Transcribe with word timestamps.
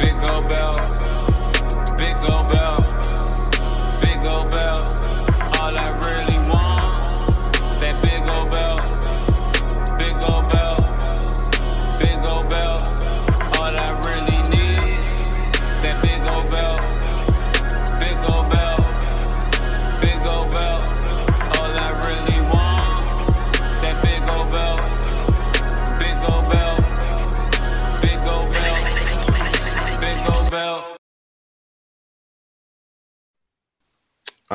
Big 0.00 0.22
old 0.30 0.48
bell. 0.48 0.77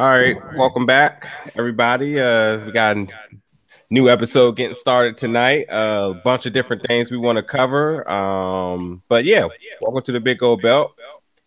All 0.04 0.10
right, 0.10 0.36
welcome 0.58 0.86
back, 0.86 1.30
everybody. 1.56 2.20
Uh, 2.20 2.66
we 2.66 2.74
got 2.74 2.98
a 2.98 3.08
new 3.90 4.10
episode 4.10 4.58
getting 4.58 4.76
started 4.76 5.16
tonight. 5.16 5.70
Uh, 5.70 6.14
a 6.14 6.22
bunch 6.26 6.46
of 6.46 6.52
different 6.52 6.86
things 6.86 7.10
we 7.10 7.16
want 7.16 7.38
to 7.38 7.42
cover. 7.42 8.06
Um, 8.12 9.02
but 9.08 9.24
yeah, 9.24 9.48
welcome 9.80 10.02
to 10.02 10.12
the 10.12 10.20
Big 10.20 10.44
Old 10.44 10.62
Belt. 10.62 10.94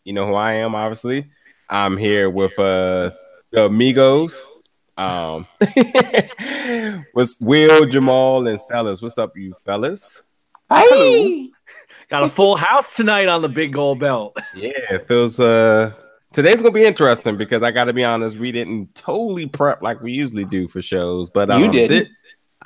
You 0.05 0.15
know 0.15 0.27
who 0.27 0.33
I 0.37 0.55
am, 0.55 0.75
obviously. 0.75 1.31
I'm 1.69 1.99
here 1.99 2.31
with 2.31 2.59
uh 2.59 3.11
the 3.51 3.67
Amigos. 3.67 4.49
Um, 4.97 5.47
with 7.15 7.37
Will, 7.43 7.85
Jamal, 7.85 8.47
and 8.47 8.59
Sellers. 8.59 9.03
What's 9.03 9.19
up, 9.19 9.37
you 9.37 9.53
fellas? 9.67 10.23
Hi. 10.71 11.49
Got 12.09 12.23
a 12.23 12.29
full 12.31 12.57
house 12.57 12.97
tonight 12.97 13.29
on 13.29 13.43
the 13.43 13.51
big 13.51 13.75
gold 13.75 14.01
belt. 14.01 14.35
Yeah, 14.55 14.71
it 14.93 15.07
feels 15.07 15.39
uh 15.39 15.93
today's 16.37 16.57
gonna 16.61 16.71
be 16.71 16.85
interesting 16.85 17.37
because 17.39 17.63
I 17.63 17.71
gotta 17.71 17.95
be 17.95 18.05
honest, 18.05 18.37
we 18.39 18.53
didn't 18.53 18.95
totally 18.95 19.47
prep 19.47 19.81
like 19.83 20.03
we 20.03 20.13
usually 20.13 20.45
do 20.45 20.69
for 20.69 20.83
shows, 20.83 21.31
but 21.31 21.51
um, 21.51 21.63
You 21.65 21.71
didn't. 21.71 21.89
did- 22.05 22.09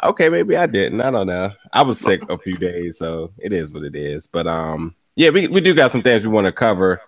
okay, 0.03 0.29
maybe 0.29 0.57
I 0.57 0.67
didn't. 0.67 1.01
I 1.01 1.11
don't 1.13 1.29
know. 1.29 1.53
I 1.73 1.83
was 1.83 2.01
sick 2.01 2.21
a 2.29 2.37
few 2.37 2.57
days, 2.57 2.99
so 2.99 3.31
it 3.39 3.53
is 3.53 3.73
what 3.73 3.85
it 3.85 3.95
is. 3.95 4.27
But 4.27 4.49
um, 4.49 4.97
yeah, 5.15 5.31
we, 5.31 5.47
we 5.47 5.61
do 5.61 5.73
got 5.73 5.93
some 5.93 6.03
things 6.03 6.25
we 6.25 6.29
want 6.31 6.47
to 6.47 6.53
cover. 6.53 7.01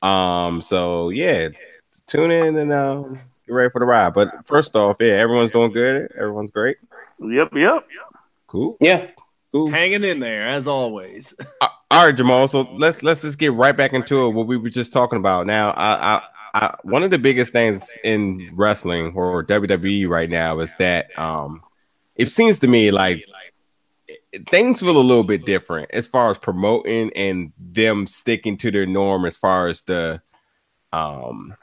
Um, 0.00 0.62
so 0.62 1.10
yeah, 1.10 1.32
it's- 1.50 1.82
tune 2.06 2.30
in 2.30 2.56
and 2.56 2.72
um 2.72 3.20
get 3.46 3.52
ready 3.52 3.70
for 3.70 3.80
the 3.80 3.84
ride. 3.84 4.14
But 4.14 4.46
first 4.46 4.74
off, 4.76 4.96
yeah, 5.00 5.12
everyone's 5.12 5.50
doing 5.50 5.72
good. 5.72 6.10
Everyone's 6.16 6.50
great. 6.50 6.78
Yep, 7.20 7.50
yep. 7.54 7.86
Cool. 8.46 8.78
Yeah. 8.80 9.08
Cool. 9.52 9.70
Hanging 9.70 10.04
in 10.04 10.20
there 10.20 10.48
as 10.48 10.68
always. 10.68 11.34
All 11.90 12.04
right, 12.04 12.14
Jamal. 12.14 12.46
So 12.48 12.68
let's 12.74 13.02
let's 13.02 13.22
just 13.22 13.38
get 13.38 13.54
right 13.54 13.76
back 13.76 13.94
into 13.94 14.26
it. 14.26 14.30
What 14.30 14.46
we 14.46 14.56
were 14.56 14.68
just 14.68 14.92
talking 14.92 15.18
about. 15.18 15.46
Now, 15.46 15.70
I, 15.70 16.16
I, 16.16 16.22
I 16.54 16.76
one 16.82 17.02
of 17.02 17.10
the 17.10 17.18
biggest 17.18 17.52
things 17.52 17.90
in 18.04 18.50
wrestling 18.52 19.14
or 19.14 19.42
WWE 19.44 20.08
right 20.08 20.28
now 20.28 20.60
is 20.60 20.74
that 20.78 21.18
um, 21.18 21.62
it 22.14 22.30
seems 22.30 22.58
to 22.58 22.68
me 22.68 22.90
like 22.90 23.24
things 24.50 24.80
feel 24.80 24.98
a 24.98 25.00
little 25.00 25.24
bit 25.24 25.46
different 25.46 25.90
as 25.92 26.06
far 26.06 26.30
as 26.30 26.38
promoting 26.38 27.10
and 27.16 27.52
them 27.58 28.06
sticking 28.06 28.58
to 28.58 28.70
their 28.70 28.86
norm 28.86 29.24
as 29.24 29.36
far 29.36 29.68
as 29.68 29.82
the 29.82 30.20
um 30.92 31.54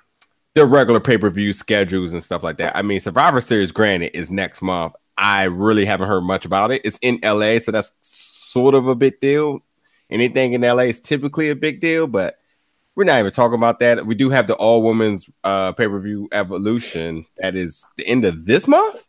the 0.56 0.66
regular 0.66 1.02
pay-per-view 1.02 1.52
schedules 1.52 2.14
and 2.14 2.24
stuff 2.24 2.42
like 2.42 2.58
that. 2.58 2.78
I 2.78 2.82
mean, 2.82 3.02
Survivor 3.02 3.42
Series, 3.42 3.74
granted, 3.74 4.18
is 4.18 4.32
next 4.32 4.62
month. 4.62 4.94
I 5.18 5.44
really 5.46 5.86
haven't 5.86 6.08
heard 6.08 6.22
much 6.22 6.46
about 6.46 6.72
it. 6.72 6.82
It's 6.84 7.00
in 7.02 7.20
LA, 7.24 7.60
so 7.60 7.72
that's 7.72 7.92
sort 8.02 8.76
of 8.76 8.88
a 8.88 8.96
big 8.96 9.20
deal. 9.20 9.60
Anything 10.10 10.54
in 10.54 10.62
LA 10.62 10.84
is 10.84 11.00
typically 11.00 11.50
a 11.50 11.56
big 11.56 11.80
deal, 11.80 12.06
but 12.08 12.38
we're 12.96 13.06
not 13.06 13.20
even 13.20 13.32
talking 13.32 13.56
about 13.56 13.80
that. 13.80 14.06
We 14.06 14.16
do 14.16 14.30
have 14.30 14.48
the 14.48 14.56
all 14.56 14.82
women's 14.84 15.30
uh 15.44 15.72
pay-per-view 15.74 16.30
evolution 16.32 17.26
that 17.38 17.56
is 17.56 17.86
the 17.98 18.06
end 18.08 18.24
of 18.26 18.46
this 18.46 18.68
month. 18.68 19.06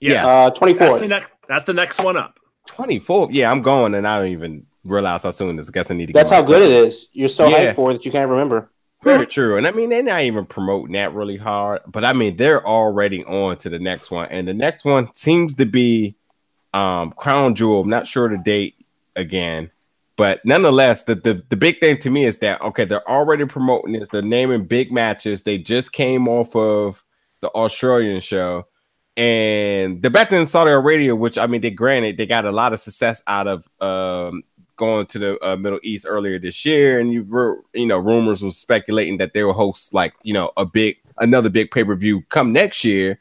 Yes. 0.00 0.24
Uh, 0.24 0.48
that's, 0.50 0.58
24th. 0.60 1.00
the 1.00 1.08
next, 1.08 1.32
that's 1.48 1.64
the 1.64 1.72
next 1.74 2.02
one 2.02 2.16
up. 2.16 2.38
24th. 2.68 3.28
Yeah, 3.32 3.50
I'm 3.50 3.62
going 3.62 3.94
and 3.94 4.06
I 4.08 4.18
don't 4.18 4.28
even 4.28 4.66
realize 4.84 5.22
how 5.24 5.30
soon 5.30 5.56
this. 5.56 5.68
I 5.68 5.72
guess 5.72 5.90
I 5.90 5.94
need 5.94 6.06
to 6.06 6.12
That's 6.12 6.30
get 6.30 6.36
how 6.36 6.42
good 6.42 6.62
stuff. 6.62 6.70
it 6.70 6.86
is. 6.88 7.08
You're 7.12 7.28
so 7.28 7.48
Yeah. 7.48 7.66
hyped 7.72 7.74
for 7.76 7.90
it 7.90 7.94
that 7.94 8.04
you 8.06 8.10
can't 8.12 8.30
remember. 8.30 8.70
Very 9.02 9.26
true. 9.26 9.56
And 9.56 9.66
I 9.66 9.70
mean, 9.70 9.88
they're 9.88 10.02
not 10.02 10.22
even 10.22 10.44
promoting 10.44 10.92
that 10.92 11.14
really 11.14 11.38
hard, 11.38 11.80
but 11.86 12.04
I 12.04 12.12
mean, 12.12 12.36
they're 12.36 12.66
already 12.66 13.24
on 13.24 13.56
to 13.58 13.70
the 13.70 13.78
next 13.78 14.10
one. 14.10 14.28
And 14.30 14.46
the 14.46 14.52
next 14.52 14.84
one 14.84 15.12
seems 15.14 15.54
to 15.56 15.64
be 15.64 16.16
um 16.74 17.12
Crown 17.12 17.54
Jewel. 17.54 17.80
I'm 17.80 17.88
not 17.88 18.06
sure 18.06 18.28
the 18.28 18.36
date 18.36 18.74
again, 19.16 19.70
but 20.16 20.44
nonetheless, 20.44 21.04
the, 21.04 21.14
the, 21.14 21.42
the 21.48 21.56
big 21.56 21.80
thing 21.80 21.98
to 21.98 22.10
me 22.10 22.26
is 22.26 22.36
that 22.38 22.60
okay, 22.60 22.84
they're 22.84 23.08
already 23.08 23.46
promoting 23.46 23.94
this, 23.94 24.08
they're 24.10 24.22
naming 24.22 24.66
big 24.66 24.92
matches. 24.92 25.42
They 25.42 25.56
just 25.56 25.92
came 25.92 26.28
off 26.28 26.54
of 26.54 27.02
the 27.40 27.48
Australian 27.48 28.20
show. 28.20 28.66
And 29.16 30.00
they're 30.00 30.10
back 30.10 30.32
in 30.32 30.46
Saudi 30.46 30.70
Arabia, 30.70 31.16
which 31.16 31.36
I 31.36 31.46
mean, 31.46 31.60
they 31.62 31.70
granted 31.70 32.16
they 32.16 32.26
got 32.26 32.44
a 32.44 32.52
lot 32.52 32.72
of 32.72 32.80
success 32.80 33.22
out 33.26 33.48
of 33.48 33.66
um 33.80 34.42
going 34.80 35.04
to 35.06 35.18
the 35.18 35.46
uh, 35.46 35.56
Middle 35.56 35.78
East 35.82 36.06
earlier 36.08 36.38
this 36.38 36.64
year, 36.64 36.98
and 36.98 37.12
you've 37.12 37.30
ru- 37.30 37.62
you 37.74 37.86
know 37.86 37.98
rumors 37.98 38.42
was 38.42 38.56
speculating 38.56 39.18
that 39.18 39.34
they 39.34 39.44
will 39.44 39.52
host 39.52 39.92
like 39.92 40.14
you 40.22 40.32
know 40.32 40.50
a 40.56 40.64
big 40.64 40.96
another 41.18 41.50
big 41.50 41.70
pay 41.70 41.84
per 41.84 41.94
view 41.94 42.22
come 42.30 42.52
next 42.52 42.82
year. 42.82 43.20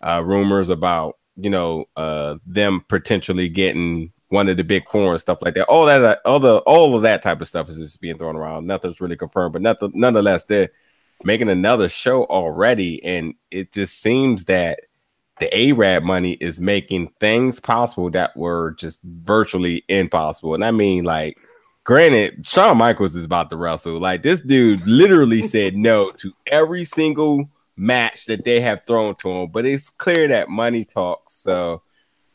Uh, 0.00 0.22
rumors 0.24 0.70
about 0.70 1.18
you 1.36 1.50
know 1.50 1.84
uh 1.96 2.36
them 2.46 2.82
potentially 2.88 3.48
getting 3.48 4.12
one 4.28 4.48
of 4.48 4.56
the 4.56 4.64
big 4.64 4.88
four 4.88 5.10
and 5.10 5.20
stuff 5.20 5.42
like 5.42 5.54
that. 5.54 5.66
All 5.66 5.84
that 5.86 6.20
all 6.24 6.40
the 6.40 6.58
all 6.58 6.94
of 6.94 7.02
that 7.02 7.22
type 7.22 7.40
of 7.40 7.48
stuff 7.48 7.68
is 7.68 7.76
just 7.76 8.00
being 8.00 8.16
thrown 8.16 8.36
around. 8.36 8.66
Nothing's 8.66 9.00
really 9.00 9.16
confirmed, 9.16 9.52
but 9.52 9.62
nothing 9.62 9.90
nonetheless 9.94 10.44
they're 10.44 10.70
making 11.24 11.50
another 11.50 11.88
show 11.88 12.24
already, 12.26 13.02
and 13.04 13.34
it 13.50 13.72
just 13.72 14.00
seems 14.00 14.44
that 14.44 14.80
the 15.40 15.52
Arab 15.54 16.04
money 16.04 16.32
is 16.34 16.60
making 16.60 17.08
things 17.18 17.58
possible 17.60 18.10
that 18.10 18.36
were 18.36 18.72
just 18.78 19.00
virtually 19.02 19.84
impossible. 19.88 20.54
And 20.54 20.64
I 20.64 20.70
mean, 20.70 21.04
like, 21.04 21.38
granted, 21.84 22.46
Shawn 22.46 22.76
Michaels 22.76 23.16
is 23.16 23.24
about 23.24 23.50
to 23.50 23.56
wrestle. 23.56 23.98
Like, 23.98 24.22
this 24.22 24.40
dude 24.40 24.86
literally 24.86 25.42
said 25.54 25.76
no 25.76 26.12
to 26.12 26.32
every 26.46 26.84
single 26.84 27.48
match 27.76 28.26
that 28.26 28.44
they 28.44 28.60
have 28.60 28.82
thrown 28.86 29.14
to 29.16 29.30
him. 29.30 29.50
But 29.50 29.66
it's 29.66 29.90
clear 29.90 30.28
that 30.28 30.48
money 30.48 30.84
talks. 30.84 31.32
So, 31.32 31.82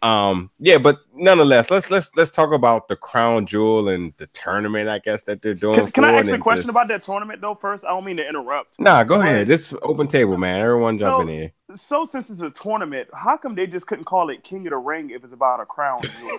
um, 0.01 0.51
yeah, 0.59 0.77
but 0.77 0.99
nonetheless, 1.13 1.71
let's 1.71 1.89
let's 1.89 2.11
let's 2.15 2.31
talk 2.31 2.51
about 2.51 2.87
the 2.87 2.95
crown 2.95 3.45
jewel 3.45 3.89
and 3.89 4.13
the 4.17 4.27
tournament, 4.27 4.89
I 4.89 4.99
guess, 4.99 5.23
that 5.23 5.41
they're 5.41 5.53
doing. 5.53 5.91
Can, 5.91 6.03
I 6.03 6.13
ask 6.13 6.31
a 6.31 6.37
question 6.37 6.63
just- 6.63 6.69
about 6.69 6.87
that 6.89 7.03
tournament 7.03 7.41
though? 7.41 7.55
First, 7.55 7.85
I 7.85 7.89
don't 7.89 8.05
mean 8.05 8.17
to 8.17 8.27
interrupt. 8.27 8.79
Nah, 8.79 9.03
go 9.03 9.21
ahead. 9.21 9.47
This 9.47 9.73
open 9.81 10.07
table, 10.07 10.37
man. 10.37 10.61
Everyone 10.61 10.97
jumping 10.97 11.29
in 11.29 11.51
So-. 11.75 11.75
So 11.75 12.05
since 12.05 12.29
it's 12.29 12.41
a 12.41 12.51
tournament, 12.51 13.09
how 13.13 13.37
come 13.37 13.55
they 13.55 13.67
just 13.67 13.87
couldn't 13.87 14.05
call 14.05 14.29
it 14.29 14.43
King 14.43 14.67
of 14.67 14.71
the 14.71 14.77
Ring 14.77 15.09
if 15.09 15.23
it's 15.23 15.33
about 15.33 15.59
a 15.59 15.65
crown? 15.65 16.01
jewel? 16.03 16.37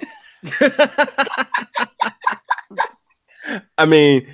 I 3.78 3.86
mean, 3.86 4.26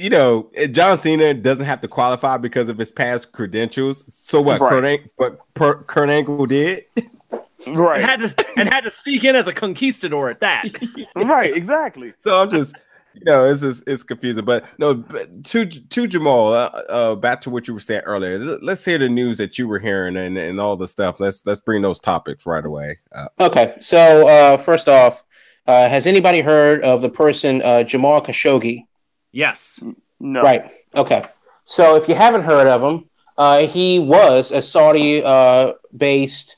you 0.00 0.08
know, 0.08 0.50
eh, 0.54 0.66
John 0.66 0.96
Cena 0.96 1.34
doesn't 1.34 1.66
have 1.66 1.80
to 1.82 1.88
qualify 1.88 2.38
because 2.38 2.68
of 2.70 2.78
his 2.78 2.90
past 2.90 3.32
credentials. 3.32 4.04
So 4.08 4.40
what? 4.40 4.60
Right. 4.60 4.70
Kurt 4.70 4.84
Ang- 4.84 5.10
but 5.18 5.54
per- 5.54 5.82
Kurt 5.82 6.08
Angle 6.08 6.46
did. 6.46 6.84
and 7.66 7.76
right, 7.76 8.00
had 8.00 8.20
to 8.20 8.46
and 8.56 8.68
had 8.68 8.84
to 8.84 8.90
sneak 8.90 9.24
in 9.24 9.36
as 9.36 9.46
a 9.46 9.52
conquistador 9.52 10.30
at 10.30 10.40
that. 10.40 10.64
right, 11.16 11.54
exactly. 11.54 12.14
So 12.18 12.40
I'm 12.40 12.48
just, 12.48 12.74
you 13.12 13.24
know, 13.24 13.44
it's 13.44 13.60
just, 13.60 13.84
it's 13.86 14.02
confusing. 14.02 14.46
But 14.46 14.64
no, 14.78 14.94
but 14.94 15.44
to 15.44 15.66
to 15.66 16.06
Jamal, 16.06 16.54
uh, 16.54 16.70
uh, 16.88 17.14
back 17.16 17.42
to 17.42 17.50
what 17.50 17.68
you 17.68 17.74
were 17.74 17.80
saying 17.80 18.02
earlier. 18.06 18.38
Let's 18.38 18.82
hear 18.84 18.96
the 18.98 19.08
news 19.10 19.36
that 19.36 19.58
you 19.58 19.68
were 19.68 19.78
hearing 19.78 20.16
and, 20.16 20.38
and 20.38 20.58
all 20.58 20.76
the 20.76 20.88
stuff. 20.88 21.20
Let's 21.20 21.44
let's 21.44 21.60
bring 21.60 21.82
those 21.82 22.00
topics 22.00 22.46
right 22.46 22.64
away. 22.64 22.98
Uh, 23.12 23.28
Okay. 23.38 23.76
So, 23.80 24.26
uh, 24.26 24.56
first 24.56 24.88
off, 24.88 25.22
uh, 25.66 25.90
has 25.90 26.06
anybody 26.06 26.40
heard 26.40 26.82
of 26.84 27.02
the 27.02 27.10
person 27.10 27.60
uh, 27.60 27.82
Jamal 27.82 28.22
Khashoggi? 28.22 28.86
Yes. 29.32 29.82
No, 30.18 30.42
Right. 30.42 30.70
Okay. 30.94 31.24
So, 31.64 31.96
if 31.96 32.08
you 32.08 32.14
haven't 32.14 32.42
heard 32.42 32.66
of 32.66 32.82
him, 32.82 33.08
uh, 33.38 33.66
he 33.66 33.98
was 33.98 34.50
a 34.50 34.60
Saudi 34.60 35.22
uh, 35.22 35.72
based, 35.96 36.56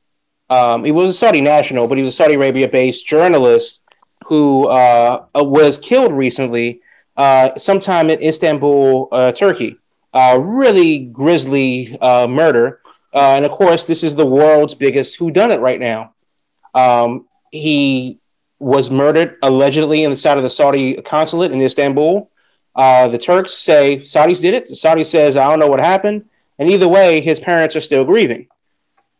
um, 0.50 0.84
he 0.84 0.92
was 0.92 1.10
a 1.10 1.14
Saudi 1.14 1.40
national, 1.40 1.86
but 1.86 1.98
he 1.98 2.04
was 2.04 2.14
a 2.14 2.16
Saudi 2.16 2.34
Arabia 2.34 2.68
based 2.68 3.06
journalist 3.06 3.80
who 4.26 4.66
uh, 4.68 5.26
uh, 5.36 5.44
was 5.44 5.78
killed 5.78 6.12
recently 6.12 6.80
uh, 7.16 7.54
sometime 7.56 8.10
in 8.10 8.20
Istanbul, 8.22 9.08
uh, 9.12 9.32
Turkey. 9.32 9.78
Uh, 10.14 10.38
really 10.42 11.06
grisly 11.06 11.96
uh, 12.00 12.26
murder. 12.26 12.80
Uh, 13.14 13.34
and 13.36 13.44
of 13.44 13.50
course, 13.50 13.86
this 13.86 14.02
is 14.02 14.14
the 14.14 14.26
world's 14.26 14.74
biggest 14.74 15.18
whodunit 15.18 15.60
right 15.60 15.80
now. 15.80 16.14
Um, 16.74 17.26
he 17.50 18.18
was 18.58 18.90
murdered 18.90 19.36
allegedly 19.42 20.04
inside 20.04 20.36
of 20.36 20.42
the 20.42 20.50
Saudi 20.50 20.94
consulate 21.02 21.52
in 21.52 21.60
Istanbul. 21.62 22.30
Uh, 22.74 23.08
the 23.08 23.18
Turks 23.18 23.52
say 23.52 23.98
Saudis 23.98 24.40
did 24.40 24.54
it. 24.54 24.68
The 24.68 24.76
Saudi 24.76 25.04
says 25.04 25.36
I 25.36 25.48
don't 25.48 25.58
know 25.58 25.66
what 25.66 25.80
happened, 25.80 26.24
and 26.58 26.70
either 26.70 26.88
way, 26.88 27.20
his 27.20 27.40
parents 27.40 27.76
are 27.76 27.80
still 27.80 28.04
grieving. 28.04 28.48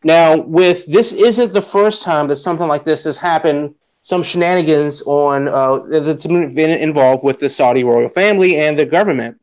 Now, 0.03 0.37
with 0.37 0.85
this 0.85 1.13
isn't 1.13 1.53
the 1.53 1.61
first 1.61 2.03
time 2.03 2.27
that 2.27 2.37
something 2.37 2.67
like 2.67 2.83
this 2.83 3.03
has 3.05 3.17
happened 3.17 3.75
some 4.03 4.21
shenanigans 4.21 5.01
on 5.03 5.47
uh, 5.47 5.79
that's 6.01 6.27
been 6.27 6.69
involved 6.69 7.23
with 7.23 7.39
the 7.39 7.49
Saudi 7.49 7.85
royal 7.85 8.09
family 8.09 8.57
and 8.57 8.77
the 8.77 8.85
government. 8.85 9.39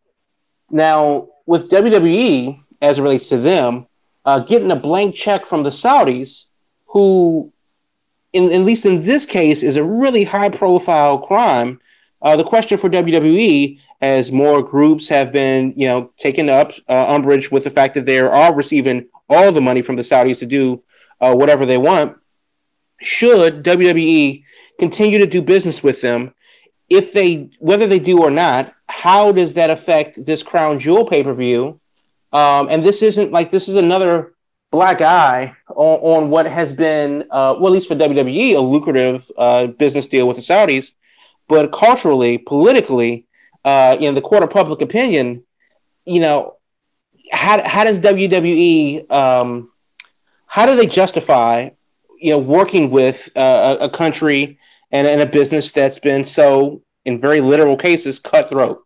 Now, 0.70 1.28
with 1.46 1.70
WWE, 1.70 2.62
as 2.82 2.98
it 2.98 3.02
relates 3.02 3.30
to 3.30 3.38
them, 3.38 3.86
uh, 4.26 4.40
getting 4.40 4.70
a 4.70 4.76
blank 4.76 5.14
check 5.14 5.46
from 5.46 5.62
the 5.62 5.70
Saudis, 5.70 6.44
who, 6.86 7.50
in 8.34 8.52
at 8.52 8.60
least 8.60 8.84
in 8.84 9.02
this 9.02 9.24
case, 9.24 9.62
is 9.62 9.76
a 9.76 9.84
really 9.84 10.24
high-profile 10.24 11.20
crime. 11.20 11.80
Uh, 12.20 12.36
the 12.36 12.44
question 12.44 12.76
for 12.76 12.90
WWE, 12.90 13.80
as 14.00 14.32
more 14.32 14.62
groups 14.62 15.08
have 15.08 15.30
been, 15.32 15.74
you 15.76 15.86
know, 15.86 16.10
taken 16.16 16.48
up 16.48 16.72
uh, 16.88 17.14
umbrage 17.14 17.50
with 17.50 17.64
the 17.64 17.70
fact 17.70 17.94
that 17.94 18.06
they 18.06 18.18
are 18.18 18.54
receiving 18.54 19.06
all 19.28 19.52
the 19.52 19.60
money 19.60 19.82
from 19.82 19.96
the 19.96 20.02
Saudis 20.02 20.38
to 20.38 20.46
do 20.46 20.82
uh, 21.20 21.34
whatever 21.34 21.66
they 21.66 21.78
want, 21.78 22.16
should 23.00 23.62
WWE 23.62 24.44
continue 24.78 25.18
to 25.18 25.26
do 25.26 25.42
business 25.42 25.82
with 25.82 26.00
them? 26.00 26.34
If 26.88 27.12
they, 27.12 27.50
whether 27.58 27.86
they 27.86 27.98
do 27.98 28.22
or 28.22 28.30
not, 28.30 28.74
how 28.88 29.32
does 29.32 29.54
that 29.54 29.70
affect 29.70 30.24
this 30.24 30.42
Crown 30.42 30.78
Jewel 30.80 31.06
pay 31.06 31.22
per 31.22 31.32
view? 31.34 31.80
Um, 32.32 32.68
and 32.68 32.82
this 32.82 33.02
isn't 33.02 33.32
like 33.32 33.50
this 33.50 33.68
is 33.68 33.76
another 33.76 34.34
black 34.70 35.00
eye 35.00 35.54
on, 35.68 36.00
on 36.00 36.30
what 36.30 36.46
has 36.46 36.72
been, 36.72 37.22
uh, 37.30 37.54
well, 37.58 37.68
at 37.68 37.72
least 37.72 37.88
for 37.88 37.94
WWE, 37.94 38.56
a 38.56 38.60
lucrative 38.60 39.30
uh, 39.36 39.66
business 39.66 40.06
deal 40.06 40.26
with 40.26 40.36
the 40.36 40.42
Saudis. 40.42 40.92
But 41.48 41.72
culturally, 41.72 42.38
politically, 42.38 43.26
uh, 43.64 43.96
in 44.00 44.14
the 44.14 44.20
court 44.20 44.42
of 44.42 44.50
public 44.50 44.80
opinion, 44.80 45.42
you 46.04 46.20
know, 46.20 46.56
how, 47.32 47.62
how 47.66 47.84
does 47.84 48.00
WWE, 48.00 49.10
um, 49.10 49.70
how 50.46 50.66
do 50.66 50.74
they 50.74 50.86
justify, 50.86 51.70
you 52.18 52.30
know, 52.30 52.38
working 52.38 52.90
with 52.90 53.30
uh, 53.36 53.76
a, 53.80 53.84
a 53.84 53.90
country 53.90 54.58
and, 54.90 55.06
and 55.06 55.20
a 55.20 55.26
business 55.26 55.72
that's 55.72 55.98
been 55.98 56.24
so, 56.24 56.82
in 57.04 57.20
very 57.20 57.40
literal 57.40 57.76
cases, 57.76 58.18
cutthroat? 58.18 58.84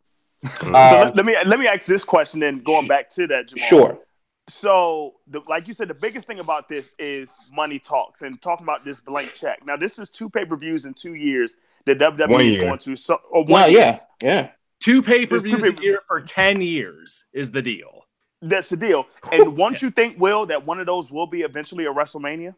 so 0.60 0.66
Um, 0.66 0.72
let, 0.72 1.16
let 1.16 1.24
me 1.24 1.36
let 1.46 1.58
me 1.58 1.66
ask 1.66 1.86
this 1.86 2.04
question. 2.04 2.40
Then 2.40 2.62
going 2.62 2.86
back 2.86 3.08
to 3.10 3.26
that, 3.28 3.48
Jamal. 3.48 3.66
Sure. 3.66 3.98
So, 4.46 5.14
the, 5.26 5.40
like 5.48 5.66
you 5.66 5.72
said, 5.72 5.88
the 5.88 5.94
biggest 5.94 6.26
thing 6.26 6.38
about 6.38 6.68
this 6.68 6.92
is 6.98 7.30
money 7.50 7.78
talks 7.78 8.20
and 8.20 8.40
talking 8.42 8.64
about 8.64 8.84
this 8.84 9.00
blank 9.00 9.32
check. 9.34 9.64
Now, 9.64 9.78
this 9.78 9.98
is 9.98 10.10
two 10.10 10.28
pay 10.28 10.44
per 10.44 10.54
views 10.56 10.84
in 10.84 10.92
two 10.92 11.14
years 11.14 11.56
that 11.86 11.98
WWE 11.98 12.28
One 12.28 12.40
is 12.42 12.58
going 12.58 12.78
to. 12.80 12.94
So, 12.96 13.18
or 13.30 13.42
one 13.44 13.52
Well, 13.52 13.70
year. 13.70 13.80
yeah, 13.80 14.00
yeah. 14.22 14.50
Two 14.84 15.00
pay 15.00 15.24
per 15.24 15.38
views 15.38 15.66
a 15.66 15.72
year 15.82 16.02
for 16.06 16.20
10 16.20 16.60
years 16.60 17.24
is 17.32 17.50
the 17.50 17.62
deal. 17.62 18.02
That's 18.42 18.68
the 18.68 18.76
deal. 18.76 19.06
And 19.32 19.56
once 19.56 19.80
you 19.80 19.90
think, 19.90 20.20
Will, 20.20 20.44
that 20.46 20.66
one 20.66 20.78
of 20.78 20.84
those 20.84 21.10
will 21.10 21.26
be 21.26 21.40
eventually 21.40 21.86
a 21.86 21.90
WrestleMania. 21.90 22.54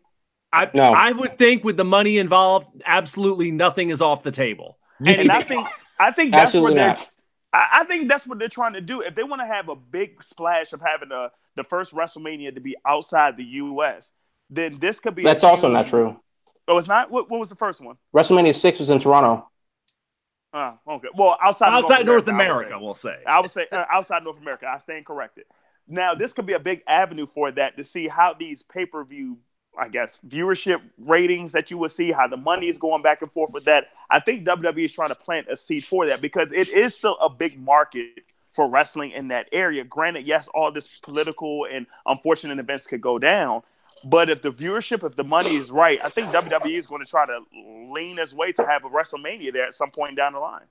I, 0.52 0.68
No. 0.74 0.92
I 0.92 1.12
would 1.12 1.38
think 1.38 1.62
with 1.62 1.76
the 1.76 1.84
money 1.84 2.18
involved, 2.18 2.82
absolutely 2.84 3.52
nothing 3.52 3.90
is 3.90 4.02
off 4.02 4.24
the 4.24 4.32
table. 4.32 4.76
And 5.06 5.30
I 5.30 5.44
think 5.44 5.68
I 6.00 6.10
think 6.10 6.32
that's 6.32 6.46
Absolutely 6.46 6.72
what 6.72 6.76
they're. 6.78 6.94
not. 6.94 7.10
I, 7.52 7.68
I 7.82 7.84
think 7.84 8.08
that's 8.08 8.26
what 8.26 8.40
they're 8.40 8.48
trying 8.48 8.72
to 8.72 8.80
do. 8.80 9.02
If 9.02 9.14
they 9.14 9.22
want 9.22 9.42
to 9.42 9.46
have 9.46 9.68
a 9.68 9.76
big 9.76 10.20
splash 10.24 10.72
of 10.72 10.80
having 10.80 11.12
a, 11.12 11.30
the 11.54 11.62
first 11.62 11.94
WrestleMania 11.94 12.56
to 12.56 12.60
be 12.60 12.74
outside 12.84 13.36
the 13.36 13.44
U.S., 13.44 14.10
then 14.50 14.80
this 14.80 14.98
could 14.98 15.14
be. 15.14 15.22
That's 15.22 15.44
also 15.44 15.70
not 15.70 15.86
true. 15.86 16.20
Oh, 16.66 16.76
it's 16.76 16.88
not. 16.88 17.08
What, 17.08 17.30
what 17.30 17.38
was 17.38 17.50
the 17.50 17.54
first 17.54 17.80
one? 17.80 17.98
WrestleMania 18.12 18.52
six 18.52 18.80
was 18.80 18.90
in 18.90 18.98
Toronto. 18.98 19.48
Uh, 20.56 20.72
okay. 20.88 21.08
Well, 21.14 21.36
outside 21.42 21.68
of 21.68 21.84
Outside 21.84 22.06
North 22.06 22.24
would 22.24 22.34
America, 22.34 22.70
say. 22.72 22.78
we'll 22.80 22.94
say. 22.94 23.18
I 23.26 23.40
would 23.40 23.50
say 23.50 23.66
uh, 23.70 23.84
outside 23.92 24.24
North 24.24 24.40
America. 24.40 24.66
I 24.66 24.78
stand 24.78 25.04
corrected. 25.04 25.44
Now, 25.86 26.14
this 26.14 26.32
could 26.32 26.46
be 26.46 26.54
a 26.54 26.58
big 26.58 26.82
avenue 26.86 27.26
for 27.26 27.50
that 27.52 27.76
to 27.76 27.84
see 27.84 28.08
how 28.08 28.32
these 28.32 28.62
pay 28.62 28.86
per 28.86 29.04
view, 29.04 29.36
I 29.78 29.88
guess, 29.88 30.18
viewership 30.26 30.80
ratings 31.04 31.52
that 31.52 31.70
you 31.70 31.76
will 31.76 31.90
see, 31.90 32.10
how 32.10 32.26
the 32.26 32.38
money 32.38 32.68
is 32.68 32.78
going 32.78 33.02
back 33.02 33.20
and 33.20 33.30
forth 33.32 33.52
with 33.52 33.66
that. 33.66 33.88
I 34.08 34.18
think 34.18 34.46
WWE 34.46 34.86
is 34.86 34.94
trying 34.94 35.10
to 35.10 35.14
plant 35.14 35.46
a 35.50 35.58
seed 35.58 35.84
for 35.84 36.06
that 36.06 36.22
because 36.22 36.52
it 36.52 36.70
is 36.70 36.94
still 36.94 37.18
a 37.20 37.28
big 37.28 37.60
market 37.60 38.06
for 38.54 38.66
wrestling 38.66 39.10
in 39.10 39.28
that 39.28 39.50
area. 39.52 39.84
Granted, 39.84 40.26
yes, 40.26 40.48
all 40.54 40.72
this 40.72 40.98
political 41.00 41.66
and 41.70 41.86
unfortunate 42.06 42.58
events 42.58 42.86
could 42.86 43.02
go 43.02 43.18
down. 43.18 43.60
But 44.04 44.30
if 44.30 44.42
the 44.42 44.52
viewership, 44.52 45.04
if 45.04 45.16
the 45.16 45.24
money 45.24 45.54
is 45.56 45.70
right, 45.70 45.98
I 46.04 46.08
think 46.08 46.28
WWE 46.28 46.76
is 46.76 46.86
going 46.86 47.02
to 47.04 47.08
try 47.10 47.26
to 47.26 47.40
lean 47.92 48.18
its 48.18 48.32
way 48.34 48.52
to 48.52 48.66
have 48.66 48.84
a 48.84 48.88
WrestleMania 48.88 49.52
there 49.52 49.66
at 49.66 49.74
some 49.74 49.90
point 49.90 50.16
down 50.16 50.32
the 50.34 50.38
line. 50.38 50.64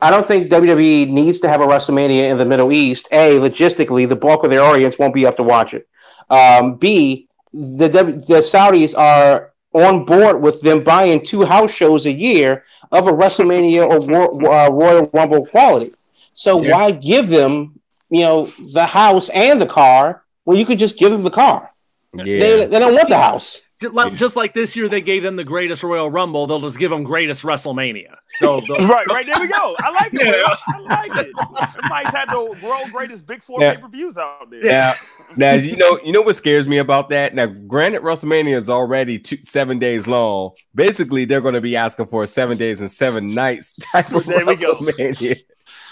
I 0.00 0.10
don't 0.10 0.26
think 0.26 0.50
WWE 0.50 1.08
needs 1.08 1.40
to 1.40 1.48
have 1.48 1.60
a 1.60 1.66
WrestleMania 1.66 2.30
in 2.30 2.38
the 2.38 2.46
Middle 2.46 2.72
East. 2.72 3.08
A, 3.12 3.38
logistically, 3.38 4.08
the 4.08 4.16
bulk 4.16 4.44
of 4.44 4.50
their 4.50 4.62
audience 4.62 4.98
won't 4.98 5.14
be 5.14 5.26
up 5.26 5.36
to 5.36 5.42
watch 5.42 5.74
it. 5.74 5.88
Um, 6.28 6.74
B, 6.76 7.28
the 7.52 7.88
the 7.88 8.40
Saudis 8.42 8.96
are 8.96 9.52
on 9.72 10.04
board 10.04 10.40
with 10.42 10.60
them 10.62 10.82
buying 10.82 11.22
two 11.24 11.44
house 11.44 11.72
shows 11.72 12.06
a 12.06 12.12
year 12.12 12.64
of 12.92 13.06
a 13.06 13.12
WrestleMania 13.12 13.86
or 13.88 14.00
Ro- 14.06 14.40
uh, 14.50 14.70
Royal 14.70 15.08
Rumble 15.12 15.46
quality. 15.46 15.92
So 16.34 16.60
Yeah. 16.62 16.72
why 16.72 16.90
give 16.92 17.28
them, 17.28 17.80
you 18.08 18.20
know, 18.22 18.52
the 18.72 18.86
house 18.86 19.28
and 19.30 19.60
the 19.60 19.66
car 19.66 20.24
when 20.44 20.58
you 20.58 20.64
could 20.66 20.78
just 20.78 20.98
give 20.98 21.12
them 21.12 21.22
the 21.22 21.30
car? 21.30 21.70
Yeah. 22.14 22.24
They, 22.24 22.66
they 22.66 22.78
don't 22.78 22.94
want 22.94 23.08
the 23.08 23.16
house. 23.16 23.62
Like- 23.82 24.14
Just 24.14 24.36
like 24.36 24.52
this 24.52 24.76
year, 24.76 24.88
they 24.88 25.00
gave 25.00 25.22
them 25.22 25.36
the 25.36 25.44
greatest 25.44 25.82
Royal 25.82 26.10
Rumble. 26.10 26.46
They'll 26.46 26.60
just 26.60 26.78
give 26.78 26.90
them 26.90 27.02
greatest 27.02 27.44
WrestleMania. 27.44 28.14
They'll- 28.40 28.60
they'll- 28.66 28.86
Right, 28.86 29.06
right 29.06 29.24
there 29.26 29.40
we 29.40 29.48
go. 29.48 29.74
I 29.78 29.90
like 29.90 30.12
it. 30.12 30.20
Yeah. 30.20 30.32
Will. 30.32 30.86
I 30.90 31.06
like 31.06 31.26
it. 31.26 31.32
Somebody's 31.80 32.12
had 32.14 32.28
the 32.30 32.58
world 32.62 32.92
greatest 32.92 33.26
big 33.26 33.42
four 33.42 33.58
Yeah. 33.62 33.76
pay 33.76 33.80
per 33.80 33.88
views 33.88 34.18
out 34.18 34.50
there. 34.50 34.62
Now, 34.64 34.92
now 35.36 35.52
you 35.54 35.76
know, 35.78 35.98
you 36.04 36.12
know 36.12 36.20
what 36.20 36.36
scares 36.36 36.68
me 36.68 36.76
about 36.76 37.08
that. 37.08 37.34
Now, 37.34 37.46
granted, 37.46 38.02
WrestleMania 38.02 38.54
is 38.56 38.68
already 38.68 39.18
two, 39.18 39.38
seven 39.44 39.78
days 39.78 40.06
long. 40.06 40.50
Basically, 40.74 41.24
they're 41.24 41.40
going 41.40 41.54
to 41.54 41.60
be 41.62 41.74
asking 41.74 42.06
for 42.08 42.22
a 42.22 42.26
seven 42.26 42.58
days 42.58 42.80
and 42.80 42.90
seven 42.92 43.34
nights 43.34 43.72
type 43.92 44.12
of 44.12 44.26
There 44.26 44.44
we 44.44 44.56
go. 44.56 44.74
WrestleMania. 44.74 45.40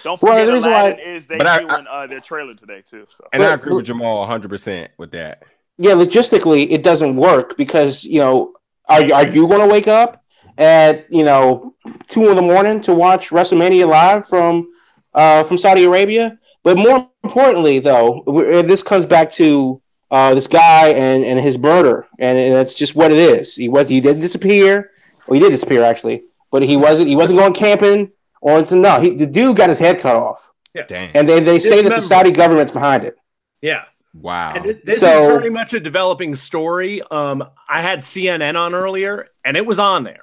Don't 0.04 0.20
Well, 0.22 0.32
forget 0.34 0.46
the 0.46 0.52
reason 0.52 0.70
Aladdin 0.72 0.98
why- 1.06 1.12
is 1.12 1.26
they 1.26 1.38
But 1.38 1.46
I- 1.46 1.58
doing 1.60 1.86
uh, 1.90 2.06
their 2.06 2.20
trailer 2.20 2.54
today 2.54 2.82
too. 2.84 3.06
So 3.08 3.26
And 3.32 3.42
I 3.42 3.54
agree 3.54 3.74
with 3.74 3.86
Jamal 3.86 4.18
100 4.20 4.48
percent 4.50 4.90
with 4.98 5.12
that. 5.12 5.42
Yeah, 5.78 5.92
logistically, 5.92 6.70
it 6.70 6.82
doesn't 6.82 7.16
work 7.16 7.56
because 7.56 8.04
you 8.04 8.20
know, 8.20 8.52
are 8.88 9.02
you, 9.02 9.14
are 9.14 9.26
you 9.26 9.46
going 9.46 9.60
to 9.60 9.66
wake 9.66 9.88
up 9.88 10.24
at 10.58 11.06
you 11.12 11.24
know 11.24 11.74
two 12.08 12.28
in 12.28 12.36
the 12.36 12.42
morning 12.42 12.80
to 12.82 12.94
watch 12.94 13.30
WrestleMania 13.30 13.86
live 13.88 14.26
from 14.26 14.68
uh, 15.14 15.44
from 15.44 15.56
Saudi 15.56 15.84
Arabia? 15.84 16.38
But 16.64 16.76
more 16.76 17.08
importantly, 17.24 17.78
though, 17.78 18.24
this 18.66 18.82
comes 18.82 19.06
back 19.06 19.32
to 19.32 19.80
uh, 20.10 20.34
this 20.34 20.46
guy 20.46 20.88
and, 20.88 21.24
and 21.24 21.38
his 21.38 21.56
murder, 21.56 22.06
and 22.18 22.36
that's 22.52 22.74
just 22.74 22.96
what 22.96 23.12
it 23.12 23.18
is. 23.18 23.54
He 23.54 23.68
was 23.68 23.88
he 23.88 24.00
didn't 24.00 24.20
disappear, 24.20 24.90
or 25.28 25.34
he 25.34 25.40
did 25.40 25.50
disappear 25.50 25.82
actually, 25.82 26.24
but 26.50 26.62
he 26.62 26.76
wasn't 26.76 27.08
he 27.08 27.16
wasn't 27.16 27.38
going 27.38 27.54
camping 27.54 28.10
or 28.40 28.64
some, 28.64 28.80
no. 28.80 29.00
He, 29.00 29.10
the 29.10 29.26
dude 29.26 29.56
got 29.56 29.68
his 29.68 29.78
head 29.78 30.00
cut 30.00 30.16
off, 30.16 30.50
Damn. 30.74 31.10
and 31.14 31.28
they 31.28 31.40
they 31.40 31.58
say 31.58 31.82
that 31.82 31.90
the 31.90 32.00
Saudi 32.00 32.32
government's 32.32 32.72
behind 32.72 33.04
it. 33.04 33.16
yeah. 33.62 33.84
Wow. 34.14 34.52
And 34.54 34.66
it- 34.66 34.84
this 34.84 35.00
So- 35.00 35.22
is 35.22 35.28
very 35.38 35.50
much 35.50 35.72
a 35.74 35.80
developing 35.80 36.34
story. 36.34 37.02
Um, 37.10 37.44
I 37.68 37.82
had 37.82 38.00
CNN 38.02 38.56
on 38.56 38.74
earlier, 38.74 39.26
and 39.44 39.56
it 39.56 39.64
was 39.66 39.78
on 39.78 40.04
there. 40.04 40.20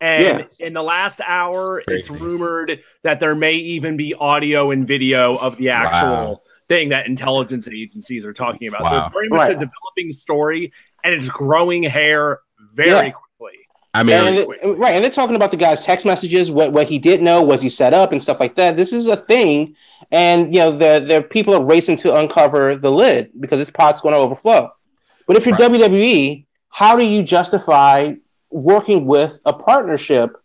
And 0.00 0.46
in 0.58 0.74
the 0.74 0.82
last 0.82 1.22
hour, 1.26 1.82
it's 1.88 2.10
rumored 2.10 2.82
that 3.04 3.20
there 3.20 3.34
may 3.34 3.54
even 3.54 3.96
be 3.96 4.12
audio 4.12 4.70
and 4.70 4.86
video 4.86 5.36
of 5.36 5.56
the 5.56 5.70
actual 5.70 6.10
Wow. 6.10 6.40
thing 6.68 6.90
that 6.90 7.06
intelligence 7.06 7.68
agencies 7.68 8.26
are 8.26 8.34
talking 8.34 8.68
about. 8.68 8.86
So 8.90 8.98
it's 8.98 9.12
very 9.12 9.28
much 9.30 9.48
a 9.48 9.52
developing 9.54 10.10
story, 10.10 10.72
and 11.04 11.14
it's 11.14 11.30
growing 11.30 11.84
hair 11.84 12.40
very 12.74 12.90
Yeah. 12.90 13.00
quickly. 13.12 13.20
I 13.94 14.02
mean, 14.02 14.16
and 14.16 14.36
it- 14.36 14.48
right, 14.76 14.94
and 14.94 15.02
they're 15.04 15.10
talking 15.10 15.36
about 15.36 15.50
the 15.52 15.56
guy's 15.56 15.84
text 15.84 16.04
messages, 16.04 16.50
what 16.50 16.72
what 16.72 16.88
he 16.88 16.98
did 16.98 17.22
know, 17.22 17.42
was 17.42 17.62
he 17.62 17.68
set 17.68 17.94
up 17.94 18.12
and 18.12 18.22
stuff 18.22 18.40
like 18.40 18.56
that. 18.56 18.76
This 18.76 18.92
is 18.92 19.06
a 19.08 19.16
thing, 19.16 19.76
and 20.10 20.52
you 20.52 20.58
know 20.60 20.70
the 20.72 21.00
the 21.06 21.22
people 21.22 21.54
are 21.54 21.64
racing 21.64 21.96
to 21.98 22.16
uncover 22.16 22.74
the 22.76 22.90
lid 22.90 23.30
because 23.40 23.58
this 23.58 23.70
pot's 23.70 24.00
going 24.00 24.12
to 24.14 24.18
overflow. 24.18 24.70
But 25.26 25.36
if 25.36 25.46
you're 25.46 25.56
Right. 25.56 25.70
WWE, 25.70 26.44
how 26.70 26.96
do 26.96 27.04
you 27.04 27.22
justify 27.22 28.14
working 28.50 29.06
with 29.06 29.40
a 29.46 29.52
partnership 29.52 30.36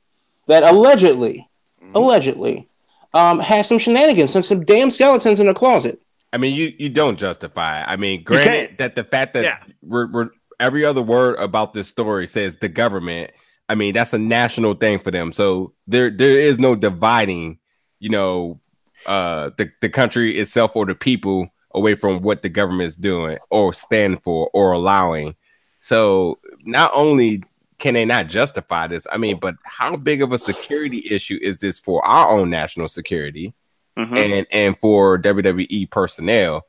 that 0.48 0.64
allegedly, 0.64 1.46
Mm-hmm. 1.84 1.96
allegedly, 1.96 2.68
um, 3.14 3.40
has 3.40 3.68
some 3.68 3.80
shenanigans 3.80 4.36
and 4.36 4.46
some 4.46 4.64
damn 4.64 4.92
skeletons 4.92 5.40
in 5.40 5.48
the 5.48 5.54
closet? 5.54 6.00
I 6.32 6.38
mean, 6.38 6.56
you 6.56 6.72
you 6.78 6.90
don't 6.90 7.18
justify. 7.18 7.84
I 7.84 7.96
mean, 7.96 8.24
granted 8.24 8.78
that 8.78 8.96
the 8.96 9.04
fact 9.04 9.34
that 9.34 9.44
Yeah. 9.44 9.58
we're, 9.82 10.08
we're 10.12 10.30
every 10.60 10.86
other 10.86 11.02
word 11.02 11.38
about 11.40 11.74
this 11.74 11.88
story 11.88 12.28
says 12.28 12.56
the 12.58 12.70
government. 12.70 13.32
I 13.68 13.76
mean, 13.76 13.94
that's 13.94 14.14
a 14.14 14.18
national 14.18 14.74
thing 14.76 15.00
for 15.00 15.12
them. 15.12 15.32
So 15.32 15.74
there 15.88 16.10
there 16.10 16.38
is 16.38 16.60
no 16.60 16.76
dividing, 16.76 17.60
you 18.00 18.10
know, 18.10 18.60
uh 19.06 19.52
the, 19.58 19.72
the 19.82 19.90
country 19.90 20.38
itself 20.38 20.76
or 20.76 20.86
the 20.86 20.96
people 20.96 21.48
away 21.74 21.96
from 21.96 22.22
what 22.22 22.42
the 22.42 22.50
government 22.50 22.88
is 22.88 22.96
doing 22.96 23.38
or 23.50 23.74
stand 23.74 24.24
for 24.24 24.50
or 24.54 24.72
allowing. 24.72 25.36
So 25.80 26.40
not 26.64 26.92
only 26.94 27.44
can 27.78 27.94
they 27.94 28.04
not 28.04 28.28
justify 28.28 28.88
this, 28.88 29.08
I 29.12 29.18
mean, 29.18 29.40
but 29.40 29.56
how 29.64 29.96
big 29.96 30.22
of 30.22 30.34
a 30.34 30.38
security 30.38 31.06
issue 31.10 31.40
is 31.42 31.60
this 31.60 31.80
for 31.80 32.06
our 32.06 32.38
own 32.38 32.50
national 32.50 32.88
security? 32.90 33.54
Mhm. 33.98 34.18
and 34.18 34.48
and 34.52 34.78
for 34.80 35.18
WWE 35.18 35.90
personnel. 35.90 36.66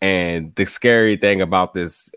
And 0.00 0.54
the 0.54 0.64
scary 0.64 1.16
thing 1.16 1.42
about 1.42 1.74
this 1.74 2.10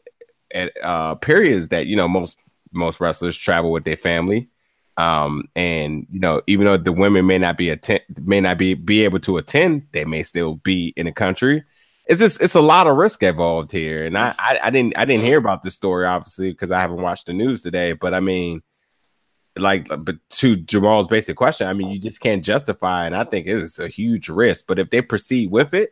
at, 0.54 0.72
uh, 0.84 1.16
period 1.16 1.58
is 1.58 1.70
that 1.70 1.88
you 1.88 1.96
know 1.96 2.08
most 2.08 2.38
most 2.72 3.00
wrestlers 3.00 3.38
travel 3.38 3.72
with 3.72 3.84
their 3.86 3.98
family, 3.98 4.50
Um, 4.98 5.50
and 5.56 6.06
you 6.12 6.20
know, 6.20 6.42
even 6.48 6.66
though 6.66 6.78
the 6.78 6.92
women 6.92 7.26
may 7.26 7.38
not 7.40 7.58
be 7.58 7.70
attend, 7.70 8.02
may 8.24 8.40
not 8.42 8.58
be 8.58 8.76
be 8.76 9.04
able 9.04 9.20
to 9.22 9.38
attend, 9.38 9.88
they 9.92 10.06
may 10.06 10.24
still 10.24 10.56
be 10.56 10.94
in 10.96 11.06
the 11.08 11.12
country. 11.12 11.64
It's 12.06 12.20
just 12.20 12.42
it's 12.42 12.56
a 12.56 12.62
lot 12.62 12.88
of 12.88 12.98
risk 12.98 13.24
involved 13.24 13.72
here, 13.72 14.06
and 14.06 14.18
I 14.18 14.36
I, 14.38 14.60
I 14.66 14.70
didn't 14.70 14.98
I 14.98 15.06
didn't 15.06 15.24
hear 15.24 15.38
about 15.40 15.64
this 15.64 15.74
story 15.76 16.06
obviously 16.06 16.52
because 16.52 16.70
I 16.72 16.80
haven't 16.80 17.02
watched 17.02 17.26
the 17.28 17.34
news 17.34 17.62
today. 17.62 17.94
But 17.94 18.14
I 18.14 18.20
mean, 18.20 18.62
like, 19.58 19.88
but 20.04 20.18
to 20.32 20.56
Jamal's 20.58 21.08
basic 21.08 21.38
question, 21.38 21.68
I 21.68 21.74
mean, 21.74 21.92
you 21.92 22.00
just 22.00 22.20
can't 22.20 22.44
justify, 22.44 23.06
and 23.06 23.16
I 23.16 23.24
think 23.24 23.48
it's 23.48 23.80
a 23.80 23.88
huge 23.88 24.30
risk. 24.30 24.66
But 24.68 24.80
if 24.80 24.90
they 24.90 25.02
proceed 25.02 25.50
with 25.52 25.74
it, 25.74 25.92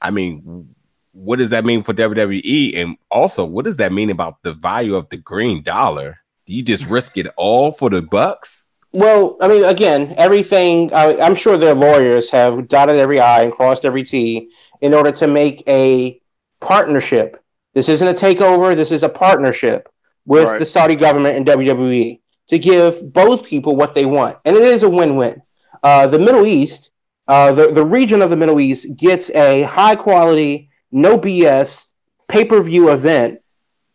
I 0.00 0.10
mean, 0.10 0.74
what 1.12 1.38
does 1.38 1.50
that 1.50 1.64
mean 1.64 1.82
for 1.82 1.92
WWE? 1.94 2.76
And 2.76 2.96
also, 3.10 3.44
what 3.44 3.64
does 3.64 3.76
that 3.78 3.92
mean 3.92 4.10
about 4.10 4.42
the 4.42 4.54
value 4.54 4.94
of 4.94 5.08
the 5.08 5.16
green 5.16 5.62
dollar? 5.62 6.18
Do 6.46 6.54
you 6.54 6.62
just 6.62 6.86
risk 6.88 7.16
it 7.16 7.26
all 7.36 7.72
for 7.72 7.90
the 7.90 8.02
bucks? 8.02 8.66
Well, 8.92 9.36
I 9.40 9.48
mean, 9.48 9.64
again, 9.64 10.14
everything. 10.16 10.92
I, 10.92 11.18
I'm 11.20 11.34
sure 11.36 11.56
their 11.56 11.74
lawyers 11.74 12.30
have 12.30 12.66
dotted 12.68 12.96
every 12.96 13.20
I 13.20 13.42
and 13.42 13.52
crossed 13.52 13.84
every 13.84 14.02
T 14.02 14.50
in 14.80 14.94
order 14.94 15.12
to 15.12 15.26
make 15.28 15.62
a 15.68 16.20
partnership. 16.60 17.42
This 17.74 17.88
isn't 17.88 18.08
a 18.08 18.12
takeover. 18.12 18.74
This 18.74 18.90
is 18.90 19.02
a 19.02 19.08
partnership 19.08 19.88
with 20.26 20.48
Right. 20.48 20.58
the 20.58 20.66
Saudi 20.66 20.96
government 20.96 21.36
and 21.36 21.46
WWE 21.46 22.20
to 22.48 22.58
give 22.58 23.12
both 23.12 23.46
people 23.46 23.76
what 23.76 23.94
they 23.94 24.06
want, 24.06 24.38
and 24.44 24.56
it 24.56 24.62
is 24.62 24.82
a 24.82 24.88
win-win. 24.90 25.40
Uh, 25.82 26.06
the 26.08 26.18
Middle 26.18 26.46
East, 26.46 26.90
uh, 27.28 27.52
the 27.52 27.68
the 27.68 27.84
region 27.86 28.22
of 28.22 28.30
the 28.30 28.36
Middle 28.36 28.58
East, 28.60 28.96
gets 28.96 29.30
a 29.30 29.62
high 29.62 29.94
quality, 29.94 30.68
no 30.92 31.18
BS 31.18 31.86
pay-per-view 32.28 32.90
event 32.92 33.40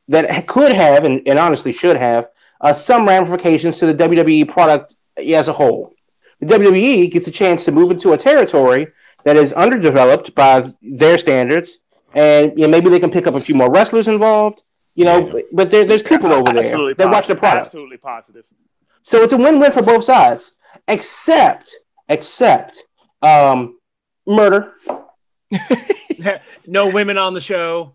that 0.08 0.48
could 0.48 0.72
have 0.72 1.04
and, 1.04 1.22
and 1.28 1.40
honestly 1.40 1.72
should 1.72 1.98
have 1.98 2.28
uh, 2.62 2.74
some 2.74 3.08
ramifications 3.08 3.78
to 3.80 3.86
the 3.92 3.94
WWE 4.08 4.48
product 4.48 4.96
as 5.18 5.48
a 5.48 5.54
whole. 5.54 5.94
The 6.40 6.46
WWE 6.48 7.10
gets 7.12 7.28
a 7.28 7.32
chance 7.32 7.66
to 7.66 7.72
move 7.72 7.92
into 7.92 8.12
a 8.12 8.18
territory 8.18 8.88
that 9.24 9.36
is 9.38 9.54
underdeveloped 9.54 10.36
by 10.36 10.72
their 10.82 11.18
standards, 11.18 11.80
and 12.14 12.52
you 12.58 12.66
know, 12.66 12.72
maybe 12.72 12.90
they 12.90 13.00
can 13.00 13.10
pick 13.12 13.26
up 13.28 13.36
a 13.36 13.40
few 13.40 13.56
more 13.56 13.72
wrestlers 13.72 14.08
involved. 14.08 14.64
You 14.96 15.06
know, 15.06 15.28
Yeah. 15.36 15.42
but 15.54 15.72
there, 15.72 15.84
there's 15.86 16.04
people 16.04 16.32
over 16.32 16.54
there 16.54 16.64
Absolutely 16.66 16.94
that 16.94 17.08
watch 17.08 17.14
positive. 17.24 17.36
the 17.38 17.40
product. 17.40 17.66
Absolutely 17.66 17.98
positive. 17.98 18.46
So 19.02 19.22
it's 19.22 19.34
a 19.34 19.38
win-win 19.38 19.72
for 19.72 19.82
both 19.82 20.04
sides, 20.04 20.54
except 20.88 21.76
except 22.10 22.84
um, 23.22 23.80
murder. 24.28 24.74
no 26.68 26.90
women 26.90 27.18
on 27.18 27.34
the 27.34 27.42
show. 27.42 27.94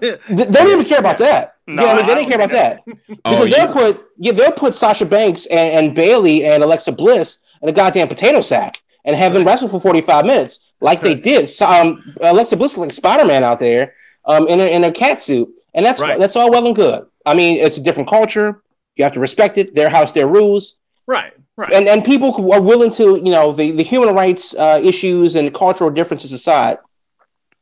Th- 0.00 0.20
They 0.28 0.44
don't 0.44 0.68
even 0.70 0.84
care 0.84 0.98
about 1.00 1.18
that. 1.18 1.56
No, 1.66 1.84
yeah, 1.84 1.92
I 1.92 1.96
mean, 1.96 2.06
they 2.06 2.12
I 2.12 2.14
didn't 2.16 2.28
care 2.30 2.40
about 2.40 2.50
that. 2.50 2.82
Oh, 3.24 3.44
Because 3.46 3.50
they'll 3.50 3.72
put 3.72 4.06
yeah, 4.18 4.32
they'll 4.32 4.52
put 4.52 4.74
Sasha 4.74 5.06
Banks 5.06 5.46
and, 5.46 5.86
and 5.86 5.94
Bayley 5.94 6.44
and 6.44 6.62
Alexa 6.62 6.92
Bliss 6.92 7.38
in 7.62 7.68
a 7.68 7.72
goddamn 7.72 8.08
potato 8.08 8.40
sack 8.40 8.80
and 9.04 9.16
have 9.16 9.32
them 9.32 9.44
wrestle 9.46 9.68
for 9.68 9.80
45 9.80 10.24
minutes 10.26 10.60
like 10.80 11.00
they 11.00 11.14
did. 11.14 11.48
So, 11.48 11.66
um, 11.66 12.14
Alexa 12.20 12.56
Bliss 12.56 12.72
is 12.72 12.78
like 12.78 12.92
Spider-Man 12.92 13.42
out 13.44 13.58
there 13.60 13.94
um, 14.26 14.46
in, 14.46 14.60
a, 14.60 14.64
in 14.64 14.84
a 14.84 14.92
cat 14.92 15.20
suit. 15.20 15.48
And 15.74 15.84
that's 15.84 16.00
Right. 16.00 16.18
that's 16.18 16.36
all 16.36 16.50
well 16.50 16.66
and 16.66 16.76
good. 16.76 17.06
I 17.26 17.34
mean, 17.34 17.58
it's 17.58 17.78
a 17.78 17.82
different 17.82 18.08
culture. 18.08 18.62
You 18.96 19.04
have 19.04 19.12
to 19.14 19.20
respect 19.20 19.58
it. 19.58 19.74
Their 19.74 19.88
house, 19.88 20.12
their 20.12 20.26
rules. 20.28 20.76
Right, 21.06 21.32
right. 21.58 21.72
And 21.72 21.86
and 21.88 22.04
people 22.04 22.32
who 22.32 22.52
are 22.52 22.62
willing 22.62 22.90
to, 22.92 23.16
you 23.16 23.30
know, 23.30 23.52
the, 23.52 23.72
the 23.72 23.82
human 23.82 24.14
rights 24.14 24.54
uh, 24.54 24.80
issues 24.82 25.34
and 25.34 25.52
cultural 25.52 25.90
differences 25.90 26.32
aside, 26.32 26.78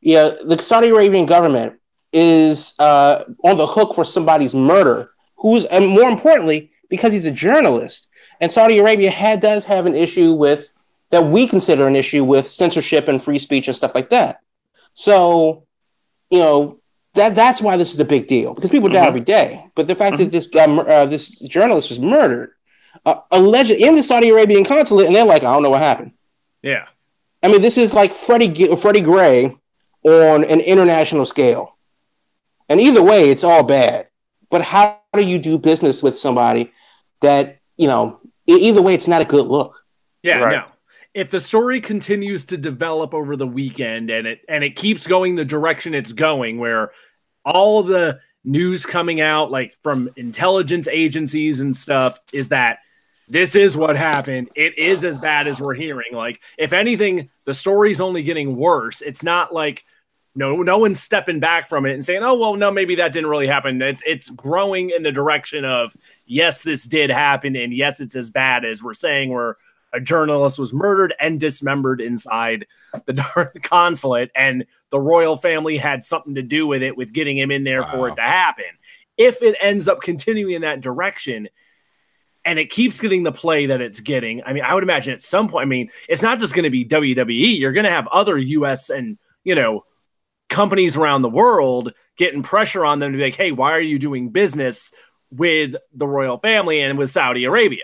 yeah, 0.01 0.31
the 0.45 0.57
Saudi 0.59 0.89
Arabian 0.89 1.25
government 1.25 1.73
is 2.13 2.73
uh, 2.79 3.25
on 3.43 3.57
the 3.57 3.67
hook 3.67 3.93
for 3.95 4.05
somebody's 4.05 4.55
murder. 4.55 5.11
Who's 5.37 5.65
and 5.65 5.87
more 5.87 6.09
importantly, 6.09 6.71
because 6.89 7.11
he's 7.11 7.25
a 7.25 7.31
journalist, 7.31 8.07
and 8.39 8.51
Saudi 8.51 8.77
Arabia 8.79 9.11
had 9.11 9.41
does 9.41 9.65
have 9.65 9.85
an 9.85 9.95
issue 9.95 10.33
with 10.33 10.71
that 11.09 11.25
we 11.25 11.47
consider 11.47 11.87
an 11.87 11.95
issue 11.95 12.23
with 12.23 12.49
censorship 12.49 13.07
and 13.07 13.23
free 13.23 13.39
speech 13.39 13.67
and 13.67 13.77
stuff 13.77 13.95
like 13.95 14.09
that. 14.09 14.41
So, 14.93 15.65
you 16.29 16.39
know, 16.39 16.79
that 17.13 17.35
that's 17.35 17.61
why 17.61 17.77
this 17.77 17.93
is 17.93 17.99
a 17.99 18.05
big 18.05 18.27
deal 18.27 18.53
because 18.53 18.69
people 18.69 18.89
die 18.89 19.03
Mhm. 19.03 19.07
every 19.07 19.21
day. 19.21 19.65
But 19.75 19.87
the 19.87 19.95
fact 19.95 20.17
that 20.17 20.31
this 20.31 20.47
guy, 20.47 20.65
uh, 20.65 21.05
this 21.05 21.39
journalist, 21.39 21.89
was 21.89 21.99
murdered, 21.99 22.51
uh, 23.05 23.21
alleged 23.31 23.71
in 23.71 23.95
the 23.95 24.03
Saudi 24.03 24.29
Arabian 24.29 24.63
consulate, 24.63 25.07
and 25.07 25.15
they're 25.15 25.25
like, 25.25 25.43
I 25.43 25.53
don't 25.53 25.63
know 25.63 25.69
what 25.69 25.81
happened. 25.81 26.11
yeah. 26.61 26.85
I 27.43 27.49
mean, 27.49 27.61
this 27.61 27.77
is 27.77 27.93
like 27.93 28.13
Freddie 28.13 28.75
Freddie 28.75 29.01
Gray 29.01 29.55
on 30.03 30.43
an 30.43 30.59
international 30.59 31.23
scale. 31.25 31.77
And 32.67 32.81
either 32.81 33.03
way, 33.03 33.29
it's 33.29 33.43
all 33.43 33.63
bad. 33.63 34.07
But 34.49 34.63
how 34.63 34.99
do 35.13 35.23
you 35.23 35.37
do 35.37 35.57
business 35.59 36.01
with 36.01 36.17
somebody 36.17 36.71
that 37.21 37.59
you 37.77 37.87
know? 37.87 38.19
Either 38.47 38.81
way, 38.81 38.95
it's 38.95 39.07
not 39.07 39.21
a 39.21 39.25
good 39.25 39.45
look. 39.45 39.83
Yeah, 40.23 40.39
Right. 40.39 40.51
no. 40.53 40.65
If 41.13 41.29
the 41.29 41.39
story 41.39 41.79
continues 41.79 42.45
to 42.45 42.57
develop 42.57 43.13
over 43.13 43.35
the 43.35 43.47
weekend 43.47 44.09
and 44.09 44.25
it 44.25 44.41
and 44.49 44.63
it 44.63 44.75
keeps 44.75 45.05
going 45.05 45.35
the 45.35 45.45
direction 45.45 45.93
it's 45.93 46.13
going, 46.13 46.57
where 46.57 46.91
all 47.45 47.83
the 47.83 48.19
news 48.43 48.85
coming 48.85 49.21
out, 49.21 49.51
like 49.51 49.75
from 49.83 50.09
intelligence 50.15 50.87
agencies 50.87 51.59
and 51.59 51.75
stuff, 51.75 52.19
is 52.33 52.49
that 52.49 52.79
this 53.27 53.55
is 53.55 53.75
what 53.75 53.97
happened. 53.97 54.49
It 54.55 54.77
is 54.77 55.03
as 55.03 55.17
bad 55.17 55.47
as 55.47 55.61
we're 55.61 55.73
hearing. 55.73 56.13
Like, 56.13 56.41
if 56.57 56.73
anything, 56.73 57.29
the 57.43 57.53
story's 57.53 57.99
only 57.99 58.23
getting 58.23 58.55
worse. 58.55 59.01
It's 59.01 59.23
not 59.23 59.53
like 59.53 59.83
no, 60.37 60.57
no 60.57 60.77
one's 60.77 61.01
stepping 61.01 61.39
back 61.39 61.67
from 61.67 61.87
it 61.87 61.93
and 61.93 62.05
saying, 62.05 62.21
"Oh, 62.21 62.35
well, 62.35 62.55
no, 62.55 62.69
maybe 62.69 62.95
that 62.95 63.11
didn't 63.11 63.29
really 63.29 63.47
happen." 63.47 63.81
It's 63.81 64.03
it's 64.05 64.29
growing 64.29 64.91
in 64.91 65.01
the 65.01 65.11
direction 65.11 65.65
of 65.65 65.91
yes, 66.27 66.61
this 66.61 66.85
did 66.85 67.09
happen, 67.09 67.55
and 67.55 67.73
yes, 67.73 67.99
it's 67.99 68.15
as 68.15 68.29
bad 68.29 68.63
as 68.63 68.83
we're 68.83 68.93
saying. 68.93 69.31
Where 69.31 69.57
a 69.93 69.99
journalist 69.99 70.59
was 70.59 70.73
murdered 70.73 71.15
and 71.19 71.39
dismembered 71.39 72.01
inside 72.01 72.67
the 73.05 73.51
consulate, 73.63 74.29
and 74.35 74.65
the 74.91 74.99
royal 74.99 75.37
family 75.37 75.75
had 75.75 76.03
something 76.03 76.35
to 76.35 76.43
do 76.43 76.67
with 76.67 76.83
it, 76.83 76.95
with 76.95 77.13
getting 77.13 77.37
him 77.37 77.49
in 77.49 77.63
there 77.63 77.85
for 77.85 78.07
it 78.07 78.15
to 78.15 78.21
happen. 78.21 78.65
If 79.17 79.41
it 79.41 79.57
ends 79.59 79.87
up 79.87 80.01
continuing 80.01 80.53
in 80.53 80.61
that 80.61 80.81
direction, 80.81 81.49
and 82.47 82.57
it 82.57 82.69
keeps 82.71 82.99
getting 82.99 83.23
the 83.23 83.31
play 83.31 83.65
that 83.67 83.81
it's 83.81 83.99
getting, 83.99 84.41
I 84.45 84.53
mean, 84.53 84.63
I 84.63 84.73
would 84.73 84.81
imagine 84.83 85.13
at 85.13 85.21
some 85.21 85.47
point, 85.49 85.63
I 85.63 85.65
mean, 85.67 85.89
it's 86.07 86.23
not 86.23 86.39
just 86.39 86.53
going 86.55 86.63
to 86.63 86.69
be 86.69 86.85
WWE. 86.85 87.59
You're 87.59 87.73
going 87.73 87.83
to 87.83 87.91
have 87.91 88.07
other 88.07 88.37
U.S. 88.37 88.89
and 88.89 89.17
you 89.43 89.53
know 89.53 89.83
companies 90.49 90.95
around 90.97 91.21
the 91.23 91.29
world 91.29 91.93
getting 92.17 92.41
pressure 92.41 92.85
on 92.85 92.99
them 92.99 93.11
to 93.11 93.17
be 93.17 93.23
like, 93.25 93.35
hey, 93.35 93.51
why 93.51 93.71
are 93.73 93.81
you 93.81 93.99
doing 93.99 94.29
business 94.29 94.93
with 95.29 95.75
the 95.93 96.07
royal 96.07 96.37
family 96.39 96.79
and 96.81 96.97
with 96.97 97.11
Saudi 97.11 97.43
Arabia? 97.43 97.83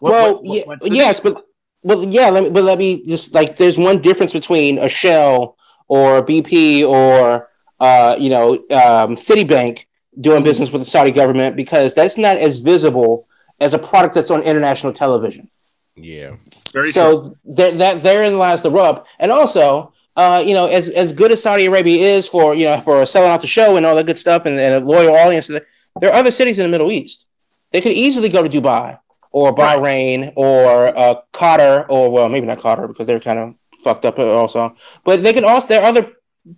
What- 0.00 0.10
well, 0.12 0.42
what- 0.42 0.66
what- 0.66 0.92
yes, 0.92 1.20
but 1.20 1.44
well, 1.82 2.04
yeah. 2.04 2.28
Let 2.30 2.42
me, 2.44 2.50
but 2.50 2.64
let 2.64 2.78
me 2.78 3.06
just 3.06 3.32
like. 3.32 3.56
There's 3.56 3.78
one 3.78 4.02
difference 4.02 4.32
between 4.32 4.76
a 4.78 4.88
Shell 4.88 5.56
or 5.88 6.20
BP 6.26 6.84
or 6.86 7.48
uh, 7.78 8.16
you 8.18 8.28
know 8.28 8.54
um, 8.54 9.16
Citibank 9.16 9.86
doing 10.20 10.42
Mhm. 10.42 10.44
business 10.44 10.70
with 10.72 10.82
the 10.82 10.90
Saudi 10.90 11.12
government 11.12 11.56
because 11.56 11.94
that's 11.94 12.18
not 12.18 12.36
as 12.36 12.58
visible 12.58 13.28
as 13.60 13.74
a 13.74 13.78
product 13.78 14.14
that's 14.14 14.30
on 14.30 14.42
international 14.42 14.92
television. 14.92 15.50
Yeah. 15.96 16.36
Very 16.72 16.90
so 16.92 17.36
there, 17.44 17.72
that 17.72 18.02
therein 18.02 18.38
lies 18.38 18.62
the 18.62 18.70
rub. 18.70 19.06
And 19.18 19.30
also, 19.30 19.92
uh, 20.16 20.42
you 20.44 20.54
know, 20.54 20.66
as 20.66 20.88
as 20.88 21.12
good 21.12 21.32
as 21.32 21.42
Saudi 21.42 21.66
Arabia 21.66 22.16
is 22.16 22.26
for 22.26 22.54
you 22.54 22.64
know 22.64 22.80
for 22.80 23.04
selling 23.06 23.30
out 23.30 23.42
the 23.42 23.46
show 23.46 23.76
and 23.76 23.84
all 23.84 23.94
that 23.96 24.06
good 24.06 24.18
stuff 24.18 24.46
and, 24.46 24.58
and 24.58 24.74
a 24.74 24.80
loyal 24.86 25.14
audience, 25.14 25.46
there 25.48 26.10
are 26.10 26.12
other 26.12 26.30
cities 26.30 26.58
in 26.58 26.64
the 26.64 26.70
Middle 26.70 26.90
East. 26.90 27.26
They 27.72 27.80
could 27.80 27.92
easily 27.92 28.28
go 28.28 28.42
to 28.42 28.48
Dubai 28.48 28.98
or 29.32 29.52
Right. 29.52 29.78
Bahrain 29.78 30.32
or 30.36 30.96
uh, 30.96 31.20
Qatar 31.32 31.86
or 31.88 32.10
well, 32.10 32.28
maybe 32.28 32.46
not 32.46 32.58
Qatar 32.58 32.88
because 32.88 33.06
they're 33.06 33.20
kind 33.20 33.38
of 33.38 33.54
fucked 33.84 34.04
up 34.04 34.18
also. 34.18 34.74
But 35.04 35.22
they 35.22 35.32
could 35.32 35.44
also 35.44 35.68
there 35.68 35.82
are 35.82 35.86
other 35.86 36.12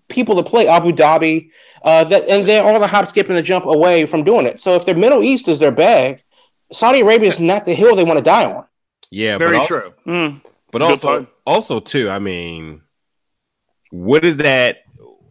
people 0.09 0.37
to 0.37 0.43
play 0.43 0.69
Abu 0.69 0.93
Dhabi 0.93 1.51
uh, 1.83 2.05
that 2.05 2.29
and 2.29 2.47
they're 2.47 2.63
all 2.63 2.79
the 2.79 2.87
hop, 2.87 3.07
skip, 3.07 3.29
and 3.29 3.37
the 3.37 3.43
jump 3.43 3.67
away 3.67 4.07
from 4.07 4.25
doing 4.25 4.47
it. 4.47 4.61
So 4.61 4.77
if 4.77 4.87
the 4.87 4.95
Middle 4.95 5.23
East 5.23 5.49
is 5.49 5.59
their 5.59 5.73
bag, 5.73 6.23
Saudi 6.73 7.01
Arabia 7.01 7.29
is 7.29 7.41
not 7.41 7.65
the 7.65 7.75
hill 7.75 7.95
they 7.97 8.05
want 8.05 8.19
to 8.19 8.25
die 8.25 8.45
on. 8.53 8.65
Yeah. 9.11 9.39
Very 9.39 9.59
but 9.59 9.61
al- 9.63 9.67
true. 9.67 9.95
Mm. 10.07 10.41
But 10.71 10.79
Good 10.79 10.91
also, 10.91 11.09
point. 11.19 11.29
also 11.47 11.81
too. 11.81 12.09
I 12.11 12.19
mean, 12.19 12.81
what 13.91 14.25
is 14.25 14.39
that 14.39 14.79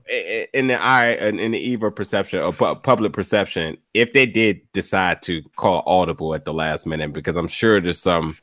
i- 0.10 0.13
i- 0.13 0.48
in 0.53 0.67
the 0.67 0.75
eye 0.81 1.13
in 1.13 1.39
in 1.39 1.51
the 1.51 1.60
eve 1.60 1.81
of 1.83 1.95
perception 1.95 2.41
or 2.41 2.53
pu- 2.53 2.75
public 2.75 3.13
perception? 3.13 3.77
If 3.93 4.13
they 4.13 4.25
did 4.25 4.62
decide 4.74 5.21
to 5.24 5.41
call 5.55 5.83
audible 5.88 6.36
at 6.36 6.45
the 6.45 6.53
last 6.53 6.86
minute, 6.86 7.12
because 7.13 7.36
I'm 7.36 7.48
sure 7.48 7.81
there's 7.81 8.00
some, 8.00 8.38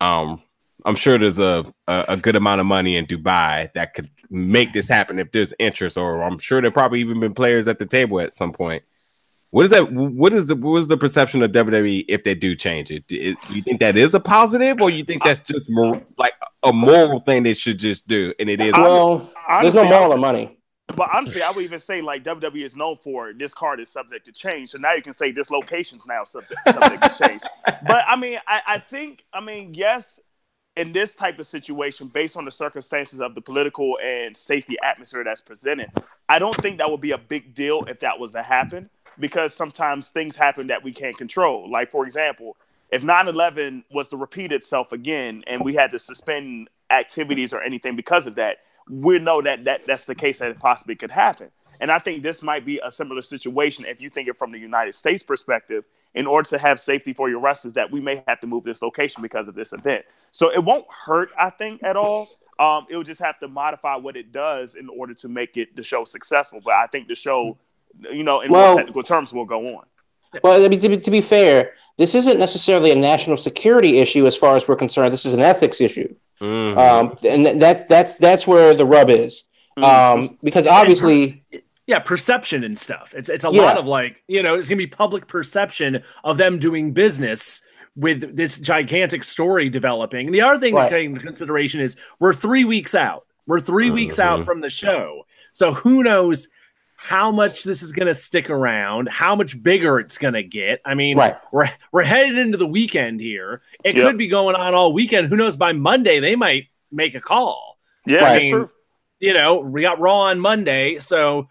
um, 0.00 0.42
I'm 0.84 0.96
sure 0.96 1.16
there's 1.16 1.38
a, 1.38 1.64
a 1.86 2.04
a 2.08 2.16
good 2.16 2.34
amount 2.34 2.60
of 2.60 2.66
money 2.66 2.96
in 2.96 3.06
Dubai 3.06 3.72
that 3.74 3.94
could 3.94 4.10
make 4.30 4.72
this 4.72 4.88
happen 4.88 5.18
if 5.20 5.30
there's 5.30 5.54
interest, 5.60 5.96
or 5.96 6.22
I'm 6.24 6.38
sure 6.38 6.60
there 6.60 6.72
probably 6.72 7.00
even 7.00 7.20
been 7.20 7.34
players 7.34 7.68
at 7.68 7.78
the 7.78 7.86
table 7.86 8.18
at 8.18 8.34
some 8.34 8.52
point. 8.52 8.82
What 9.52 9.66
is 9.66 9.70
that? 9.70 9.92
What 9.92 10.32
is 10.32 10.46
the 10.46 10.56
what 10.56 10.78
is 10.78 10.86
the 10.86 10.96
perception 10.96 11.42
of 11.42 11.52
WWE 11.52 12.06
if 12.08 12.24
they 12.24 12.34
do 12.34 12.56
change 12.56 12.90
it? 12.90 13.06
Do 13.06 13.16
you 13.50 13.62
think 13.62 13.80
that 13.80 13.98
is 13.98 14.14
a 14.14 14.20
positive, 14.20 14.80
or 14.80 14.88
you 14.88 15.04
think 15.04 15.22
that's 15.24 15.46
just 15.46 15.68
more 15.70 16.00
like 16.16 16.32
a 16.62 16.72
moral 16.72 17.20
thing 17.20 17.42
they 17.42 17.52
should 17.52 17.78
just 17.78 18.08
do? 18.08 18.32
And 18.40 18.48
it 18.48 18.62
is. 18.62 18.72
Well, 18.72 19.18
there's 19.18 19.74
no 19.74 19.82
Honestly, 19.82 19.88
moral 19.90 20.14
or 20.14 20.16
money. 20.16 20.58
but 20.96 21.10
honestly, 21.14 21.42
I 21.42 21.50
would 21.50 21.64
even 21.64 21.80
say 21.80 22.00
like 22.00 22.24
WWE 22.24 22.62
is 22.64 22.76
known 22.76 22.96
for 23.04 23.34
this 23.34 23.52
card 23.52 23.78
is 23.78 23.90
subject 23.90 24.24
to 24.24 24.32
change. 24.32 24.70
So 24.70 24.78
now 24.78 24.94
you 24.94 25.02
can 25.02 25.12
say 25.12 25.32
this 25.32 25.50
location's 25.50 26.06
now 26.06 26.24
subject 26.24 26.58
subject 26.68 27.02
to 27.02 27.26
change. 27.28 27.42
But 27.66 28.06
I 28.08 28.16
mean, 28.16 28.38
I, 28.46 28.62
I 28.66 28.78
think 28.78 29.22
I 29.34 29.42
mean 29.42 29.74
yes, 29.74 30.18
in 30.78 30.92
this 30.92 31.14
type 31.14 31.38
of 31.38 31.44
situation, 31.44 32.06
based 32.08 32.38
on 32.38 32.46
the 32.46 32.50
circumstances 32.50 33.20
of 33.20 33.34
the 33.34 33.42
political 33.42 33.98
and 34.02 34.34
safety 34.34 34.76
atmosphere 34.82 35.24
that's 35.24 35.42
presented, 35.42 35.90
I 36.26 36.38
don't 36.38 36.56
think 36.56 36.78
that 36.78 36.90
would 36.90 37.02
be 37.02 37.10
a 37.10 37.18
big 37.18 37.54
deal 37.54 37.80
if 37.86 38.00
that 38.00 38.18
was 38.18 38.32
to 38.32 38.42
happen 38.42 38.88
because 39.18 39.54
sometimes 39.54 40.10
things 40.10 40.36
happen 40.36 40.68
that 40.68 40.82
we 40.82 40.92
can't 40.92 41.16
control. 41.16 41.70
Like, 41.70 41.90
for 41.90 42.04
example, 42.04 42.56
if 42.90 43.02
9 43.02 43.28
11 43.28 43.84
was 43.90 44.08
to 44.08 44.16
repeat 44.16 44.52
itself 44.52 44.92
again 44.92 45.44
and 45.46 45.64
we 45.64 45.74
had 45.74 45.90
to 45.92 45.98
suspend 45.98 46.68
activities 46.90 47.52
or 47.52 47.62
anything 47.62 47.96
because 47.96 48.26
of 48.26 48.34
that, 48.36 48.58
we 48.88 49.18
know 49.18 49.40
that, 49.42 49.64
that 49.64 49.86
that's 49.86 50.04
the 50.04 50.14
case 50.14 50.38
that 50.40 50.50
it 50.50 50.58
possibly 50.58 50.94
could 50.94 51.10
happen. 51.10 51.50
And 51.80 51.90
I 51.90 51.98
think 51.98 52.22
this 52.22 52.42
might 52.42 52.64
be 52.64 52.80
a 52.84 52.90
similar 52.90 53.22
situation 53.22 53.84
if 53.86 54.00
you 54.00 54.08
think 54.08 54.28
it 54.28 54.38
from 54.38 54.52
the 54.52 54.58
United 54.58 54.94
States 54.94 55.22
perspective. 55.22 55.84
In 56.14 56.26
order 56.26 56.48
to 56.50 56.58
have 56.58 56.78
safety 56.78 57.14
for 57.14 57.30
your 57.30 57.40
wrestlers, 57.40 57.72
that 57.72 57.90
we 57.90 57.98
may 57.98 58.22
have 58.28 58.38
to 58.40 58.46
move 58.46 58.64
this 58.64 58.82
location 58.82 59.22
because 59.22 59.48
of 59.48 59.54
this 59.54 59.72
event. 59.72 60.04
So 60.30 60.52
it 60.52 60.62
won't 60.62 60.84
hurt, 60.90 61.30
I 61.40 61.48
think, 61.50 61.82
at 61.82 61.96
all. 61.96 62.28
Um, 62.58 62.86
it 62.90 62.96
will 62.96 63.02
just 63.02 63.22
have 63.22 63.38
to 63.40 63.48
modify 63.48 63.96
what 63.96 64.16
it 64.16 64.30
does 64.30 64.74
in 64.74 64.88
order 64.90 65.14
to 65.14 65.28
make 65.28 65.56
it 65.56 65.74
the 65.74 65.82
show 65.82 66.04
successful. 66.04 66.60
But 66.62 66.74
I 66.74 66.86
think 66.86 67.08
the 67.08 67.14
show, 67.14 67.56
you 68.12 68.22
know, 68.22 68.40
in 68.40 68.50
Well- 68.50 68.68
more 68.72 68.76
technical 68.78 69.02
terms, 69.02 69.32
will 69.32 69.44
go 69.44 69.76
on. 69.76 69.84
Well, 70.42 70.64
I 70.64 70.68
mean, 70.68 70.80
to 70.80 70.88
be, 70.88 70.96
to 70.98 71.10
be 71.10 71.20
fair, 71.20 71.72
this 71.98 72.14
isn't 72.14 72.38
necessarily 72.38 72.90
a 72.90 72.96
national 72.96 73.36
security 73.36 73.98
issue 73.98 74.26
as 74.26 74.34
far 74.34 74.56
as 74.56 74.66
we're 74.66 74.76
concerned. 74.76 75.12
This 75.12 75.26
is 75.26 75.34
an 75.34 75.40
ethics 75.40 75.78
issue, 75.80 76.14
Mhm. 76.40 76.78
um, 76.78 77.18
and 77.22 77.60
that 77.60 77.86
that's 77.88 78.14
that's 78.16 78.46
where 78.46 78.72
the 78.72 78.86
rub 78.86 79.10
is. 79.10 79.44
Mm-hmm. 79.78 79.84
Um, 80.20 80.38
because 80.42 80.66
obviously, 80.66 81.42
yeah, 81.86 81.98
perception 81.98 82.64
and 82.64 82.78
stuff. 82.78 83.12
It's 83.14 83.28
it's 83.28 83.44
a 83.44 83.50
Yeah. 83.50 83.60
lot 83.62 83.76
of 83.78 83.86
like, 83.86 84.22
you 84.26 84.42
know, 84.42 84.54
it's 84.54 84.70
gonna 84.70 84.78
be 84.78 84.86
public 84.86 85.26
perception 85.26 86.02
of 86.24 86.38
them 86.38 86.58
doing 86.58 86.92
business 86.92 87.60
with 87.94 88.34
this 88.34 88.58
gigantic 88.58 89.22
story 89.22 89.68
developing. 89.68 90.26
And 90.26 90.34
the 90.34 90.40
other 90.40 90.58
thing 90.58 90.74
Right. 90.74 90.88
to 90.88 90.94
take 90.94 91.04
into 91.06 91.20
consideration 91.20 91.78
is 91.80 91.96
we're 92.20 92.32
three 92.32 92.64
weeks 92.64 92.94
out. 92.94 93.26
We're 93.46 93.60
3 93.60 93.90
weeks 93.90 94.18
out 94.20 94.40
Mhm. 94.40 94.44
from 94.46 94.60
the 94.60 94.70
show. 94.70 95.26
So 95.52 95.72
who 95.74 96.02
knows 96.04 96.48
how 97.02 97.30
much 97.32 97.64
this 97.64 97.82
is 97.82 97.92
gonna 97.92 98.14
stick 98.14 98.48
around, 98.48 99.08
how 99.08 99.34
much 99.34 99.60
bigger 99.62 99.98
it's 99.98 100.18
gonna 100.18 100.42
get. 100.42 100.80
I 100.84 100.94
mean, 100.94 101.16
right? 101.16 101.36
we're 101.50 101.68
we're 101.90 102.04
headed 102.04 102.38
into 102.38 102.56
the 102.56 102.66
weekend 102.66 103.20
here. 103.20 103.60
It 103.84 103.96
Yep. 103.96 104.04
could 104.06 104.18
be 104.18 104.28
going 104.28 104.54
on 104.54 104.74
all 104.74 104.92
weekend. 104.92 105.28
Who 105.28 105.36
knows? 105.36 105.56
By 105.56 105.72
Monday, 105.72 106.20
they 106.20 106.36
might 106.36 106.68
make 106.90 107.14
a 107.14 107.20
call 107.20 107.76
Yeah. 108.06 108.24
I 108.24 108.38
mean, 108.38 108.68
you 109.18 109.34
know, 109.34 109.56
we 109.56 109.82
got 109.82 109.98
Raw 109.98 110.20
on 110.22 110.38
Monday, 110.40 110.98
so 111.00 111.48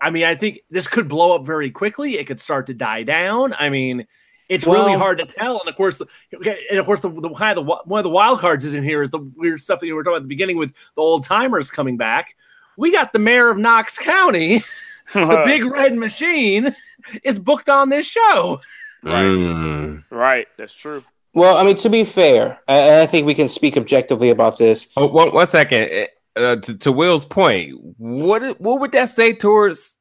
I 0.00 0.10
mean, 0.10 0.24
I 0.24 0.34
think 0.34 0.60
this 0.70 0.88
could 0.88 1.08
blow 1.08 1.34
up 1.34 1.46
very 1.46 1.70
quickly. 1.70 2.18
It 2.18 2.26
could 2.26 2.40
start 2.40 2.66
to 2.66 2.74
die 2.74 3.02
down. 3.04 3.54
I 3.58 3.68
mean, 3.68 4.06
it's 4.48 4.66
really 4.66 4.92
hard 4.94 5.18
to 5.18 5.26
tell. 5.26 5.60
And 5.60 5.68
of 5.68 5.76
course, 5.76 6.00
and 6.32 6.78
of 6.78 6.84
course, 6.84 7.00
the, 7.00 7.08
the 7.08 7.30
kind 7.30 7.58
of 7.58 7.66
the 7.66 7.76
one 7.84 7.98
of 8.00 8.04
the 8.04 8.10
wild 8.10 8.40
cards 8.40 8.64
is 8.64 8.74
in 8.74 8.84
here 8.84 9.02
is 9.02 9.10
the 9.10 9.18
weird 9.36 9.60
stuff 9.60 9.80
that 9.80 9.86
you 9.86 9.94
were 9.94 10.02
talking 10.02 10.14
about 10.14 10.16
at 10.18 10.22
the 10.24 10.28
beginning 10.28 10.56
with 10.58 10.74
the 10.74 11.00
old 11.00 11.22
timers 11.24 11.70
coming 11.70 11.96
back. 11.96 12.36
We 12.76 12.90
got 12.90 13.12
the 13.12 13.18
mayor 13.20 13.50
of 13.50 13.56
Knox 13.56 13.98
County, 13.98 14.62
the 15.14 15.42
big 15.44 15.64
red 15.64 15.94
machine, 15.94 16.74
is 17.22 17.38
booked 17.38 17.68
on 17.68 17.88
this 17.88 18.06
show. 18.06 18.60
Right. 19.02 19.24
Mm. 19.24 20.04
right. 20.10 20.46
That's 20.56 20.74
true. 20.74 21.04
Well, 21.34 21.56
I 21.56 21.64
mean, 21.64 21.76
to 21.76 21.90
be 21.90 22.04
fair, 22.04 22.60
I, 22.68 23.02
I 23.02 23.06
think 23.06 23.26
we 23.26 23.34
can 23.34 23.48
speak 23.48 23.76
objectively 23.76 24.30
about 24.30 24.56
this. 24.56 24.88
Oh, 24.96 25.06
one, 25.06 25.32
one 25.32 25.46
second. 25.46 26.08
Uh, 26.36 26.56
to, 26.56 26.78
to 26.78 26.92
Will's 26.92 27.24
point, 27.24 27.74
what 27.98 28.60
what 28.60 28.80
would 28.80 28.92
that 28.92 29.10
say 29.10 29.32
towards 29.32 29.96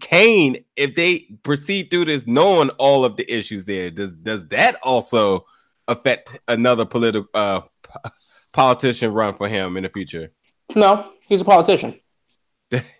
Kane 0.00 0.64
if 0.76 0.96
they 0.96 1.26
proceed 1.42 1.90
through 1.90 2.06
this 2.06 2.26
knowing 2.26 2.70
all 2.70 3.04
of 3.04 3.16
the 3.16 3.32
issues 3.32 3.66
there? 3.66 3.90
Does 3.90 4.12
does 4.12 4.46
that 4.48 4.78
also 4.82 5.46
affect 5.86 6.38
another 6.48 6.84
political 6.84 7.28
uh 7.34 7.60
p- 7.60 8.10
politician 8.52 9.12
run 9.12 9.34
for 9.34 9.48
him 9.48 9.76
in 9.76 9.84
the 9.84 9.88
future? 9.88 10.32
No, 10.74 11.12
he's 11.28 11.42
a 11.42 11.44
politician. 11.44 12.00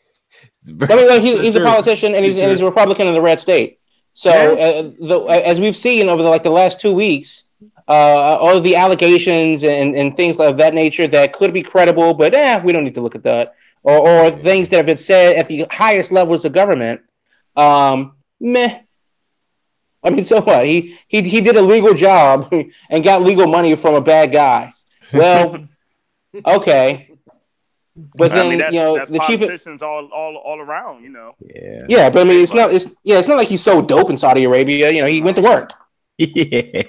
I 0.69 0.97
mean, 0.97 1.09
like, 1.09 1.23
he's, 1.23 1.41
he's 1.41 1.57
a 1.57 1.61
politician 1.61 2.15
and 2.15 2.25
he's, 2.25 2.39
and 2.39 2.51
he's 2.51 2.61
a 2.61 2.65
Republican 2.65 3.07
in 3.07 3.15
the 3.15 3.21
red 3.21 3.41
state. 3.41 3.79
So, 4.15 4.31
uh, 4.31 4.83
the, 4.99 5.21
as 5.45 5.61
we've 5.61 5.77
seen 5.77 6.09
over 6.09 6.23
the, 6.23 6.29
like 6.29 6.43
the 6.43 6.51
last 6.51 6.81
two 6.81 6.93
weeks, 6.93 7.45
uh, 7.89 8.39
all 8.41 8.57
of 8.57 8.65
the 8.65 8.75
allegations 8.75 9.63
and, 9.63 9.95
and 9.95 10.17
things 10.17 10.39
of 10.41 10.57
that 10.57 10.75
nature 10.75 11.07
that 11.07 11.33
could 11.33 11.53
be 11.53 11.63
credible, 11.63 12.15
but 12.15 12.35
eh, 12.35 12.61
we 12.65 12.73
don't 12.73 12.85
need 12.85 12.95
to 12.95 13.01
look 13.01 13.15
at 13.15 13.23
that, 13.23 13.55
or, 13.83 14.09
or 14.09 14.31
things 14.31 14.71
that 14.71 14.79
have 14.79 14.87
been 14.87 14.97
said 14.97 15.37
at 15.37 15.49
the 15.49 15.67
highest 15.71 16.11
levels 16.11 16.45
of 16.45 16.53
government, 16.53 17.01
um, 17.57 18.17
meh. 18.41 18.81
I 20.03 20.11
mean, 20.11 20.25
so 20.33 20.41
what? 20.41 20.67
He 20.67 20.99
he 21.09 21.23
he 21.23 21.41
did 21.41 21.57
a 21.57 21.63
legal 21.63 21.95
job 21.95 22.53
and 22.91 23.05
got 23.05 23.23
legal 23.23 23.47
money 23.47 23.75
from 23.77 23.95
a 23.95 24.01
bad 24.01 24.33
guy. 24.33 24.75
Well, 25.13 25.69
okay, 26.47 27.06
but 28.15 28.31
then 28.31 28.47
I 28.47 28.49
mean, 28.51 28.59
that's, 28.59 28.75
you 28.75 28.81
know 28.81 28.97
that's 28.97 29.11
the 29.11 29.19
chief. 29.21 29.41
politicians 29.41 29.83
all, 29.83 30.09
all, 30.13 30.37
all 30.37 30.61
around. 30.61 31.03
You 31.03 31.11
know. 31.11 31.35
Yeah. 31.41 31.87
Yeah, 31.89 32.11
but 32.11 32.21
I 32.21 32.25
mean, 32.25 32.43
it's 32.43 32.55
not. 32.55 32.73
It's 32.73 32.87
yeah, 33.05 33.19
it's 33.19 33.29
not 33.29 33.37
like 33.37 33.49
he's 33.49 33.63
so 33.63 33.83
dope 33.83 34.11
in 34.11 34.19
Saudi 34.19 34.45
Arabia. 34.45 34.91
You 34.91 35.01
know, 35.01 35.07
he 35.07 35.23
went 35.23 35.37
to 35.37 35.43
work. 35.43 35.73
yeah. 36.19 36.83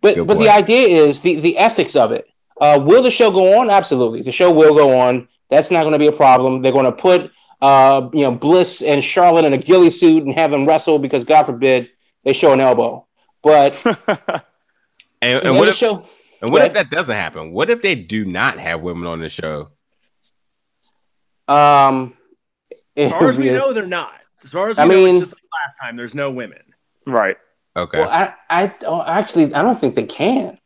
But 0.00 0.16
Good 0.16 0.26
but 0.26 0.36
point. 0.36 0.40
the 0.40 0.48
idea 0.48 0.88
is 0.88 1.22
the 1.22 1.36
the 1.36 1.58
ethics 1.58 1.96
of 1.96 2.12
it. 2.12 2.26
Uh, 2.60 2.80
will 2.82 3.02
the 3.02 3.10
show 3.10 3.30
go 3.30 3.58
on? 3.60 3.70
Absolutely, 3.70 4.22
the 4.22 4.32
show 4.32 4.52
will 4.52 4.74
go 4.74 4.98
on. 4.98 5.28
That's 5.50 5.70
not 5.70 5.82
going 5.82 5.92
to 5.92 5.98
be 5.98 6.06
a 6.06 6.12
problem. 6.12 6.62
They're 6.62 6.72
going 6.72 6.86
to 6.86 6.92
put 6.92 7.30
uh, 7.60 8.08
you 8.12 8.22
know 8.22 8.32
Bliss 8.32 8.82
and 8.82 9.02
Charlotte 9.02 9.44
in 9.44 9.52
a 9.52 9.58
ghillie 9.58 9.90
suit 9.90 10.24
and 10.24 10.34
have 10.34 10.50
them 10.50 10.66
wrestle 10.66 10.98
because 10.98 11.24
God 11.24 11.44
forbid 11.44 11.90
they 12.24 12.32
show 12.32 12.52
an 12.52 12.60
elbow. 12.60 13.06
But 13.42 13.84
And, 15.22 15.38
and 15.38 15.46
and 15.46 15.56
what 15.56 15.68
if 15.68 15.76
show? 15.76 16.06
and 16.42 16.52
what 16.52 16.64
if 16.66 16.74
that 16.74 16.90
doesn't 16.90 17.14
happen? 17.14 17.52
What 17.52 17.70
if 17.70 17.80
they 17.80 17.94
do 17.94 18.24
not 18.24 18.58
have 18.58 18.80
women 18.80 19.06
on 19.06 19.20
the 19.20 19.28
show? 19.28 19.70
Um, 21.52 22.14
As 22.96 23.10
far 23.10 23.28
as 23.28 23.38
we 23.38 23.50
know, 23.50 23.72
they're 23.72 23.86
not. 23.86 24.12
As 24.44 24.50
far 24.50 24.70
as 24.70 24.76
we 24.76 24.82
I 24.82 24.86
know, 24.86 24.94
mean- 24.94 25.08
it's 25.16 25.20
just 25.20 25.34
like 25.34 25.42
last 25.64 25.78
time. 25.80 25.96
There's 25.96 26.14
no 26.14 26.30
women. 26.30 26.62
right. 27.06 27.36
Okay. 27.74 28.00
Well, 28.00 28.10
I 28.10 28.34
I 28.50 28.66
don't, 28.80 29.08
actually 29.08 29.54
I 29.54 29.62
don't 29.62 29.80
think 29.80 29.94
they 29.94 30.04
can. 30.04 30.58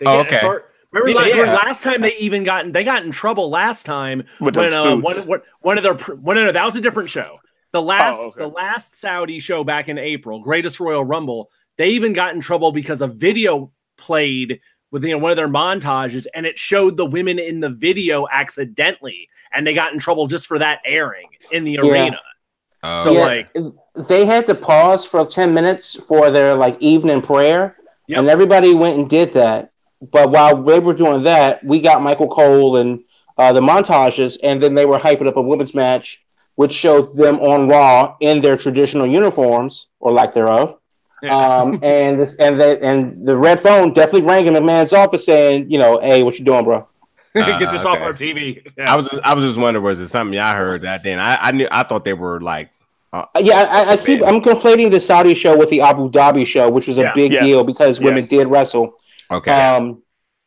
They 0.00 0.06
Oh, 0.06 0.22
get- 0.22 0.26
okay. 0.32 0.40
far- 0.40 0.64
remember 0.90 1.28
Yeah, 1.28 1.34
last, 1.42 1.64
last 1.66 1.82
time 1.82 2.00
they 2.00 2.16
even 2.16 2.44
got 2.44 2.72
they 2.72 2.82
got 2.82 3.02
in 3.04 3.10
trouble 3.10 3.50
last 3.50 3.84
time 3.84 4.24
With 4.40 4.56
when 4.56 4.70
them 4.70 4.86
uh, 4.86 4.96
one, 4.96 5.16
one, 5.26 5.42
one 5.60 5.76
of 5.78 5.82
their 5.84 5.94
one 6.16 6.36
no, 6.36 6.46
no, 6.46 6.52
that 6.52 6.64
was 6.64 6.74
a 6.76 6.80
different 6.80 7.10
show. 7.10 7.36
The 7.72 7.82
last 7.82 8.18
Oh, 8.18 8.28
okay. 8.28 8.38
the 8.40 8.48
last 8.48 8.96
Saudi 8.98 9.38
show 9.38 9.64
back 9.64 9.90
in 9.90 9.98
April, 9.98 10.40
Greatest 10.40 10.80
Royal 10.80 11.04
Rumble, 11.04 11.50
they 11.76 11.88
even 11.90 12.14
got 12.14 12.34
in 12.34 12.40
trouble 12.40 12.72
because 12.72 13.02
a 13.02 13.06
video 13.06 13.70
played 13.98 14.60
with 14.96 15.04
you 15.04 15.10
know 15.10 15.18
one 15.18 15.30
of 15.30 15.36
their 15.36 15.46
montages 15.46 16.26
and 16.34 16.46
it 16.46 16.58
showed 16.58 16.96
the 16.96 17.04
women 17.04 17.38
in 17.38 17.60
the 17.60 17.68
video 17.68 18.26
accidentally 18.32 19.28
and 19.52 19.66
they 19.66 19.74
got 19.74 19.92
in 19.92 19.98
trouble 19.98 20.26
just 20.26 20.46
for 20.46 20.58
that 20.58 20.78
airing 20.86 21.28
in 21.52 21.64
the 21.64 21.72
Yeah. 21.72 21.80
arena. 21.82 22.20
Uh, 22.82 22.98
So, 23.00 23.12
like- 23.12 23.54
they 24.08 24.24
had 24.24 24.46
to 24.46 24.54
pause 24.54 25.04
for 25.04 25.26
ten 25.26 25.52
minutes 25.52 25.96
for 26.08 26.30
their 26.30 26.54
like 26.54 26.76
evening 26.80 27.20
prayer, 27.20 27.76
Yep. 28.08 28.18
and 28.18 28.28
everybody 28.30 28.74
went 28.74 28.96
and 28.98 29.06
did 29.08 29.32
that. 29.34 29.70
But 30.00 30.30
while 30.30 30.62
they 30.62 30.78
were 30.78 30.94
doing 30.94 31.24
that, 31.24 31.62
we 31.62 31.80
got 31.80 32.02
Michael 32.02 32.28
Cole 32.28 32.76
and 32.78 33.00
uh, 33.36 33.52
the 33.52 33.60
montages, 33.60 34.38
and 34.42 34.62
then 34.62 34.74
they 34.74 34.86
were 34.86 34.98
hyping 34.98 35.28
up 35.28 35.36
a 35.36 35.42
women's 35.42 35.74
match, 35.74 36.22
which 36.54 36.72
showed 36.72 37.14
them 37.16 37.38
on 37.40 37.68
Raw 37.68 38.16
in 38.20 38.40
their 38.40 38.56
traditional 38.56 39.06
uniforms 39.06 39.88
or 40.00 40.10
lack 40.12 40.32
thereof. 40.32 40.76
Um, 41.22 41.78
and 41.82 42.20
this 42.20 42.36
and 42.36 42.60
the 42.60 42.82
and 42.84 43.26
the 43.26 43.36
red 43.36 43.58
phone 43.60 43.92
definitely 43.94 44.22
rang 44.22 44.46
in 44.46 44.52
the 44.54 44.60
man's 44.60 44.92
office 44.92 45.24
saying, 45.24 45.70
you 45.70 45.78
know, 45.78 45.98
hey, 46.00 46.22
what 46.22 46.38
you 46.38 46.44
doing, 46.44 46.64
bro? 46.64 46.86
Get 47.34 47.70
this 47.70 47.84
Uh, 47.84 47.90
off 47.90 48.00
our 48.02 48.12
TV. 48.12 48.62
Yeah. 48.76 48.92
I 48.92 48.96
was 48.96 49.08
just, 49.08 49.22
I 49.24 49.34
was 49.34 49.44
just 49.44 49.58
wondering 49.58 49.82
was 49.84 49.98
it 50.00 50.08
something 50.08 50.34
y'all 50.34 50.54
heard 50.54 50.82
that 50.82 51.02
then 51.02 51.18
I 51.18 51.36
I 51.48 51.52
knew 51.52 51.68
I 51.70 51.82
thought 51.84 52.04
they 52.04 52.12
were 52.14 52.40
like 52.40 52.70
uh, 53.12 53.24
Uh, 53.34 53.40
Yeah, 53.40 53.66
I, 53.70 53.82
I- 53.84 53.92
I 53.92 53.96
keep 53.96 54.22
I'm 54.22 54.40
conflating 54.40 54.90
the 54.90 55.00
Saudi 55.00 55.34
show 55.34 55.56
with 55.56 55.70
the 55.70 55.80
Abu 55.80 56.10
Dhabi 56.10 56.46
show, 56.46 56.70
which 56.70 56.86
was 56.86 56.98
a 56.98 57.02
Yeah. 57.02 57.12
big 57.14 57.32
Yes. 57.32 57.44
deal 57.44 57.64
because 57.66 57.98
women 58.00 58.20
Yes. 58.22 58.28
did 58.28 58.46
wrestle. 58.48 58.94
okay 59.30 59.52
Um, 59.52 60.02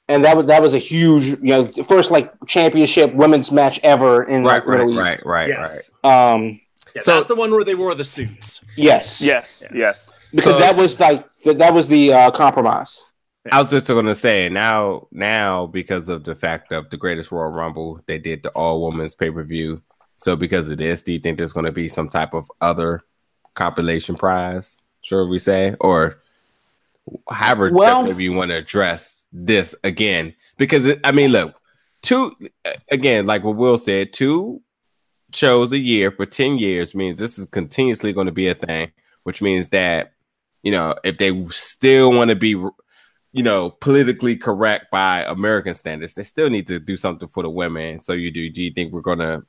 and 0.08 0.24
that 0.26 0.36
was 0.38 0.46
that 0.46 0.62
was 0.62 0.74
a 0.76 0.80
huge, 0.80 1.26
you 1.30 1.38
know, 1.42 1.66
first 1.66 2.12
like 2.12 2.32
championship 2.48 3.14
women's 3.14 3.52
match 3.52 3.80
ever 3.84 4.24
in 4.24 4.44
right 4.44 4.64
the 4.64 4.70
right 4.72 4.80
Middle 4.86 4.96
right 5.02 5.16
East. 5.16 5.26
right 5.26 5.48
yes. 5.50 5.90
right 6.04 6.34
Um, 6.34 6.60
Yeah, 6.96 7.02
So- 7.04 7.14
that's 7.16 7.26
the 7.28 7.36
one 7.36 7.52
where 7.52 7.64
they 7.64 7.76
wore 7.76 7.94
the 7.96 8.04
suits. 8.04 8.62
yes, 8.76 9.22
Yes. 9.22 9.64
Yes. 9.74 10.12
Because 10.32 10.44
So- 10.54 10.60
that 10.60 10.76
was 10.76 11.00
like 11.00 11.26
that, 11.44 11.58
that 11.60 11.74
was 11.74 11.88
the 11.88 12.14
uh, 12.14 12.32
compromise. 12.32 13.06
I 13.52 13.60
was 13.60 13.72
just 13.72 13.88
gonna 13.88 14.14
say 14.16 14.50
now 14.50 15.08
now 15.12 15.66
because 15.66 16.10
of 16.10 16.24
the 16.24 16.36
fact 16.36 16.72
of 16.72 16.90
the 16.90 16.98
greatest 16.98 17.32
Royal 17.32 17.50
Rumble 17.52 18.02
they 18.06 18.18
did 18.18 18.44
the 18.44 18.50
all 18.50 18.86
women's 18.86 19.16
pay 19.16 19.32
per 19.32 19.44
view. 19.44 19.82
So 20.18 20.36
because 20.36 20.68
of 20.68 20.78
this, 20.78 21.02
do 21.04 21.14
you 21.14 21.20
think 21.20 21.38
there's 21.38 21.54
gonna 21.54 21.72
be 21.72 21.88
some 21.88 22.10
type 22.10 22.34
of 22.34 22.52
other 22.62 23.02
compilation 23.56 24.16
prize? 24.16 24.82
Sure, 25.02 25.26
we 25.28 25.40
say 25.40 25.76
or 25.80 26.20
however 27.32 27.72
Well- 27.72 28.04
maybe 28.04 28.24
you 28.26 28.34
want 28.34 28.52
to 28.52 28.58
address 28.58 29.26
this 29.32 29.74
again 29.84 30.36
because 30.58 30.86
it, 30.86 31.00
I 31.04 31.12
mean 31.12 31.32
look 31.32 31.56
two 32.02 32.36
again 32.92 33.26
like 33.26 33.44
what 33.44 33.56
Will 33.56 33.78
said 33.78 34.14
two 34.14 34.62
shows 35.34 35.72
a 35.72 35.78
year 35.78 36.12
for 36.12 36.26
10 36.26 36.58
years 36.60 36.94
means 36.94 37.20
this 37.20 37.40
is 37.40 37.46
continuously 37.46 38.14
going 38.14 38.26
to 38.26 38.32
be 38.34 38.48
a 38.48 38.56
thing, 38.56 38.92
which 39.24 39.42
means 39.44 39.70
that, 39.70 40.14
you 40.64 40.72
know, 40.72 40.96
if 41.04 41.18
they 41.18 41.44
still 41.46 42.12
want 42.12 42.30
to 42.30 42.36
be, 42.36 42.50
you 42.50 43.44
know, 43.44 43.70
politically 43.70 44.36
correct 44.36 44.92
by 44.92 45.24
American 45.24 45.74
standards, 45.74 46.14
they 46.14 46.24
still 46.24 46.50
need 46.50 46.68
to 46.68 46.80
do 46.80 46.98
something 46.98 47.28
for 47.28 47.44
the 47.44 47.50
women. 47.50 48.02
So 48.04 48.14
you 48.14 48.32
do, 48.32 48.50
do 48.50 48.62
you 48.64 48.72
think 48.72 48.92
we're 48.92 49.02
going 49.02 49.20
to 49.20 49.44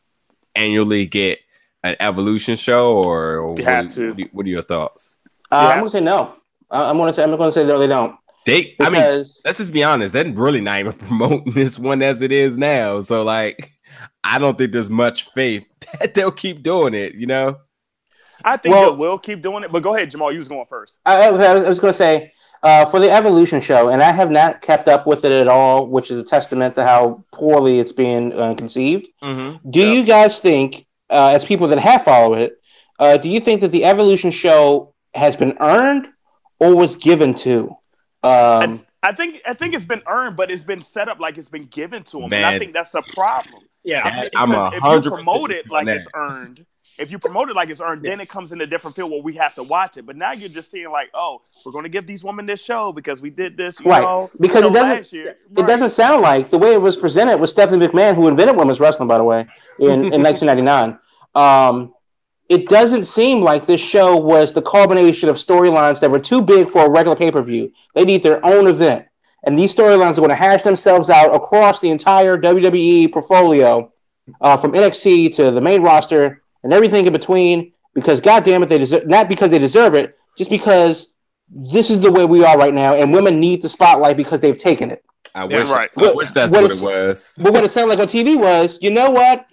annually 0.55 1.07
get 1.07 1.38
an 1.83 1.96
evolution 2.01 2.57
show 2.57 2.92
or, 3.03 3.38
or 3.38 3.55
You 3.59 3.64
what, 3.64 3.73
have 3.73 3.87
are- 3.87 3.90
to. 3.90 4.11
what 4.12 4.20
are 4.20 4.29
what 4.33 4.46
are 4.46 4.49
your 4.51 4.62
thoughts? 4.62 5.18
Uh, 5.51 5.57
Yeah. 5.68 5.68
I'm 5.75 5.79
gonna 5.81 5.90
say 5.90 6.01
no. 6.01 6.35
I- 6.70 6.90
I'm 6.90 6.96
gonna 6.99 7.12
say 7.12 7.23
I'm 7.25 7.37
gonna 7.37 7.53
say 7.53 7.64
no. 7.66 7.79
They 7.79 7.87
don't 7.87 8.16
They, 8.46 8.77
I 8.81 8.90
mean, 8.90 9.01
let's 9.03 9.42
just 9.59 9.73
be 9.73 9.83
honest, 9.83 10.12
they're 10.12 10.25
really 10.31 10.61
not 10.61 10.79
even 10.81 10.92
promoting 11.07 11.53
this 11.55 11.79
one 11.79 12.03
as 12.03 12.20
it 12.23 12.33
is 12.33 12.57
now. 12.57 13.01
So, 13.01 13.23
like, 13.23 13.70
I 14.25 14.38
don't 14.38 14.57
think 14.59 14.73
there's 14.73 14.90
much 14.90 15.31
faith 15.33 15.64
that 16.01 16.14
they'll 16.14 16.31
keep 16.31 16.62
doing 16.62 16.94
it, 16.94 17.14
you 17.14 17.27
know? 17.27 17.57
I 18.44 18.57
think 18.57 18.74
Well- 18.74 18.90
they 18.92 18.96
will 18.96 19.18
keep 19.18 19.42
doing 19.42 19.64
it. 19.64 19.72
But 19.72 19.83
go 19.83 19.94
ahead, 19.94 20.11
Jamal. 20.11 20.33
You 20.33 20.38
was 20.38 20.48
going 20.48 20.66
first. 20.68 20.98
I, 21.07 21.29
I 21.29 21.31
was- 21.31 21.81
going 21.81 21.92
to 21.92 21.96
say 21.96 22.33
uh, 22.62 22.85
for 22.85 23.00
the 23.00 23.11
Evolution 23.11 23.61
show, 23.61 23.88
and 23.88 24.03
I 24.03 24.11
have 24.12 24.31
not 24.31 24.61
kept 24.61 24.87
up 24.88 25.07
with 25.07 25.24
it 25.24 25.33
at 25.33 25.48
all, 25.48 25.87
which 25.87 26.11
is 26.11 26.18
a 26.18 26.22
testament 26.22 26.74
to 26.74 26.85
how 26.85 27.24
poorly 27.33 27.79
it's 27.79 27.92
being 27.92 28.33
uh, 28.38 28.55
conceived. 28.55 29.09
Mm-hmm. 29.22 29.70
Do 29.70 29.81
Yeah. 29.81 29.92
you 29.92 30.05
guys 30.05 30.40
think, 30.40 30.87
uh, 31.09 31.29
as 31.29 31.44
people 31.44 31.66
that 31.68 31.79
have 31.79 32.05
followed 32.05 32.38
it, 32.38 32.61
uh, 32.98 33.16
do 33.16 33.31
you 33.31 33.40
think 33.40 33.62
that 33.62 33.70
the 33.72 33.85
Evolution 33.87 34.31
show 34.31 34.92
has 35.14 35.37
been 35.37 35.57
earned 35.61 36.07
or 36.59 36.76
was 36.76 36.96
given 36.96 37.33
to? 37.35 37.68
Um, 37.68 37.79
I, 38.22 38.79
I 39.03 39.12
think 39.12 39.40
I 39.46 39.55
think 39.55 39.72
it's 39.74 39.87
been 39.87 40.03
earned, 40.07 40.37
but 40.37 40.50
it's 40.50 40.62
been 40.62 40.83
set 40.83 41.09
up 41.09 41.18
like 41.18 41.38
it's 41.38 41.48
been 41.48 41.64
given 41.64 42.03
to 42.03 42.20
them. 42.20 42.33
And 42.35 42.44
I 42.44 42.59
think 42.59 42.74
that's 42.74 42.90
the 42.90 43.00
problem. 43.00 43.64
Yeah, 43.83 44.03
That- 44.24 44.33
I'm 44.37 44.53
a 44.53 44.66
if 44.68 44.74
you 44.74 44.81
hundred 44.81 45.11
promote 45.14 45.50
it 45.50 45.70
like 45.70 45.88
on 45.88 45.94
it's 45.94 46.07
earned, 46.14 46.66
if 47.01 47.11
you 47.11 47.19
promote 47.19 47.49
it 47.49 47.57
like 47.57 47.71
it's 47.71 47.81
earned, 47.81 48.03
then 48.03 48.21
it 48.21 48.29
comes 48.29 48.53
in 48.53 48.61
a 48.61 48.67
different 48.67 48.95
field 48.95 49.11
where 49.11 49.23
we 49.23 49.35
have 49.37 49.55
to 49.55 49.63
watch 49.63 49.97
it. 49.97 50.05
But 50.07 50.17
now 50.17 50.33
you're 50.33 50.49
just 50.49 50.71
seeing 50.71 50.91
like, 50.91 51.11
oh, 51.15 51.41
we're 51.65 51.73
going 51.73 51.85
to 51.85 51.89
give 51.89 52.07
these 52.07 52.23
women 52.23 52.47
this 52.47 52.61
show 52.61 52.93
because 52.93 53.21
we 53.21 53.31
did 53.31 53.57
this, 53.57 53.81
you 53.81 53.87
Right. 53.91 54.03
know, 54.03 54.31
Because 54.39 54.65
it 54.65 54.73
doesn't- 54.73 55.13
year. 55.13 55.37
It 55.57 55.67
doesn't 55.67 55.91
sound 55.91 56.23
like 56.23 56.51
the 56.51 56.59
way 56.59 56.73
it 56.75 56.81
was 56.83 56.97
presented 56.97 57.39
was 57.39 57.51
Stephanie 57.51 57.87
McMahon, 57.87 58.15
who 58.15 58.29
invented 58.29 58.57
women's 58.57 58.81
wrestling, 58.81 59.09
by 59.09 59.19
the 59.19 59.25
way, 59.25 59.47
in, 59.79 59.91
in 60.13 60.23
1999. 60.23 60.99
Um, 61.35 61.95
it 62.49 62.69
doesn't 62.69 63.05
seem 63.05 63.43
like 63.43 63.67
this 63.67 63.81
show 63.81 64.17
was 64.17 64.53
the 64.53 64.63
culmination 64.63 65.29
of 65.29 65.37
storylines 65.37 66.01
that 66.01 66.11
were 66.11 66.19
too 66.19 66.43
big 66.43 66.69
for 66.69 66.85
a 66.85 66.91
regular 66.91 67.17
pay 67.17 67.31
per 67.31 67.43
view. 67.43 67.73
They 67.95 68.05
need 68.05 68.23
their 68.23 68.45
own 68.45 68.67
event. 68.67 69.07
And 69.45 69.59
these 69.59 69.75
storylines 69.75 70.13
are 70.19 70.23
going 70.23 70.31
to 70.31 70.35
hash 70.37 70.63
themselves 70.63 71.09
out 71.09 71.35
across 71.35 71.81
the 71.81 71.89
entire 71.91 72.37
WWE 72.37 73.11
portfolio, 73.13 73.91
uh, 74.41 74.57
from 74.57 74.73
NXT 74.73 75.35
to 75.37 75.51
the 75.51 75.61
main 75.61 75.81
roster 75.83 76.39
and 76.62 76.73
everything 76.73 77.07
in 77.07 77.12
between. 77.12 77.73
Because, 77.94 78.20
God 78.20 78.44
damn 78.44 78.62
it, 78.62 78.66
they 78.68 78.79
deserve 78.79 79.07
not 79.09 79.29
because 79.29 79.51
they 79.51 79.59
deserve 79.59 79.94
it, 79.94 80.16
just 80.38 80.49
because 80.51 81.14
this 81.49 81.90
is 81.90 82.01
the 82.01 82.11
way 82.12 82.25
we 82.25 82.44
are 82.44 82.57
right 82.57 82.73
now, 82.73 82.94
and 82.94 83.12
women 83.12 83.40
need 83.40 83.62
the 83.62 83.68
spotlight 83.68 84.16
because 84.16 84.38
they've 84.40 84.57
taken 84.57 84.90
it. 84.92 85.05
I 85.35 85.46
Yeah, 85.46 85.59
wish, 85.59 85.68
right. 85.68 85.90
I 85.96 86.12
wish 86.12 86.31
that's 86.33 86.53
What 86.53 86.62
what, 86.62 86.70
is- 86.70 86.83
it 86.83 86.87
was. 86.87 87.35
But 87.40 87.53
what 87.53 87.64
it 87.64 87.70
sounded 87.70 87.90
like 87.90 87.99
on 88.01 88.07
TV 88.07 88.38
was, 88.38 88.79
you 88.81 88.90
know 88.92 89.11
what? 89.11 89.46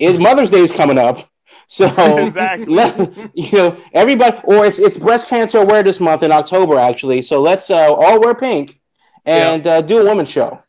It's 0.00 0.18
Mother's 0.18 0.50
Day 0.50 0.60
is 0.60 0.72
coming 0.72 0.98
up, 0.98 1.28
so 1.68 1.86
Exactly. 2.26 2.66
let, 2.66 2.96
you 3.34 3.52
know 3.58 3.76
everybody. 3.92 4.38
Or 4.44 4.66
it's 4.66 4.78
it's 4.80 4.96
Breast 4.96 5.28
Cancer 5.28 5.58
Awareness 5.58 6.00
Month 6.00 6.22
in 6.24 6.32
October, 6.32 6.78
actually. 6.78 7.22
So 7.22 7.40
let's 7.42 7.68
uh, 7.70 7.92
all 7.94 8.20
wear 8.20 8.34
pink 8.34 8.80
and 9.24 9.66
uh, 9.66 9.82
do 9.82 10.00
a 10.00 10.04
women's 10.04 10.28
show. 10.30 10.62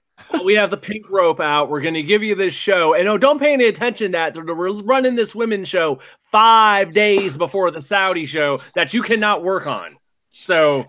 We 0.43 0.55
have 0.55 0.69
the 0.69 0.77
pink 0.77 1.09
rope 1.09 1.39
out. 1.39 1.69
We're 1.69 1.81
going 1.81 1.93
to 1.95 2.03
give 2.03 2.23
you 2.23 2.35
this 2.35 2.53
show. 2.53 2.93
And 2.93 3.07
oh, 3.07 3.17
don't 3.17 3.39
pay 3.39 3.53
any 3.53 3.65
attention 3.65 4.11
to 4.11 4.17
that. 4.17 4.37
We're 4.37 4.81
running 4.81 5.15
this 5.15 5.35
women's 5.35 5.67
show 5.67 5.99
five 6.19 6.93
days 6.93 7.37
before 7.37 7.71
the 7.71 7.81
Saudi 7.81 8.25
show 8.25 8.59
that 8.75 8.93
you 8.93 9.01
cannot 9.01 9.43
work 9.43 9.67
on. 9.67 9.97
So, 10.31 10.85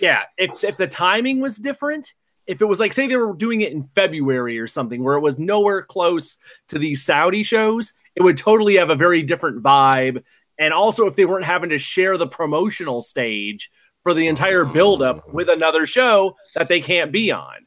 yeah, 0.00 0.24
if, 0.38 0.62
if 0.62 0.76
the 0.76 0.86
timing 0.86 1.40
was 1.40 1.56
different, 1.56 2.14
if 2.46 2.60
it 2.60 2.66
was 2.66 2.80
like, 2.80 2.92
say, 2.92 3.06
they 3.06 3.16
were 3.16 3.34
doing 3.34 3.60
it 3.60 3.72
in 3.72 3.82
February 3.82 4.58
or 4.58 4.66
something 4.66 5.02
where 5.02 5.16
it 5.16 5.20
was 5.20 5.38
nowhere 5.38 5.82
close 5.82 6.36
to 6.68 6.78
these 6.78 7.02
Saudi 7.02 7.42
shows, 7.42 7.92
it 8.14 8.22
would 8.22 8.36
totally 8.36 8.76
have 8.76 8.90
a 8.90 8.94
very 8.94 9.22
different 9.22 9.62
vibe. 9.62 10.22
And 10.58 10.72
also, 10.72 11.06
if 11.06 11.16
they 11.16 11.24
weren't 11.24 11.44
having 11.44 11.70
to 11.70 11.78
share 11.78 12.16
the 12.16 12.26
promotional 12.26 13.00
stage 13.00 13.70
for 14.02 14.14
the 14.14 14.26
entire 14.26 14.64
buildup 14.64 15.32
with 15.32 15.48
another 15.48 15.86
show 15.86 16.36
that 16.54 16.68
they 16.68 16.80
can't 16.80 17.12
be 17.12 17.30
on. 17.30 17.66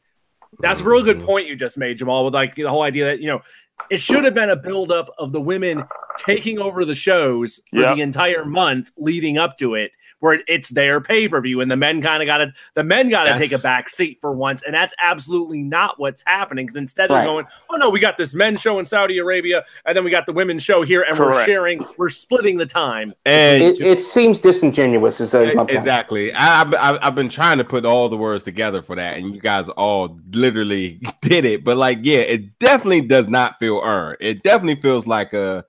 That's 0.59 0.81
a 0.81 0.83
real 0.83 1.03
good 1.03 1.21
point 1.21 1.47
you 1.47 1.55
just 1.55 1.77
made, 1.77 1.97
Jamal, 1.97 2.25
with 2.25 2.33
like 2.33 2.55
the 2.55 2.63
whole 2.63 2.81
idea 2.81 3.05
that, 3.05 3.19
you 3.19 3.27
know, 3.27 3.41
it 3.89 3.97
should 3.99 4.23
have 4.23 4.33
been 4.33 4.49
a 4.49 4.55
buildup 4.55 5.09
of 5.17 5.31
the 5.31 5.41
women 5.41 5.83
taking 6.17 6.59
over 6.59 6.85
the 6.85 6.95
shows 6.95 7.59
for 7.71 7.81
Yep. 7.81 7.95
the 7.97 8.01
entire 8.01 8.45
month 8.45 8.89
leading 8.97 9.38
up 9.38 9.57
to 9.57 9.75
it, 9.75 9.91
where 10.21 10.39
it's 10.47 10.69
their 10.69 11.01
pay 11.01 11.27
per 11.27 11.41
view, 11.41 11.59
and 11.59 11.69
the 11.69 11.75
men 11.75 12.01
kind 12.01 12.23
of 12.23 12.25
got 12.27 12.38
to 12.38 12.53
the 12.73 12.85
men 12.85 13.09
got 13.09 13.23
to 13.23 13.31
That's- 13.31 13.41
take 13.41 13.51
a 13.51 13.57
back 13.61 13.89
seat 13.89 14.19
for 14.21 14.31
once, 14.31 14.63
and 14.63 14.73
that's 14.73 14.93
absolutely 15.03 15.61
not 15.61 15.99
what's 15.99 16.23
happening. 16.25 16.65
Because 16.67 16.77
instead 16.77 17.09
Right. 17.09 17.17
they're 17.19 17.25
going, 17.27 17.45
oh 17.69 17.75
no, 17.75 17.89
we 17.89 17.99
got 17.99 18.17
this 18.17 18.33
men's 18.33 18.61
show 18.61 18.79
in 18.79 18.85
Saudi 18.85 19.17
Arabia, 19.17 19.65
and 19.85 19.95
then 19.95 20.05
we 20.05 20.09
got 20.09 20.25
the 20.25 20.31
women's 20.31 20.63
show 20.63 20.83
here, 20.83 21.01
and 21.07 21.19
we're 21.19 21.43
sharing, 21.45 21.85
we're 21.97 22.09
splitting 22.09 22.55
the 22.57 22.65
time. 22.65 23.13
And 23.25 23.61
It, 23.61 23.81
it 23.81 24.01
seems 24.01 24.39
disingenuous. 24.39 25.19
Is, 25.19 25.33
is 25.33 25.53
exactly, 25.67 26.31
I, 26.33 26.61
I've, 26.61 26.73
I've 26.75 26.99
I've 27.01 27.15
been 27.15 27.29
trying 27.29 27.57
to 27.57 27.65
put 27.65 27.85
all 27.85 28.07
the 28.07 28.17
words 28.17 28.41
together 28.41 28.81
for 28.81 28.95
that, 28.95 29.17
and 29.17 29.35
you 29.35 29.41
guys 29.41 29.67
all 29.67 30.17
literally 30.31 31.01
did 31.21 31.43
it. 31.43 31.65
But 31.65 31.75
like, 31.75 31.99
yeah, 32.03 32.19
it 32.19 32.57
definitely 32.59 33.01
does 33.01 33.27
not 33.27 33.59
feel 33.59 33.64
earned. 33.69 34.17
It 34.19 34.43
definitely 34.43 34.82
feels 34.82 35.06
like 35.08 35.34
a 35.34 35.65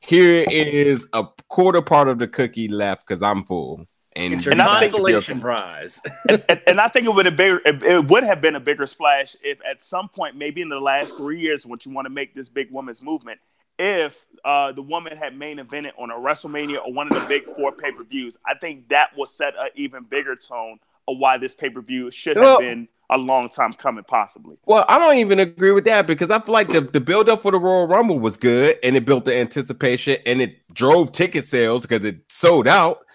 here 0.00 0.44
is 0.50 1.06
a 1.12 1.24
quarter 1.48 1.80
part 1.80 2.08
of 2.08 2.18
the 2.18 2.28
cookie 2.28 2.68
left 2.68 3.06
because 3.06 3.22
I'm 3.22 3.44
full. 3.44 3.86
And, 4.16 4.34
It's 4.34 4.44
your 4.44 4.52
And 4.52 4.62
I 4.62 4.80
think- 4.80 4.92
consolation 4.92 5.40
prize. 5.40 6.00
and, 6.28 6.44
and 6.66 6.80
I 6.80 6.88
think 6.88 7.06
it 7.06 7.14
would 7.14 7.26
have 7.26 7.36
bigger. 7.36 7.60
It, 7.64 7.82
it 7.82 8.06
would 8.06 8.22
have 8.22 8.40
been 8.40 8.54
a 8.54 8.60
bigger 8.60 8.86
splash 8.86 9.34
if, 9.42 9.58
at 9.68 9.82
some 9.82 10.08
point, 10.08 10.36
maybe 10.36 10.60
in 10.62 10.68
the 10.68 10.78
last 10.78 11.16
three 11.16 11.40
years, 11.40 11.64
when 11.66 11.78
you 11.84 11.92
want 11.92 12.06
to 12.06 12.10
make 12.10 12.34
this 12.34 12.48
big 12.48 12.70
women's 12.70 13.02
movement, 13.02 13.40
if 13.78 14.24
uh, 14.44 14.70
the 14.72 14.82
woman 14.82 15.16
had 15.16 15.36
main 15.36 15.58
evented 15.58 15.92
on 15.98 16.10
a 16.10 16.14
WrestleMania 16.14 16.78
or 16.86 16.92
one 16.92 17.08
of 17.08 17.14
the 17.14 17.26
big 17.28 17.42
four 17.42 17.72
pay 17.72 17.90
per 17.90 18.04
views, 18.04 18.38
I 18.46 18.54
think 18.54 18.88
that 18.90 19.16
will 19.16 19.26
set 19.26 19.54
an 19.58 19.70
even 19.74 20.04
bigger 20.04 20.36
tone 20.36 20.78
of 21.08 21.18
why 21.18 21.38
this 21.38 21.54
pay 21.54 21.70
per 21.70 21.80
view 21.80 22.10
should 22.12 22.36
have 22.36 22.58
been 22.60 22.86
a 23.14 23.18
long 23.18 23.48
time 23.48 23.72
coming, 23.72 24.04
possibly. 24.04 24.56
Well, 24.66 24.84
I 24.88 24.98
don't 24.98 25.18
even 25.18 25.40
agree 25.40 25.72
with 25.72 25.84
that 25.84 26.06
because 26.06 26.30
I 26.30 26.40
feel 26.40 26.52
like 26.52 26.68
the, 26.68 26.80
the 26.80 27.00
build 27.00 27.28
up 27.28 27.42
for 27.42 27.52
the 27.52 27.58
Royal 27.58 27.86
Rumble 27.86 28.18
was 28.18 28.36
good 28.36 28.78
and 28.82 28.96
it 28.96 29.04
built 29.04 29.24
the 29.24 29.34
anticipation 29.34 30.18
and 30.26 30.42
it 30.42 30.56
drove 30.74 31.12
ticket 31.12 31.44
sales 31.44 31.82
because 31.82 32.04
it 32.04 32.20
sold 32.28 32.68
out. 32.68 33.06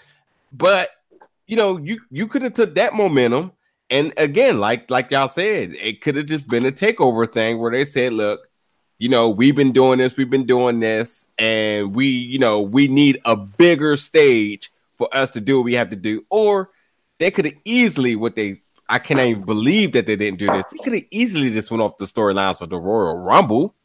But 0.51 0.89
you 1.47 1.55
know, 1.55 1.77
you 1.77 1.99
you 2.09 2.27
could 2.27 2.41
have 2.41 2.53
took 2.53 2.75
that 2.75 2.93
momentum 2.93 3.51
and 3.89 4.13
again, 4.17 4.59
like 4.59 4.89
like 4.91 5.11
y'all 5.11 5.27
said, 5.27 5.73
it 5.73 6.01
could 6.01 6.15
have 6.15 6.27
just 6.27 6.47
been 6.47 6.65
a 6.65 6.71
takeover 6.71 7.31
thing 7.31 7.57
where 7.59 7.71
they 7.71 7.85
said, 7.85 8.13
"Look, 8.13 8.47
you 8.99 9.09
know, 9.09 9.29
we've 9.29 9.55
been 9.55 9.71
doing 9.71 9.99
this, 9.99 10.15
we've 10.15 10.29
been 10.29 10.45
doing 10.45 10.79
this, 10.79 11.31
and 11.39 11.95
we, 11.95 12.07
you 12.07 12.39
know, 12.39 12.61
we 12.61 12.87
need 12.87 13.19
a 13.25 13.35
bigger 13.35 13.95
stage 13.95 14.71
for 14.97 15.09
us 15.11 15.31
to 15.31 15.41
do 15.41 15.57
what 15.57 15.65
we 15.65 15.73
have 15.73 15.89
to 15.89 15.95
do." 15.95 16.23
Or 16.29 16.69
they 17.17 17.31
could 17.31 17.45
have 17.45 17.55
easily 17.65 18.15
what 18.15 18.35
they 18.35 18.61
I 18.89 18.99
can't 18.99 19.19
even 19.19 19.43
believe 19.43 19.91
that 19.93 20.07
they 20.07 20.15
didn't 20.15 20.39
do 20.39 20.47
this. 20.47 20.65
They 20.71 20.77
could 20.83 20.93
have 20.93 21.05
easily 21.11 21.51
just 21.51 21.69
went 21.69 21.81
off 21.81 21.97
the 21.97 22.05
storylines 22.05 22.59
of 22.59 22.69
the 22.69 22.77
Royal 22.77 23.17
Rumble. 23.17 23.75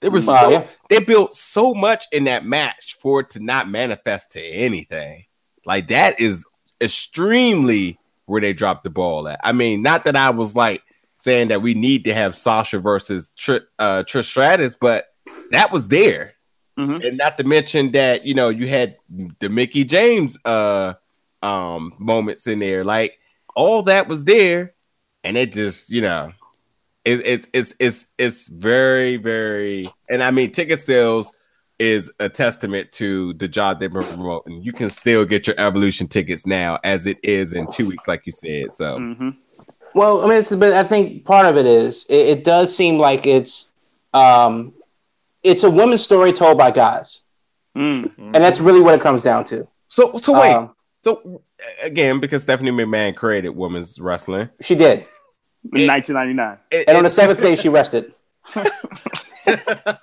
There 0.00 0.10
was 0.10 0.28
Uh, 0.28 0.40
so 0.40 0.68
they 0.88 0.98
built 0.98 1.34
so 1.34 1.74
much 1.74 2.06
in 2.10 2.24
that 2.24 2.44
match 2.44 2.96
for 3.00 3.20
it 3.20 3.30
to 3.30 3.40
not 3.40 3.70
manifest 3.70 4.32
to 4.32 4.42
anything. 4.42 5.26
Like 5.64 5.88
that 5.88 6.20
is 6.20 6.44
extremely 6.80 7.98
where 8.26 8.40
they 8.40 8.52
dropped 8.52 8.84
the 8.84 8.90
ball 8.90 9.28
at. 9.28 9.40
I 9.44 9.52
mean, 9.52 9.82
not 9.82 10.04
that 10.04 10.16
I 10.16 10.30
was 10.30 10.56
like 10.56 10.82
saying 11.16 11.48
that 11.48 11.62
we 11.62 11.74
need 11.74 12.04
to 12.04 12.14
have 12.14 12.34
Sasha 12.34 12.80
versus 12.80 13.30
Tr- 13.36 13.68
uh, 13.78 14.02
Trish 14.04 14.24
Stratus, 14.24 14.76
but 14.80 15.06
that 15.52 15.70
was 15.70 15.88
there. 15.88 16.34
Mhm. 16.78 17.06
And 17.06 17.18
not 17.18 17.38
to 17.38 17.44
mention 17.44 17.92
that 17.92 18.24
you 18.24 18.34
know 18.34 18.48
you 18.48 18.66
had 18.66 18.96
the 19.38 19.48
Mickie 19.48 19.84
James 19.84 20.38
uh 20.44 20.94
um 21.42 21.92
moments 21.98 22.46
in 22.46 22.58
there, 22.58 22.82
like 22.82 23.18
all 23.54 23.82
that 23.84 24.08
was 24.08 24.24
there, 24.24 24.74
and 25.24 25.36
it 25.36 25.52
just 25.52 25.90
you 25.90 26.00
know 26.00 26.32
it, 27.04 27.20
it's 27.26 27.48
it's 27.52 27.74
it's 27.78 28.06
it's 28.18 28.48
very 28.48 29.16
very 29.16 29.84
and 30.10 30.22
I 30.22 30.30
mean 30.30 30.52
ticket 30.52 30.80
sales 30.80 31.36
is 31.78 32.12
a 32.20 32.28
testament 32.28 32.92
to 32.92 33.32
the 33.34 33.48
job 33.48 33.80
they've 33.80 33.92
been 33.92 34.04
promoting. 34.04 34.62
You 34.62 34.72
can 34.72 34.88
still 34.88 35.24
get 35.24 35.46
your 35.48 35.58
evolution 35.58 36.06
tickets 36.06 36.46
now 36.46 36.78
as 36.84 37.06
it 37.06 37.18
is 37.24 37.54
in 37.54 37.66
two 37.72 37.86
weeks, 37.86 38.06
like 38.06 38.24
you 38.24 38.30
said. 38.32 38.72
So 38.72 38.98
hmm 38.98 39.30
Well, 39.94 40.22
I 40.24 40.28
mean, 40.28 40.38
it's 40.38 40.50
but 40.54 40.72
I 40.72 40.84
think 40.84 41.24
part 41.24 41.46
of 41.46 41.56
it 41.56 41.66
is 41.66 42.06
it, 42.08 42.38
it 42.38 42.44
does 42.44 42.74
seem 42.74 42.98
like 42.98 43.26
it's 43.26 43.70
um, 44.14 44.72
it's 45.42 45.64
a 45.64 45.70
woman's 45.70 46.02
story 46.04 46.32
told 46.32 46.56
by 46.58 46.70
guys, 46.70 47.22
Mm. 47.76 48.12
and 48.18 48.34
that's 48.34 48.60
really 48.60 48.80
what 48.82 48.94
it 48.94 49.00
comes 49.00 49.22
down 49.22 49.44
to. 49.46 49.66
so 49.88 50.12
so 50.18 50.38
wait. 50.38 50.52
Um, 50.54 50.74
so 51.04 51.42
again, 51.82 52.20
because 52.20 52.42
Stephanie 52.42 52.70
McMahon 52.70 53.14
created 53.14 53.50
women's 53.50 54.00
wrestling, 54.00 54.48
she 54.60 54.74
did, 54.74 55.00
In 55.74 55.86
1999. 55.86 56.58
it- 56.70 56.88
and 56.88 56.96
on 56.96 57.04
the 57.04 57.10
seventh 57.10 57.40
day, 57.40 57.56
she 57.56 57.68
rested. 57.68 58.12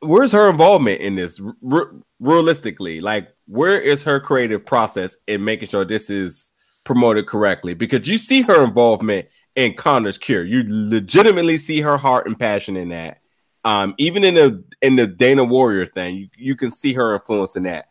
where's 0.00 0.32
her 0.32 0.50
involvement 0.50 1.00
in 1.00 1.14
this 1.14 1.40
r- 1.70 1.90
realistically? 2.20 3.00
Like, 3.00 3.28
where 3.46 3.80
is 3.80 4.02
her 4.04 4.20
creative 4.20 4.64
process 4.64 5.16
in 5.26 5.44
making 5.44 5.68
sure 5.68 5.84
this 5.84 6.10
is 6.10 6.50
promoted 6.84 7.26
correctly? 7.26 7.74
Because 7.74 8.08
you 8.08 8.18
see 8.18 8.42
her 8.42 8.64
involvement 8.64 9.28
in 9.54 9.74
Connor's 9.74 10.18
cure. 10.18 10.44
You 10.44 10.64
legitimately 10.66 11.56
see 11.58 11.80
her 11.80 11.96
heart 11.96 12.26
and 12.26 12.38
passion 12.38 12.76
in 12.76 12.90
that. 12.90 13.20
Um, 13.64 13.94
even 13.98 14.22
in 14.24 14.34
the 14.34 14.64
in 14.80 14.94
the 14.96 15.06
Dana 15.08 15.42
Warrior 15.44 15.86
thing, 15.86 16.16
you, 16.16 16.28
you 16.36 16.56
can 16.56 16.70
see 16.70 16.92
her 16.92 17.14
influence 17.14 17.56
in 17.56 17.64
that. 17.64 17.88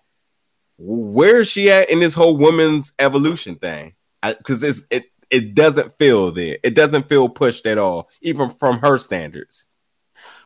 Where 0.78 1.42
is 1.42 1.50
she 1.50 1.72
at 1.72 1.90
in 1.90 2.00
this 2.00 2.14
whole 2.14 2.38
women's 2.38 2.92
evolution 3.00 3.56
thing? 3.56 3.94
Because 4.22 4.64
it's 4.64 4.86
it 4.90 5.06
it 5.30 5.56
doesn't 5.56 5.98
feel 5.98 6.32
there. 6.32 6.58
It 6.64 6.76
doesn't 6.76 7.10
feel 7.10 7.30
pushed 7.30 7.66
at 7.66 7.78
all, 7.78 8.10
even 8.22 8.52
from 8.52 8.80
her 8.80 8.98
standards. 8.98 9.68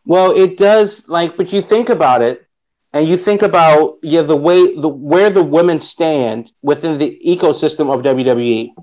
Well, 0.06 0.32
it 0.32 0.58
does. 0.58 1.10
Like, 1.10 1.38
but 1.38 1.52
you 1.52 1.62
think 1.62 1.90
about 1.90 2.22
it, 2.22 2.46
and 2.94 3.08
you 3.08 3.18
think 3.18 3.42
about 3.42 3.98
yeah 4.02 4.22
the 4.22 4.36
way 4.36 4.76
the 4.76 4.90
where 4.90 5.30
the 5.30 5.44
women 5.44 5.80
stand 5.80 6.52
within 6.62 6.98
the 6.98 7.20
ecosystem 7.26 7.94
of 7.94 8.04
WWE. 8.04 8.74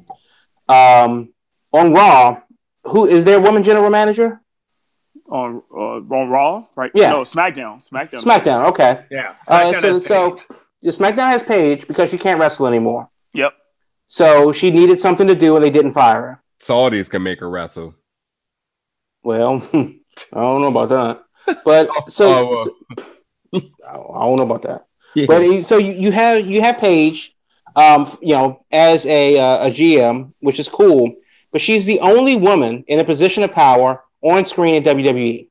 Um, 0.69 1.33
on 1.73 1.93
Raw, 1.93 2.41
who 2.85 3.07
is 3.07 3.25
their 3.25 3.41
woman 3.41 3.63
general 3.63 3.91
manager? 3.91 4.41
on 5.29 5.63
uh, 5.73 6.15
on 6.15 6.29
Raw, 6.29 6.65
right? 6.75 6.91
Yeah. 6.95 7.11
No, 7.11 7.21
SmackDown. 7.23 7.87
SmackDown. 7.87 8.23
SmackDown. 8.23 8.69
Okay. 8.69 9.05
Yeah. 9.11 9.35
Uh, 9.49 9.73
so 9.75 9.93
so 9.99 10.31
Paige. 10.31 10.47
the 10.49 10.55
SmackDown 10.85 11.29
has 11.31 11.43
Paige 11.43 11.87
because 11.89 12.11
she 12.11 12.19
can't 12.19 12.39
wrestle 12.41 12.67
anymore. 12.67 13.09
Yep. 13.35 13.53
So 14.07 14.53
she 14.53 14.71
needed 14.71 15.01
something 15.01 15.27
to 15.27 15.35
do, 15.35 15.57
and 15.57 15.65
they 15.65 15.71
didn't 15.71 15.93
fire 15.93 16.21
her. 16.23 16.43
Saudis 16.61 17.11
can 17.11 17.23
make 17.23 17.41
her 17.41 17.51
wrestle. 17.51 17.95
Well, 19.23 19.57
I 19.73 19.91
don't 20.41 20.61
know 20.63 20.69
about 20.69 20.89
that. 20.91 21.23
But 21.65 21.89
so, 22.11 22.55
Oh, 22.55 22.65
so- 23.53 23.61
I 23.89 23.93
don't 24.25 24.37
know 24.37 24.45
about 24.45 24.63
that. 24.63 24.87
But 25.27 25.63
so 25.63 25.79
you, 25.79 25.93
you 25.93 26.13
have 26.13 26.45
you 26.47 26.61
have 26.61 26.77
Paige, 26.77 27.35
um, 27.75 28.17
you 28.21 28.35
know, 28.35 28.65
as 28.71 29.07
a 29.07 29.39
uh, 29.39 29.69
a 29.69 29.71
GM, 29.71 30.33
which 30.41 30.61
is 30.61 30.69
cool. 30.69 31.15
But 31.53 31.61
she's 31.63 31.87
the 31.87 32.01
only 32.01 32.37
woman 32.37 32.85
in 32.87 32.99
a 33.01 33.05
position 33.05 33.43
of 33.43 33.51
power 33.53 34.05
on 34.21 34.45
screen 34.45 34.75
in 34.75 34.83
WWE. 34.83 35.49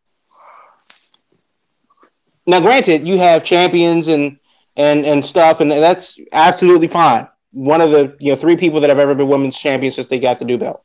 Now, 2.45 2.59
granted, 2.59 3.07
you 3.07 3.17
have 3.17 3.43
champions 3.43 4.07
and 4.07 4.37
and 4.75 5.05
and 5.05 5.23
stuff, 5.25 5.61
and 5.61 5.71
that's 5.71 6.19
absolutely 6.31 6.87
fine. 6.87 7.27
One 7.51 7.81
of 7.81 7.91
the 7.91 8.15
you 8.19 8.31
know 8.31 8.35
three 8.35 8.57
people 8.57 8.81
that 8.81 8.89
have 8.89 8.99
ever 8.99 9.15
been 9.15 9.27
women's 9.27 9.57
champions 9.57 9.95
since 9.95 10.07
they 10.07 10.19
got 10.19 10.39
the 10.39 10.45
new 10.45 10.57
belt. 10.57 10.83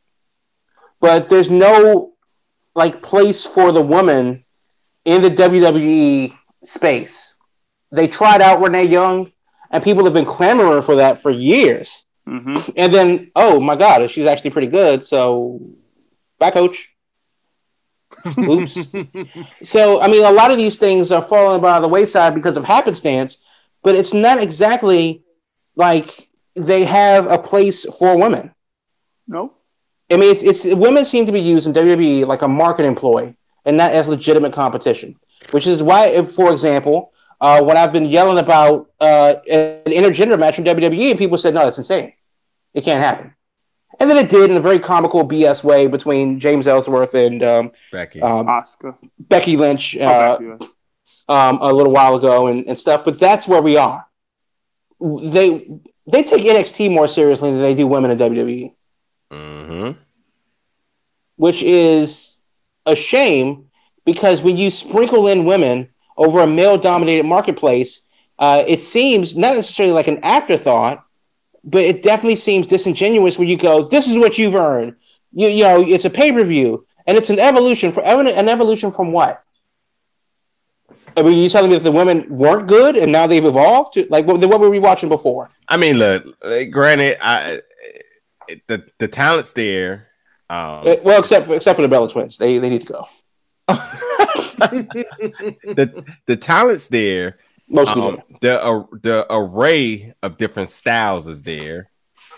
But 1.00 1.28
there's 1.28 1.50
no 1.50 2.14
like 2.74 3.02
place 3.02 3.46
for 3.46 3.72
the 3.72 3.82
woman 3.82 4.44
in 5.04 5.22
the 5.22 5.30
WWE 5.30 6.36
space. 6.64 7.34
They 7.90 8.06
tried 8.08 8.40
out 8.40 8.60
Renee 8.60 8.84
Young, 8.84 9.32
and 9.70 9.82
people 9.82 10.04
have 10.04 10.14
been 10.14 10.24
clamoring 10.24 10.82
for 10.82 10.96
that 10.96 11.22
for 11.22 11.30
years. 11.30 12.04
hmm 12.26 12.56
And 12.76 12.92
then, 12.92 13.30
oh 13.34 13.60
my 13.60 13.76
God, 13.76 14.08
she's 14.10 14.26
actually 14.26 14.50
pretty 14.50 14.68
good. 14.68 15.04
So, 15.04 15.60
bye, 16.38 16.50
coach. 16.50 16.90
Oops. 18.38 18.88
so, 19.62 20.00
I 20.00 20.08
mean, 20.08 20.24
a 20.24 20.30
lot 20.32 20.50
of 20.50 20.56
these 20.56 20.78
things 20.78 21.12
are 21.12 21.22
falling 21.22 21.60
by 21.60 21.80
the 21.80 21.88
wayside 21.88 22.34
because 22.34 22.56
of 22.56 22.64
happenstance, 22.64 23.38
but 23.82 23.94
it's 23.94 24.12
not 24.12 24.42
exactly 24.42 25.22
like 25.76 26.26
they 26.54 26.84
have 26.84 27.26
a 27.30 27.38
place 27.38 27.84
for 27.98 28.18
women. 28.18 28.52
No. 29.26 29.52
I 30.10 30.16
mean, 30.16 30.30
it's, 30.30 30.42
it's 30.42 30.74
women 30.74 31.04
seem 31.04 31.26
to 31.26 31.32
be 31.32 31.40
used 31.40 31.66
in 31.66 31.72
WWE 31.72 32.26
like 32.26 32.42
a 32.42 32.48
market 32.48 32.84
employee 32.84 33.36
and 33.64 33.76
not 33.76 33.92
as 33.92 34.08
legitimate 34.08 34.52
competition, 34.52 35.14
which 35.52 35.66
is 35.66 35.82
why, 35.82 36.06
if, 36.06 36.32
for 36.32 36.52
example, 36.52 37.12
uh, 37.40 37.62
when 37.62 37.76
I've 37.76 37.92
been 37.92 38.06
yelling 38.06 38.38
about 38.38 38.90
uh, 39.00 39.36
an 39.50 39.84
intergender 39.92 40.38
match 40.38 40.58
in 40.58 40.64
WWE, 40.64 41.10
and 41.10 41.18
people 41.18 41.38
said, 41.38 41.54
no, 41.54 41.64
that's 41.64 41.78
insane. 41.78 42.12
It 42.74 42.82
can't 42.84 43.02
happen. 43.02 43.34
And 43.98 44.08
then 44.10 44.16
it 44.16 44.28
did 44.30 44.50
in 44.50 44.56
a 44.56 44.60
very 44.60 44.78
comical 44.78 45.26
BS 45.26 45.62
way 45.62 45.86
between 45.86 46.38
James 46.40 46.66
Ellsworth 46.66 47.14
and 47.14 47.42
um, 47.42 47.72
Becky. 47.92 48.20
um, 48.22 48.48
Oscar. 48.48 48.96
Becky 49.18 49.56
Lynch 49.56 49.96
Oh, 50.00 50.04
uh, 50.06 50.38
Becky. 50.38 50.72
Um, 51.30 51.58
a 51.62 51.72
little 51.72 51.92
while 51.92 52.16
ago 52.16 52.48
and, 52.48 52.66
and 52.66 52.78
stuff. 52.78 53.04
But 53.04 53.18
that's 53.18 53.48
where 53.48 53.62
we 53.62 53.76
are. 53.76 54.06
They 55.00 55.80
they 56.06 56.22
take 56.22 56.44
NXT 56.44 56.92
more 56.92 57.08
seriously 57.08 57.50
than 57.50 57.62
they 57.62 57.74
do 57.74 57.86
women 57.86 58.10
in 58.10 58.18
WWE, 58.18 58.74
mm-hmm. 59.30 59.98
which 61.36 61.62
is 61.62 62.40
a 62.84 62.94
shame 62.94 63.70
because 64.04 64.42
when 64.42 64.56
you 64.56 64.70
sprinkle 64.70 65.28
in 65.28 65.44
women 65.44 65.88
over 66.16 66.40
a 66.40 66.46
male 66.46 66.76
dominated 66.76 67.24
marketplace, 67.24 68.00
uh, 68.38 68.64
it 68.66 68.80
seems 68.80 69.36
not 69.36 69.54
necessarily 69.54 69.94
like 69.94 70.08
an 70.08 70.18
afterthought, 70.22 71.04
but 71.62 71.82
it 71.82 72.02
definitely 72.02 72.36
seems 72.36 72.66
disingenuous 72.66 73.38
when 73.38 73.48
you 73.48 73.56
go, 73.56 73.88
"This 73.88 74.08
is 74.08 74.18
what 74.18 74.36
you've 74.36 74.54
earned." 74.54 74.96
You 75.32 75.48
you 75.48 75.64
know, 75.64 75.80
it's 75.80 76.04
a 76.04 76.10
pay 76.10 76.32
per 76.32 76.44
view 76.44 76.84
and 77.06 77.16
it's 77.16 77.30
an 77.30 77.38
evolution 77.38 77.92
for 77.92 78.04
an 78.04 78.48
evolution 78.48 78.90
from 78.90 79.12
what? 79.12 79.42
I 81.16 81.22
mean, 81.22 81.38
you 81.38 81.48
telling 81.48 81.70
me 81.70 81.76
that 81.76 81.84
the 81.84 81.92
women 81.92 82.26
weren't 82.28 82.66
good 82.66 82.96
and 82.96 83.12
now 83.12 83.26
they've 83.26 83.44
evolved? 83.44 83.98
Like, 84.10 84.26
what, 84.26 84.44
what 84.46 84.60
were 84.60 84.70
we 84.70 84.78
watching 84.78 85.08
before? 85.08 85.50
I 85.68 85.76
mean, 85.76 85.98
look. 85.98 86.24
Granted, 86.70 87.18
I 87.20 87.60
the 88.66 88.84
the 88.98 89.08
talent's 89.08 89.52
there. 89.52 90.08
Um, 90.48 90.86
Uh, 90.86 90.96
well, 91.02 91.20
except 91.20 91.48
except 91.50 91.76
for 91.76 91.82
the 91.82 91.88
Bella 91.88 92.10
Twins, 92.10 92.38
they 92.38 92.58
they 92.58 92.68
need 92.68 92.82
to 92.82 92.86
go. 92.86 93.06
the 93.68 93.80
the 96.26 96.36
talent's 96.36 96.88
there. 96.88 97.38
Mostly 97.68 98.02
Um, 98.02 98.22
the 98.40 98.64
uh, 98.64 98.84
the 99.02 99.26
array 99.30 100.14
of 100.22 100.38
different 100.38 100.70
styles 100.70 101.28
is 101.28 101.42
there, 101.42 101.88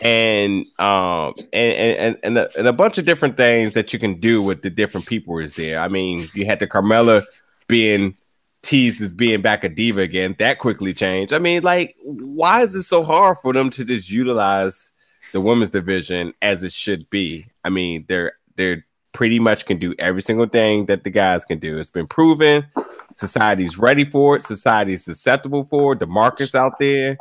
and 0.03 0.67
um 0.79 1.33
and 1.53 1.73
and 1.73 2.19
and 2.23 2.39
a, 2.39 2.51
and 2.59 2.69
a 2.69 2.73
bunch 2.73 2.99
of 2.99 3.07
different 3.07 3.39
things 3.39 3.73
that 3.73 3.95
you 3.95 3.99
can 3.99 4.21
do 4.21 4.43
with 4.43 4.61
the 4.61 4.69
different 4.69 5.07
people 5.07 5.39
is 5.39 5.55
there. 5.55 5.81
I 5.81 5.89
mean, 5.89 6.27
you 6.35 6.45
had 6.45 6.59
the 6.59 6.67
Carmella 6.67 7.25
being 7.67 8.15
teased 8.63 9.01
as 9.01 9.15
being 9.15 9.43
back 9.43 9.65
a 9.65 9.69
diva 9.69 10.01
again. 10.01 10.37
That 10.39 10.59
quickly 10.59 10.95
changed. 10.95 11.33
I 11.33 11.39
mean, 11.39 11.63
like, 11.63 11.97
why 12.03 12.63
is 12.63 12.75
it 12.75 12.85
so 12.85 13.03
hard 13.03 13.39
for 13.39 13.53
them 13.53 13.71
to 13.71 13.85
just 13.85 14.11
utilize 14.11 14.91
the 15.33 15.41
women's 15.41 15.71
division 15.71 16.33
as 16.41 16.63
it 16.63 16.73
should 16.73 17.09
be? 17.11 17.47
I 17.65 17.71
mean, 17.71 18.05
they're 18.09 18.33
they're 18.57 18.85
pretty 19.13 19.39
much 19.39 19.67
can 19.67 19.79
do 19.79 19.95
every 19.99 20.23
single 20.23 20.47
thing 20.47 20.87
that 20.87 21.05
the 21.05 21.11
guys 21.11 21.45
can 21.45 21.59
do. 21.59 21.79
It's 21.79 21.91
been 21.91 22.07
proven. 22.07 22.67
Society's 23.15 23.79
ready 23.79 24.05
for 24.05 24.37
it. 24.37 24.43
Society's 24.43 25.05
susceptible 25.05 25.65
for 25.65 25.93
it. 25.93 25.99
The 25.99 26.07
market's 26.07 26.55
out 26.55 26.79
there, 26.79 27.19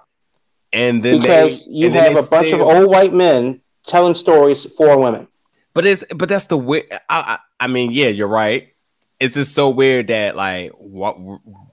and 0.71 1.03
then 1.03 1.19
Because 1.19 1.65
they, 1.65 1.71
you 1.71 1.89
have 1.91 2.15
a 2.15 2.27
bunch 2.27 2.51
of 2.51 2.61
old 2.61 2.89
white 2.89 3.13
men 3.13 3.61
telling 3.85 4.15
stories 4.15 4.65
for 4.73 4.97
women. 4.97 5.27
But 5.73 5.85
it's 5.85 6.03
but 6.15 6.29
that's 6.29 6.45
the 6.45 6.57
way. 6.57 6.83
I, 6.91 6.99
I 7.09 7.39
I 7.61 7.67
mean, 7.67 7.91
yeah, 7.91 8.07
you're 8.07 8.27
right. 8.27 8.70
It's 9.21 9.35
just 9.35 9.53
so 9.53 9.69
weird 9.69 10.07
that 10.07 10.35
like, 10.35 10.71
what? 10.77 11.15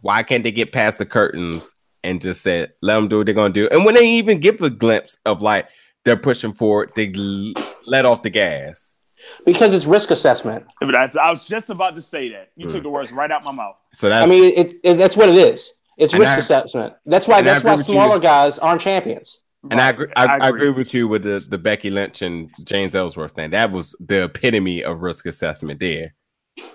Why 0.02 0.22
can't 0.22 0.44
they 0.44 0.52
get 0.52 0.70
past 0.72 0.98
the 0.98 1.06
curtains 1.06 1.74
and 2.04 2.20
just 2.20 2.42
say, 2.42 2.68
let 2.82 2.94
them 2.96 3.08
do 3.08 3.16
what 3.18 3.26
they're 3.26 3.34
gonna 3.34 3.52
do? 3.52 3.68
And 3.72 3.84
when 3.84 3.94
they 3.96 4.06
even 4.10 4.38
give 4.38 4.60
a 4.62 4.70
glimpse 4.70 5.16
of 5.26 5.42
like 5.42 5.68
they're 6.04 6.16
pushing 6.16 6.52
forward, 6.52 6.92
they 6.94 7.12
l- 7.16 7.54
let 7.86 8.04
off 8.04 8.22
the 8.22 8.30
gas. 8.30 8.96
Because 9.44 9.74
it's 9.74 9.84
risk 9.86 10.10
assessment. 10.10 10.64
But 10.80 10.92
that's- 10.92 11.16
I 11.16 11.30
was 11.32 11.46
just 11.46 11.70
about 11.70 11.94
to 11.96 12.02
say 12.02 12.28
that. 12.30 12.50
You 12.56 12.66
Mm. 12.66 12.70
took 12.70 12.82
the 12.84 12.88
words 12.88 13.10
right 13.12 13.30
out 13.30 13.42
my 13.44 13.52
mouth. 13.52 13.74
So 13.94 14.08
that's 14.08 14.26
I 14.26 14.30
mean, 14.30 14.52
it, 14.56 14.74
it, 14.84 14.94
that's 14.94 15.16
what 15.16 15.28
it 15.28 15.34
is. 15.36 15.72
It's 15.96 16.14
risk 16.14 16.32
I- 16.32 16.36
assessment. 16.38 16.94
That's 17.06 17.26
why 17.26 17.42
that's 17.42 17.64
why 17.64 17.72
with 17.74 17.88
you. 17.88 17.94
smaller 17.94 18.18
guys 18.20 18.58
aren't 18.58 18.80
champions. 18.80 19.40
And 19.70 19.80
I 19.80 19.88
agree, 19.90 20.06
I, 20.14 20.26
I 20.36 20.48
agree 20.50 20.70
with 20.70 20.94
you 20.94 21.08
with 21.08 21.24
the, 21.24 21.40
the 21.46 21.58
Becky 21.58 21.90
Lynch 21.90 22.22
and 22.22 22.48
James 22.62 22.94
Ellsworth 22.94 23.32
thing. 23.32 23.50
That 23.50 23.72
was 23.72 23.96
the 23.98 24.24
epitome 24.24 24.84
of 24.84 25.02
risk 25.02 25.26
assessment 25.26 25.80
there. 25.80 26.14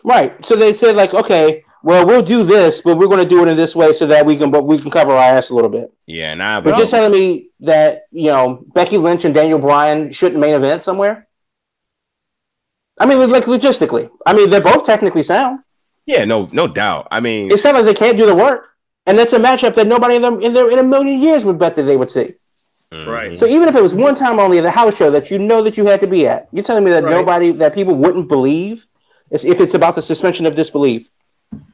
Right. 0.04 0.44
So 0.46 0.56
they 0.56 0.74
said 0.74 0.96
like, 0.96 1.14
okay, 1.14 1.64
well, 1.84 2.06
we'll 2.06 2.22
do 2.22 2.44
this, 2.44 2.82
but 2.82 2.98
we're 2.98 3.08
going 3.08 3.22
to 3.24 3.28
do 3.28 3.42
it 3.44 3.50
in 3.50 3.58
this 3.58 3.76
way 3.76 3.92
so 3.94 4.06
that 4.08 4.26
we 4.26 4.38
can, 4.38 4.52
but 4.52 4.64
we 4.66 4.80
can 4.80 4.90
cover 4.90 5.12
our 5.12 5.20
ass 5.38 5.50
a 5.50 5.56
little 5.56 5.70
bit. 5.70 5.92
Yeah, 6.08 6.32
and 6.32 6.42
I 6.42 6.62
But 6.62 6.78
you're 6.78 6.88
telling 6.88 7.12
me 7.12 7.50
that 7.62 8.04
you 8.12 8.28
know 8.28 8.64
Becky 8.74 8.98
Lynch 8.98 9.26
and 9.26 9.34
Daniel 9.36 9.60
Bryan 9.60 10.12
shouldn't 10.12 10.40
main 10.40 10.54
event 10.54 10.84
somewhere? 10.84 11.28
I 13.00 13.06
mean, 13.06 13.30
like 13.30 13.46
logistically. 13.46 14.10
I 14.26 14.34
mean, 14.34 14.50
they're 14.50 14.62
both 14.62 14.86
technically 14.86 15.24
sound. 15.24 15.60
yeah, 16.06 16.26
no, 16.26 16.50
no 16.52 16.68
doubt. 16.68 17.08
I 17.12 17.20
mean, 17.20 17.52
It's 17.52 17.64
not 17.64 17.74
like 17.74 17.86
they 17.86 17.94
can't 17.94 18.18
do 18.18 18.26
the 18.26 18.36
work, 18.36 18.70
and 19.06 19.18
that's 19.18 19.34
a 19.34 19.40
matchup 19.40 19.76
that 19.76 19.88
nobody 19.88 20.16
in 20.16 20.22
them 20.22 20.40
in 20.42 20.54
their 20.54 20.70
in 20.70 20.80
a 20.80 20.84
million 20.84 21.20
years 21.22 21.44
would 21.44 21.58
bet 21.60 21.76
that 21.76 21.84
they 21.84 21.98
would 21.98 22.10
see. 22.10 22.34
Right. 22.92 23.32
mhm. 23.32 23.36
So 23.36 23.48
even 23.48 23.68
if 23.68 23.76
it 23.76 23.82
was 23.82 23.96
one 23.96 24.14
time 24.14 24.38
only 24.40 24.60
at 24.60 24.62
the 24.62 24.70
house 24.72 24.96
show 24.96 25.10
that 25.12 25.32
you 25.32 25.40
know 25.40 25.64
that 25.64 25.76
you 25.78 25.86
had 25.88 26.00
to 26.02 26.08
be 26.08 26.28
at, 26.28 26.48
you're 26.52 26.64
telling 26.64 26.84
me 26.84 26.92
that 26.92 27.04
Right. 27.04 27.12
nobody 27.12 27.50
that 27.52 27.74
people 27.74 27.96
wouldn't 27.96 28.28
believe 28.28 28.74
is 28.74 28.88
if 29.34 29.60
it's 29.60 29.74
about 29.74 29.96
the 29.96 30.02
suspension 30.02 30.46
of 30.46 30.56
disbelief. 30.56 31.10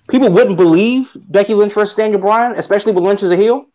People 0.10 0.30
wouldn't 0.32 0.58
believe 0.58 1.16
Becky 1.30 1.54
Lynch 1.54 1.74
versus 1.74 1.96
Daniel 1.96 2.20
Bryan, 2.20 2.54
especially 2.58 2.92
with 2.94 3.04
Lynch 3.04 3.24
as 3.24 3.32
a 3.32 3.38
heel. 3.38 3.66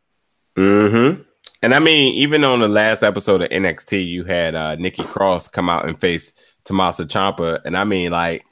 Mm-hmm. 0.57 1.23
And 1.63 1.75
I 1.75 1.79
mean, 1.79 2.15
even 2.15 2.45
on 2.45 2.61
the 2.61 2.69
last 2.69 3.03
episode 3.03 3.43
of 3.43 3.49
NXT, 3.51 4.07
you 4.07 4.25
had 4.25 4.55
uh 4.55 4.77
Nikki 4.77 5.03
Cross 5.03 5.49
come 5.49 5.69
out 5.71 5.89
and 5.89 5.99
face 5.99 6.33
Tommaso 6.65 7.05
Ciampa, 7.05 7.61
and 7.65 7.77
I 7.77 7.85
mean, 7.85 8.13
like 8.13 8.43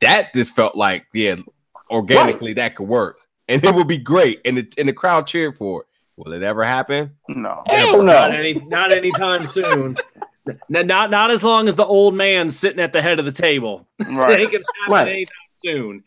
that 0.00 0.32
just 0.34 0.54
felt 0.54 0.76
like, 0.76 1.06
yeah, 1.12 1.36
organically 1.90 2.52
that 2.54 2.76
could 2.76 2.88
work. 2.88 3.18
and 3.48 3.64
it 3.64 3.74
would 3.74 3.88
be 3.88 3.98
great, 3.98 4.40
and 4.44 4.58
the, 4.58 4.72
and 4.78 4.88
the 4.88 4.92
crowd 4.92 5.26
cheered 5.26 5.56
for 5.56 5.82
it. 5.82 5.86
Will 6.16 6.32
it 6.32 6.42
ever 6.42 6.62
happen? 6.62 7.12
No. 7.28 7.62
Hell 7.66 8.02
Not 8.02 8.30
no. 8.32 8.36
any, 8.36 8.54
not 8.54 8.92
anytime 8.92 9.46
soon. 9.46 9.96
Not 10.68 11.10
not 11.10 11.30
as 11.30 11.42
long 11.44 11.68
as 11.68 11.76
the 11.76 11.84
old 11.84 12.14
man 12.14 12.50
sitting 12.50 12.80
at 12.80 12.92
the 12.92 13.02
head 13.02 13.18
of 13.18 13.24
the 13.24 13.32
table. 13.32 13.86
Right. 14.08 14.40
ain't 14.40 14.52
gonna 14.52 14.64
happen 14.82 14.92
Right. 14.92 15.08
anytime 15.08 15.34
soon. 15.64 16.04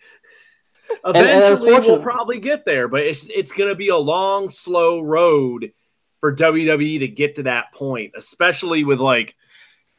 and 1.06 1.16
Eventually, 1.16 1.72
we'll 1.72 2.02
probably 2.02 2.40
get 2.40 2.66
there, 2.66 2.88
but 2.88 3.02
it's 3.02 3.30
it's 3.30 3.52
gonna 3.52 3.76
be 3.76 3.90
a 3.90 3.98
long, 3.98 4.50
slow 4.50 5.00
road 5.02 5.72
for 6.20 6.36
WWE 6.36 7.00
to 7.00 7.08
get 7.08 7.36
to 7.36 7.44
that 7.44 7.74
point, 7.74 8.14
especially 8.16 8.84
with 8.84 9.00
like 9.00 9.36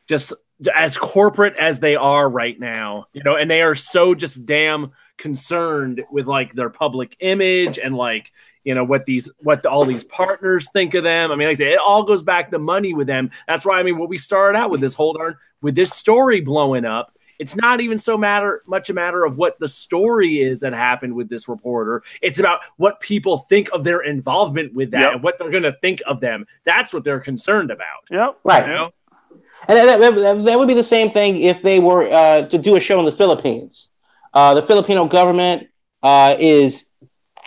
just 0.09 0.33
as 0.75 0.97
corporate 0.97 1.57
as 1.57 1.81
they 1.81 1.97
are 1.97 2.29
right 2.31 2.59
now, 2.59 3.07
you 3.13 3.23
know, 3.25 3.37
and 3.37 3.51
they 3.51 3.61
are 3.63 3.75
so 3.75 4.15
just 4.15 4.47
damn 4.47 4.93
concerned 5.19 6.03
with 6.11 6.27
like 6.27 6.53
their 6.53 6.71
public 6.71 7.17
image 7.21 7.79
and 7.79 7.97
like 7.97 8.31
you 8.65 8.75
know 8.75 8.85
what 8.85 9.05
these 9.05 9.31
what 9.39 9.65
all 9.67 9.85
these 9.85 10.05
partners 10.05 10.69
think 10.73 10.95
of 10.95 11.05
them. 11.05 11.31
I 11.31 11.37
mean, 11.37 11.49
like 11.49 11.57
I 11.57 11.59
say, 11.59 11.73
it 11.73 11.81
all 11.85 12.03
goes 12.03 12.23
back 12.23 12.51
to 12.51 12.59
money 12.59 12.95
with 12.95 13.07
them. 13.07 13.31
That's 13.47 13.65
why 13.65 13.79
I 13.79 13.83
mean, 13.83 13.99
what 13.99 14.09
we 14.09 14.19
started 14.19 14.59
out 14.59 14.71
with 14.71 14.81
this 14.81 14.95
whole 14.95 15.13
darn 15.13 15.37
with 15.63 15.75
this 15.75 15.93
story 15.93 16.41
blowing 16.41 16.85
up. 16.85 17.13
It's 17.41 17.57
not 17.57 17.81
even 17.81 17.99
so 17.99 18.17
matter 18.17 18.63
much 18.69 18.91
a 18.91 18.95
matter 18.95 19.25
of 19.25 19.39
what 19.39 19.59
the 19.59 19.67
story 19.67 20.41
is 20.41 20.61
that 20.61 20.73
happened 20.73 21.15
with 21.15 21.29
this 21.29 21.49
reporter. 21.49 22.03
It's 22.23 22.39
about 22.39 22.61
what 22.77 23.01
people 23.01 23.39
think 23.39 23.69
of 23.73 23.83
their 23.83 24.03
involvement 24.03 24.73
with 24.73 24.93
that 24.93 25.01
Yep. 25.01 25.13
and 25.15 25.23
what 25.23 25.39
they're 25.39 25.51
going 25.51 25.65
to 25.65 25.73
think 25.73 26.01
of 26.07 26.21
them. 26.21 26.47
That's 26.65 26.95
what 26.95 27.03
they're 27.03 27.21
concerned 27.21 27.73
about. 27.73 28.05
Yep. 28.11 28.39
Right. 28.45 28.67
You 28.67 28.73
know? 28.73 28.91
And 29.67 29.79
that, 29.79 29.99
that, 29.99 30.45
that 30.45 30.59
would 30.59 30.69
be 30.69 30.75
the 30.75 30.83
same 30.83 31.11
thing 31.11 31.41
if 31.41 31.61
they 31.61 31.81
were 31.81 32.05
uh, 32.05 32.43
to 32.47 32.59
do 32.59 32.77
a 32.77 32.81
show 32.81 33.01
in 33.01 33.05
the 33.05 33.13
Philippines. 33.13 33.89
Uh, 34.33 34.55
the 34.55 34.63
Filipino 34.63 35.05
government 35.07 35.69
uh, 36.03 36.37
is 36.39 36.87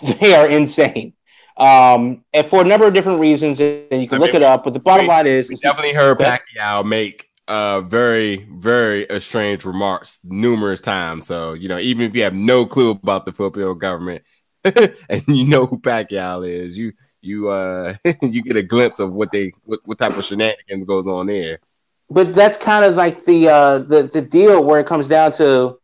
they 0.20 0.34
are 0.36 0.48
insane, 0.48 1.14
um, 1.58 2.24
and 2.34 2.46
for 2.46 2.62
a 2.62 2.66
number 2.66 2.86
of 2.88 2.94
different 2.94 3.20
reasons, 3.20 3.60
and 3.60 4.02
you 4.02 4.08
can 4.08 4.18
I 4.18 4.22
look 4.22 4.34
mean, 4.34 4.42
it 4.42 4.44
up. 4.44 4.64
But 4.64 4.74
the 4.74 4.80
bottom 4.80 5.06
we- 5.06 5.10
line 5.10 5.28
is, 5.28 5.50
We 5.50 5.56
definitely 5.56 5.94
heard 5.94 6.20
Pacquiao 6.20 6.86
make 6.86 7.26
uh 7.48 7.80
very 7.82 8.46
very 8.52 9.06
estranged 9.10 9.66
remarks 9.66 10.20
numerous 10.24 10.82
times. 10.82 11.26
So 11.28 11.54
you 11.54 11.70
know, 11.70 11.80
even 11.80 12.04
if 12.06 12.16
you 12.16 12.24
have 12.24 12.34
no 12.34 12.66
clue 12.66 12.92
about 12.92 13.26
the 13.26 13.32
Filipino 13.32 13.74
government 13.74 14.24
and 14.64 15.24
you 15.28 15.46
know 15.46 15.66
who 15.66 15.80
Pacquiao 15.80 16.48
is, 16.48 16.78
you 16.78 16.94
you 17.22 17.50
uh 17.50 17.96
you 18.22 18.44
get 18.44 18.58
a 18.58 18.64
glimpse 18.64 19.00
of 19.00 19.14
what 19.14 19.32
they 19.32 19.52
what, 19.64 19.80
what 19.86 19.98
type 19.98 20.18
of 20.18 20.24
shenanigans 20.26 20.84
goes 20.86 21.08
on 21.08 21.28
there. 21.28 21.60
but 22.10 22.34
that's 22.34 22.58
kind 22.58 22.86
of 22.86 22.96
like 22.96 23.24
the 23.24 23.48
uh, 23.50 23.80
the 23.80 24.04
the 24.04 24.22
deal 24.22 24.64
where 24.64 24.80
it 24.80 24.86
comes 24.86 25.08
down 25.08 25.32
to 25.34 25.80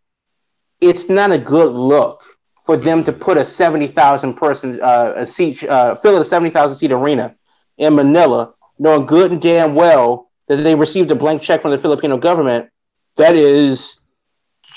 it's 0.82 1.10
not 1.10 1.32
a 1.32 1.38
good 1.38 1.72
look 1.72 2.24
for 2.64 2.78
them 2.78 3.04
to 3.04 3.12
put 3.14 3.38
a 3.38 3.46
seventy 3.46 3.88
thousand 3.88 4.36
person 4.36 4.80
uh, 4.82 5.14
a 5.16 5.26
seat 5.26 5.64
uh, 5.66 5.96
fill 5.96 6.18
a 6.22 6.26
seventy 6.26 6.50
thousand 6.50 6.78
seat 6.78 6.92
arena 6.92 7.36
in 7.78 7.96
Manila, 7.96 8.54
knowing 8.80 9.06
good 9.06 9.32
and 9.32 9.42
damn 9.42 9.76
well 9.76 10.30
that 10.48 10.58
they 10.58 10.76
received 10.76 11.10
a 11.12 11.16
blank 11.16 11.42
check 11.42 11.62
from 11.62 11.72
the 11.72 11.78
Filipino 11.78 12.18
government. 12.18 12.70
That 13.18 13.36
is 13.36 14.00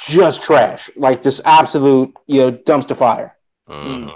just 0.07 0.43
trash, 0.43 0.91
like 0.97 1.23
just 1.23 1.41
absolute 1.45 2.13
you 2.27 2.41
know 2.41 2.53
dumpster 2.53 2.97
fire. 2.97 3.37
Mhm. 3.69 4.13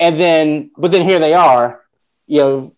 And 0.00 0.18
then, 0.18 0.70
but 0.76 0.90
then 0.90 1.02
here 1.02 1.20
they 1.20 1.32
are, 1.32 1.80
you 2.26 2.40
know, 2.40 2.72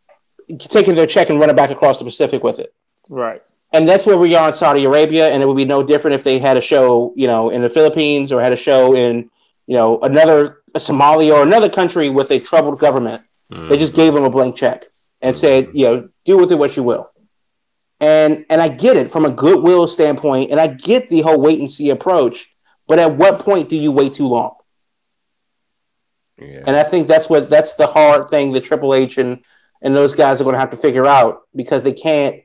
taking 0.58 0.94
their 0.94 1.06
check 1.06 1.30
and 1.30 1.40
running 1.40 1.56
back 1.56 1.70
across 1.70 1.98
the 1.98 2.04
Pacific 2.04 2.44
with 2.44 2.58
it 2.58 2.74
Right. 3.08 3.42
and 3.72 3.88
that's 3.88 4.04
where 4.06 4.18
we 4.18 4.34
are 4.34 4.48
in 4.48 4.54
Saudi 4.54 4.84
Arabia, 4.84 5.30
and 5.30 5.42
it 5.42 5.46
would 5.46 5.56
be 5.56 5.64
no 5.64 5.82
different 5.82 6.14
if 6.16 6.22
they 6.22 6.38
had 6.38 6.56
a 6.58 6.60
show, 6.60 7.12
you 7.16 7.26
know, 7.26 7.48
in 7.50 7.62
the 7.62 7.68
Philippines 7.70 8.30
or 8.30 8.42
had 8.42 8.52
a 8.52 8.56
show 8.56 8.94
in, 8.94 9.30
you 9.66 9.76
know, 9.76 10.00
another 10.00 10.62
Somalia 10.74 11.34
or 11.34 11.42
another 11.42 11.70
country 11.70 12.10
with 12.10 12.30
a 12.30 12.40
troubled 12.40 12.78
government. 12.78 13.22
They 13.50 13.76
just 13.76 13.94
gave 13.94 14.12
them 14.14 14.24
a 14.24 14.30
blank 14.30 14.56
check 14.56 14.86
and 15.20 15.34
said, 15.34 15.68
you 15.74 15.84
know, 15.84 16.08
do 16.24 16.36
with 16.36 16.50
it 16.50 16.56
what 16.56 16.76
you 16.76 16.82
will. 16.82 17.10
And 18.00 18.44
and 18.50 18.60
I 18.60 18.68
get 18.68 18.96
it 18.96 19.12
from 19.12 19.24
a 19.24 19.30
goodwill 19.30 19.86
standpoint, 19.86 20.50
and 20.50 20.60
I 20.60 20.66
get 20.66 21.08
the 21.08 21.20
whole 21.20 21.40
wait 21.40 21.60
and 21.60 21.70
see 21.70 21.90
approach. 21.90 22.50
But 22.88 22.98
at 22.98 23.16
what 23.16 23.38
point 23.38 23.68
do 23.68 23.76
you 23.76 23.92
wait 23.92 24.14
too 24.14 24.26
long? 24.26 24.56
Yeah. 26.36 26.64
And 26.66 26.76
I 26.76 26.82
think 26.82 27.06
that's 27.06 27.30
what 27.30 27.48
that's 27.48 27.74
the 27.74 27.86
hard 27.86 28.28
thing 28.28 28.52
that 28.52 28.64
Triple 28.64 28.94
H 28.94 29.18
and 29.18 29.40
and 29.80 29.96
those 29.96 30.14
guys 30.14 30.40
are 30.40 30.44
going 30.44 30.54
to 30.54 30.60
have 30.60 30.72
to 30.72 30.76
figure 30.76 31.06
out 31.06 31.42
because 31.54 31.84
they 31.84 31.92
can't 31.92 32.42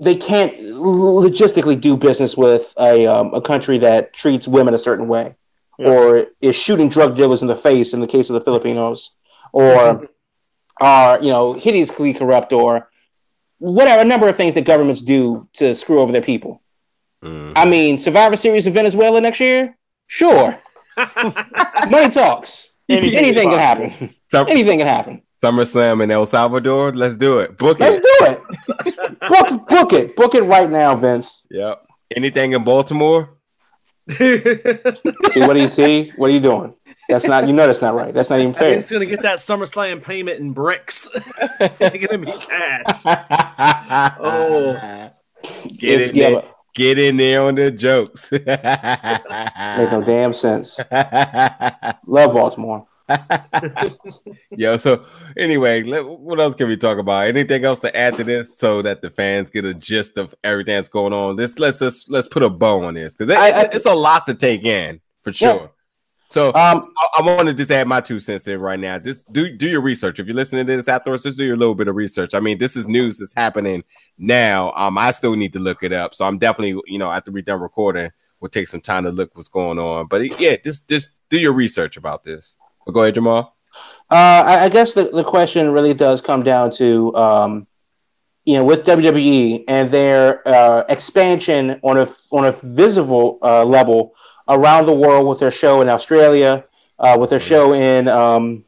they 0.00 0.16
can't 0.16 0.56
logistically 0.58 1.78
do 1.78 1.96
business 1.96 2.36
with 2.36 2.72
a 2.78 3.06
um, 3.06 3.34
a 3.34 3.42
country 3.42 3.78
that 3.78 4.14
treats 4.14 4.48
women 4.48 4.72
a 4.72 4.78
certain 4.78 5.06
way 5.06 5.36
Yeah. 5.78 5.88
or 5.88 6.26
is 6.40 6.54
shooting 6.54 6.88
drug 6.88 7.16
dealers 7.16 7.42
in 7.42 7.48
the 7.48 7.56
face 7.56 7.94
in 7.94 8.00
the 8.00 8.06
case 8.06 8.28
of 8.30 8.34
the 8.34 8.40
Filipinos 8.42 9.10
or 9.52 10.08
are 10.80 11.22
you 11.22 11.30
know 11.30 11.54
hideously 11.54 12.12
corrupt 12.14 12.52
or 12.52 12.88
whatever 13.58 14.02
a 14.02 14.04
number 14.04 14.28
of 14.28 14.36
things 14.36 14.54
that 14.54 14.64
governments 14.64 15.02
do 15.02 15.48
to 15.54 15.74
screw 15.74 16.00
over 16.00 16.12
their 16.12 16.22
people. 16.22 16.60
Mhm. 17.24 17.52
I 17.56 17.64
mean, 17.64 17.96
Survivor 17.98 18.36
Series 18.36 18.66
in 18.66 18.72
Venezuela 18.72 19.20
next 19.20 19.40
year, 19.40 19.76
sure, 20.08 20.58
money 21.88 22.10
talks. 22.10 22.70
Anything 22.88 23.18
Anything 23.18 23.48
can 23.50 23.58
happen. 23.58 24.14
Anything 24.48 24.78
can 24.78 24.86
happen. 24.86 25.22
SummerSlam 25.42 26.02
in 26.02 26.10
El 26.10 26.26
Salvador. 26.26 26.92
Let's 26.94 27.16
do 27.16 27.38
it. 27.38 27.56
Book 27.56 27.78
it. 27.80 27.84
Let's 27.84 27.98
do 27.98 28.16
it. 28.26 29.20
book, 29.28 29.68
book 29.68 29.92
it. 29.92 30.16
Book 30.16 30.34
it 30.34 30.42
right 30.42 30.68
now, 30.70 30.94
Vince. 30.94 31.46
Yep. 31.50 31.86
Anything 32.14 32.52
in 32.52 32.62
Baltimore? 32.64 33.38
See 34.10 35.40
what 35.40 35.54
do 35.54 35.60
you 35.60 35.68
see? 35.68 36.10
What 36.16 36.30
are 36.30 36.32
you 36.32 36.40
doing? 36.40 36.74
That's 37.08 37.26
not. 37.26 37.46
You 37.46 37.52
know 37.52 37.66
that's 37.66 37.82
not 37.82 37.94
right. 37.94 38.12
That's 38.12 38.30
not 38.30 38.40
even 38.40 38.54
fair. 38.54 38.70
Vince 38.70 38.90
gonna 38.90 39.06
get 39.06 39.22
that 39.22 39.38
SummerSlam 39.38 40.02
payment 40.02 40.40
in 40.40 40.52
bricks. 40.52 41.08
it's 41.60 42.06
gonna 42.06 42.18
be 42.18 42.32
cash. 42.32 44.16
Oh. 44.20 45.10
Get 45.78 45.82
It's- 45.82 46.10
in 46.10 46.16
yeah, 46.16 46.30
there. 46.30 46.42
Get 46.74 46.98
in 46.98 47.18
there 47.18 47.42
on 47.42 47.54
the 47.56 47.70
jokes. 47.70 48.32
make 48.32 48.46
no 48.46 50.02
damn 50.06 50.32
sense. 50.32 50.80
Love 52.06 52.32
Baltimore. 52.32 52.86
Yo, 54.50 54.76
so 54.76 55.04
anyway, 55.36 55.82
let, 55.82 56.06
what 56.06 56.40
else 56.40 56.54
can 56.54 56.68
we 56.68 56.76
talk 56.76 56.98
about? 56.98 57.26
Anything 57.26 57.64
else 57.64 57.80
to 57.80 57.96
add 57.96 58.14
to 58.14 58.24
this 58.24 58.58
so 58.58 58.82
that 58.82 59.02
the 59.02 59.10
fans 59.10 59.50
get 59.50 59.64
a 59.64 59.74
gist 59.74 60.18
of 60.18 60.34
everything 60.44 60.74
that's 60.76 60.88
going 60.88 61.12
on? 61.12 61.36
This 61.36 61.58
let's 61.58 61.78
just 61.78 62.10
let's 62.10 62.26
put 62.28 62.42
a 62.42 62.50
bow 62.50 62.84
on 62.84 62.94
this 62.94 63.14
because 63.16 63.34
I- 63.34 63.62
I- 63.62 63.68
it's 63.72 63.86
a 63.86 63.94
lot 63.94 64.26
to 64.26 64.34
take 64.34 64.64
in 64.64 65.00
for 65.22 65.32
sure. 65.32 65.72
So 66.28 66.46
Um, 66.54 66.90
I, 66.98 67.18
I 67.18 67.22
want 67.22 67.46
to 67.48 67.52
just 67.52 67.70
add 67.70 67.86
my 67.86 68.00
two 68.00 68.18
cents 68.18 68.48
in 68.48 68.58
right 68.58 68.80
now. 68.80 68.98
Just 68.98 69.30
do 69.32 69.54
do 69.54 69.68
your 69.68 69.82
research. 69.82 70.18
If 70.18 70.26
you're 70.26 70.34
listening 70.34 70.64
to 70.66 70.76
this 70.76 70.88
afterwards, 70.88 71.24
just 71.24 71.36
do 71.36 71.44
your 71.44 71.58
little 71.58 71.74
bit 71.74 71.88
of 71.88 71.94
research. 71.94 72.32
I 72.34 72.40
mean, 72.40 72.56
this 72.56 72.74
is 72.74 72.88
news 72.88 73.18
that's 73.18 73.34
happening 73.34 73.84
now. 74.16 74.72
Um, 74.74 74.96
I 74.96 75.10
still 75.10 75.36
need 75.36 75.52
to 75.52 75.58
look 75.58 75.82
it 75.82 75.92
up, 75.92 76.14
so 76.14 76.24
I'm 76.24 76.38
definitely 76.38 76.80
you 76.86 76.98
know 76.98 77.10
after 77.10 77.30
we're 77.30 77.42
done 77.42 77.60
recording, 77.60 78.10
we'll 78.40 78.48
take 78.48 78.68
some 78.68 78.80
time 78.80 79.04
to 79.04 79.10
look 79.10 79.34
what's 79.36 79.48
going 79.48 79.78
on. 79.78 80.06
But 80.06 80.40
yeah, 80.40 80.56
just 80.64 80.88
just 80.88 81.10
do 81.28 81.38
your 81.38 81.52
research 81.52 81.98
about 81.98 82.24
this. 82.24 82.56
Go 82.90 83.02
ahead, 83.02 83.14
Jamal. 83.14 83.56
Uh, 84.10 84.44
I, 84.46 84.64
I 84.64 84.68
guess 84.68 84.94
the, 84.94 85.04
the 85.04 85.24
question 85.24 85.70
really 85.70 85.94
does 85.94 86.20
come 86.20 86.42
down 86.42 86.70
to, 86.72 87.14
um, 87.16 87.66
you 88.44 88.54
know, 88.54 88.64
with 88.64 88.84
WWE 88.84 89.64
and 89.68 89.90
their 89.90 90.46
uh, 90.46 90.84
expansion 90.88 91.80
on 91.82 91.96
a 91.96 92.08
on 92.30 92.44
a 92.44 92.52
visible 92.52 93.38
uh, 93.42 93.64
level 93.64 94.14
around 94.48 94.86
the 94.86 94.92
world 94.92 95.26
with 95.26 95.38
their 95.38 95.50
show 95.50 95.80
in 95.80 95.88
Australia, 95.88 96.64
uh, 96.98 97.16
with 97.18 97.30
their 97.30 97.40
show 97.40 97.72
in 97.72 98.08
um, 98.08 98.64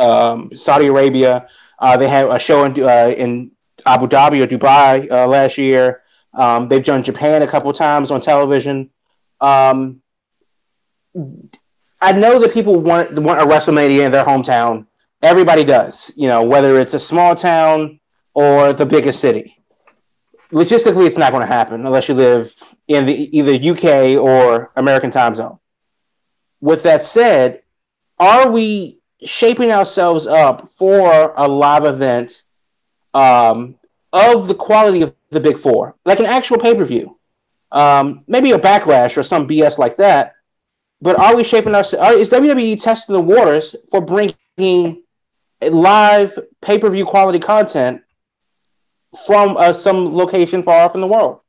um, 0.00 0.50
Saudi 0.54 0.86
Arabia. 0.86 1.46
Uh, 1.78 1.96
they 1.96 2.08
had 2.08 2.26
a 2.26 2.38
show 2.38 2.64
in 2.64 2.72
uh, 2.82 3.14
in 3.16 3.52
Abu 3.86 4.08
Dhabi 4.08 4.42
or 4.42 4.46
Dubai 4.48 5.08
last 5.08 5.58
year. 5.58 6.02
Um, 6.34 6.68
they've 6.68 6.84
done 6.84 7.02
Japan 7.04 7.42
a 7.42 7.46
couple 7.46 7.72
times 7.72 8.10
on 8.10 8.20
television. 8.20 8.90
I 12.00 12.12
know 12.12 12.38
that 12.38 12.52
people 12.52 12.80
want 12.80 13.18
want 13.18 13.40
a 13.40 13.44
WrestleMania 13.44 14.04
in 14.04 14.12
their 14.12 14.24
hometown. 14.24 14.86
Everybody 15.22 15.64
does, 15.64 16.12
you 16.16 16.28
know, 16.28 16.44
whether 16.44 16.78
it's 16.78 16.94
a 16.94 17.00
small 17.00 17.34
town 17.34 17.98
or 18.34 18.72
the 18.72 18.86
biggest 18.86 19.20
city. 19.20 19.56
Logistically, 20.52 21.06
it's 21.06 21.18
not 21.18 21.32
going 21.32 21.46
to 21.46 21.52
happen 21.52 21.84
unless 21.84 22.08
you 22.08 22.14
live 22.14 22.54
in 22.86 23.04
the 23.04 23.36
either 23.36 23.52
UK 23.52 24.16
or 24.16 24.70
American 24.76 25.10
time 25.10 25.34
zone. 25.34 25.58
With 26.60 26.84
that 26.84 27.02
said, 27.02 27.62
are 28.18 28.50
we 28.50 29.00
shaping 29.20 29.72
ourselves 29.72 30.26
up 30.26 30.68
for 30.68 31.34
a 31.36 31.48
live 31.48 31.84
event 31.84 32.44
um, 33.12 33.74
of 34.12 34.46
the 34.46 34.54
quality 34.54 35.02
of 35.02 35.14
the 35.30 35.40
Big 35.40 35.58
Four, 35.58 35.96
like 36.04 36.20
an 36.20 36.26
actual 36.26 36.58
pay 36.58 36.74
per 36.74 36.84
view? 36.84 37.18
Um, 37.72 38.24
maybe 38.28 38.52
a 38.52 38.58
backlash 38.58 39.16
or 39.16 39.22
some 39.24 39.46
BS 39.46 39.78
like 39.78 39.96
that 39.96 40.34
but 41.00 41.18
are 41.18 41.36
we 41.36 41.44
shaping 41.44 41.74
us? 41.74 41.92
Is 41.92 42.30
WWE 42.30 42.80
testing 42.82 43.14
the 43.14 43.20
waters 43.20 43.76
for 43.90 44.00
bringing 44.00 45.02
live 45.60 46.38
pay 46.62 46.78
per 46.78 46.90
view 46.90 47.04
quality 47.04 47.38
content 47.38 48.02
from 49.26 49.56
uh, 49.56 49.72
some 49.72 50.14
location 50.14 50.62
far 50.62 50.82
off 50.82 50.94
in 50.94 51.00
the 51.00 51.06
world? 51.06 51.40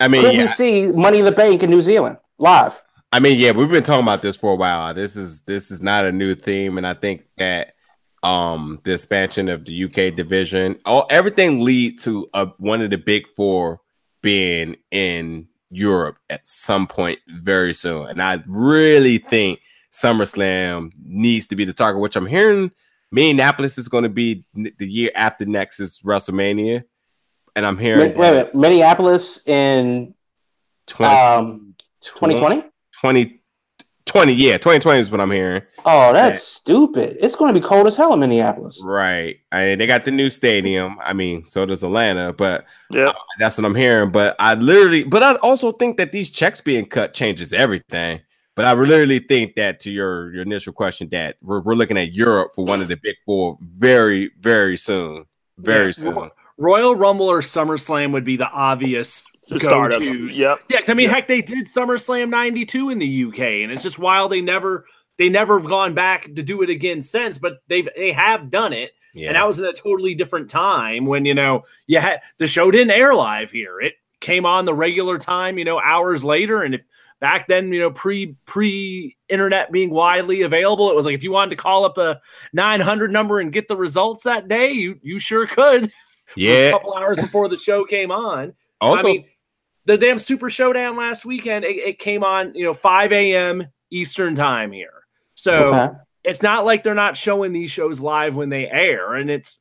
I 0.00 0.08
mean, 0.08 0.22
Could 0.22 0.34
yeah, 0.34 0.42
we 0.42 0.48
see 0.48 0.92
Money 0.92 1.20
in 1.20 1.24
the 1.24 1.32
Bank 1.32 1.62
in 1.62 1.70
New 1.70 1.82
Zealand 1.82 2.18
live? 2.38 2.80
I 3.12 3.20
mean, 3.20 3.38
yeah, 3.38 3.52
we've 3.52 3.70
been 3.70 3.84
talking 3.84 4.04
about 4.04 4.22
this 4.22 4.36
for 4.36 4.52
a 4.52 4.56
while. 4.56 4.92
This 4.92 5.16
is 5.16 5.40
this 5.42 5.70
is 5.70 5.80
not 5.80 6.04
a 6.04 6.12
new 6.12 6.34
theme, 6.34 6.78
and 6.78 6.86
I 6.86 6.94
think 6.94 7.22
that 7.38 7.74
um 8.22 8.80
the 8.84 8.94
expansion 8.94 9.48
of 9.48 9.64
the 9.64 9.84
UK 9.84 10.16
division, 10.16 10.80
all 10.84 11.06
everything 11.10 11.62
leads 11.62 12.04
to 12.04 12.28
a, 12.32 12.46
one 12.58 12.80
of 12.80 12.90
the 12.90 12.98
big 12.98 13.24
four 13.36 13.80
being 14.22 14.76
in 14.90 15.46
Europe 15.74 16.18
at 16.30 16.46
some 16.46 16.86
point 16.86 17.18
very 17.28 17.74
soon. 17.74 18.08
And 18.08 18.22
I 18.22 18.42
really 18.46 19.18
think 19.18 19.60
SummerSlam 19.92 20.92
needs 21.04 21.46
to 21.48 21.56
be 21.56 21.64
the 21.64 21.72
target, 21.72 22.00
which 22.00 22.16
I'm 22.16 22.26
hearing 22.26 22.70
Minneapolis 23.10 23.78
is 23.78 23.88
going 23.88 24.02
to 24.02 24.08
be 24.08 24.44
the 24.54 24.90
year 24.90 25.10
after 25.14 25.44
next 25.46 25.78
is 25.78 26.00
WrestleMania. 26.04 26.84
And 27.56 27.64
I'm 27.64 27.78
hearing 27.78 28.00
Wait, 28.00 28.16
wait, 28.16 28.32
wait. 28.32 28.54
Minneapolis 28.54 29.46
in 29.46 30.14
20, 30.86 31.14
um, 31.14 31.74
2020? 32.00 32.68
20, 33.00 33.40
20, 34.14 34.32
yeah, 34.34 34.52
2020 34.52 35.00
is 35.00 35.10
what 35.10 35.20
I'm 35.20 35.30
hearing. 35.32 35.60
Oh, 35.84 36.12
that's 36.12 36.40
stupid. 36.40 37.16
It's 37.20 37.34
going 37.34 37.52
to 37.52 37.60
be 37.60 37.66
cold 37.66 37.88
as 37.88 37.96
hell 37.96 38.14
in 38.14 38.20
Minneapolis. 38.20 38.80
Right. 38.84 39.40
I 39.50 39.74
they 39.74 39.86
got 39.86 40.04
the 40.04 40.12
new 40.12 40.30
stadium. 40.30 40.96
I 41.02 41.12
mean, 41.12 41.44
so 41.46 41.66
does 41.66 41.82
Atlanta, 41.82 42.32
but 42.32 42.64
Yeah. 42.90 43.06
uh, 43.06 43.14
that's 43.40 43.58
what 43.58 43.64
I'm 43.64 43.74
hearing. 43.74 44.12
But 44.12 44.36
I 44.38 44.54
literally, 44.54 45.02
but 45.02 45.24
I 45.24 45.34
also 45.36 45.72
think 45.72 45.96
that 45.96 46.12
these 46.12 46.30
checks 46.30 46.60
being 46.60 46.86
cut 46.86 47.12
changes 47.12 47.52
everything. 47.52 48.20
But 48.54 48.66
I 48.66 48.72
literally 48.72 49.18
think 49.18 49.56
that 49.56 49.80
to 49.80 49.90
your 49.90 50.32
your 50.32 50.42
initial 50.42 50.72
question, 50.72 51.08
that 51.10 51.34
we're, 51.42 51.60
we're 51.62 51.74
looking 51.74 51.98
at 51.98 52.12
Europe 52.14 52.52
for 52.54 52.64
one 52.64 52.80
of 52.80 52.86
the 52.86 52.96
big 52.96 53.16
four 53.26 53.58
very, 53.60 54.30
very 54.38 54.76
soon. 54.76 55.24
Very 55.58 55.86
Yeah. 55.86 55.90
soon. 55.90 56.30
Royal 56.56 56.94
Rumble 56.94 57.28
or 57.28 57.40
SummerSlam 57.40 58.12
would 58.12 58.24
be 58.24 58.36
the 58.36 58.48
obvious 58.48 59.26
To 59.48 59.58
startups. 59.60 60.04
Yep. 60.06 60.60
Yeah, 60.68 60.78
'cause 60.78 60.88
I 60.88 60.94
mean, 60.94 61.06
Yep. 61.08 61.14
heck, 61.14 61.28
they 61.28 61.42
did 61.42 61.66
SummerSlam 61.66 62.28
'92 62.30 62.90
in 62.90 62.98
the 62.98 63.06
UK, 63.06 63.62
and 63.62 63.70
it's 63.72 63.82
just 63.82 63.98
wild 63.98 64.32
they 64.32 64.40
never 64.40 64.84
they 65.16 65.28
never 65.28 65.60
have 65.60 65.68
gone 65.68 65.94
back 65.94 66.24
to 66.34 66.42
do 66.42 66.62
it 66.62 66.70
again 66.70 67.00
since. 67.00 67.38
But 67.38 67.58
they've 67.68 67.88
they 67.96 68.10
have 68.12 68.50
done 68.50 68.72
it, 68.72 68.92
Yeah. 69.14 69.28
and 69.28 69.36
that 69.36 69.46
was 69.46 69.58
in 69.58 69.64
a 69.66 69.72
totally 69.72 70.14
different 70.14 70.48
time 70.50 71.06
when 71.06 71.24
you 71.24 71.34
know 71.34 71.62
you 71.86 71.98
had 72.00 72.20
the 72.38 72.46
show 72.46 72.70
didn't 72.70 72.90
air 72.90 73.14
live 73.14 73.50
here. 73.50 73.80
It 73.80 73.94
came 74.20 74.46
on 74.46 74.64
the 74.64 74.72
regular 74.74 75.18
time, 75.18 75.58
you 75.58 75.64
know, 75.66 75.78
hours 75.80 76.24
later, 76.24 76.62
and 76.62 76.74
if 76.74 76.82
back 77.20 77.46
then, 77.46 77.72
you 77.72 77.80
know, 77.80 77.90
pre 77.90 78.34
pre 78.46 79.14
internet 79.28 79.70
being 79.70 79.90
widely 79.90 80.42
available, 80.42 80.88
it 80.90 80.96
was 80.96 81.04
like 81.06 81.14
if 81.14 81.22
you 81.22 81.30
wanted 81.32 81.50
to 81.50 81.56
call 81.56 81.84
up 81.84 81.98
a 81.98 82.18
900 82.54 83.12
number 83.12 83.38
and 83.40 83.52
get 83.52 83.68
the 83.68 83.76
results 83.76 84.22
that 84.24 84.48
day, 84.48 84.70
you 84.72 84.98
you 85.02 85.18
sure 85.18 85.46
could. 85.46 85.92
Was 86.36 86.38
a 86.38 86.40
yeah. 86.40 86.70
couple 86.70 86.94
hours 86.96 87.20
before 87.20 87.48
the 87.48 87.58
show 87.58 87.84
came 87.84 88.10
on. 88.10 88.54
Also, 88.80 89.00
I 89.00 89.02
mean, 89.04 89.24
the 89.86 89.98
damn 89.98 90.18
Super 90.18 90.48
Showdown 90.50 90.96
last 90.96 91.24
weekend, 91.24 91.64
it, 91.64 91.76
it 91.76 91.98
came 91.98 92.24
on, 92.24 92.54
you 92.54 92.64
know, 92.64 92.74
5 92.74 93.12
a.m. 93.12 93.66
Eastern 93.90 94.34
time 94.34 94.72
here. 94.72 95.04
So 95.34 95.68
Okay. 95.68 95.88
it's 96.24 96.42
not 96.42 96.64
like 96.64 96.82
they're 96.82 96.94
not 96.94 97.16
showing 97.16 97.52
these 97.52 97.70
shows 97.70 98.00
live 98.00 98.34
when 98.36 98.48
they 98.48 98.66
air, 98.68 99.14
and 99.14 99.30
it's, 99.30 99.58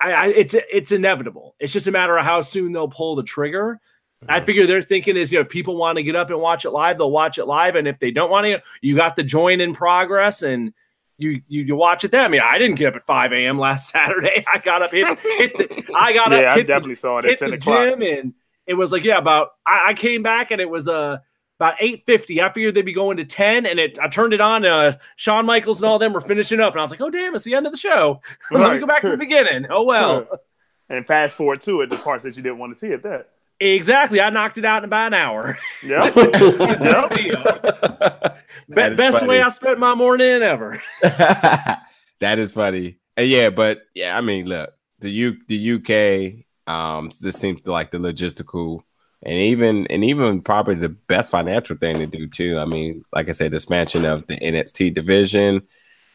I, 0.00 0.12
I 0.12 0.26
it's 0.26 0.54
it's 0.54 0.92
inevitable. 0.92 1.54
It's 1.58 1.72
just 1.72 1.86
a 1.86 1.90
matter 1.92 2.18
of 2.18 2.24
how 2.24 2.42
soon 2.42 2.72
they'll 2.72 2.88
pull 2.88 3.16
the 3.16 3.22
trigger. 3.22 3.80
I 4.28 4.40
figure 4.40 4.66
they're 4.66 4.82
thinking 4.82 5.16
is, 5.16 5.30
you 5.32 5.38
know, 5.38 5.42
if 5.42 5.48
people 5.48 5.76
want 5.76 5.96
to 5.96 6.02
get 6.02 6.16
up 6.16 6.30
and 6.30 6.40
watch 6.40 6.64
it 6.64 6.70
live, 6.70 6.98
they'll 6.98 7.10
watch 7.10 7.38
it 7.38 7.44
live, 7.46 7.76
and 7.76 7.86
if 7.86 7.98
they 7.98 8.10
don't 8.10 8.30
want 8.30 8.46
to, 8.46 8.60
you 8.82 8.96
got 8.96 9.16
the 9.16 9.22
join 9.22 9.60
in 9.60 9.72
progress 9.74 10.42
and. 10.42 10.72
You, 11.18 11.40
you 11.48 11.62
you 11.62 11.76
watch 11.76 12.04
it 12.04 12.10
then. 12.10 12.26
I 12.26 12.28
mean, 12.28 12.42
I 12.44 12.58
didn't 12.58 12.76
get 12.76 12.88
up 12.88 12.96
at 12.96 13.06
5 13.06 13.32
a.m. 13.32 13.58
last 13.58 13.88
Saturday. 13.92 14.44
I 14.52 14.58
got 14.58 14.82
up 14.82 14.90
hit, 14.90 15.06
hit 15.38 15.56
the, 15.56 15.90
I 15.96 16.12
got 16.12 16.30
up 16.30 16.42
Yeah, 16.42 16.48
up 16.48 16.52
I 16.52 16.56
hit 16.58 16.66
the 16.66 16.72
definitely 16.74 16.94
saw 16.96 17.16
it 17.16 17.24
at 17.24 17.30
hit 17.30 17.38
10 17.38 17.48
the 17.48 17.56
o'clock. 17.56 17.88
gym 17.88 18.02
and 18.02 18.34
it 18.66 18.74
was 18.74 18.92
like 18.92 19.04
yeah 19.04 19.18
about 19.18 19.48
I, 19.66 19.88
I 19.88 19.94
came 19.94 20.22
back 20.22 20.50
and 20.50 20.60
it 20.60 20.68
was 20.70 20.88
uh 20.88 21.18
about 21.58 21.78
8.50 21.78 22.42
i 22.44 22.52
figured 22.52 22.74
they'd 22.74 22.82
be 22.82 22.92
going 22.92 23.16
to 23.16 23.24
10 23.24 23.64
and 23.66 23.78
it 23.78 23.98
i 23.98 24.08
turned 24.08 24.32
it 24.34 24.40
on 24.40 24.64
uh 24.66 24.92
Shawn 25.16 25.46
michaels 25.46 25.80
and 25.80 25.88
all 25.88 25.98
them 25.98 26.12
were 26.12 26.20
finishing 26.20 26.60
up 26.60 26.72
and 26.74 26.80
i 26.80 26.82
was 26.82 26.90
like 26.90 27.00
oh 27.00 27.08
damn 27.10 27.34
it's 27.34 27.44
the 27.44 27.54
end 27.54 27.66
of 27.66 27.72
the 27.72 27.78
show. 27.78 28.20
Let 28.50 28.72
me 28.72 28.78
go 28.78 28.86
back 28.86 29.02
to 29.02 29.10
the 29.10 29.16
beginning. 29.16 29.66
Oh 29.70 29.84
well. 29.84 30.26
And 30.88 31.04
fast 31.04 31.34
forward 31.34 31.62
to 31.62 31.80
it, 31.80 31.90
the 31.90 31.96
parts 31.96 32.22
that 32.22 32.36
you 32.36 32.44
didn't 32.44 32.58
want 32.58 32.72
to 32.72 32.78
see 32.78 32.92
at 32.92 33.02
that. 33.02 33.30
exactly. 33.58 34.20
I 34.20 34.30
knocked 34.30 34.56
it 34.56 34.64
out 34.64 34.78
in 34.78 34.84
about 34.84 35.08
an 35.08 35.14
hour. 35.14 35.58
Yep. 35.82 36.14
No. 36.80 37.08
Be- 37.08 37.32
That 38.68 38.92
is 38.92 38.96
best 38.96 39.26
way 39.26 39.42
i 39.42 39.48
spent 39.48 39.80
my 39.80 39.94
morning 39.96 40.42
ever. 40.42 40.80
That 42.20 42.38
is 42.38 42.52
funny. 42.52 42.98
And 43.16 43.28
yeah, 43.28 43.50
but 43.50 43.80
yeah, 43.94 44.16
I 44.16 44.20
mean, 44.20 44.46
look, 44.46 44.70
the 45.00 45.10
U 45.10 45.36
the 45.48 45.72
UK 45.72 46.45
um 46.66 47.10
this 47.20 47.36
seems 47.36 47.60
to 47.62 47.72
like 47.72 47.90
the 47.90 47.98
logistical 47.98 48.82
and 49.22 49.34
even 49.34 49.86
and 49.88 50.04
even 50.04 50.42
probably 50.42 50.74
the 50.74 50.88
best 50.88 51.30
financial 51.30 51.76
thing 51.76 51.98
to 51.98 52.06
do 52.06 52.26
too. 52.26 52.58
I 52.58 52.64
mean, 52.64 53.04
like 53.12 53.28
I 53.28 53.32
said, 53.32 53.50
the 53.50 53.56
expansion 53.56 54.04
of 54.04 54.26
the 54.26 54.36
NXT 54.36 54.94
division 54.94 55.62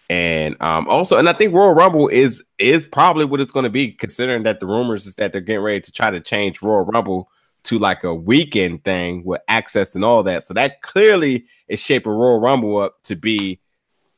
and 0.09 0.55
um 0.61 0.87
also 0.87 1.17
and 1.17 1.29
I 1.29 1.33
think 1.33 1.53
Royal 1.53 1.73
Rumble 1.73 2.07
is 2.07 2.43
is 2.57 2.85
probably 2.85 3.25
what 3.25 3.41
it's 3.41 3.53
going 3.53 3.63
to 3.63 3.69
be 3.69 3.91
considering 3.91 4.43
that 4.43 4.59
the 4.59 4.67
rumors 4.67 5.07
is 5.07 5.15
that 5.15 5.31
they're 5.31 5.41
getting 5.41 5.63
ready 5.63 5.81
to 5.81 5.91
try 5.91 6.09
to 6.09 6.19
change 6.19 6.61
Royal 6.61 6.85
Rumble 6.85 7.29
to 7.63 7.79
like 7.79 8.03
a 8.03 8.13
weekend 8.13 8.83
thing 8.83 9.23
with 9.23 9.41
access 9.47 9.95
and 9.95 10.03
all 10.03 10.23
that. 10.23 10.43
So 10.43 10.53
that 10.55 10.81
clearly 10.81 11.45
is 11.67 11.79
shaping 11.79 12.11
Royal 12.11 12.39
Rumble 12.39 12.77
up 12.79 12.95
to 13.03 13.15
be 13.15 13.59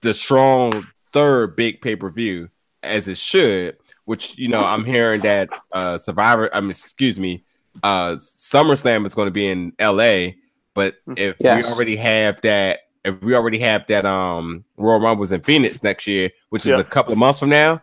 the 0.02 0.14
strong 0.14 0.88
third 1.12 1.56
big 1.56 1.82
pay 1.82 1.96
per 1.96 2.10
view 2.10 2.50
as 2.82 3.08
it 3.08 3.18
should. 3.18 3.78
Which 4.06 4.38
you 4.38 4.50
know, 4.50 4.60
I'm 4.60 4.84
hearing 4.86 5.22
that 5.22 5.50
uh 5.72 5.98
Survivor. 5.98 6.50
I 6.54 6.60
mean, 6.62 6.72
excuse 6.72 7.20
me, 7.20 7.40
uh 7.84 8.16
SummerSlam 8.16 9.06
is 9.06 9.14
going 9.14 9.28
to 9.28 9.32
be 9.32 9.48
in 9.48 9.74
L.A. 9.80 10.38
But 10.74 10.96
if 11.16 11.36
Yes. 11.40 11.68
we 11.68 11.74
already 11.74 11.96
have 11.98 12.42
that, 12.42 12.80
if 13.06 13.22
we 13.22 13.36
already 13.36 13.60
have 13.60 13.86
that, 13.88 14.06
um, 14.06 14.66
Royal 14.76 15.00
Rumble 15.00 15.24
is 15.24 15.32
in 15.32 15.42
Phoenix 15.42 15.84
next 15.84 16.08
year, 16.08 16.32
which 16.50 16.66
is 16.66 16.72
Yeah. 16.72 16.80
a 16.80 16.84
couple 16.84 17.14
of 17.14 17.20
months 17.20 17.40
from 17.40 17.50
now, 17.50 17.80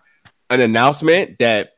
an 0.50 0.60
announcement 0.60 1.38
that 1.38 1.74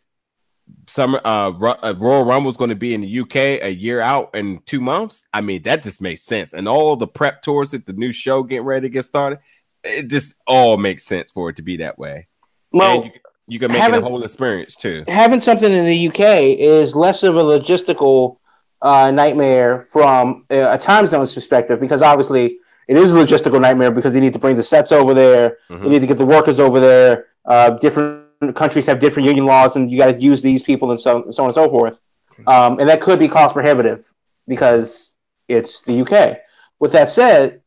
summer 0.88 1.20
uh, 1.24 1.50
Ru- 1.50 1.68
uh 1.82 1.94
Royal 1.98 2.24
Rumble 2.24 2.50
is 2.50 2.56
going 2.56 2.70
to 2.70 2.76
be 2.76 2.94
in 2.94 3.02
the 3.02 3.20
UK 3.20 3.36
a 3.62 3.68
year 3.70 4.00
out 4.00 4.30
in 4.34 4.60
two 4.64 4.80
months. 4.80 5.26
I 5.32 5.40
mean, 5.40 5.62
that 5.62 5.82
just 5.82 6.00
makes 6.00 6.22
sense, 6.22 6.52
and 6.52 6.66
all 6.66 6.96
the 6.96 7.06
prep 7.06 7.42
tours 7.42 7.74
it, 7.74 7.86
the 7.86 7.92
new 7.92 8.10
show 8.10 8.42
getting 8.42 8.64
ready 8.64 8.86
to 8.88 8.92
get 8.92 9.04
started, 9.04 9.38
it 9.84 10.08
just 10.08 10.34
all 10.46 10.76
makes 10.78 11.04
sense 11.04 11.30
for 11.30 11.50
it 11.50 11.56
to 11.56 11.62
be 11.62 11.76
that 11.76 11.98
way. 11.98 12.26
well, 12.72 13.02
and 13.02 13.04
you, 13.06 13.10
you 13.48 13.58
can 13.58 13.72
make 13.72 13.82
it 13.82 13.94
a 13.94 14.00
whole 14.00 14.22
experience 14.22 14.76
too. 14.76 15.04
having 15.08 15.40
something 15.40 15.72
in 15.72 15.84
the 15.86 16.08
UK 16.08 16.20
is 16.58 16.94
less 16.94 17.22
of 17.22 17.36
a 17.36 17.42
logistical 17.42 18.36
uh, 18.82 19.10
nightmare 19.10 19.80
from 19.80 20.44
a 20.50 20.78
time 20.78 21.06
zones 21.06 21.34
perspective 21.34 21.78
because 21.80 22.02
obviously 22.02 22.58
it 22.88 22.96
is 22.96 23.14
a 23.14 23.16
logistical 23.16 23.60
nightmare 23.60 23.90
because 23.90 24.12
they 24.12 24.20
need 24.20 24.32
to 24.32 24.38
bring 24.38 24.56
the 24.56 24.62
sets 24.62 24.90
over 24.92 25.14
there, 25.14 25.56
Mhm. 25.70 25.82
they 25.82 25.88
need 25.88 26.00
to 26.00 26.06
get 26.06 26.18
the 26.18 26.26
workers 26.26 26.58
over 26.60 26.80
there. 26.80 27.26
Uh, 27.44 27.70
different 27.70 28.22
countries 28.56 28.86
have 28.86 28.98
different 28.98 29.26
union 29.28 29.46
laws, 29.46 29.76
and 29.76 29.90
you 29.90 29.98
got 29.98 30.06
to 30.12 30.20
use 30.20 30.42
these 30.42 30.62
people 30.64 30.90
and 30.90 31.00
so, 31.00 31.24
so 31.30 31.44
on 31.44 31.48
and 31.48 31.54
so 31.54 31.68
forth. 31.70 32.00
Um, 32.46 32.80
and 32.80 32.88
that 32.88 33.00
could 33.00 33.20
be 33.20 33.28
cost 33.28 33.54
prohibitive 33.54 34.00
because 34.48 35.12
it's 35.48 35.80
the 35.80 35.92
UK. 36.02 36.38
With 36.80 36.90
that 36.92 37.08
said, 37.08 37.60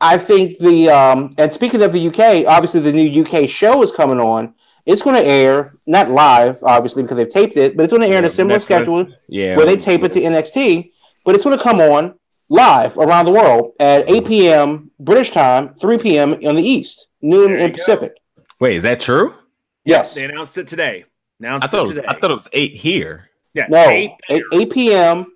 I 0.00 0.16
think 0.18 0.58
the 0.58 0.90
um, 0.90 1.34
and 1.38 1.52
speaking 1.52 1.82
of 1.82 1.92
the 1.92 2.06
UK, 2.08 2.44
obviously 2.46 2.80
the 2.80 2.92
new 2.92 3.22
UK 3.22 3.48
show 3.48 3.82
is 3.82 3.90
coming 3.90 4.20
on. 4.20 4.54
It's 4.86 5.02
going 5.02 5.16
to 5.16 5.22
air 5.24 5.74
not 5.86 6.10
live, 6.10 6.62
obviously, 6.62 7.02
because 7.02 7.16
they've 7.16 7.28
taped 7.28 7.56
it, 7.56 7.76
but 7.76 7.82
it's 7.82 7.92
going 7.92 8.02
to 8.02 8.08
air 8.08 8.18
in 8.18 8.24
a 8.24 8.30
similar 8.30 8.54
that's 8.58 8.68
what- 8.70 8.76
schedule 8.78 9.06
Yeah, 9.28 9.56
where 9.56 9.66
they 9.66 9.76
tape 9.76 10.02
it 10.04 10.12
to 10.12 10.20
NXT, 10.20 10.92
but 11.24 11.34
it's 11.34 11.44
going 11.44 11.56
to 11.58 11.62
come 11.62 11.80
on 11.80 12.14
live 12.48 12.96
around 12.96 13.24
the 13.26 13.32
world 13.32 13.72
at 13.80 14.08
8 14.08 14.26
p.m. 14.26 14.90
British 15.00 15.30
time, 15.32 15.74
3 15.74 15.98
p.m. 15.98 16.32
on 16.46 16.54
the 16.54 16.62
East, 16.62 17.08
noon 17.20 17.48
There 17.48 17.58
you 17.58 17.64
in 17.64 17.70
go. 17.72 17.74
Pacific. 17.74 18.12
Wait, 18.60 18.76
is 18.76 18.84
that 18.84 19.00
true? 19.00 19.34
Yes. 19.84 20.14
they 20.14 20.24
announced 20.24 20.56
it 20.58 20.66
today 20.66 21.02
I 21.04 21.46
announced 21.46 21.70
thought 21.70 21.78
it 21.78 21.78
it 21.78 21.80
was, 21.80 21.90
today 21.96 22.06
I 22.08 22.18
thought 22.20 22.30
it 22.30 22.34
was 22.34 22.48
eight 22.52 22.76
here. 22.76 23.28
yeah 23.54 23.66
No, 23.68 23.88
eight 23.88 24.12
8, 24.30 24.42
8 24.52 24.70
p.m. 24.72 25.26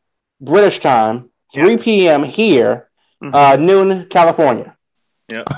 British 0.40 0.78
time, 0.78 1.28
3 1.52 1.76
p.m. 1.76 2.22
here, 2.22 2.88
Mhm. 3.22 3.34
uh, 3.34 3.56
noon 3.56 4.06
California. 4.06 4.76
Yeah. 5.28 5.44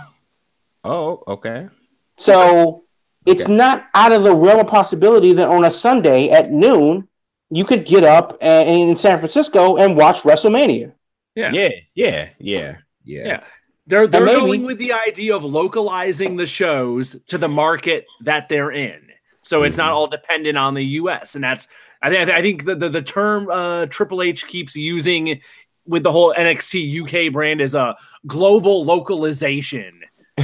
Oh, 0.84 1.22
okay. 1.28 1.68
So 2.16 2.81
it's 3.26 3.44
Okay. 3.44 3.54
not 3.56 3.86
out 3.94 4.12
of 4.12 4.22
the 4.22 4.34
realm 4.34 4.60
of 4.60 4.66
possibility 4.66 5.32
that 5.34 5.48
on 5.48 5.64
a 5.64 5.70
Sunday 5.70 6.28
at 6.30 6.50
noon, 6.52 7.08
you 7.50 7.64
could 7.64 7.84
get 7.84 8.02
up 8.04 8.36
a- 8.42 8.66
in 8.90 8.96
San 8.96 9.18
Francisco 9.18 9.76
and 9.76 9.96
watch 9.96 10.22
WrestleMania. 10.22 10.92
Yeah. 11.34 11.50
Yeah, 11.52 11.68
yeah, 11.94 12.28
yeah, 12.38 12.76
yeah. 13.04 13.26
Yeah. 13.26 13.40
They're 13.86 14.06
they're 14.06 14.24
maybe- 14.24 14.40
going 14.40 14.62
with 14.64 14.78
the 14.78 14.92
idea 14.92 15.34
of 15.34 15.44
localizing 15.44 16.36
the 16.36 16.46
shows 16.46 17.16
to 17.28 17.36
the 17.38 17.48
market 17.48 18.06
that 18.22 18.48
they're 18.48 18.70
in, 18.70 19.00
so 19.42 19.64
it's 19.64 19.76
not 19.76 19.90
Mhm. 19.90 19.94
all 19.96 20.06
dependent 20.06 20.56
on 20.56 20.74
the 20.74 20.84
U.S. 21.00 21.34
And 21.34 21.42
that's 21.44 21.68
I 22.00 22.10
think 22.10 22.30
I 22.30 22.42
think 22.42 22.64
the 22.64 22.74
the, 22.74 22.88
the 22.88 23.02
term 23.02 23.48
uh, 23.50 23.86
Triple 23.86 24.22
H 24.22 24.46
keeps 24.46 24.76
using 24.76 25.40
with 25.86 26.04
the 26.04 26.12
whole 26.12 26.32
NXT 26.36 27.02
UK 27.02 27.32
brand 27.32 27.60
is 27.60 27.74
a 27.74 27.96
global 28.26 28.84
localization 28.84 29.92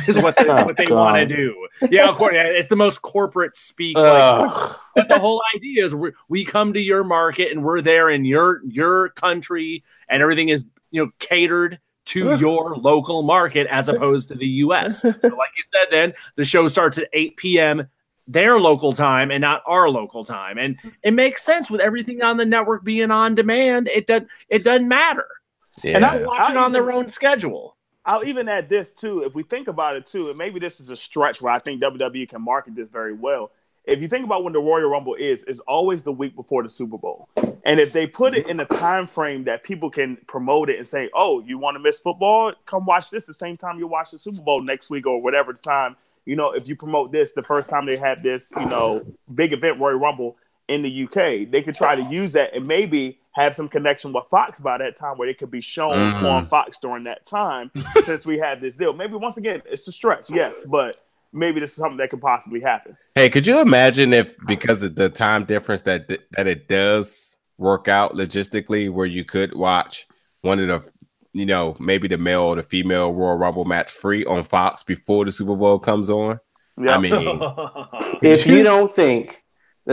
is 0.06 0.18
what 0.18 0.36
they, 0.36 0.46
Oh, 0.48 0.64
what 0.64 0.76
they 0.76 0.84
want 0.88 1.16
to 1.16 1.36
do. 1.36 1.68
Yeah, 1.90 2.08
of 2.08 2.16
course, 2.16 2.34
yeah, 2.34 2.44
it's 2.44 2.68
the 2.68 2.76
most 2.76 2.98
corporate 3.02 3.56
speak. 3.56 3.96
like, 3.96 4.76
but 4.94 5.08
the 5.08 5.18
whole 5.18 5.42
idea 5.56 5.84
is 5.84 5.94
we 5.94 6.12
we 6.28 6.44
come 6.44 6.72
to 6.74 6.80
your 6.80 7.04
market 7.04 7.50
and 7.52 7.64
we're 7.64 7.80
there 7.80 8.10
in 8.10 8.24
your 8.24 8.60
your 8.66 9.10
country 9.10 9.82
and 10.08 10.20
everything 10.22 10.48
is 10.50 10.64
you 10.90 11.04
know 11.04 11.10
catered 11.18 11.80
to 12.06 12.36
your 12.38 12.74
local 12.76 13.22
market 13.22 13.66
as 13.68 13.88
opposed 13.88 14.28
to 14.28 14.34
the 14.34 14.46
US. 14.64 15.02
So, 15.20 15.28
like 15.28 15.50
you 15.56 15.62
said, 15.72 15.88
then 15.90 16.12
the 16.36 16.44
show 16.44 16.66
starts 16.68 16.98
at 16.98 17.08
8 17.12 17.36
p.m. 17.36 17.86
their 18.26 18.58
local 18.58 18.92
time 18.92 19.30
and 19.30 19.40
not 19.42 19.62
our 19.66 19.88
local 19.90 20.24
time. 20.24 20.58
And 20.58 20.78
it 21.02 21.12
makes 21.12 21.42
sense 21.42 21.70
with 21.70 21.80
everything 21.80 22.22
on 22.22 22.36
the 22.36 22.46
network 22.46 22.82
being 22.84 23.10
on 23.10 23.34
demand. 23.34 23.88
It 23.88 24.06
doesn't 24.06 24.28
it 24.48 24.64
doesn't 24.64 24.88
matter. 24.88 25.26
Yeah. 25.84 25.96
And 25.96 26.04
I 26.04 26.22
watch 26.24 26.50
it 26.50 26.56
I'll 26.56 26.64
on 26.64 26.72
their 26.72 26.90
own 26.92 27.08
schedule. 27.08 27.76
I'll 28.08 28.24
even 28.24 28.48
add 28.48 28.70
this 28.70 28.90
too. 28.90 29.22
If 29.22 29.34
we 29.34 29.42
think 29.42 29.68
about 29.68 29.94
it 29.94 30.06
too, 30.06 30.30
and 30.30 30.38
maybe 30.38 30.58
this 30.58 30.80
is 30.80 30.88
a 30.88 30.96
stretch 30.96 31.42
where 31.42 31.52
I 31.52 31.58
think 31.58 31.82
WWE 31.82 32.26
can 32.26 32.40
market 32.40 32.74
this 32.74 32.88
very 32.88 33.12
well. 33.12 33.50
If 33.84 34.00
you 34.00 34.08
think 34.08 34.24
about 34.24 34.44
when 34.44 34.54
the 34.54 34.60
Royal 34.60 34.88
Rumble 34.88 35.14
is, 35.14 35.44
it's 35.44 35.60
always 35.60 36.02
the 36.02 36.12
week 36.12 36.34
before 36.34 36.62
the 36.62 36.70
Super 36.70 36.96
Bowl. 36.96 37.28
And 37.66 37.78
if 37.78 37.92
they 37.92 38.06
put 38.06 38.34
it 38.34 38.48
in 38.48 38.60
a 38.60 38.64
time 38.64 39.06
frame 39.06 39.44
that 39.44 39.62
people 39.62 39.90
can 39.90 40.16
promote 40.26 40.70
it 40.70 40.78
and 40.78 40.86
say, 40.86 41.10
"Oh, 41.14 41.40
you 41.40 41.58
want 41.58 41.74
to 41.74 41.80
miss 41.80 41.98
football? 41.98 42.54
Come 42.64 42.86
watch 42.86 43.10
this 43.10 43.26
the 43.26 43.34
same 43.34 43.58
time 43.58 43.78
you 43.78 43.86
watch 43.86 44.10
the 44.12 44.18
Super 44.18 44.40
Bowl 44.40 44.62
next 44.62 44.88
week 44.88 45.06
or 45.06 45.20
whatever 45.20 45.52
time." 45.52 45.94
You 46.24 46.36
know, 46.36 46.52
if 46.52 46.66
you 46.66 46.76
promote 46.76 47.12
this 47.12 47.32
the 47.32 47.42
first 47.42 47.68
time 47.68 47.84
they 47.84 47.98
have 47.98 48.22
this, 48.22 48.52
you 48.58 48.66
know, 48.66 49.04
big 49.34 49.52
event 49.52 49.80
Royal 49.80 49.98
Rumble 49.98 50.36
in 50.66 50.80
the 50.80 51.02
UK, 51.04 51.44
they 51.44 51.62
could 51.62 51.74
try 51.74 51.94
to 51.94 52.02
use 52.02 52.32
that 52.32 52.54
and 52.54 52.66
maybe 52.66 53.18
have 53.38 53.54
some 53.54 53.68
connection 53.68 54.12
with 54.12 54.24
Fox 54.30 54.60
by 54.60 54.78
that 54.78 54.96
time 54.96 55.16
where 55.18 55.28
it 55.28 55.38
could 55.38 55.50
be 55.50 55.60
shown 55.60 55.92
Mhm. 55.94 56.22
on 56.24 56.46
Fox 56.48 56.78
during 56.80 57.04
that 57.04 57.24
time 57.26 57.70
since 58.04 58.26
we 58.26 58.38
have 58.38 58.60
this 58.60 58.76
deal. 58.76 58.92
Maybe 58.92 59.14
once 59.14 59.36
again, 59.36 59.62
it's 59.66 59.86
a 59.88 59.92
stretch, 59.92 60.28
yes, 60.30 60.56
but 60.66 60.96
maybe 61.32 61.60
this 61.60 61.70
is 61.70 61.76
something 61.76 61.98
that 61.98 62.10
could 62.10 62.20
possibly 62.20 62.60
happen. 62.60 62.96
Hey, 63.14 63.28
could 63.30 63.46
you 63.46 63.60
imagine 63.60 64.12
if 64.12 64.34
because 64.46 64.82
of 64.82 64.94
the 64.94 65.08
time 65.08 65.44
difference 65.44 65.82
that 65.82 66.08
that 66.36 66.46
it 66.46 66.68
does 66.68 67.36
work 67.58 67.88
out 67.88 68.14
logistically, 68.14 68.90
where 68.90 69.06
you 69.06 69.24
could 69.24 69.54
watch 69.54 70.06
one 70.42 70.60
of 70.60 70.68
the, 70.68 70.90
you 71.32 71.44
know, 71.46 71.74
maybe 71.80 72.06
the 72.08 72.16
male 72.18 72.42
or 72.42 72.56
the 72.56 72.62
female 72.62 73.12
Royal 73.12 73.36
Rumble 73.36 73.64
match 73.64 73.90
free 73.90 74.24
on 74.24 74.44
Fox 74.44 74.82
before 74.84 75.24
the 75.24 75.32
Super 75.32 75.56
Bowl 75.56 75.78
comes 75.78 76.08
on? 76.08 76.38
Yeah. 76.80 76.94
I 76.94 76.98
mean, 76.98 77.12
if 78.22 78.46
you 78.46 78.62
don't 78.62 78.94
think 78.94 79.26
that 79.30 79.38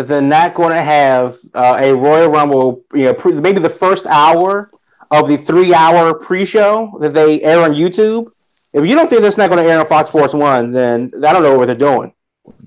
they're 0.04 0.22
not 0.22 0.54
going 0.54 0.72
to 0.72 0.82
have 0.82 1.38
uh, 1.54 1.78
a 1.80 1.94
Royal 1.96 2.30
Rumble, 2.30 2.84
you 2.94 3.06
know, 3.06 3.14
pre- 3.14 3.34
maybe 3.34 3.60
the 3.60 3.70
first 3.70 4.06
hour 4.08 4.70
of 5.12 5.28
the 5.28 5.38
three-hour 5.38 6.16
pre-show 6.16 6.98
that 7.00 7.14
they 7.14 7.42
air 7.44 7.62
on 7.62 7.72
YouTube, 7.74 8.30
if 8.74 8.86
you 8.86 8.94
don't 8.96 9.10
think 9.10 9.22
that's 9.22 9.38
not 9.38 9.50
going 9.50 9.64
to 9.64 9.70
air 9.72 9.80
on 9.80 9.86
Fox 9.86 10.10
Sports 10.10 10.34
One, 10.34 10.72
then 10.74 11.12
I 11.26 11.32
don't 11.32 11.44
know 11.44 11.58
what 11.58 11.68
they're 11.68 11.76
doing. 11.76 12.14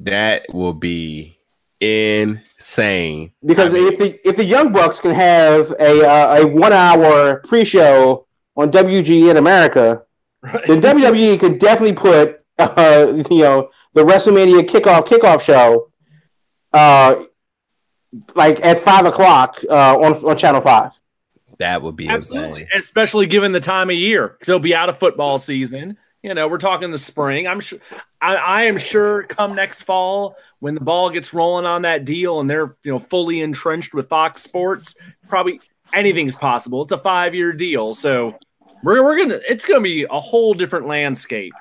that 0.00 0.46
will 0.54 0.72
be 0.72 1.38
insane. 1.80 3.32
Because 3.44 3.74
I 3.74 3.78
mean- 3.78 3.92
if 3.92 3.98
the 3.98 4.28
if 4.28 4.36
the 4.36 4.44
Young 4.44 4.72
Bucks 4.72 4.98
can 5.00 5.12
have 5.12 5.70
a 5.78 6.06
uh, 6.06 6.36
a 6.40 6.46
one-hour 6.46 7.40
pre-show 7.46 8.26
on 8.56 8.70
WGN 8.70 9.36
America, 9.36 10.04
then 10.66 10.80
WWE 10.80 11.38
could 11.38 11.58
definitely 11.58 11.94
put 11.94 12.40
uh, 12.58 13.12
you 13.30 13.42
know 13.42 13.70
the 13.94 14.02
WrestleMania 14.02 14.62
kickoff 14.62 15.06
kickoff 15.06 15.40
show 15.40 15.90
uh, 16.72 17.24
like 18.34 18.64
at 18.64 18.78
five 18.78 19.06
o'clock 19.06 19.58
uh, 19.68 19.98
on 19.98 20.12
on 20.12 20.36
Channel 20.36 20.60
Five. 20.60 20.98
That 21.58 21.82
would 21.82 21.96
be 21.96 22.08
Absolutely, 22.08 22.62
insane. 22.62 22.78
especially 22.78 23.26
given 23.26 23.52
the 23.52 23.60
time 23.60 23.90
of 23.90 23.96
year, 23.96 24.28
because 24.28 24.48
it'll 24.48 24.60
be 24.60 24.74
out 24.74 24.88
of 24.88 24.96
football 24.96 25.38
season. 25.38 25.98
You 26.22 26.34
know, 26.34 26.48
we're 26.48 26.58
talking 26.58 26.90
the 26.90 26.98
spring. 26.98 27.46
I'm 27.46 27.60
sure. 27.60 27.78
I, 28.20 28.36
I 28.36 28.62
am 28.62 28.78
sure. 28.78 29.24
Come 29.24 29.54
next 29.54 29.82
fall, 29.82 30.36
when 30.60 30.74
the 30.74 30.80
ball 30.80 31.10
gets 31.10 31.32
rolling 31.34 31.64
on 31.64 31.82
that 31.82 32.04
deal, 32.04 32.40
and 32.40 32.48
they're 32.48 32.76
you 32.84 32.92
know 32.92 32.98
fully 32.98 33.40
entrenched 33.40 33.94
with 33.94 34.08
Fox 34.08 34.42
Sports, 34.42 34.94
probably 35.28 35.60
anything's 35.92 36.36
possible. 36.36 36.82
It's 36.82 36.92
a 36.92 36.98
five 36.98 37.34
year 37.34 37.52
deal, 37.52 37.94
so 37.94 38.38
we're 38.82 39.02
we're 39.02 39.16
gonna. 39.18 39.40
It's 39.48 39.64
gonna 39.64 39.80
be 39.80 40.06
a 40.08 40.18
whole 40.18 40.54
different 40.54 40.86
landscape 40.86 41.54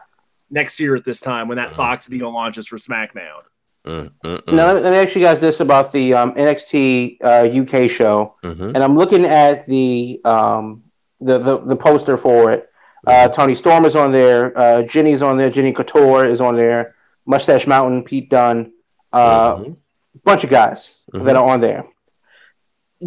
next 0.49 0.79
year 0.79 0.95
at 0.95 1.03
this 1.03 1.19
time 1.19 1.47
when 1.47 1.57
that 1.57 1.73
Fox 1.73 2.07
deal 2.07 2.31
launches 2.31 2.67
for 2.67 2.77
SmackDown. 2.77 3.41
Mm, 3.87 4.11
mm, 4.25 4.41
mm, 4.43 4.53
Now 4.53 4.73
let 4.73 4.83
me, 4.83 4.97
ask 4.97 5.15
you 5.15 5.21
guys 5.21 5.39
this 5.39 5.61
about 5.61 5.93
the 5.93 6.13
um, 6.13 6.33
NXT 6.33 7.17
uh, 7.23 7.61
UK 7.61 7.89
show, 7.89 8.35
mhm. 8.43 8.75
and 8.75 8.83
I'm 8.83 8.97
looking 8.97 9.23
at 9.23 9.65
the 9.65 10.19
um, 10.25 10.83
the, 11.21 11.37
the 11.37 11.59
the 11.59 11.75
poster 11.75 12.17
for 12.17 12.51
it. 12.51 12.69
Uh, 13.05 13.29
Toni 13.29 13.55
Storm 13.55 13.85
is 13.85 13.95
on 13.95 14.11
there. 14.11 14.57
Uh, 14.57 14.83
Jinny's 14.83 15.21
on 15.21 15.37
there. 15.37 15.49
Jinny 15.49 15.71
Couture 15.71 16.25
is 16.25 16.41
on 16.41 16.57
there. 16.57 16.95
Moustache 17.25 17.65
Mountain, 17.65 18.03
Pete 18.03 18.29
Dunne. 18.29 18.73
Uh, 19.13 19.55
Mhm. 19.55 19.77
bunch 20.25 20.43
of 20.43 20.49
guys 20.49 21.03
Mhm. 21.13 21.23
that 21.23 21.37
are 21.37 21.47
on 21.47 21.61
there. 21.61 21.85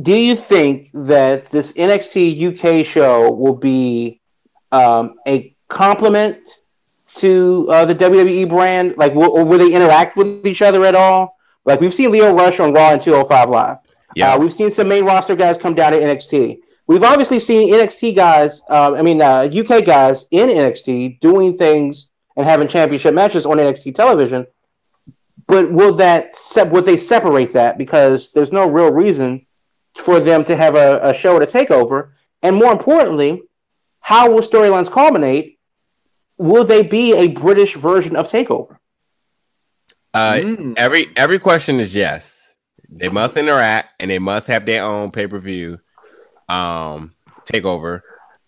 Do 0.01 0.19
you 0.19 0.35
think 0.35 0.87
that 0.95 1.47
this 1.47 1.75
NXT 1.77 2.31
UK 2.33 2.83
show 2.85 3.31
will 3.31 3.57
be 3.57 4.21
um, 4.73 5.17
a 5.27 5.55
complement 5.69 6.39
to 7.17 7.67
uh, 7.71 7.85
the 7.85 7.95
WWE 7.95 8.49
brand? 8.49 8.95
Like, 8.97 9.15
will, 9.15 9.31
or 9.31 9.45
will 9.45 9.59
they 9.59 9.75
interact 9.75 10.17
with 10.17 10.47
each 10.47 10.63
other 10.63 10.85
at 10.85 10.95
all? 10.95 11.37
Like, 11.65 11.81
we've 11.81 11.95
seen 11.95 12.11
Lio 12.11 12.35
Rush 12.35 12.61
on 12.61 12.73
Raw 12.73 12.93
and 12.93 13.03
205 13.03 13.51
Live. 13.51 13.79
Yeah. 14.15 14.35
Uh, 14.35 14.39
we've 14.39 14.53
seen 14.53 14.71
some 14.71 14.89
main 14.89 15.05
roster 15.05 15.37
guys 15.37 15.57
come 15.57 15.75
down 15.75 15.93
to 15.93 15.99
NXT. 15.99 16.59
We've 16.87 17.05
obviously 17.05 17.39
seen 17.39 17.73
NXT 17.73 18.17
guys, 18.17 18.65
uh, 18.69 18.95
I 18.97 19.03
mean, 19.03 19.23
uh, 19.23 19.49
UK 19.53 19.85
guys 19.85 20.27
in 20.33 20.49
NXT 20.49 21.21
doing 21.21 21.57
things 21.57 22.09
and 22.37 22.45
having 22.45 22.67
championship 22.67 23.15
matches 23.15 23.47
on 23.47 23.59
NXT 23.59 23.95
television. 23.95 24.45
But 25.47 25.71
will 25.71 25.95
that 25.95 26.35
se- 26.35 26.69
would 26.69 26.87
they 26.87 26.97
separate 26.97 27.53
that 27.53 27.79
because 27.79 28.33
there's 28.33 28.51
no 28.51 28.69
real 28.69 28.93
reason 28.93 29.47
for 29.95 30.19
them 30.19 30.43
to 30.45 30.57
have 30.57 30.75
a, 30.75 30.99
a 31.03 31.15
show 31.15 31.37
at 31.37 31.43
a 31.43 31.47
takeover? 31.47 32.11
And 32.43 32.57
more 32.57 32.73
importantly, 32.73 33.43
how 34.01 34.33
will 34.33 34.41
storylines 34.41 34.91
culminate? 34.91 35.60
Will 36.41 36.65
they 36.65 36.83
be 36.83 37.13
a 37.15 37.29
British 37.29 37.77
version 37.77 38.17
of 38.17 38.27
Takeover? 38.29 38.79
Uh, 40.15 40.33
Mm. 40.37 40.75
every 40.79 41.07
every 41.15 41.39
question 41.39 41.79
is 41.79 41.95
yes. 41.95 42.57
They 42.89 43.09
must 43.09 43.37
interact 43.37 43.91
and 44.01 44.11
they 44.11 44.19
must 44.19 44.47
have 44.49 44.65
their 44.65 44.83
own 44.83 45.11
pay 45.11 45.27
per 45.27 45.39
view, 45.39 45.79
um, 46.49 47.13
takeover. 47.45 48.01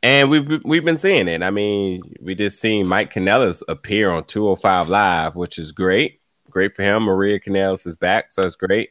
And 0.02 0.30
we've 0.30 0.48
been- 0.48 0.62
we've 0.64 0.84
been 0.84 0.96
seeing 0.96 1.28
it. 1.28 1.42
I 1.42 1.50
mean, 1.50 2.00
we 2.20 2.34
just 2.34 2.58
seen 2.60 2.88
Mike 2.88 3.12
Kanellis 3.12 3.62
appear 3.68 4.10
on 4.10 4.24
205 4.24 4.88
Live, 4.88 5.36
which 5.36 5.58
is 5.58 5.70
great. 5.70 6.20
Great 6.50 6.74
for 6.74 6.82
him. 6.82 7.02
Maria 7.04 7.38
Kanellis 7.38 7.86
is 7.86 7.96
back, 7.98 8.32
so 8.32 8.40
it's 8.42 8.56
great. 8.56 8.90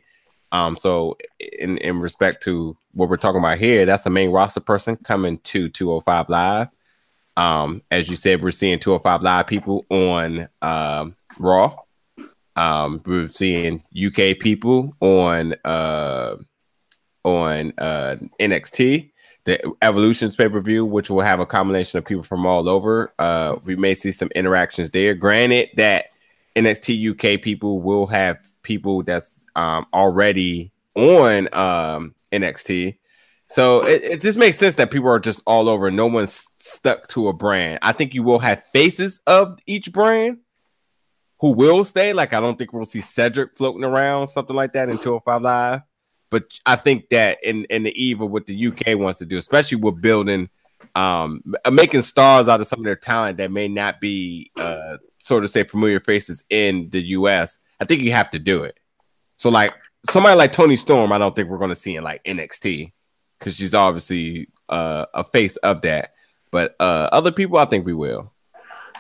Um, 0.52 0.78
so 0.78 1.18
in 1.60 1.78
in 1.80 2.00
respect 2.00 2.44
to 2.44 2.78
what 2.94 3.10
we're 3.10 3.18
talking 3.18 3.40
about 3.40 3.58
here, 3.58 3.86
that's 3.88 4.04
the 4.04 4.10
main 4.12 4.30
roster 4.30 4.60
person 4.62 4.96
coming 4.96 5.40
to 5.40 5.70
205 5.70 6.30
Live. 6.30 6.68
Um, 7.38 7.82
as 7.92 8.10
you 8.10 8.16
said, 8.16 8.42
we're 8.42 8.52
seeing 8.52 8.80
205 8.80 9.22
Live 9.22 9.48
people 9.48 9.86
on 9.90 10.48
um, 10.62 11.16
Raw. 11.40 11.76
Um, 12.56 13.02
we're 13.06 13.28
seeing 13.28 13.84
UK 13.96 14.38
people 14.40 14.94
on 15.00 15.56
uh, 15.64 16.36
on 17.24 17.74
uh, 17.78 18.18
NXT, 18.40 19.12
the 19.46 19.74
Evolutions 19.82 20.36
pay 20.36 20.50
per 20.50 20.60
view, 20.60 20.86
which 20.86 21.10
will 21.10 21.22
have 21.22 21.40
a 21.40 21.46
combination 21.46 21.98
of 21.98 22.06
people 22.06 22.24
from 22.24 22.46
all 22.46 22.68
over. 22.68 23.14
Uh, 23.20 23.58
we 23.66 23.76
may 23.76 23.94
see 23.94 24.12
some 24.12 24.30
interactions 24.36 24.92
there. 24.92 25.14
Granted 25.14 25.70
that 25.78 26.06
NXT 26.56 27.12
UK 27.12 27.42
people 27.42 27.82
will 27.82 28.08
have 28.08 28.42
people 28.64 29.04
that's 29.04 29.40
um, 29.56 29.86
already 29.94 30.72
on 30.96 31.54
um, 31.54 32.16
NXT. 32.32 32.98
So 33.52 33.86
it, 33.86 34.02
it 34.04 34.22
just 34.22 34.38
makes 34.38 34.58
sense 34.58 34.76
that 34.76 34.92
people 34.92 35.10
are 35.10 35.20
just 35.20 35.44
all 35.46 35.68
over. 35.68 35.92
No 35.92 36.08
one's 36.08 36.48
stuck 36.60 37.08
to 37.10 37.28
a 37.28 37.34
brand. 37.34 37.80
I 37.82 37.92
think 37.92 38.14
you 38.14 38.24
will 38.24 38.40
have 38.40 38.66
faces 38.68 39.20
of 39.28 39.60
each 39.68 39.92
brand 39.92 40.38
who 41.42 41.52
will 41.52 41.84
stay. 41.84 42.14
Like 42.14 42.32
I 42.32 42.40
don't 42.40 42.58
think 42.58 42.72
we'll 42.72 42.86
see 42.86 43.02
Cedric 43.02 43.58
floating 43.58 43.84
around, 43.84 44.30
something 44.30 44.56
like 44.56 44.72
that 44.72 44.88
in 44.88 44.98
205 44.98 45.42
Live. 45.42 45.82
But 46.30 46.46
I 46.66 46.78
think 46.78 47.10
that 47.10 47.40
in 47.44 47.66
in 47.66 47.84
the 47.84 47.92
eve 48.02 48.22
of 48.22 48.32
what 48.32 48.46
the 48.46 48.68
UK 48.68 48.98
wants 48.98 49.20
to 49.20 49.26
do, 49.26 49.38
especially 49.38 49.80
with 49.80 50.02
building 50.02 50.50
um 50.96 51.44
making 51.70 52.04
stars 52.04 52.48
out 52.48 52.62
of 52.62 52.68
some 52.68 52.80
of 52.80 52.86
their 52.86 52.96
talent 52.96 53.38
that 53.40 53.52
may 53.52 53.68
not 53.68 54.00
be 54.00 54.50
uh 54.56 54.96
sort 55.18 55.44
of 55.44 55.50
say 55.50 55.66
familiar 55.66 56.00
faces 56.00 56.42
in 56.50 56.90
the 56.92 57.02
US, 57.08 57.60
I 57.82 57.86
think 57.86 58.02
you 58.02 58.14
have 58.14 58.30
to 58.30 58.40
do 58.40 58.64
it. 58.64 58.80
So 59.36 59.50
like 59.50 59.72
somebody 60.10 60.38
like 60.38 60.54
Toni 60.54 60.78
Storm, 60.78 61.12
I 61.12 61.18
don't 61.18 61.36
think 61.36 61.50
we're 61.50 61.58
gonna 61.58 61.76
see 61.76 61.98
in 61.98 62.04
like 62.06 62.24
NXT 62.24 62.94
because 63.42 63.56
she's 63.56 63.74
obviously 63.74 64.48
uh, 64.70 65.08
a 65.16 65.24
face 65.24 65.58
of 65.58 65.82
that. 65.82 66.14
But 66.52 66.76
uh, 66.80 67.10
other 67.12 67.32
people, 67.32 67.58
I 67.58 67.66
think 67.66 67.86
we 67.86 67.94
will. 67.94 68.32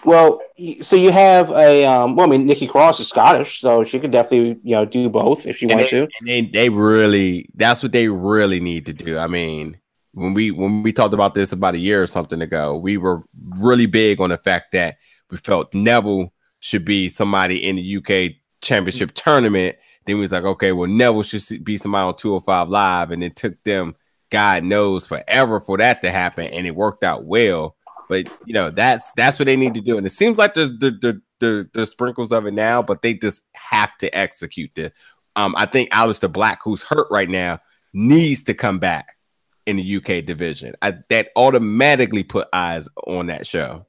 Well, 0.03 0.41
so 0.79 0.95
you 0.95 1.11
have 1.11 1.51
a 1.51 1.85
um, 1.85 2.15
well, 2.15 2.25
I 2.25 2.29
mean, 2.31 2.47
Nikki 2.47 2.65
Cross 2.65 2.99
is 2.99 3.07
Scottish, 3.07 3.59
so 3.59 3.83
she 3.83 3.99
could 3.99 4.11
definitely 4.11 4.59
you 4.63 4.75
know 4.75 4.83
do 4.83 5.09
both 5.09 5.45
if 5.45 5.57
she 5.57 5.65
And 5.65 5.73
wanted 5.75 5.85
they, 5.85 5.89
to. 5.89 6.01
and 6.19 6.27
they 6.27 6.41
they 6.41 6.69
really 6.69 7.47
that's 7.53 7.83
what 7.83 7.91
they 7.91 8.07
really 8.07 8.59
need 8.59 8.87
to 8.87 8.93
do. 8.93 9.19
I 9.19 9.27
mean, 9.27 9.77
when 10.13 10.33
we 10.33 10.49
when 10.49 10.81
we 10.81 10.91
talked 10.91 11.13
about 11.13 11.35
this 11.35 11.51
about 11.51 11.75
a 11.75 11.79
year 11.79 12.01
or 12.01 12.07
something 12.07 12.41
ago, 12.41 12.75
we 12.77 12.97
were 12.97 13.23
really 13.59 13.85
big 13.85 14.19
on 14.19 14.31
the 14.31 14.37
fact 14.39 14.71
that 14.71 14.97
we 15.29 15.37
felt 15.37 15.71
Neville 15.73 16.33
should 16.61 16.83
be 16.83 17.07
somebody 17.07 17.63
in 17.63 17.75
the 17.75 17.97
UK 17.97 18.37
Championship 18.61 19.11
tournament. 19.13 19.75
Then 20.05 20.15
we 20.15 20.21
was 20.21 20.31
like, 20.31 20.43
okay, 20.45 20.71
well, 20.71 20.89
Neville 20.89 21.21
should 21.21 21.63
be 21.63 21.77
somebody 21.77 22.07
on 22.07 22.15
205 22.15 22.69
Live, 22.69 23.11
and 23.11 23.23
it 23.23 23.35
took 23.35 23.61
them, 23.63 23.95
God 24.31 24.63
knows, 24.63 25.05
forever 25.05 25.59
for 25.59 25.77
that 25.77 26.01
to 26.01 26.11
happen, 26.11 26.47
and 26.47 26.65
it 26.65 26.75
worked 26.75 27.03
out 27.03 27.25
well. 27.25 27.75
But 28.09 28.27
you 28.45 28.53
know, 28.53 28.71
that's 28.71 29.11
that's 29.13 29.37
what 29.37 29.45
they 29.45 29.55
need 29.55 29.75
to 29.75 29.81
do. 29.81 29.97
And 29.97 30.05
it 30.05 30.11
seems 30.11 30.37
like 30.37 30.53
there's 30.53 30.71
the 30.71 30.91
the 30.91 31.21
the, 31.39 31.69
the 31.73 31.85
sprinkles 31.85 32.31
of 32.31 32.45
it 32.45 32.53
now, 32.53 32.81
but 32.81 33.01
they 33.01 33.13
just 33.13 33.41
have 33.53 33.95
to 33.99 34.17
execute 34.17 34.71
the 34.75 34.91
um 35.35 35.53
I 35.57 35.65
think 35.65 35.91
Aleister 35.91 36.31
Black, 36.31 36.59
who's 36.63 36.81
hurt 36.81 37.07
right 37.11 37.29
now, 37.29 37.59
needs 37.93 38.43
to 38.43 38.53
come 38.53 38.79
back 38.79 39.17
in 39.65 39.77
the 39.77 39.95
UK 39.97 40.25
division. 40.25 40.73
I, 40.81 40.95
that 41.09 41.29
automatically 41.35 42.23
put 42.23 42.47
eyes 42.51 42.87
on 43.05 43.27
that 43.27 43.45
show. 43.45 43.85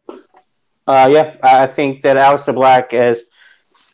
Uh, 0.87 1.09
yeah, 1.13 1.37
I 1.43 1.67
think 1.67 2.03
that 2.03 2.17
Aleister 2.17 2.55
Black 2.55 2.93
has 2.93 3.23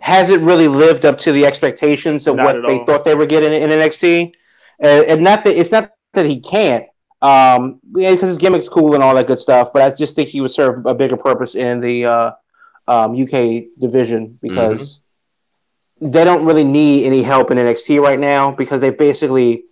hasn't 0.01 0.43
really 0.43 0.69
lived 0.69 1.05
up 1.05 1.19
to 1.19 1.33
the 1.33 1.47
expectations 1.47 2.27
of 2.27 2.37
Not 2.37 2.45
what 2.45 2.67
they 2.67 2.79
all. 2.79 2.85
thought 2.85 3.05
they 3.05 3.15
were 3.15 3.27
getting 3.27 3.53
in 3.53 3.71
NXT, 3.71 4.33
and, 4.81 5.05
and 5.05 5.23
not 5.23 5.45
that 5.45 5.59
it's 5.59 5.71
not 5.71 5.93
that 6.15 6.27
he 6.27 6.41
can't, 6.41 6.87
um, 7.23 7.81
because 7.93 8.29
his 8.29 8.39
gimmick's 8.39 8.69
cool 8.69 8.95
and 8.95 9.03
all 9.03 9.15
that 9.15 9.27
good 9.27 9.39
stuff. 9.39 9.73
But 9.73 9.83
I 9.83 9.97
just 9.97 10.15
think 10.15 10.29
he 10.29 10.41
would 10.41 10.51
serve 10.51 10.85
a 10.87 10.95
bigger 10.95 11.17
purpose 11.17 11.55
in 11.55 11.81
the 11.81 12.05
uh, 12.07 12.31
um, 12.87 13.21
UK 13.21 13.65
division 13.79 14.39
because 14.41 15.01
they 16.01 16.25
don't 16.25 16.45
really 16.45 16.65
need 16.65 17.07
any 17.07 17.23
help 17.23 17.51
in 17.51 17.59
NXT 17.59 18.01
right 18.01 18.19
now 18.19 18.53
because 18.53 18.81
they 18.81 18.91
basically 18.91 19.65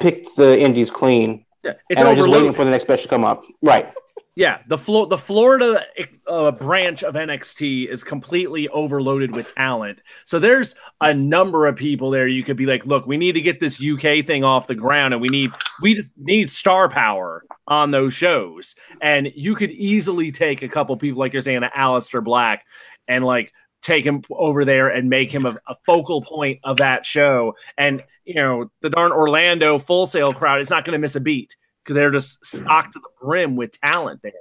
picked 0.00 0.36
the 0.36 0.58
Indies 0.58 0.90
clean 0.90 1.44
Yeah, 1.62 1.72
it's 1.88 2.00
and 2.00 2.08
are 2.08 2.14
just 2.14 2.30
waiting 2.30 2.52
for 2.52 2.64
the 2.64 2.70
next 2.70 2.88
match 2.88 3.02
to 3.02 3.08
come 3.08 3.24
up. 3.24 3.42
Right. 3.62 3.92
Yeah, 4.34 4.60
the 4.66 4.78
Flo- 4.78 5.04
the 5.04 5.18
Florida 5.18 5.84
uh, 6.26 6.52
branch 6.52 7.04
of 7.04 7.16
NXT 7.16 7.88
is 7.88 8.02
completely 8.02 8.66
overloaded 8.70 9.36
with 9.36 9.54
talent. 9.54 10.00
So 10.24 10.38
there's 10.38 10.74
a 11.02 11.12
number 11.12 11.66
of 11.66 11.76
people 11.76 12.10
there. 12.10 12.26
You 12.26 12.42
could 12.42 12.56
be 12.56 12.64
like, 12.64 12.86
look, 12.86 13.06
we 13.06 13.18
need 13.18 13.32
to 13.32 13.42
get 13.42 13.60
this 13.60 13.84
UK 13.84 14.24
thing 14.24 14.42
off 14.42 14.68
the 14.68 14.74
ground, 14.74 15.12
and 15.12 15.20
we 15.20 15.28
need 15.28 15.50
we 15.82 15.94
just 15.94 16.12
need 16.16 16.48
star 16.48 16.88
power 16.88 17.44
on 17.68 17.90
those 17.90 18.14
shows. 18.14 18.74
And 19.02 19.30
you 19.36 19.54
could 19.54 19.70
easily 19.70 20.30
take 20.30 20.62
a 20.62 20.68
couple 20.68 20.96
people 20.96 21.20
like 21.20 21.34
you're 21.34 21.42
saying, 21.42 21.60
Aleister 21.76 22.24
Black, 22.24 22.64
and 23.08 23.26
like 23.26 23.52
take 23.82 24.06
him 24.06 24.22
over 24.30 24.64
there 24.64 24.88
and 24.88 25.10
make 25.10 25.30
him 25.30 25.44
a, 25.44 25.58
a 25.66 25.74
focal 25.84 26.22
point 26.22 26.58
of 26.64 26.78
that 26.78 27.04
show. 27.04 27.54
And 27.76 28.02
you 28.24 28.36
know, 28.36 28.70
the 28.80 28.88
darn 28.88 29.12
Orlando 29.12 29.76
Full 29.76 30.06
Sail 30.06 30.32
crowd 30.32 30.62
is 30.62 30.70
not 30.70 30.86
going 30.86 30.92
to 30.92 30.98
miss 30.98 31.16
a 31.16 31.20
beat 31.20 31.54
because 31.82 31.94
they're 31.94 32.10
just 32.10 32.44
stocked 32.44 32.94
to 32.94 33.00
the 33.00 33.08
brim 33.20 33.56
with 33.56 33.72
talent 33.80 34.20
there. 34.22 34.32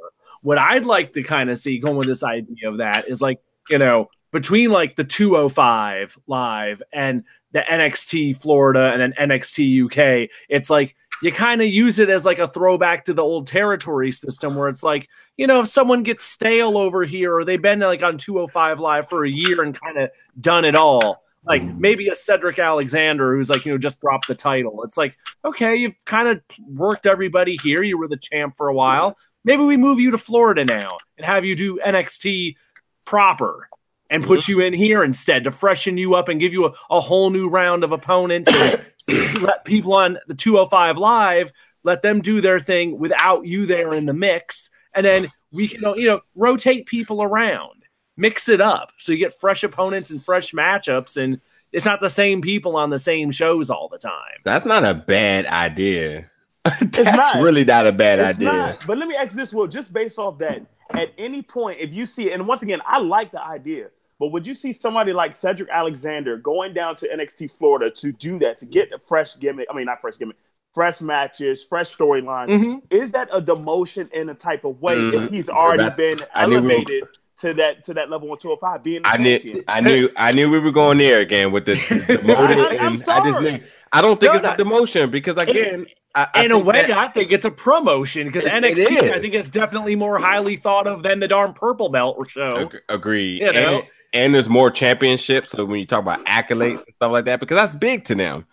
What 0.42 0.58
I'd 0.58 0.86
like 0.86 1.14
to 1.14 1.24
kind 1.24 1.50
of 1.50 1.58
see 1.58 1.80
going 1.80 1.98
with 1.98 2.08
this 2.08 2.24
idea 2.24 2.70
of 2.70 2.78
that 2.78 3.08
is 3.08 3.22
like, 3.22 3.40
you 3.70 3.78
know, 3.78 4.10
between 4.32 4.72
like 4.72 4.96
the 4.96 5.04
205 5.04 6.18
live 6.28 6.82
and 6.94 7.24
the 7.52 7.60
NXT 7.60 8.42
Florida 8.42 8.92
and 8.94 9.02
then 9.02 9.30
NXT 9.30 9.86
UK, 9.86 10.30
it's 10.50 10.70
like 10.70 10.96
you 11.22 11.32
kind 11.32 11.62
of 11.62 11.68
use 11.68 12.00
it 12.00 12.10
as 12.10 12.26
like 12.26 12.40
a 12.40 12.48
throwback 12.48 13.06
to 13.06 13.14
the 13.14 13.22
old 13.22 13.46
territory 13.46 14.12
system 14.12 14.56
where 14.56 14.70
it's 14.70 14.84
like, 14.84 15.08
you 15.38 15.46
know, 15.46 15.60
if 15.60 15.68
someone 15.68 16.02
gets 16.02 16.24
stale 16.24 16.78
over 16.78 17.04
here 17.04 17.36
or 17.36 17.46
they've 17.46 17.62
been 17.62 17.80
like 17.80 18.02
on 18.02 18.18
205 18.18 18.80
live 18.80 19.08
for 19.08 19.26
a 19.26 19.30
year 19.30 19.62
and 19.62 19.80
kind 19.80 19.98
of 19.98 20.10
done 20.40 20.66
it 20.66 20.76
all. 20.76 21.24
Like 21.44 21.64
maybe 21.64 22.08
a 22.08 22.16
Cedric 22.16 22.60
Alexander 22.60 23.36
who's 23.36 23.50
like, 23.50 23.66
you 23.66 23.72
know, 23.72 23.78
just 23.78 24.02
dropped 24.02 24.28
the 24.28 24.36
title. 24.36 24.84
It's 24.84 24.98
like, 24.98 25.18
okay, 25.44 25.76
you've 25.76 25.96
kind 26.06 26.28
of 26.28 26.42
worked 26.68 27.06
everybody 27.06 27.58
here. 27.64 27.82
You 27.82 27.98
were 27.98 28.08
the 28.08 28.18
champ 28.18 28.56
for 28.58 28.68
a 28.68 28.74
while. 28.74 29.18
Maybe 29.44 29.64
we 29.64 29.76
move 29.76 30.00
you 30.00 30.12
to 30.12 30.20
Florida 30.20 30.64
now 30.64 31.00
and 31.18 31.26
have 31.26 31.44
you 31.44 31.56
do 31.56 31.80
NXT 31.84 32.56
proper 33.06 33.68
and 34.12 34.24
put 34.24 34.42
mm-hmm. 34.42 34.52
you 34.52 34.60
in 34.60 34.74
here 34.74 35.04
instead 35.04 35.46
to 35.46 35.52
freshen 35.52 35.98
you 35.98 36.14
up 36.14 36.28
and 36.28 36.40
give 36.40 36.54
you 36.54 36.66
a, 36.66 36.74
a 36.92 37.00
whole 37.00 37.32
new 37.32 37.48
round 37.48 37.84
of 37.84 37.92
opponents 37.92 38.54
and 39.10 39.42
let 39.42 39.66
people 39.66 39.94
on 39.94 40.20
the 40.28 40.36
205 40.36 40.98
live 40.98 41.52
let 41.84 42.04
them 42.04 42.22
do 42.22 42.42
their 42.42 42.60
thing 42.60 43.00
without 43.00 43.46
you 43.46 43.66
there 43.66 43.94
in 43.94 44.06
the 44.06 44.14
mix 44.14 44.70
and 44.94 45.06
then 45.06 45.32
we 45.52 45.68
can 45.68 45.82
you 45.96 46.06
know 46.06 46.20
rotate 46.36 46.86
people 46.86 47.24
around 47.24 47.81
mix 48.22 48.48
it 48.48 48.62
up 48.62 48.92
so 48.98 49.12
you 49.12 49.18
get 49.18 49.34
fresh 49.34 49.64
opponents 49.64 50.10
and 50.12 50.22
fresh 50.24 50.52
matchups 50.54 51.18
and 51.22 51.40
it's 51.74 51.86
not 51.86 52.00
the 52.00 52.10
same 52.10 52.42
people 52.42 52.76
on 52.78 52.90
the 52.90 53.00
same 53.00 53.32
shows 53.32 53.70
all 53.70 53.88
the 53.90 53.98
time 53.98 54.38
That's 54.44 54.66
not 54.66 54.84
a 54.86 54.94
bad 54.94 55.46
idea. 55.48 56.30
That's 56.64 57.18
not. 57.18 57.42
really 57.42 57.66
not 57.66 57.88
a 57.88 57.92
bad 57.92 58.20
It's 58.20 58.38
idea. 58.38 58.52
not. 58.52 58.84
But 58.86 58.98
let 59.00 59.08
me 59.08 59.16
ask 59.16 59.36
this, 59.36 59.52
Will, 59.52 59.66
just 59.68 59.92
based 59.94 60.20
off 60.20 60.38
that, 60.40 60.62
at 60.92 61.10
any 61.18 61.42
point, 61.42 61.80
if 61.80 61.92
you 61.92 62.06
see, 62.06 62.32
and 62.32 62.46
once 62.48 62.62
again, 62.62 62.82
I 62.86 63.00
like 63.00 63.32
the 63.32 63.42
idea, 63.42 63.88
but 64.20 64.28
would 64.28 64.46
you 64.46 64.54
see 64.54 64.72
somebody 64.72 65.12
like 65.12 65.34
Cedric 65.34 65.70
Alexander 65.70 66.38
going 66.38 66.74
down 66.76 66.94
to 66.98 67.08
NXT 67.08 67.58
Florida 67.58 67.90
to 68.02 68.12
do 68.12 68.38
that, 68.40 68.60
to 68.60 68.68
get 68.68 68.92
a 68.92 69.00
fresh 69.00 69.40
gimmick? 69.40 69.68
I 69.72 69.76
mean, 69.76 69.86
not 69.86 70.02
fresh 70.02 70.18
gimmick, 70.20 70.36
fresh 70.76 71.02
matches, 71.02 71.64
fresh 71.64 71.96
storylines. 71.98 72.50
Mhm. 72.50 72.82
Is 72.92 73.12
that 73.14 73.30
a 73.34 73.42
demotion 73.42 74.12
in 74.12 74.30
a 74.30 74.36
type 74.36 74.64
of 74.64 74.80
way 74.84 74.98
Mhm. 74.98 75.14
if 75.26 75.32
he's 75.32 75.50
already 75.50 75.84
That- 75.86 75.98
been 75.98 76.18
I 76.36 76.46
knew 76.46 76.56
we 76.62 76.68
were- 76.68 76.72
elevated 76.74 77.08
to 77.42 77.54
that 77.56 77.84
to 77.86 77.94
that 77.96 78.10
level 78.10 78.32
on 78.32 78.38
205, 78.40 78.84
being 78.84 79.02
the 79.04 79.10
I 79.10 79.18
knew. 79.18 79.64
I 79.68 79.80
knew, 79.82 80.10
I 80.18 80.32
knew 80.32 80.50
we 80.50 80.60
were 80.60 80.72
going 80.72 80.98
there 80.98 81.20
again 81.20 81.52
with 81.52 81.66
the, 81.66 81.74
the 81.74 82.18
demoted, 82.18 82.58
I- 82.60 82.78
I'm 82.86 82.94
and 82.94 82.96
I 82.96 82.96
just 82.96 83.06
sorry. 83.06 83.52
knew. 83.54 83.64
I 83.94 84.02
don't 84.02 84.20
think 84.20 84.32
No, 84.32 84.36
it's 84.38 84.44
no. 84.44 84.52
a 84.52 84.56
demotion 84.58 85.12
because 85.12 85.38
again, 85.38 85.86
I, 86.16 86.28
I 86.34 86.46
in 86.46 86.52
a 86.52 86.58
way, 86.60 86.82
that- 86.88 86.92
I 86.98 87.08
think 87.10 87.32
it's 87.32 87.46
a 87.46 87.52
promotion 87.52 88.28
because 88.28 88.46
It- 88.46 88.54
it 88.64 88.64
NXT, 88.78 89.12
I 89.12 89.20
think 89.20 89.34
it's 89.34 89.50
definitely 89.50 89.96
more 89.96 90.18
highly 90.18 90.56
thought 90.56 90.88
of 90.88 91.04
than 91.04 91.20
the 91.20 91.28
darn 91.28 91.54
purple 91.54 91.90
belt 91.90 92.16
or 92.18 92.26
show. 92.28 92.62
Ag- 92.62 92.82
agreed. 92.90 93.42
You 93.42 93.52
know? 93.54 93.78
and, 93.80 93.84
and 94.14 94.34
there's 94.36 94.48
more 94.50 94.72
championships. 94.72 95.52
So 95.52 95.66
when 95.66 95.80
you 95.80 95.86
talk 95.86 96.02
about 96.02 96.24
accolades 96.26 96.84
and 96.86 96.96
stuff 96.96 97.12
like 97.12 97.26
that, 97.26 97.40
because 97.40 97.56
that's 97.58 97.76
big 97.76 98.06
to 98.06 98.16
them. 98.16 98.46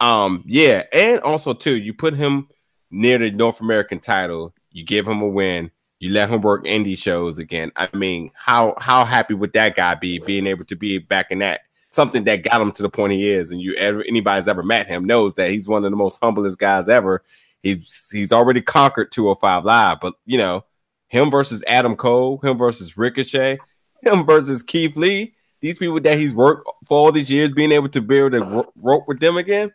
Um, 0.00 0.44
yeah, 0.46 0.82
and 0.92 1.20
also 1.20 1.52
too, 1.54 1.76
you 1.76 1.94
put 1.94 2.14
him 2.14 2.48
near 2.90 3.18
the 3.18 3.30
North 3.30 3.60
American 3.60 3.98
title, 3.98 4.54
you 4.70 4.84
give 4.84 5.08
him 5.08 5.20
a 5.22 5.28
win, 5.28 5.70
you 5.98 6.12
let 6.12 6.30
him 6.30 6.42
work 6.42 6.64
indie 6.64 6.98
shows 6.98 7.38
again. 7.38 7.72
I 7.76 7.88
mean, 7.94 8.30
how 8.34 8.74
how 8.78 9.04
happy 9.04 9.34
would 9.34 9.52
that 9.54 9.76
guy 9.76 9.94
be 9.94 10.18
being 10.18 10.46
able 10.46 10.64
to 10.66 10.76
be 10.76 10.98
back 10.98 11.30
in 11.30 11.38
that 11.38 11.62
something 11.90 12.24
that 12.24 12.42
got 12.42 12.60
him 12.60 12.72
to 12.72 12.82
the 12.82 12.90
point 12.90 13.12
he 13.12 13.28
is? 13.28 13.50
And 13.50 13.60
you 13.60 13.74
ever 13.74 14.04
anybody's 14.06 14.48
ever 14.48 14.62
met 14.62 14.86
him 14.86 15.04
knows 15.04 15.34
that 15.34 15.50
he's 15.50 15.66
one 15.66 15.84
of 15.84 15.90
the 15.90 15.96
most 15.96 16.20
humblest 16.22 16.58
guys 16.58 16.88
ever. 16.88 17.22
He's 17.62 18.08
he's 18.12 18.32
already 18.32 18.60
conquered 18.60 19.10
205 19.10 19.64
live, 19.64 20.00
but 20.00 20.14
you 20.26 20.38
know, 20.38 20.64
him 21.08 21.30
versus 21.30 21.64
Adam 21.66 21.96
Cole, 21.96 22.38
him 22.38 22.58
versus 22.58 22.96
Ricochet, 22.96 23.58
him 24.02 24.26
versus 24.26 24.62
Keith 24.62 24.96
Lee. 24.96 25.34
These 25.60 25.78
people 25.78 25.98
that 26.00 26.18
he's 26.18 26.34
worked 26.34 26.68
for 26.86 26.98
all 26.98 27.12
these 27.12 27.30
years, 27.30 27.50
being 27.50 27.72
able 27.72 27.88
to 27.88 28.02
be 28.02 28.18
able 28.18 28.30
to 28.32 28.68
rope 28.76 29.08
with 29.08 29.20
them 29.20 29.38
again, 29.38 29.72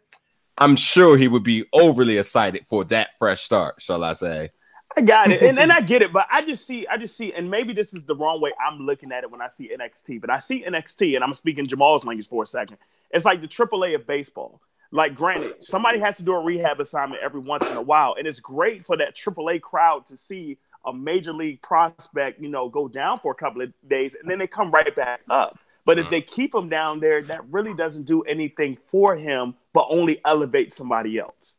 I'm 0.60 0.76
sure 0.76 1.18
he 1.18 1.28
would 1.28 1.44
be 1.44 1.66
overly 1.74 2.20
excited 2.20 2.68
for 2.70 2.84
that 2.86 3.10
fresh 3.18 3.42
start. 3.42 3.82
Shall 3.82 4.04
I 4.04 4.14
say? 4.14 4.52
I 4.96 5.02
got 5.02 5.32
it, 5.32 5.42
and, 5.42 5.58
and 5.60 5.72
I 5.72 5.82
get 5.94 6.02
it, 6.02 6.12
but 6.12 6.28
I 6.32 6.42
just 6.44 6.66
see, 6.66 6.86
I 6.88 6.98
just 6.98 7.16
see, 7.16 7.34
and 7.34 7.50
maybe 7.50 7.74
this 7.74 7.94
is 7.94 8.04
the 8.04 8.16
wrong 8.16 8.42
way 8.42 8.52
I'm 8.60 8.80
looking 8.80 9.12
at 9.12 9.24
it 9.24 9.32
when 9.32 9.42
I 9.42 9.48
see 9.48 9.72
NXT, 9.76 10.22
but 10.22 10.30
I 10.30 10.40
see 10.40 10.64
NXT, 10.64 11.16
and 11.16 11.24
I'm 11.24 11.34
speaking 11.34 11.68
Jamal's 11.68 12.06
language 12.06 12.28
for 12.28 12.44
a 12.44 12.48
second. 12.48 12.78
It's 13.12 13.26
like 13.26 13.42
the 13.42 13.48
AAA 13.48 13.96
of 13.96 14.08
baseball. 14.08 14.62
Like, 14.92 15.16
granted, 15.16 15.64
somebody 15.64 16.00
has 16.00 16.18
to 16.18 16.24
do 16.24 16.34
a 16.34 16.44
rehab 16.44 16.82
assignment 16.82 17.22
every 17.24 17.40
once 17.40 17.70
in 17.70 17.78
a 17.78 17.82
while, 17.82 18.16
and 18.18 18.28
it's 18.28 18.42
great 18.42 18.86
for 18.86 18.98
that 18.98 19.16
AAA 19.16 19.62
crowd 19.62 20.06
to 20.08 20.18
see 20.18 20.58
a 20.86 20.92
major 20.92 21.32
league 21.32 21.62
prospect, 21.62 22.42
you 22.42 22.50
know, 22.50 22.68
go 22.68 22.88
down 22.88 23.20
for 23.20 23.32
a 23.32 23.36
couple 23.36 23.62
of 23.62 23.72
days, 23.88 24.16
and 24.16 24.30
then 24.30 24.40
they 24.40 24.48
come 24.48 24.70
right 24.72 24.94
back 24.96 25.22
up. 25.30 25.58
But 25.86 26.00
if 26.00 26.08
mm. 26.08 26.10
they 26.10 26.22
keep 26.22 26.54
him 26.54 26.70
down 26.70 27.00
there, 27.00 27.22
that 27.24 27.46
really 27.50 27.74
doesn't 27.74 28.04
do 28.04 28.22
anything 28.24 28.76
for 28.76 29.16
him, 29.16 29.56
but 29.74 29.88
only 29.90 30.20
elevate 30.26 30.74
somebody 30.74 31.18
else. 31.18 31.58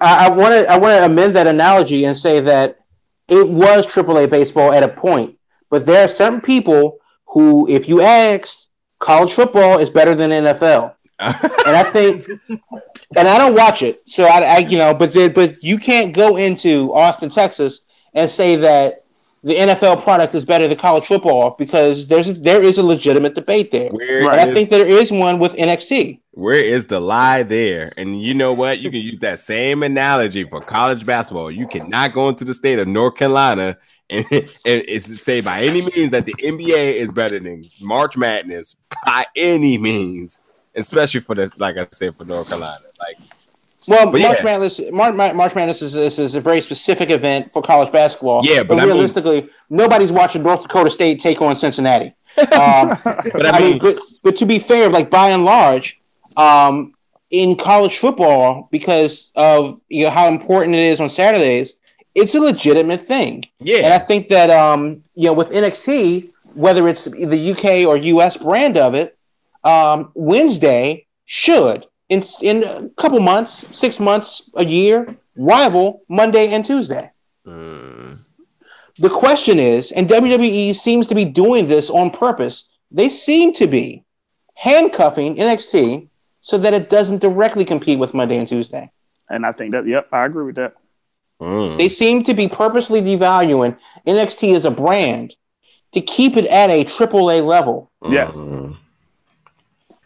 I 0.00 0.28
want 0.30 0.52
to 0.52 0.70
I 0.70 0.76
want 0.76 0.98
to 0.98 1.04
amend 1.06 1.36
that 1.36 1.46
analogy 1.46 2.04
and 2.04 2.16
say 2.16 2.40
that 2.40 2.78
it 3.28 3.48
was 3.48 3.86
AAA 3.86 4.30
baseball 4.30 4.72
at 4.72 4.82
a 4.82 4.88
point, 4.88 5.38
but 5.70 5.86
there 5.86 6.04
are 6.04 6.08
certain 6.08 6.40
people 6.40 6.98
who, 7.26 7.68
if 7.68 7.88
you 7.88 8.00
ask, 8.02 8.66
college 8.98 9.32
football 9.32 9.78
is 9.78 9.90
better 9.90 10.14
than 10.14 10.30
NFL, 10.30 10.94
and 11.18 11.76
I 11.76 11.82
think, 11.82 12.26
and 13.16 13.28
I 13.28 13.38
don't 13.38 13.54
watch 13.54 13.82
it, 13.82 14.02
so 14.06 14.24
I, 14.24 14.40
I 14.40 14.58
you 14.58 14.78
know, 14.78 14.94
but 14.94 15.12
the, 15.12 15.28
but 15.28 15.62
you 15.62 15.78
can't 15.78 16.14
go 16.14 16.36
into 16.36 16.92
Austin, 16.94 17.30
Texas, 17.30 17.80
and 18.14 18.28
say 18.28 18.56
that 18.56 19.00
the 19.46 19.54
NFL 19.54 20.02
product 20.02 20.34
is 20.34 20.44
better 20.44 20.66
than 20.66 20.76
college 20.76 21.06
football 21.06 21.54
because 21.56 22.08
there's 22.08 22.40
there 22.40 22.64
is 22.64 22.78
a 22.78 22.82
legitimate 22.82 23.36
debate 23.36 23.70
there, 23.70 23.88
Where 23.90 24.28
and 24.28 24.40
I 24.40 24.52
think 24.52 24.70
there 24.70 24.84
is 24.84 25.12
one 25.12 25.38
with 25.38 25.52
NXT. 25.52 26.18
Where 26.32 26.58
is 26.58 26.86
the 26.86 26.98
lie 26.98 27.44
there? 27.44 27.92
And 27.96 28.20
you 28.20 28.34
know 28.34 28.52
what? 28.52 28.80
You 28.80 28.90
can 28.90 29.00
use 29.00 29.20
that 29.20 29.38
same 29.38 29.84
analogy 29.84 30.42
for 30.42 30.60
college 30.60 31.06
basketball. 31.06 31.52
You 31.52 31.68
cannot 31.68 32.12
go 32.12 32.28
into 32.28 32.44
the 32.44 32.54
state 32.54 32.80
of 32.80 32.88
North 32.88 33.14
Carolina 33.14 33.76
and, 34.10 34.26
and 34.66 35.02
say 35.04 35.40
by 35.40 35.62
any 35.62 35.82
means 35.92 36.10
that 36.10 36.24
the 36.24 36.34
NBA 36.42 36.94
is 36.94 37.12
better 37.12 37.38
than 37.38 37.62
March 37.80 38.16
Madness 38.16 38.74
by 39.06 39.26
any 39.36 39.78
means, 39.78 40.40
especially 40.74 41.20
for 41.20 41.36
this, 41.36 41.56
like 41.58 41.76
I 41.76 41.86
said, 41.92 42.16
for 42.16 42.24
North 42.24 42.48
Carolina. 42.48 42.84
Like, 42.98 43.16
Well, 43.88 44.10
But 44.10 44.20
March 44.20 44.38
yeah. 44.38 44.44
Madness, 44.44 44.80
March, 44.90 45.14
March 45.14 45.54
Madness 45.54 45.82
is, 45.82 45.94
is, 45.94 46.18
is 46.18 46.34
a 46.34 46.40
very 46.40 46.60
specific 46.60 47.10
event 47.10 47.52
for 47.52 47.62
college 47.62 47.92
basketball. 47.92 48.44
Yeah, 48.44 48.62
but 48.62 48.78
I 48.78 48.80
mean- 48.80 48.94
realistically, 48.94 49.48
nobody's 49.70 50.12
watching 50.12 50.42
North 50.42 50.62
Dakota 50.62 50.90
State 50.90 51.20
take 51.20 51.40
on 51.40 51.56
Cincinnati. 51.56 52.12
Um, 52.38 52.98
but 53.32 53.46
I 53.46 53.60
mean, 53.60 53.78
but, 53.78 53.96
but 54.22 54.36
to 54.36 54.44
be 54.44 54.58
fair, 54.58 54.90
like 54.90 55.08
by 55.08 55.30
and 55.30 55.42
large, 55.42 55.98
um, 56.36 56.92
in 57.30 57.56
college 57.56 57.96
football, 57.96 58.68
because 58.70 59.32
of 59.36 59.80
you 59.88 60.04
know 60.04 60.10
how 60.10 60.28
important 60.28 60.74
it 60.74 60.82
is 60.82 61.00
on 61.00 61.08
Saturdays, 61.08 61.76
it's 62.14 62.34
a 62.34 62.40
legitimate 62.40 63.00
thing. 63.00 63.44
Yeah. 63.58 63.78
And 63.78 63.94
I 63.94 63.98
think 63.98 64.28
that 64.28 64.50
um, 64.50 65.02
you 65.14 65.24
know, 65.24 65.32
with 65.32 65.50
NXT, 65.50 66.30
whether 66.56 66.88
it's 66.88 67.04
the 67.04 67.52
UK 67.52 67.86
or 67.86 67.96
US 67.96 68.36
brand 68.36 68.76
of 68.76 68.94
it, 68.94 69.16
um, 69.64 70.10
Wednesday 70.14 71.06
should 71.24 71.86
in 72.08 72.22
in 72.42 72.64
a 72.64 72.88
couple 72.96 73.20
months, 73.20 73.52
six 73.76 73.98
months, 73.98 74.50
a 74.54 74.64
year, 74.64 75.16
rival 75.36 76.02
Monday 76.08 76.48
and 76.48 76.64
Tuesday. 76.64 77.10
Mm. 77.46 78.28
The 78.98 79.10
question 79.10 79.58
is, 79.58 79.92
and 79.92 80.08
WWE 80.08 80.74
seems 80.74 81.06
to 81.08 81.14
be 81.14 81.24
doing 81.24 81.68
this 81.68 81.90
on 81.90 82.10
purpose. 82.10 82.68
They 82.90 83.08
seem 83.08 83.52
to 83.54 83.66
be 83.66 84.04
handcuffing 84.54 85.36
NXT 85.36 86.08
so 86.40 86.56
that 86.58 86.72
it 86.72 86.88
doesn't 86.88 87.20
directly 87.20 87.64
compete 87.64 87.98
with 87.98 88.14
Monday 88.14 88.38
and 88.38 88.48
Tuesday. 88.48 88.90
And 89.28 89.44
I 89.44 89.52
think 89.52 89.72
that, 89.72 89.86
yep, 89.86 90.08
I 90.12 90.24
agree 90.24 90.44
with 90.44 90.54
that. 90.56 90.74
Mm. 91.40 91.76
They 91.76 91.88
seem 91.88 92.22
to 92.22 92.32
be 92.32 92.48
purposely 92.48 93.02
devaluing 93.02 93.76
NXT 94.06 94.54
as 94.54 94.64
a 94.64 94.70
brand 94.70 95.34
to 95.92 96.00
keep 96.00 96.36
it 96.36 96.46
at 96.46 96.70
a 96.70 96.84
AAA 96.84 97.44
level, 97.44 97.90
Yes. 98.08 98.36
Mm. 98.36 98.76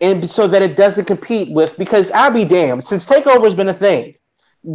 And 0.01 0.29
so 0.29 0.47
that 0.47 0.63
it 0.63 0.77
doesn't 0.77 1.07
compete 1.07 1.51
with. 1.51 1.77
Because 1.79 2.11
I'll 2.13 2.31
be 2.31 2.45
damned, 2.45 2.85
since 2.85 3.07
Takeover 3.07 3.45
has 3.45 3.55
been 3.55 3.69
a 3.69 3.75
thing, 3.75 4.15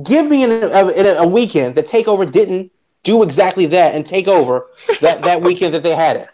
give 0.03 0.27
me 0.27 0.43
in 0.43 0.51
a, 0.51 0.67
a, 0.67 1.17
a 1.23 1.27
weekend 1.27 1.75
that 1.75 1.85
Takeover 1.87 2.29
didn't 2.31 2.71
do 3.03 3.21
exactly 3.23 3.65
that 3.67 3.93
and 3.93 4.05
take 4.05 4.27
over 4.27 4.65
that 5.01 5.21
that 5.21 5.41
weekend 5.41 5.73
that 5.73 5.83
they 5.83 5.95
had 5.95 6.17
it. 6.17 6.27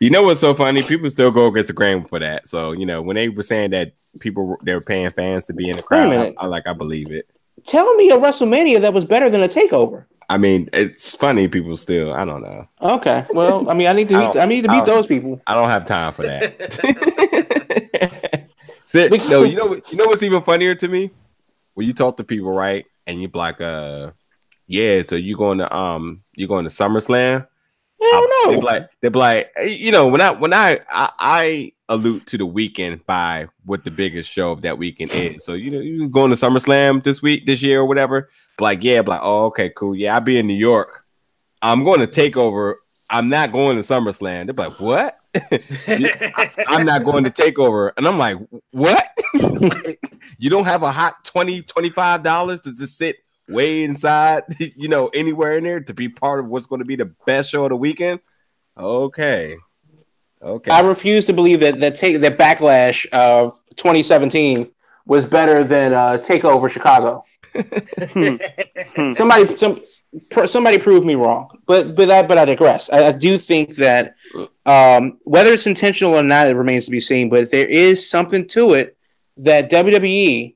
You 0.00 0.10
know 0.10 0.24
what's 0.24 0.40
so 0.40 0.54
funny? 0.54 0.82
People 0.82 1.08
still 1.10 1.30
go 1.30 1.46
against 1.46 1.68
the 1.68 1.72
grain 1.72 2.04
for 2.04 2.18
that. 2.18 2.48
So 2.48 2.72
you 2.72 2.84
know 2.84 3.00
when 3.00 3.14
they 3.14 3.28
were 3.28 3.44
saying 3.44 3.70
that 3.70 3.92
people 4.20 4.56
they 4.64 4.74
were 4.74 4.80
paying 4.80 5.10
fans 5.12 5.44
to 5.46 5.52
be 5.52 5.68
in 5.70 5.76
the 5.76 5.82
crowd, 5.82 6.12
I. 6.12 6.34
I 6.38 6.46
like 6.46 6.66
I 6.66 6.72
believe 6.72 7.12
it. 7.12 7.28
Tell 7.64 7.94
me 7.94 8.10
a 8.10 8.16
WrestleMania 8.16 8.80
that 8.80 8.92
was 8.92 9.04
better 9.04 9.30
than 9.30 9.42
a 9.42 9.46
Takeover. 9.48 10.06
I 10.28 10.38
mean, 10.38 10.68
it's 10.72 11.14
funny. 11.14 11.46
People 11.46 11.76
still, 11.76 12.12
I 12.12 12.24
don't 12.24 12.42
know. 12.42 12.66
Okay, 12.80 13.24
well, 13.30 13.68
I 13.70 13.74
mean, 13.74 13.86
I 13.86 13.92
need 13.92 14.08
to 14.08 14.14
I 14.14 14.18
meet, 14.18 14.24
don't- 14.32 14.38
I 14.42 14.46
need 14.46 14.64
to 14.64 14.70
I 14.70 14.74
meet 14.76 14.86
don't- 14.86 14.96
those 14.96 15.06
people. 15.06 15.40
I 15.46 15.54
don't 15.54 15.68
have 15.68 15.84
time 15.84 16.12
for 16.12 16.22
that. 16.22 17.41
Sit- 18.84 19.12
no, 19.28 19.42
you 19.42 19.56
know, 19.56 19.74
you 19.74 19.96
know 19.96 20.06
what's 20.06 20.22
even 20.22 20.42
funnier 20.42 20.74
to 20.74 20.88
me? 20.88 21.10
When 21.74 21.86
you 21.86 21.94
talk 21.94 22.16
to 22.16 22.24
people, 22.24 22.52
right, 22.52 22.84
and 23.06 23.20
you're 23.20 23.30
like, 23.32 23.60
uh, 23.60 24.12
yeah, 24.66 25.02
so 25.02 25.16
you 25.16 25.36
going 25.36 25.58
to 25.58 25.74
um, 25.74 26.22
you 26.34 26.46
going 26.46 26.64
to 26.64 26.70
SummerSlam? 26.70 27.46
Hell 28.10 28.26
no. 28.46 28.52
be 28.52 28.60
like, 28.60 28.90
they're 29.00 29.10
like, 29.10 29.52
eh, 29.56 29.64
you 29.64 29.92
know, 29.92 30.08
when 30.08 30.20
I 30.20 30.30
when 30.30 30.52
I, 30.52 30.80
I 30.90 31.10
I 31.18 31.72
allude 31.88 32.26
to 32.26 32.38
the 32.38 32.46
weekend 32.46 33.06
by 33.06 33.48
what 33.64 33.84
the 33.84 33.90
biggest 33.90 34.30
show 34.30 34.50
of 34.50 34.62
that 34.62 34.78
weekend 34.78 35.12
is. 35.12 35.44
So 35.44 35.54
you 35.54 35.70
know, 35.70 35.80
you 35.80 36.08
going 36.08 36.30
to 36.30 36.36
SummerSlam 36.36 37.04
this 37.04 37.22
week, 37.22 37.46
this 37.46 37.62
year, 37.62 37.80
or 37.80 37.84
whatever. 37.84 38.28
But 38.56 38.64
like, 38.64 38.84
yeah, 38.84 39.02
but 39.02 39.12
like, 39.12 39.20
oh, 39.22 39.46
okay, 39.46 39.70
cool. 39.70 39.94
Yeah, 39.94 40.14
I'll 40.14 40.20
be 40.20 40.38
in 40.38 40.46
New 40.46 40.54
York. 40.54 41.04
I'm 41.60 41.84
going 41.84 42.00
to 42.00 42.06
take 42.06 42.36
over. 42.36 42.81
I'm 43.12 43.28
not 43.28 43.52
going 43.52 43.76
to 43.76 43.82
SummerSlam. 43.82 44.46
They're 44.46 44.54
like, 44.54 44.80
what? 44.80 45.18
I, 45.34 46.48
am 46.68 46.86
not 46.86 47.04
going 47.04 47.24
to 47.24 47.30
take 47.42 47.58
over. 47.58 47.92
And 47.96 48.08
I'm 48.08 48.16
like, 48.16 48.38
what? 48.70 49.06
you 50.38 50.50
don't 50.50 50.64
have 50.64 50.82
a 50.82 50.90
hot 50.90 51.22
20 51.24 51.62
$25 51.62 52.62
to 52.62 52.74
just 52.74 52.96
sit 52.96 53.16
way 53.48 53.84
inside, 53.84 54.44
you 54.58 54.88
know, 54.88 55.08
anywhere 55.08 55.58
in 55.58 55.64
there 55.64 55.80
to 55.80 55.92
be 55.92 56.08
part 56.08 56.40
of 56.40 56.46
what's 56.46 56.64
going 56.64 56.80
to 56.80 56.86
be 56.86 56.96
the 56.96 57.12
best 57.26 57.50
show 57.50 57.64
of 57.64 57.68
the 57.68 57.76
weekend? 57.76 58.20
Okay. 58.78 59.56
Okay. 60.40 60.70
I 60.70 60.80
refuse 60.80 61.26
to 61.26 61.34
believe 61.34 61.60
that 61.60 61.80
that 61.80 61.94
take 61.94 62.20
that 62.20 62.38
backlash 62.38 63.06
of 63.10 63.60
2017 63.76 64.70
was 65.06 65.26
better 65.26 65.62
than 65.62 65.92
uh, 65.92 66.18
Takeover 66.18 66.70
Chicago. 66.70 67.24
Hmm. 67.54 69.12
somebody 69.12 69.58
some 69.58 69.76
pr- 69.76 69.82
somebody 70.46 70.78
proved 70.78 71.06
me 71.06 71.14
wrong 71.14 71.48
but 71.66 71.94
but 71.94 72.10
I, 72.10 72.22
but 72.22 72.36
I 72.38 72.44
digress 72.44 72.90
I, 72.90 73.06
I 73.08 73.12
do 73.12 73.38
think 73.38 73.76
that 73.76 74.14
um, 74.66 75.18
whether 75.24 75.52
it's 75.52 75.66
intentional 75.66 76.14
or 76.14 76.22
not 76.22 76.48
it 76.48 76.56
remains 76.56 76.84
to 76.84 76.90
be 76.90 77.00
seen 77.00 77.28
but 77.30 77.50
there 77.50 77.66
is 77.66 78.08
something 78.08 78.46
to 78.48 78.74
it 78.74 78.96
that 79.38 79.70
WWE 79.70 80.54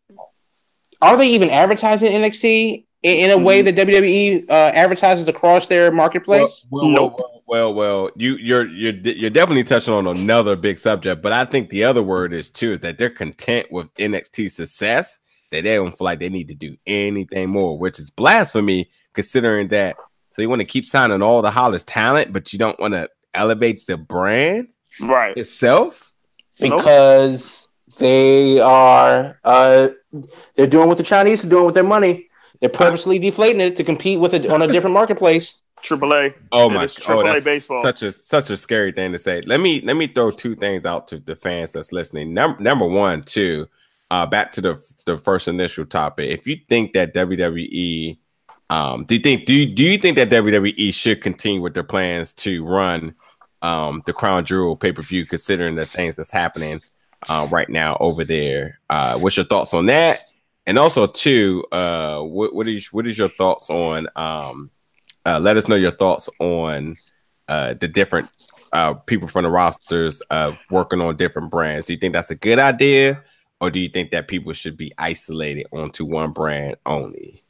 are 1.03 1.17
they 1.17 1.27
even 1.29 1.51
advertising 1.51 2.13
NXT 2.13 2.85
in, 3.03 3.31
in 3.31 3.31
a 3.31 3.39
way 3.39 3.63
that 3.63 3.75
WWE 3.77 4.49
uh, 4.51 4.53
advertises 4.75 5.29
across 5.29 5.69
their 5.69 5.91
marketplace 5.91 6.67
Well, 6.71 6.85
well, 6.85 6.91
Nope. 6.93 7.17
well, 7.19 7.37
well, 7.47 7.75
well, 7.75 8.11
you 8.17 8.37
you're 8.37 8.67
you're 8.67 8.93
you're 8.95 9.31
definitely 9.31 9.65
touching 9.65 9.95
on 9.95 10.07
another 10.09 10.57
big 10.57 10.79
subject, 10.81 11.23
but 11.23 11.33
I 11.33 11.45
think 11.45 11.69
the 11.71 11.85
other 11.85 12.03
word 12.03 12.33
is 12.33 12.51
too 12.51 12.73
is 12.73 12.81
that 12.81 12.99
they're 12.99 13.09
content 13.09 13.71
with 13.71 13.95
NXT 13.95 14.51
success 14.51 15.21
that 15.51 15.65
they 15.65 15.75
don't 15.77 15.97
feel 15.97 16.05
like 16.05 16.19
they 16.21 16.29
need 16.29 16.49
to 16.49 16.55
do 16.55 16.77
anything 16.87 17.51
more, 17.51 17.79
which 17.79 17.99
is 17.99 18.11
blasphemy 18.11 18.89
considering 19.15 19.69
that. 19.69 19.97
So 20.31 20.43
you 20.43 20.49
want 20.49 20.61
to 20.61 20.67
keep 20.67 20.87
signing 20.89 21.23
all 21.23 21.41
the 21.43 21.51
hottest 21.51 21.87
talent, 21.89 22.33
but 22.33 22.53
you 22.53 22.59
don't 22.59 22.79
want 22.79 22.95
to 22.95 23.09
elevate 23.35 23.87
the 23.87 23.97
brand 23.97 24.69
Right. 25.01 25.37
itself. 25.37 26.13
Nope. 26.59 26.79
because 26.79 27.69
they 27.99 28.61
are 28.61 29.39
uh, 29.45 29.89
they're 30.55 30.67
doing 30.67 30.89
what 30.89 30.97
the 30.97 31.03
Chinese 31.05 31.45
are 31.45 31.49
doing 31.49 31.67
with 31.67 31.75
their 31.75 31.85
money. 31.85 32.29
They're 32.61 32.71
purposely 32.71 33.19
deflating 33.19 33.61
it 33.61 33.77
to 33.77 33.85
compete 33.85 34.19
with 34.21 34.33
it 34.33 34.51
on 34.51 34.63
a 34.63 34.67
different 34.67 34.95
marketplace. 34.95 35.55
Triple 35.83 36.15
A. 36.15 36.35
Oh 36.53 36.71
my! 36.71 36.85
is 36.85 36.99
Oh, 37.07 37.23
that's 37.23 37.45
baseball. 37.45 37.83
such 37.83 38.03
a 38.03 38.11
such 38.11 38.49
a 38.49 38.57
scary 38.57 38.93
thing 38.93 39.13
to 39.13 39.19
say. 39.19 39.43
Let 39.43 39.61
me 39.61 39.83
let 39.83 39.97
me 39.97 40.07
throw 40.07 40.31
two 40.31 40.55
things 40.55 40.87
out 40.87 41.07
to 41.09 41.19
the 41.21 41.37
fans 41.37 41.73
that's 41.73 41.93
listening. 41.93 42.33
Number 42.33 42.59
number 42.63 42.87
one, 42.87 43.23
too. 43.23 43.67
Uh, 44.11 44.25
back 44.25 44.53
to 44.53 44.61
the 44.61 44.89
the 45.05 45.19
first 45.19 45.49
initial 45.49 45.85
topic. 45.85 46.31
If 46.31 46.47
you 46.47 46.59
think 46.69 46.93
that 46.93 47.13
WWE, 47.13 48.19
um, 48.71 49.05
do 49.05 49.17
you 49.17 49.21
think 49.21 49.47
do 49.47 49.55
you, 49.55 49.67
do 49.67 49.83
you 49.85 49.99
think 49.99 50.17
that 50.17 50.31
WWE 50.31 50.95
should 50.95 51.21
continue 51.21 51.61
with 51.61 51.75
their 51.75 51.83
plans 51.83 52.33
to 52.35 52.65
run 52.65 53.15
um 53.63 54.03
the 54.07 54.13
Crown 54.13 54.45
Jewel 54.45 54.77
pay 54.77 54.93
per 54.93 55.03
view, 55.03 55.27
considering 55.27 55.75
the 55.75 55.87
things 55.87 56.17
that's 56.17 56.31
happening 56.31 56.81
uh, 57.29 57.49
right 57.51 57.69
now 57.69 57.97
over 57.99 58.25
there? 58.25 58.79
Uh, 58.89 59.19
what's 59.19 59.37
your 59.37 59.47
thoughts 59.47 59.75
on 59.75 59.87
that? 59.87 60.21
And 60.69 60.79
also, 60.79 61.07
too, 61.07 61.65
uh, 61.73 62.21
what 62.21 62.55
what 62.55 62.69
is 62.69 62.93
what 62.93 63.07
is 63.07 63.19
your 63.19 63.31
thoughts 63.31 63.71
on 63.71 64.09
um 64.15 64.71
uh, 65.27 65.41
let 65.41 65.57
us 65.57 65.67
know 65.67 65.75
your 65.75 65.91
thoughts 65.91 66.31
on 66.39 66.97
uh, 67.49 67.75
the 67.75 67.89
different 67.89 68.29
uh, 68.73 68.95
people 68.95 69.27
from 69.27 69.43
the 69.43 69.51
rosters 69.51 70.23
uh, 70.31 70.53
working 70.71 71.01
on 71.01 71.17
different 71.17 71.51
brands. 71.51 71.87
Do 71.87 71.93
you 71.93 71.99
think 71.99 72.13
that's 72.13 72.31
a 72.31 72.37
good 72.37 72.61
idea, 72.61 73.23
or 73.61 73.71
do 73.71 73.79
you 73.79 73.89
think 73.89 74.11
that 74.11 74.29
people 74.29 74.53
should 74.53 74.77
be 74.77 74.93
isolated 74.99 75.67
onto 75.73 76.05
one 76.05 76.33
brand 76.33 76.77
only? 76.85 77.43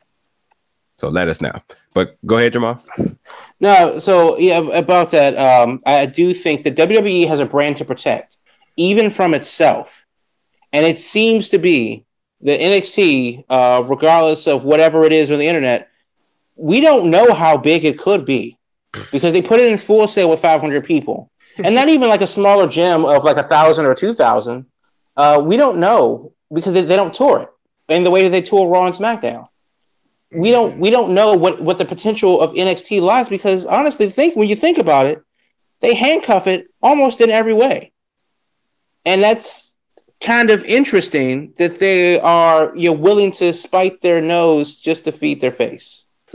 So 0.99 1.09
let 1.09 1.29
us 1.29 1.41
know. 1.41 1.53
But 1.95 2.17
go 2.25 2.39
ahead, 2.39 2.55
Jamal. 2.55 2.83
No, 3.61 3.99
so 3.99 4.39
yeah, 4.39 4.59
about 4.73 5.11
that, 5.11 5.37
um, 5.37 5.83
I 5.85 6.07
do 6.07 6.33
think 6.33 6.63
that 6.63 6.77
WWE 6.77 7.27
has 7.29 7.41
a 7.41 7.47
brand 7.47 7.77
to 7.79 7.85
protect, 7.85 8.37
even 8.77 9.11
from 9.11 9.35
itself, 9.35 10.07
and 10.73 10.85
it 10.87 10.99
seems 10.99 11.49
to 11.51 11.59
be 11.59 12.05
that 12.43 12.61
NXT, 12.61 13.45
uh, 13.49 13.83
regardless 13.87 14.47
of 14.47 14.65
whatever 14.65 15.05
it 15.05 15.13
is 15.13 15.31
on 15.31 15.39
the 15.39 15.49
internet, 15.49 15.89
we 16.55 16.81
don't 16.81 17.11
know 17.11 17.33
how 17.33 17.57
big 17.57 17.85
it 17.85 17.99
could 17.99 18.25
be 18.25 18.59
because 19.13 19.33
they 19.33 19.43
put 19.43 19.61
it 19.61 19.71
in 19.71 19.79
Full 19.79 20.07
Sail 20.07 20.31
with 20.31 20.41
500 20.41 20.85
people, 20.85 21.31
and 21.59 21.75
not 21.75 21.89
even 21.89 22.09
like 22.09 22.21
a 22.21 22.27
smaller 22.27 22.69
gym 22.69 23.05
of 23.05 23.25
like 23.25 23.37
a 23.37 23.43
thousand 23.43 23.87
or 23.87 23.95
two 23.95 24.15
thousand. 24.15 24.67
Uh, 25.17 25.43
we 25.45 25.57
don't 25.57 25.79
know 25.79 26.33
because 26.53 26.75
they, 26.75 26.83
they 26.83 26.97
don't 26.97 27.15
tour 27.15 27.41
it 27.41 27.49
in 27.95 28.05
the 28.05 28.11
way 28.11 28.23
that 28.23 28.31
they 28.31 28.43
tour 28.43 28.69
Raw 28.69 28.87
and 28.87 28.95
SmackDown 28.95 29.47
we 30.33 30.51
don't 30.51 30.79
we 30.79 30.91
don't 30.91 31.15
know 31.15 31.35
what 31.35 31.61
what 31.61 31.79
the 31.79 31.85
potential 31.85 32.41
of 32.41 32.53
NXT 32.53 33.01
lies 33.01 33.29
because 33.29 33.67
honestly, 33.67 34.11
think 34.11 34.37
when 34.37 34.49
you 34.49 34.57
think 34.57 34.79
about 34.79 35.07
it, 35.07 35.23
they 35.81 35.95
handcuff 35.95 36.47
it 36.47 36.67
almost 36.83 37.21
in 37.21 37.31
every 37.31 37.55
way, 37.55 37.93
and 39.05 39.23
that's 39.23 39.77
kind 40.21 40.51
of 40.51 40.65
interesting 40.65 41.53
that 41.59 41.79
they 41.79 42.19
are 42.21 42.77
you 42.77 42.91
know, 42.91 42.97
willing 42.97 43.31
to 43.31 43.53
spite 43.53 44.01
their 44.01 44.21
nose 44.21 44.77
just 44.77 45.05
to 45.05 45.13
feed 45.13 45.41
their 45.41 45.53
face. 45.53 46.03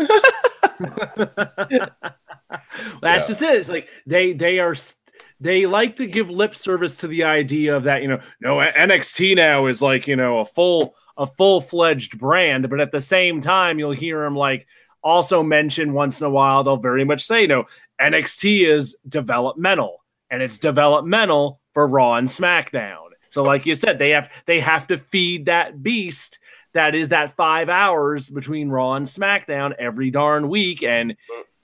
That's 3.01 3.27
just 3.27 3.41
it. 3.41 3.55
It's 3.55 3.69
like 3.69 3.89
they 4.05 4.34
they 4.34 4.59
are 4.59 4.71
s- 4.71 5.01
they 5.41 5.65
like 5.65 5.95
to 5.97 6.05
give 6.05 6.29
lip 6.29 6.55
service 6.55 6.97
to 6.97 7.07
the 7.07 7.23
idea 7.23 7.75
of 7.75 7.83
that 7.83 8.01
you 8.01 8.07
know 8.07 8.19
no 8.39 8.57
NXT 8.57 9.35
now 9.35 9.65
is 9.65 9.81
like 9.81 10.07
you 10.07 10.15
know 10.15 10.39
a 10.39 10.45
full 10.45 10.95
a 11.17 11.27
full 11.27 11.59
fledged 11.59 12.17
brand, 12.17 12.69
but 12.69 12.79
at 12.79 12.91
the 12.91 12.99
same 12.99 13.41
time 13.41 13.77
you'll 13.77 13.91
hear 13.91 14.23
them 14.23 14.35
like 14.35 14.67
also 15.03 15.43
mention 15.43 15.93
once 15.93 16.21
in 16.21 16.27
a 16.27 16.29
while 16.29 16.63
they'll 16.63 16.77
very 16.77 17.03
much 17.03 17.23
say 17.23 17.41
you 17.41 17.47
know 17.47 17.65
NXT 17.99 18.67
is 18.67 18.95
developmental 19.07 20.03
and 20.29 20.41
it's 20.41 20.59
developmental 20.59 21.59
for 21.73 21.87
Raw 21.87 22.15
and 22.15 22.27
SmackDown. 22.27 23.09
So 23.31 23.43
like 23.43 23.65
you 23.65 23.75
said, 23.75 23.97
they 23.97 24.11
have 24.11 24.31
they 24.45 24.59
have 24.59 24.87
to 24.87 24.97
feed 24.97 25.47
that 25.47 25.81
beast 25.81 26.39
that 26.73 26.95
is 26.95 27.09
that 27.09 27.35
five 27.35 27.69
hours 27.69 28.29
between 28.29 28.69
Raw 28.69 28.93
and 28.93 29.05
SmackDown 29.05 29.73
every 29.77 30.09
darn 30.09 30.49
week 30.49 30.83
and 30.83 31.15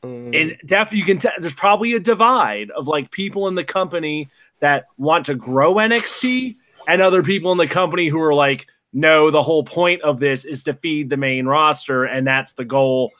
and 0.03 0.33
mm. 0.33 0.67
definitely 0.67 0.99
you 0.99 1.05
can 1.05 1.17
tell 1.17 1.31
there's 1.39 1.53
probably 1.53 1.93
a 1.93 1.99
divide 1.99 2.69
of 2.71 2.87
like 2.87 3.11
people 3.11 3.47
in 3.47 3.55
the 3.55 3.63
company 3.63 4.27
that 4.59 4.85
want 4.97 5.25
to 5.25 5.35
grow 5.35 5.75
NXT 5.75 6.55
and 6.87 7.01
other 7.01 7.23
people 7.23 7.51
in 7.51 7.57
the 7.57 7.67
company 7.67 8.07
who 8.07 8.21
are 8.21 8.33
like, 8.33 8.67
no, 8.93 9.29
the 9.29 9.41
whole 9.41 9.63
point 9.63 10.01
of 10.01 10.19
this 10.19 10.45
is 10.45 10.63
to 10.63 10.73
feed 10.73 11.09
the 11.09 11.17
main 11.17 11.45
roster, 11.45 12.05
and 12.05 12.25
that's 12.25 12.53
the 12.53 12.65
goal 12.65 13.11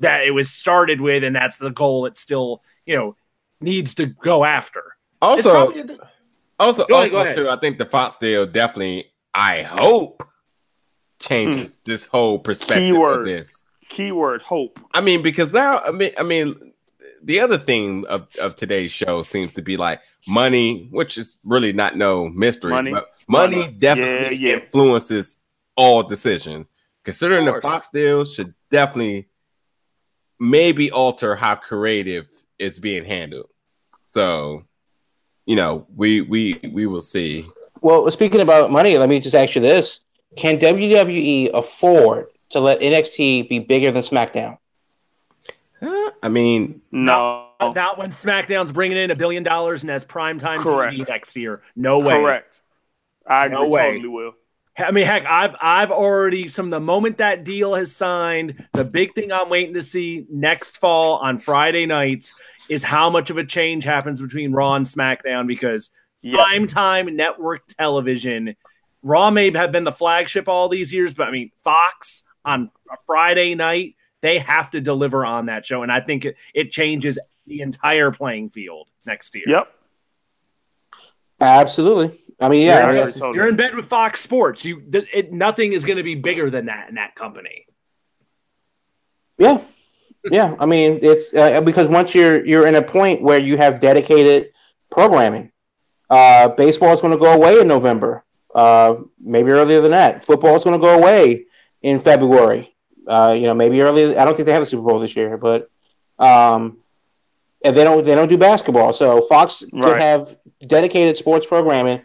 that 0.00 0.24
it 0.24 0.30
was 0.30 0.50
started 0.50 1.00
with, 1.00 1.24
and 1.24 1.34
that's 1.34 1.56
the 1.56 1.70
goal. 1.70 2.06
It 2.06 2.16
still 2.16 2.62
you 2.86 2.96
know 2.96 3.16
needs 3.60 3.94
to 3.96 4.06
go 4.06 4.44
after. 4.44 4.82
Also, 5.20 5.50
probably 5.50 5.98
also, 6.60 6.86
Go 6.86 6.96
ahead, 6.96 7.10
go 7.10 7.18
also 7.18 7.20
ahead. 7.20 7.34
too. 7.34 7.48
I 7.48 7.56
think 7.56 7.78
the 7.78 7.86
Fox 7.86 8.16
deal 8.16 8.46
definitely. 8.46 9.12
I 9.34 9.62
hope 9.62 10.22
changes 11.20 11.74
hmm. 11.74 11.80
this 11.84 12.04
whole 12.06 12.38
perspective 12.38 12.94
Keyword. 12.94 13.18
of 13.18 13.24
this. 13.24 13.62
Keyword 13.88 14.42
hope. 14.42 14.78
I 14.92 15.00
mean, 15.00 15.22
because 15.22 15.52
now, 15.52 15.80
I 15.80 15.90
mean, 15.90 16.12
I 16.18 16.22
mean, 16.22 16.72
the 17.22 17.40
other 17.40 17.58
theme 17.58 18.04
of, 18.08 18.28
of 18.40 18.56
today's 18.56 18.90
show 18.92 19.22
seems 19.22 19.54
to 19.54 19.62
be 19.62 19.76
like 19.76 20.00
money, 20.26 20.88
which 20.90 21.18
is 21.18 21.38
really 21.44 21.72
not 21.72 21.96
no 21.96 22.28
mystery, 22.28 22.70
Money. 22.72 22.92
but 22.92 23.08
money, 23.28 23.56
Money. 23.56 23.72
definitely 23.72 24.36
Yeah, 24.36 24.50
yeah. 24.50 24.62
influences 24.64 25.44
all 25.76 26.02
decisions. 26.02 26.68
Considering 27.04 27.46
the. 27.46 27.60
Fox 27.60 27.88
deal 27.92 28.24
should 28.24 28.54
definitely 28.70 29.28
maybe 30.38 30.90
alter 30.90 31.34
how 31.34 31.54
creative 31.54 32.28
is 32.58 32.78
being 32.80 33.04
handled. 33.04 33.48
So, 34.06 34.62
you 35.46 35.56
know, 35.56 35.86
we 35.94 36.20
we 36.20 36.58
we 36.72 36.86
will 36.86 37.02
see. 37.02 37.46
Well, 37.80 38.10
speaking 38.10 38.40
about 38.40 38.70
money, 38.70 38.98
let 38.98 39.08
me 39.08 39.20
just 39.20 39.34
ask 39.34 39.54
you 39.54 39.60
this: 39.62 40.00
Can 40.36 40.58
WWE 40.58 41.50
afford 41.54 42.26
to 42.50 42.60
let 42.60 42.80
NXT 42.80 43.48
be 43.48 43.58
bigger 43.58 43.90
than 43.90 44.02
SmackDown? 44.02 44.58
Uh, 45.80 46.10
I 46.22 46.28
mean, 46.28 46.80
No. 46.90 47.46
not 47.60 47.98
when 47.98 48.10
SmackDown's 48.10 48.72
bringing 48.72 48.96
in 48.98 49.10
a 49.10 49.14
billion 49.16 49.42
dollars 49.42 49.82
and 49.82 49.90
has 49.90 50.04
primetime 50.04 50.58
Correct. 50.58 50.94
TV 50.96 51.08
next 51.08 51.36
year. 51.36 51.60
No 51.76 51.98
way. 51.98 52.14
Correct. 52.14 52.62
I 53.26 53.46
agree. 53.46 53.58
No 53.58 53.68
way. 53.68 53.82
Totally 53.92 54.08
will. 54.08 54.32
I 54.80 54.92
mean, 54.92 55.06
heck, 55.06 55.26
I've 55.26 55.56
I've 55.60 55.90
already 55.90 56.46
from 56.48 56.70
the 56.70 56.78
moment 56.80 57.18
that 57.18 57.42
deal 57.44 57.74
has 57.74 57.94
signed, 57.94 58.64
the 58.74 58.84
big 58.84 59.12
thing 59.14 59.32
I'm 59.32 59.48
waiting 59.48 59.74
to 59.74 59.82
see 59.82 60.24
next 60.30 60.78
fall 60.78 61.16
on 61.16 61.38
Friday 61.38 61.84
nights 61.84 62.34
is 62.68 62.84
how 62.84 63.10
much 63.10 63.28
of 63.30 63.38
a 63.38 63.44
change 63.44 63.82
happens 63.82 64.22
between 64.22 64.52
Raw 64.52 64.74
and 64.74 64.84
SmackDown 64.86 65.46
because 65.46 65.90
Yes. 66.20 66.36
primetime 66.36 67.12
network 67.14 67.66
television, 67.68 68.56
Raw 69.02 69.30
may 69.30 69.52
have 69.52 69.70
been 69.72 69.84
the 69.84 69.92
flagship 69.92 70.48
all 70.48 70.68
these 70.68 70.92
years, 70.92 71.12
but 71.14 71.28
I 71.28 71.30
mean 71.32 71.50
Fox 71.56 72.24
on 72.48 72.70
a 72.90 72.96
Friday 73.06 73.54
night, 73.54 73.94
they 74.20 74.38
have 74.38 74.70
to 74.72 74.80
deliver 74.80 75.24
on 75.24 75.46
that 75.46 75.64
show, 75.64 75.82
and 75.82 75.92
I 75.92 76.00
think 76.00 76.24
it, 76.24 76.36
it 76.54 76.70
changes 76.70 77.18
the 77.46 77.60
entire 77.60 78.10
playing 78.10 78.50
field 78.50 78.88
next 79.06 79.34
year. 79.34 79.44
Yep. 79.46 79.72
Absolutely. 81.40 82.20
I 82.40 82.48
mean, 82.48 82.66
yeah, 82.66 82.78
I 82.78 82.90
I 82.90 82.92
mean, 82.92 83.12
totally. 83.12 83.36
You're 83.36 83.48
in 83.48 83.56
bed 83.56 83.74
with 83.74 83.84
Fox 83.84 84.20
Sports. 84.20 84.64
You, 84.64 84.80
th- 84.80 85.08
it, 85.12 85.32
nothing 85.32 85.72
is 85.72 85.84
going 85.84 85.96
to 85.96 86.02
be 86.02 86.14
bigger 86.14 86.50
than 86.50 86.66
that 86.66 86.88
in 86.88 86.96
that 86.96 87.14
company. 87.14 87.66
yeah, 89.38 89.60
yeah. 90.30 90.54
I 90.58 90.66
mean, 90.66 90.98
it's 91.02 91.34
uh, 91.34 91.60
because 91.60 91.88
once 91.88 92.14
you're 92.14 92.44
you're 92.44 92.66
in 92.66 92.76
a 92.76 92.82
point 92.82 93.22
where 93.22 93.38
you 93.38 93.56
have 93.56 93.80
dedicated 93.80 94.50
programming. 94.90 95.52
Uh, 96.10 96.48
baseball 96.48 96.92
is 96.92 97.00
going 97.00 97.12
to 97.12 97.18
go 97.18 97.32
away 97.32 97.60
in 97.60 97.68
November. 97.68 98.24
Uh, 98.54 98.96
maybe 99.20 99.50
earlier 99.50 99.80
than 99.80 99.90
that. 99.90 100.24
Football 100.24 100.56
is 100.56 100.64
going 100.64 100.78
to 100.78 100.80
go 100.80 100.98
away 100.98 101.44
in 101.82 102.00
February. 102.00 102.74
Uh, 103.06 103.34
you 103.38 103.46
know, 103.46 103.54
maybe 103.54 103.80
early. 103.80 104.16
I 104.16 104.24
don't 104.24 104.34
think 104.34 104.46
they 104.46 104.52
have 104.52 104.62
the 104.62 104.66
Super 104.66 104.82
Bowl 104.82 104.98
this 104.98 105.16
year, 105.16 105.38
but 105.38 105.70
um, 106.18 106.78
and 107.64 107.74
they 107.74 107.84
don't 107.84 108.04
they 108.04 108.14
don't 108.14 108.28
do 108.28 108.38
basketball. 108.38 108.92
So 108.92 109.22
Fox 109.22 109.64
could 109.70 109.98
have 109.98 110.36
dedicated 110.66 111.16
sports 111.16 111.46
programming 111.46 112.02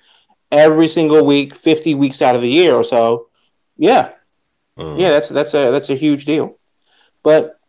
every 0.51 0.87
single 0.87 1.25
week, 1.25 1.55
fifty 1.55 1.93
weeks 1.93 2.21
out 2.21 2.35
of 2.35 2.41
the 2.41 2.49
year 2.49 2.73
or 2.73 2.83
so. 2.83 3.27
Yeah, 3.77 4.11
mm, 4.77 4.99
yeah, 4.99 5.09
that's 5.09 5.29
that's 5.29 5.53
a 5.53 5.71
that's 5.71 5.89
a 5.89 5.95
huge 5.95 6.25
deal. 6.25 6.57
But 7.21 7.59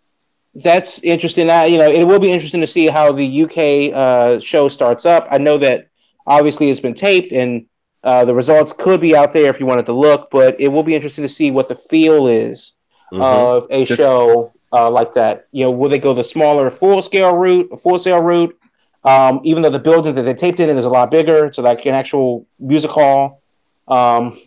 that's 0.55 1.03
interesting. 1.03 1.51
I, 1.51 1.67
you 1.67 1.79
know, 1.79 1.91
it 1.91 2.05
will 2.05 2.21
be 2.21 2.31
interesting 2.31 2.61
to 2.61 2.67
see 2.67 2.87
how 2.87 3.11
the 3.11 3.43
UK 3.43 3.93
uh, 3.93 4.41
show 4.41 4.69
starts 4.69 5.05
up. 5.05 5.27
I 5.31 5.39
know 5.39 5.59
that 5.59 5.89
obviously 6.27 6.71
it's 6.71 6.81
been 6.81 6.95
taped 6.95 7.33
and 7.33 7.67
uh, 8.05 8.25
the 8.25 8.35
results 8.35 8.73
could 8.73 9.01
be 9.01 9.17
out 9.17 9.33
there 9.33 9.49
if 9.49 9.59
you 9.59 9.65
wanted 9.65 9.87
to 9.87 9.93
look, 9.95 10.31
but 10.31 10.61
it 10.61 10.69
will 10.69 10.83
be 10.83 10.95
interesting 10.95 11.23
to 11.23 11.29
see 11.29 11.51
what 11.51 11.69
the 11.69 11.75
feel 11.75 12.29
is 12.29 12.75
mhm. 13.11 13.25
of 13.25 13.67
a 13.71 13.87
show 13.87 14.53
uh, 14.73 14.91
like 14.91 15.15
that. 15.15 15.47
You 15.53 15.65
know, 15.65 15.71
will 15.71 15.89
they 15.89 15.99
go 15.99 16.13
the 16.13 16.23
smaller 16.23 16.71
full 16.71 17.01
scale 17.01 17.35
route, 17.35 17.81
full 17.83 17.99
scale 17.99 18.21
route? 18.21 18.57
Um, 19.05 19.41
even 19.43 19.63
though 19.63 19.71
the 19.71 19.79
building 19.79 20.15
that 20.15 20.23
they 20.23 20.35
taped 20.35 20.61
it 20.61 20.69
in 20.69 20.77
is 20.77 20.85
a 20.85 20.91
lot 20.91 21.11
bigger, 21.11 21.53
so 21.53 21.63
like 21.63 21.85
an 21.87 21.95
actual 21.95 22.47
music 22.59 22.91
hall. 22.91 23.43
Um, 23.89 24.39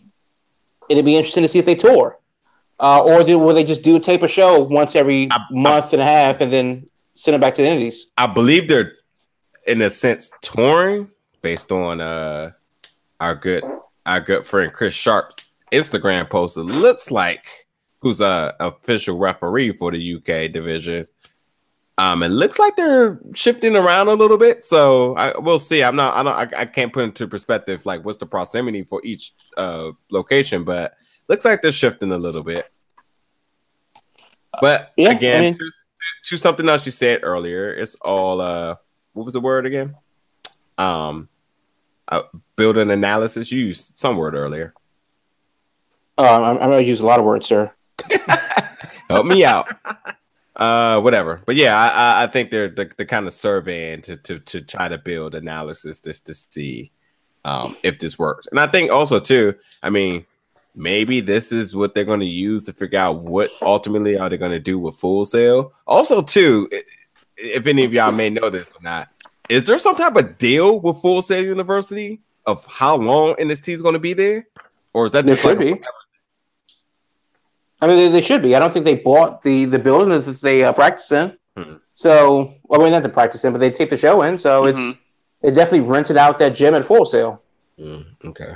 it'd 0.89 1.05
be 1.05 1.15
interesting 1.15 1.43
to 1.43 1.47
see 1.47 1.59
if 1.59 1.65
they 1.65 1.75
tour, 1.75 2.19
uh, 2.79 3.03
or 3.03 3.23
do, 3.23 3.37
will 3.37 3.53
they 3.53 3.63
just 3.63 3.83
do 3.83 3.99
tape 3.99 4.23
a 4.23 4.27
show 4.27 4.61
once 4.61 4.95
every 4.95 5.29
I- 5.31 5.45
month 5.51 5.93
and 5.93 6.01
a 6.01 6.05
half 6.05 6.41
and 6.41 6.51
then 6.51 6.87
send 7.13 7.35
it 7.35 7.41
back 7.41 7.55
to 7.55 7.61
the 7.61 7.67
Indies? 7.67 8.07
I 8.17 8.27
believe 8.27 8.67
they're 8.67 8.93
in 9.67 9.81
a 9.81 9.89
sense 9.89 10.31
touring 10.41 11.11
based 11.41 11.71
on 11.71 12.01
uh 12.01 12.51
our 13.19 13.35
good 13.35 13.63
our 14.05 14.19
good 14.21 14.45
friend 14.45 14.71
Chris 14.71 14.93
Sharp's 14.93 15.35
Instagram 15.71 16.29
post. 16.29 16.57
It 16.57 16.61
looks 16.63 17.11
like 17.11 17.67
who's 17.99 18.21
a 18.21 18.55
official 18.59 19.17
referee 19.17 19.73
for 19.73 19.91
the 19.91 20.15
UK 20.15 20.51
division. 20.51 21.07
Um, 21.99 22.21
it 22.21 22.29
looks 22.29 22.59
like 22.59 22.75
they're 22.75 23.19
shifting 23.33 23.75
around 23.75 24.07
a 24.07 24.13
little 24.13 24.37
bit, 24.37 24.65
so 24.65 25.15
I 25.15 25.37
we'll 25.39 25.57
see. 25.59 25.81
I'm 25.83 25.95
not, 25.95 26.13
I 26.15 26.21
don't, 26.23 26.53
I, 26.55 26.61
I 26.61 26.65
can't 26.65 26.93
put 26.93 27.05
into 27.05 27.27
perspective 27.27 27.85
like 27.87 28.05
what's 28.05 28.19
the 28.19 28.27
proximity 28.27 28.83
for 28.83 29.01
each 29.03 29.33
uh 29.57 29.91
location, 30.11 30.63
but 30.63 30.93
looks 31.27 31.43
like 31.43 31.61
they're 31.63 31.71
shifting 31.71 32.11
a 32.11 32.17
little 32.17 32.43
bit. 32.43 32.71
But 34.61 34.93
Yeah, 34.95 35.09
I 35.09 35.13
again, 35.13 35.41
mean- 35.41 35.53
to, 35.55 35.71
to 36.25 36.37
something 36.37 36.69
else 36.69 36.85
you 36.85 36.91
said 36.91 37.21
earlier, 37.23 37.73
it's 37.73 37.95
all 37.95 38.41
uh, 38.41 38.75
what 39.13 39.23
was 39.25 39.33
the 39.33 39.41
word 39.41 39.65
again? 39.65 39.95
Um, 40.77 41.29
uh, 42.07 42.23
build 42.55 42.77
an 42.77 42.91
analysis. 42.91 43.51
You 43.51 43.65
used 43.65 43.97
some 43.97 44.17
word 44.17 44.35
earlier. 44.35 44.73
Uh, 46.17 46.41
I'm, 46.43 46.57
I'm 46.57 46.69
going 46.69 46.83
to 46.83 46.87
use 46.87 47.01
a 47.01 47.05
lot 47.05 47.19
of 47.19 47.25
words, 47.25 47.45
sir. 47.45 47.71
Help 49.09 49.25
me 49.25 49.45
out. 49.45 49.67
Uh, 50.55 50.99
whatever. 50.99 51.41
But 51.45 51.55
yeah, 51.55 51.77
I, 51.77 51.87
I, 51.87 52.23
I 52.23 52.27
think 52.27 52.49
they're 52.49 52.69
the, 52.69 52.89
the 52.97 53.05
kind 53.05 53.27
of 53.27 53.33
surveying 53.33 54.01
to, 54.03 54.17
to 54.17 54.39
to 54.39 54.61
try 54.61 54.87
to 54.87 54.97
build 54.97 55.35
analysis 55.35 56.01
just 56.01 56.25
to 56.25 56.33
see 56.33 56.91
um 57.45 57.77
if 57.83 57.99
this 57.99 58.17
works. 58.17 58.47
And 58.47 58.59
I 58.59 58.65
think 58.65 58.91
also 58.91 59.19
too, 59.19 59.53
I 59.83 59.91
mean, 59.91 60.25
maybe 60.77 61.21
this 61.21 61.51
is 61.51 61.75
what 61.75 61.93
they're 61.93 62.05
going 62.05 62.21
to 62.21 62.25
use 62.25 62.63
to 62.63 62.73
figure 62.73 62.99
out 62.99 63.23
what 63.23 63.51
ultimately 63.61 64.17
are 64.17 64.29
they 64.29 64.37
going 64.37 64.51
to 64.51 64.59
do 64.59 64.79
with 64.79 64.95
Full 64.95 65.25
Sail. 65.25 65.73
Also, 65.85 66.21
too, 66.21 66.69
if 67.35 67.67
any 67.67 67.83
of 67.83 67.93
y'all 67.93 68.11
may 68.11 68.29
know 68.29 68.49
this 68.49 68.69
or 68.69 68.81
not, 68.81 69.09
is 69.49 69.63
there 69.65 69.79
some 69.79 69.95
type 69.95 70.15
of 70.15 70.37
deal 70.37 70.79
with 70.79 71.01
Full 71.01 71.21
Sail 71.21 71.43
University 71.43 72.21
of 72.45 72.65
how 72.65 72.95
long 72.95 73.35
NXT 73.35 73.73
is 73.73 73.81
going 73.81 73.93
to 73.93 73.99
be 73.99 74.13
there, 74.13 74.47
or 74.93 75.05
is 75.05 75.11
that 75.13 75.25
There 75.25 75.35
just 75.35 75.43
should 75.43 75.59
like 75.59 75.77
be. 75.79 75.83
I 77.81 77.87
mean, 77.87 77.97
they, 77.97 78.07
they 78.09 78.21
should 78.21 78.41
be. 78.41 78.55
I 78.55 78.59
don't 78.59 78.73
think 78.73 78.85
they 78.85 78.95
bought 78.95 79.43
the 79.43 79.65
the 79.65 79.79
building 79.79 80.09
that 80.09 80.41
they 80.41 80.63
uh, 80.63 80.73
practice 80.73 81.11
in. 81.11 81.37
Hmm. 81.55 81.73
So, 81.93 82.53
well, 82.63 82.81
I 82.81 82.83
mean, 82.83 82.93
not 82.93 83.03
the 83.03 83.09
practice 83.09 83.43
in, 83.45 83.51
but 83.53 83.59
they 83.59 83.69
take 83.71 83.89
the 83.89 83.97
show 83.97 84.21
in. 84.23 84.37
So 84.37 84.63
Mhm. 84.63 84.69
it's 84.69 84.99
they 85.41 85.51
definitely 85.51 85.87
rented 85.87 86.17
out 86.17 86.39
that 86.39 86.55
gym 86.55 86.73
at 86.73 86.85
full 86.85 87.05
Sail. 87.05 87.41
Mm, 87.79 88.05
okay. 88.25 88.55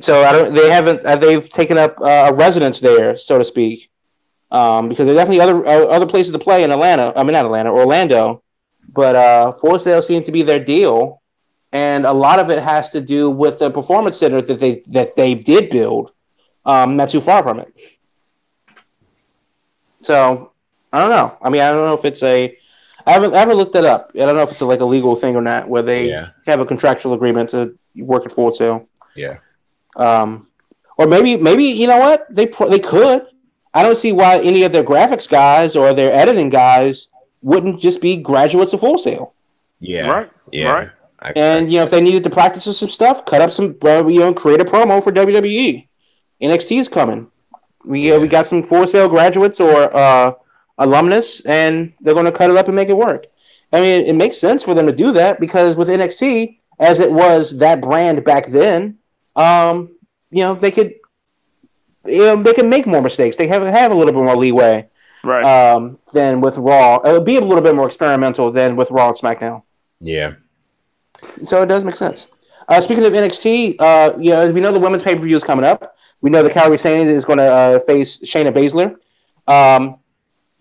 So 0.00 0.22
I 0.24 0.32
don't. 0.32 0.54
They 0.54 0.70
haven't. 0.70 1.04
Uh, 1.04 1.16
they've 1.16 1.48
taken 1.50 1.76
up 1.78 1.96
uh, 2.00 2.30
a 2.30 2.32
residence 2.32 2.80
there, 2.80 3.16
so 3.16 3.38
to 3.38 3.44
speak, 3.44 3.90
um, 4.50 4.88
because 4.88 5.04
there 5.06 5.14
are 5.14 5.18
definitely 5.18 5.40
other 5.40 5.66
uh, 5.66 5.86
other 5.86 6.06
places 6.06 6.32
to 6.32 6.38
play 6.38 6.64
in 6.64 6.70
Atlanta. 6.70 7.12
I 7.16 7.22
mean, 7.22 7.32
not 7.32 7.44
Atlanta, 7.44 7.70
Orlando, 7.70 8.42
but 8.96 9.14
uh, 9.14 9.52
Full 9.52 9.78
Sail 9.78 10.00
seems 10.02 10.24
to 10.24 10.32
be 10.32 10.42
their 10.42 10.62
deal, 10.64 11.20
and 11.72 12.06
a 12.06 12.12
lot 12.12 12.38
of 12.38 12.50
it 12.50 12.62
has 12.62 12.90
to 12.90 13.00
do 13.00 13.30
with 13.30 13.58
the 13.58 13.70
performance 13.70 14.16
center 14.16 14.40
that 14.42 14.58
they 14.58 14.82
that 14.88 15.14
they 15.16 15.34
did 15.34 15.70
build, 15.70 16.12
um, 16.64 16.96
not 16.96 17.10
too 17.10 17.20
far 17.20 17.42
from 17.42 17.60
it. 17.60 17.72
So 20.02 20.52
I 20.92 21.00
don't 21.00 21.10
know. 21.10 21.36
I 21.42 21.50
mean, 21.50 21.62
I 21.62 21.70
don't 21.72 21.84
know 21.86 21.94
if 21.94 22.04
it's 22.04 22.22
a. 22.22 22.56
I 23.08 23.12
haven't, 23.12 23.34
I 23.34 23.38
haven't 23.38 23.56
looked 23.56 23.74
that 23.74 23.84
up. 23.84 24.10
I 24.14 24.18
don't 24.18 24.34
know 24.34 24.42
if 24.42 24.50
it's 24.50 24.60
a, 24.60 24.66
like 24.66 24.80
a 24.80 24.84
legal 24.84 25.14
thing 25.14 25.36
or 25.36 25.40
not, 25.42 25.68
where 25.68 25.82
they 25.82 26.08
Yeah. 26.08 26.28
have 26.46 26.58
a 26.58 26.66
contractual 26.66 27.14
agreement 27.14 27.50
to 27.50 27.76
work 27.96 28.26
at 28.26 28.32
Full 28.32 28.52
Sail. 28.52 28.88
Yeah. 29.14 29.38
Um, 29.94 30.48
or 30.98 31.06
maybe, 31.06 31.36
maybe 31.36 31.62
you 31.64 31.86
know 31.86 31.98
what 31.98 32.26
they 32.34 32.46
pro- 32.46 32.68
they 32.68 32.80
could. 32.80 33.26
I 33.72 33.82
don't 33.82 33.96
see 33.96 34.10
why 34.12 34.38
any 34.40 34.64
of 34.64 34.72
their 34.72 34.82
graphics 34.82 35.28
guys 35.28 35.76
or 35.76 35.94
their 35.94 36.12
editing 36.12 36.48
guys 36.50 37.08
wouldn't 37.46 37.78
just 37.80 38.00
be 38.00 38.16
graduates 38.16 38.72
of 38.72 38.80
Full 38.80 38.98
Sail. 38.98 39.32
Yeah. 39.78 40.08
Right. 40.08 40.30
Yeah. 40.50 40.72
Right. 40.72 40.90
I- 41.20 41.32
And 41.36 41.72
you 41.72 41.78
know, 41.78 41.84
if 41.84 41.90
they 41.90 42.00
needed 42.00 42.24
to 42.24 42.30
practice 42.30 42.66
with 42.66 42.76
some 42.76 42.88
stuff, 42.88 43.24
cut 43.24 43.40
up 43.40 43.52
some, 43.52 43.76
uh, 43.84 44.04
you 44.06 44.20
know, 44.20 44.34
create 44.34 44.60
a 44.60 44.64
promo 44.64 45.02
for 45.02 45.12
WWE. 45.12 45.86
NXT 46.42 46.78
is 46.80 46.88
coming. 46.88 47.28
We 47.84 48.12
uh, 48.12 48.18
we 48.18 48.26
got 48.28 48.46
some 48.48 48.62
Full 48.64 48.86
Sail 48.86 49.08
graduates 49.08 49.60
or 49.60 49.96
uh, 49.96 50.32
alumnus, 50.78 51.40
and 51.46 51.92
they're 52.00 52.14
going 52.14 52.26
to 52.26 52.32
cut 52.40 52.50
it 52.50 52.56
up 52.56 52.66
and 52.66 52.74
make 52.76 52.88
it 52.88 52.96
work. 52.96 53.26
I 53.72 53.80
mean, 53.80 54.04
it 54.06 54.14
makes 54.14 54.38
sense 54.38 54.64
for 54.64 54.74
them 54.74 54.86
to 54.86 54.92
do 54.92 55.12
that 55.12 55.38
because 55.40 55.76
with 55.76 55.88
NXT, 55.88 56.58
as 56.80 56.98
it 57.00 57.12
was 57.12 57.56
that 57.58 57.80
brand 57.80 58.24
back 58.24 58.46
then, 58.46 58.98
um, 59.36 59.88
you 60.30 60.42
know, 60.42 60.54
they 60.54 60.70
could, 60.72 60.94
you 62.06 62.22
know, 62.22 62.42
they 62.42 62.52
can 62.54 62.68
make 62.68 62.86
more 62.86 63.02
mistakes. 63.02 63.36
They 63.36 63.46
have 63.48 63.62
have 63.62 63.92
a 63.92 63.94
little 63.94 64.12
bit 64.12 64.22
more 64.24 64.36
leeway. 64.36 64.88
Right. 65.26 65.44
um, 65.44 65.98
than 66.12 66.40
with 66.40 66.56
Raw. 66.58 66.96
It 67.00 67.12
would 67.12 67.24
be 67.24 67.36
a 67.36 67.40
little 67.40 67.62
bit 67.62 67.74
more 67.74 67.86
experimental 67.86 68.50
than 68.50 68.76
with 68.76 68.90
Raw 68.90 69.08
and 69.08 69.16
SmackDown. 69.18 69.62
Yeah. 70.00 70.34
So 71.44 71.62
it 71.62 71.66
does 71.66 71.84
make 71.84 71.94
sense. 71.96 72.28
Uh, 72.68 72.80
speaking 72.80 73.04
of 73.04 73.12
NXT, 73.12 73.76
uh, 73.78 74.14
yeah, 74.18 74.50
we 74.50 74.60
know 74.60 74.72
the 74.72 74.78
women's 74.80 75.02
pay 75.02 75.14
per 75.14 75.22
view 75.24 75.36
is 75.36 75.44
coming 75.44 75.64
up. 75.64 75.96
We 76.20 76.30
know 76.30 76.42
that 76.42 76.52
Kairi 76.52 76.78
Sane 76.78 77.06
is 77.06 77.24
going 77.24 77.38
to 77.38 77.44
uh, 77.44 77.78
face 77.80 78.18
Shayna 78.20 78.52
Baszler. 78.52 78.96
Um, 79.52 79.98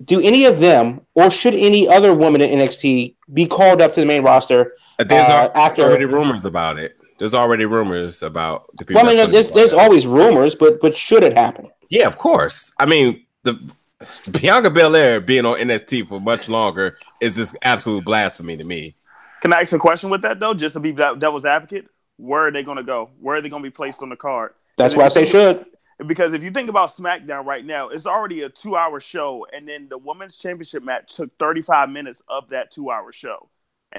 do 0.03 0.19
any 0.21 0.45
of 0.45 0.59
them, 0.59 1.01
or 1.15 1.29
should 1.29 1.53
any 1.53 1.87
other 1.87 2.13
woman 2.13 2.41
in 2.41 2.59
NXT, 2.59 3.15
be 3.33 3.47
called 3.47 3.81
up 3.81 3.93
to 3.93 4.01
the 4.01 4.05
main 4.05 4.23
roster? 4.23 4.73
Uh, 4.99 5.03
There's 5.05 5.27
Uh, 5.27 5.31
al- 5.31 5.51
after- 5.55 5.83
already 5.83 6.05
rumors 6.05 6.45
about 6.45 6.77
it. 6.77 6.97
There's 7.17 7.33
already 7.33 7.65
rumors 7.65 8.21
about 8.21 8.65
the 8.75 8.83
people. 8.85 9.01
Well, 9.01 9.11
I 9.11 9.15
mean, 9.15 9.31
there's, 9.31 9.51
there's 9.51 9.71
always 9.73 10.05
rumors, 10.05 10.53
but 10.53 10.81
but 10.81 10.95
should 10.95 11.23
it 11.23 11.33
happen? 11.37 11.71
Yeah, 11.89 12.07
of 12.07 12.17
course. 12.17 12.73
I 12.77 12.85
mean, 12.85 13.23
the 13.43 13.57
Bianca 14.31 14.69
Belair 14.69 15.21
being 15.21 15.45
on 15.45 15.57
NXT 15.57 16.07
for 16.07 16.19
much 16.19 16.49
longer 16.49 16.97
is 17.21 17.35
just 17.35 17.55
absolute 17.61 18.03
blasphemy 18.03 18.57
to 18.57 18.63
me. 18.63 18.95
Can 19.41 19.53
I 19.53 19.61
ask 19.61 19.73
a 19.73 19.79
question 19.79 20.09
with 20.09 20.21
that 20.23 20.39
though? 20.39 20.53
Just 20.53 20.73
to 20.73 20.79
be 20.79 20.91
devil's 20.91 21.45
advocate, 21.45 21.87
where 22.17 22.47
are 22.47 22.51
they 22.51 22.63
going 22.63 22.77
to 22.77 22.83
go? 22.83 23.11
Where 23.19 23.37
are 23.37 23.41
they 23.41 23.49
going 23.49 23.63
to 23.63 23.69
be 23.69 23.73
placed 23.73 24.01
on 24.01 24.09
the 24.09 24.15
card? 24.15 24.53
That's 24.77 24.93
And 24.93 24.99
why 24.99 25.05
I 25.05 25.09
say 25.09 25.25
should. 25.25 25.65
Because 26.07 26.33
if 26.33 26.43
you 26.43 26.51
think 26.51 26.69
about 26.69 26.89
SmackDown 26.89 27.45
right 27.45 27.63
now, 27.63 27.87
it's 27.87 28.05
already 28.05 28.41
a 28.41 28.49
two-hour 28.49 28.99
show, 28.99 29.47
and 29.53 29.65
then 29.65 29.87
the 29.87 29.97
women's 29.97 30.37
championship 30.37 30.83
match 30.83 31.15
took 31.15 31.37
35 31.37 31.89
minutes 31.89 32.21
of 32.27 32.49
that 32.49 32.69
two-hour 32.71 33.13
show, 33.13 33.49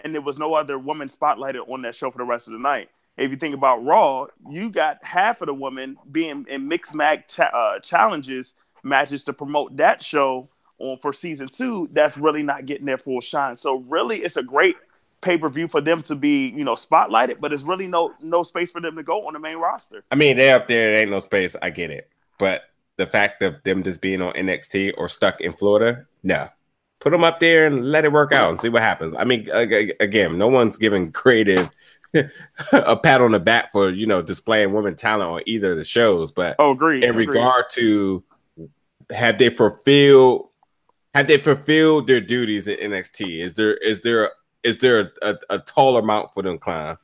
and 0.05 0.12
there 0.12 0.20
was 0.20 0.38
no 0.38 0.53
other 0.53 0.78
woman 0.78 1.09
spotlighted 1.09 1.66
on 1.70 1.80
that 1.82 1.94
show 1.94 2.11
for 2.11 2.18
the 2.18 2.24
rest 2.24 2.49
of 2.49 2.53
the 2.53 2.59
night. 2.59 2.90
If 3.16 3.30
you 3.30 3.38
think 3.38 3.55
about 3.55 3.82
Raw, 3.82 4.26
you 4.51 4.68
got 4.68 5.03
half 5.03 5.40
of 5.40 5.47
the 5.47 5.55
women 5.55 5.97
being 6.12 6.44
in 6.51 6.68
mixed 6.68 6.94
mag 6.94 7.28
cha- 7.28 7.44
uh, 7.44 7.80
challenges 7.80 8.57
matches 8.87 9.24
to 9.24 9.32
promote 9.32 9.76
that 9.76 10.03
show 10.03 10.49
on 10.78 10.99
for 10.99 11.12
season 11.12 11.49
two. 11.49 11.89
That's 11.93 12.16
really 12.16 12.43
not 12.43 12.66
getting 12.66 12.87
their 12.87 12.99
full 12.99 13.20
shine. 13.20 13.57
So 13.57 13.78
really, 13.89 14.18
it's 14.22 14.37
a 14.37 14.43
great 14.43 14.76
pay 15.22 15.37
per 15.39 15.49
view 15.49 15.66
for 15.68 15.80
them 15.80 16.03
to 16.03 16.14
be 16.14 16.49
you 16.49 16.64
know 16.64 16.74
spotlighted, 16.74 17.41
but 17.41 17.53
it's 17.53 17.62
really 17.64 17.87
no 17.87 18.12
no 18.20 18.43
space 18.43 18.70
for 18.70 18.80
them 18.80 18.97
to 18.97 19.03
go 19.03 19.26
on 19.26 19.32
the 19.32 19.39
main 19.39 19.57
roster. 19.59 20.05
I 20.11 20.14
mean, 20.14 20.37
they're 20.37 20.57
up 20.57 20.68
there. 20.68 20.93
It 20.93 20.97
ain't 20.99 21.11
no 21.11 21.20
space. 21.20 21.57
I 21.61 21.70
get 21.70 21.91
it. 21.91 22.09
But 22.39 22.62
the 22.97 23.07
fact 23.07 23.43
of 23.43 23.62
them 23.64 23.82
just 23.82 24.01
being 24.01 24.22
on 24.22 24.32
NXT 24.34 24.95
or 24.97 25.09
stuck 25.09 25.41
in 25.41 25.53
Florida, 25.53 26.07
no. 26.22 26.49
Put 27.01 27.11
them 27.11 27.24
up 27.24 27.41
there 27.41 27.66
and 27.66 27.91
let 27.93 28.05
it 28.07 28.12
work 28.12 28.32
out 28.32 28.51
and 28.51 28.61
see 28.61 28.70
what 28.70 28.82
happens. 28.82 29.14
I 29.16 29.24
mean, 29.24 29.49
ag- 29.53 29.72
ag- 29.72 29.97
again, 30.01 30.39
no 30.39 30.49
one's 30.49 30.76
giving 30.78 31.12
creative 31.12 31.70
a 32.72 32.97
pat 32.97 33.20
on 33.20 33.32
the 33.32 33.39
back 33.39 33.70
for 33.72 33.91
you 33.91 34.07
know 34.07 34.22
displaying 34.22 34.72
women 34.72 34.97
talent 34.97 35.30
on 35.30 35.43
either 35.47 35.72
of 35.72 35.76
the 35.78 35.84
shows, 35.84 36.32
but 36.32 36.57
Oh, 36.59 36.70
agreed. 36.72 37.05
in 37.05 37.11
agreed. 37.11 37.28
regard 37.28 37.66
to 37.72 38.24
have 39.11 39.38
they 39.38 39.50
fulfilled 39.50 40.48
have 41.14 41.28
they 41.28 41.38
fulfilled 41.38 42.07
their 42.07 42.20
duties 42.20 42.68
at 42.68 42.78
NXT? 42.78 43.40
Is 43.40 43.54
there 43.54 43.74
is 43.78 44.02
there 44.02 44.32
is 44.62 44.78
there 44.78 45.00
a, 45.00 45.30
a, 45.30 45.38
a 45.50 45.59
taller 45.61 46.02
mount 46.02 46.34
for 46.34 46.42
them 46.42 46.59
climb? 46.59 46.98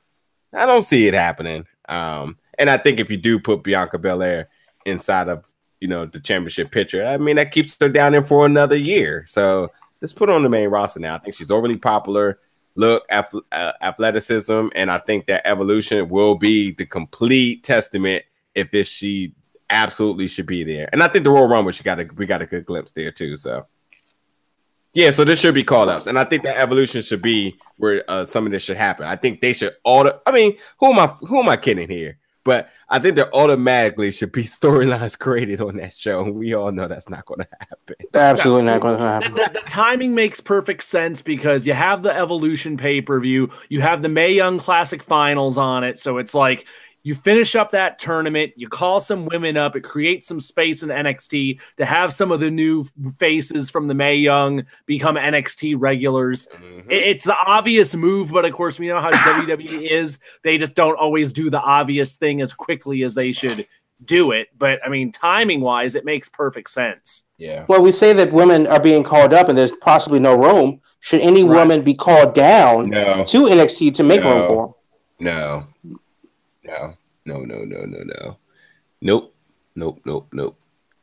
I 0.52 0.66
don't 0.66 0.82
see 0.82 1.06
it 1.06 1.14
happening. 1.14 1.66
Um, 1.88 2.36
and 2.58 2.68
I 2.68 2.76
think 2.76 3.00
if 3.00 3.10
you 3.10 3.16
do 3.16 3.38
put 3.38 3.62
Bianca 3.62 3.98
Belair 3.98 4.50
inside 4.84 5.28
of 5.28 5.50
you 5.80 5.88
know 5.88 6.04
the 6.04 6.20
championship 6.20 6.70
picture, 6.70 7.06
I 7.06 7.16
mean 7.16 7.36
that 7.36 7.52
keeps 7.52 7.76
her 7.80 7.88
down 7.88 8.12
there 8.12 8.22
for 8.22 8.44
another 8.44 8.76
year. 8.76 9.24
So 9.26 9.70
let's 10.02 10.12
put 10.12 10.28
on 10.28 10.42
the 10.42 10.50
main 10.50 10.68
roster 10.68 11.00
now. 11.00 11.14
I 11.14 11.18
think 11.18 11.34
she's 11.34 11.50
overly 11.50 11.78
popular. 11.78 12.38
Look, 12.74 13.04
ath- 13.10 13.34
uh, 13.50 13.72
athleticism, 13.80 14.68
and 14.74 14.90
I 14.90 14.98
think 14.98 15.26
that 15.26 15.46
evolution 15.46 16.08
will 16.08 16.36
be 16.36 16.72
the 16.72 16.86
complete 16.86 17.64
testament 17.64 18.24
if 18.54 18.72
it, 18.74 18.86
she 18.86 19.34
absolutely 19.72 20.28
should 20.28 20.46
be 20.46 20.62
there. 20.64 20.88
And 20.92 21.02
I 21.02 21.08
think 21.08 21.24
the 21.24 21.30
Royal 21.30 21.48
Rumble, 21.48 21.72
she 21.72 21.82
got 21.82 21.98
a 22.00 22.08
we 22.16 22.26
got 22.26 22.42
a 22.42 22.46
good 22.46 22.64
glimpse 22.66 22.92
there 22.92 23.10
too. 23.10 23.36
So 23.36 23.66
yeah, 24.94 25.10
so 25.10 25.24
this 25.24 25.40
should 25.40 25.54
be 25.54 25.64
call 25.64 25.88
ups, 25.88 26.06
and 26.06 26.18
I 26.18 26.24
think 26.24 26.42
that 26.42 26.58
evolution 26.58 27.00
should 27.00 27.22
be 27.22 27.56
where 27.78 28.04
uh, 28.08 28.24
some 28.26 28.44
of 28.44 28.52
this 28.52 28.62
should 28.62 28.76
happen. 28.76 29.06
I 29.06 29.16
think 29.16 29.40
they 29.40 29.54
should 29.54 29.74
auto. 29.84 30.20
I 30.26 30.32
mean, 30.32 30.56
who 30.78 30.92
am 30.92 30.98
I? 30.98 31.06
Who 31.06 31.40
am 31.40 31.48
I 31.48 31.56
kidding 31.56 31.88
here? 31.88 32.18
But 32.44 32.70
I 32.88 32.98
think 32.98 33.14
there 33.14 33.32
automatically 33.34 34.10
should 34.10 34.32
be 34.32 34.42
storylines 34.58 35.16
created 35.18 35.60
on 35.60 35.76
that 35.76 35.94
show. 35.94 36.24
and 36.24 36.34
We 36.34 36.54
all 36.54 36.72
know 36.72 36.88
that's 36.88 37.08
not 37.08 37.24
going 37.24 37.40
to 37.40 37.48
happen. 37.60 37.94
Absolutely 38.14 38.64
not 38.64 38.80
going 38.80 38.96
to 38.98 39.02
the, 39.02 39.08
happen. 39.08 39.34
the- 39.34 39.50
the 39.54 39.60
timing 39.66 40.12
makes 40.14 40.40
perfect 40.40 40.82
sense 40.82 41.22
because 41.22 41.66
you 41.68 41.72
have 41.72 42.02
the 42.02 42.12
evolution 42.14 42.76
pay-per-view 42.76 43.48
you 43.68 43.80
have 43.80 44.02
the 44.02 44.08
Mae 44.08 44.32
Young 44.32 44.58
classic 44.58 45.02
finals 45.02 45.56
on 45.56 45.84
it 45.84 45.98
so 46.00 46.18
it's 46.18 46.34
like 46.34 46.66
you 47.04 47.14
finish 47.14 47.56
up 47.56 47.70
that 47.70 47.98
tournament 47.98 48.52
you 48.56 48.68
call 48.68 49.00
some 49.00 49.24
women 49.26 49.56
up 49.56 49.74
it 49.76 49.82
creates 49.82 50.26
some 50.26 50.40
space 50.40 50.82
in 50.82 50.88
nxt 50.88 51.60
to 51.76 51.84
have 51.84 52.12
some 52.12 52.30
of 52.30 52.40
the 52.40 52.50
new 52.50 52.84
faces 53.18 53.70
from 53.70 53.88
the 53.88 53.94
Mae 53.94 54.14
Young 54.16 54.64
become 54.86 55.16
nxt 55.16 55.74
regulars 55.78 56.48
mm-hmm. 56.54 56.90
it- 56.90 57.02
it's 57.02 57.24
the 57.24 57.36
obvious 57.46 57.94
move 57.94 58.30
but 58.30 58.44
of 58.44 58.52
course 58.52 58.78
we 58.78 58.88
know 58.88 59.00
how 59.00 59.10
wwe 59.10 59.90
is 59.90 60.20
they 60.42 60.58
just 60.58 60.74
don't 60.74 60.96
always 60.98 61.32
do 61.32 61.50
the 61.50 61.60
obvious 61.60 62.16
thing 62.16 62.40
as 62.40 62.52
quickly 62.52 63.02
as 63.02 63.14
they 63.14 63.32
should 63.32 63.66
do 64.04 64.32
it 64.32 64.48
but 64.58 64.80
i 64.84 64.88
mean 64.88 65.12
timing 65.12 65.60
wise 65.60 65.94
it 65.94 66.04
makes 66.04 66.28
perfect 66.28 66.68
sense 66.70 67.26
Yeah. 67.38 67.64
Well, 67.68 67.82
we 67.82 67.90
say 67.92 68.12
that 68.12 68.32
women 68.32 68.66
are 68.68 68.80
being 68.80 69.02
called 69.02 69.32
up 69.32 69.48
and 69.48 69.58
there's 69.58 69.72
possibly 69.72 70.20
no 70.20 70.36
room. 70.36 70.80
Should 71.00 71.20
any 71.22 71.42
Right. 71.42 71.58
woman 71.58 71.82
be 71.82 71.94
called 71.94 72.34
down 72.36 72.88
No. 72.90 73.24
to 73.24 73.46
NXT 73.46 73.90
to 73.94 74.02
make 74.04 74.22
room 74.22 74.46
for 74.46 74.66
them? 74.66 74.74
No. 75.18 75.66
No. 76.64 76.94
No. 77.24 77.38
No. 77.38 77.64
No. 77.64 77.84
No. 77.84 78.02
No. 78.04 78.38
Nope. 79.00 79.34
Nope. 79.74 80.00
Nope. 80.04 80.28
Nope. 80.32 80.58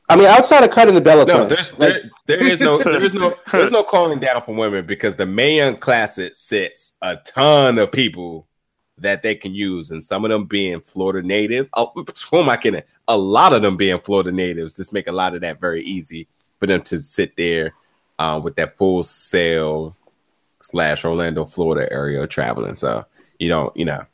I 0.09 0.15
mean, 0.15 0.25
outside 0.25 0.63
of 0.63 0.71
cutting 0.71 0.95
the 0.95 1.01
Bella 1.01 1.23
No, 1.25 1.45
there's 1.45 1.77
like, 1.77 2.01
there, 2.25 2.39
there 2.39 2.47
is 2.47 2.59
no 2.59 2.79
there 2.79 2.99
is 2.99 3.13
no 3.13 3.35
there's 3.51 3.69
no 3.69 3.83
calling 3.83 4.19
down 4.19 4.41
for 4.41 4.55
women 4.55 4.87
because 4.87 5.15
the 5.15 5.25
Mae 5.27 5.57
Young 5.57 5.77
Classic 5.77 6.33
sits 6.33 6.93
a 7.03 7.17
ton 7.17 7.77
of 7.77 7.91
people 7.91 8.47
that 8.97 9.21
they 9.21 9.35
can 9.35 9.53
use, 9.53 9.91
and 9.91 10.03
some 10.03 10.25
of 10.25 10.31
them 10.31 10.45
being 10.45 10.81
Florida 10.81 11.25
native. 11.25 11.69
Oh, 11.73 11.91
who 12.31 12.39
am 12.39 12.49
I 12.49 12.57
kidding? 12.57 12.81
A 13.07 13.17
lot 13.17 13.53
of 13.53 13.61
them 13.61 13.77
being 13.77 13.99
Florida 13.99 14.31
natives 14.31 14.73
just 14.73 14.93
make 14.93 15.07
a 15.07 15.11
lot 15.11 15.35
of 15.35 15.41
that 15.41 15.59
very 15.59 15.83
easy 15.83 16.27
for 16.59 16.65
them 16.65 16.81
to 16.83 17.01
sit 17.01 17.37
there 17.37 17.73
uh, 18.17 18.39
with 18.43 18.55
that 18.55 18.77
full 18.77 19.03
sail 19.03 19.95
slash 20.61 21.05
Orlando, 21.05 21.45
Florida 21.45 21.91
area 21.91 22.25
traveling. 22.27 22.75
So 22.75 23.05
you 23.37 23.47
don't, 23.47 23.75
you 23.77 23.85
know, 23.85 24.05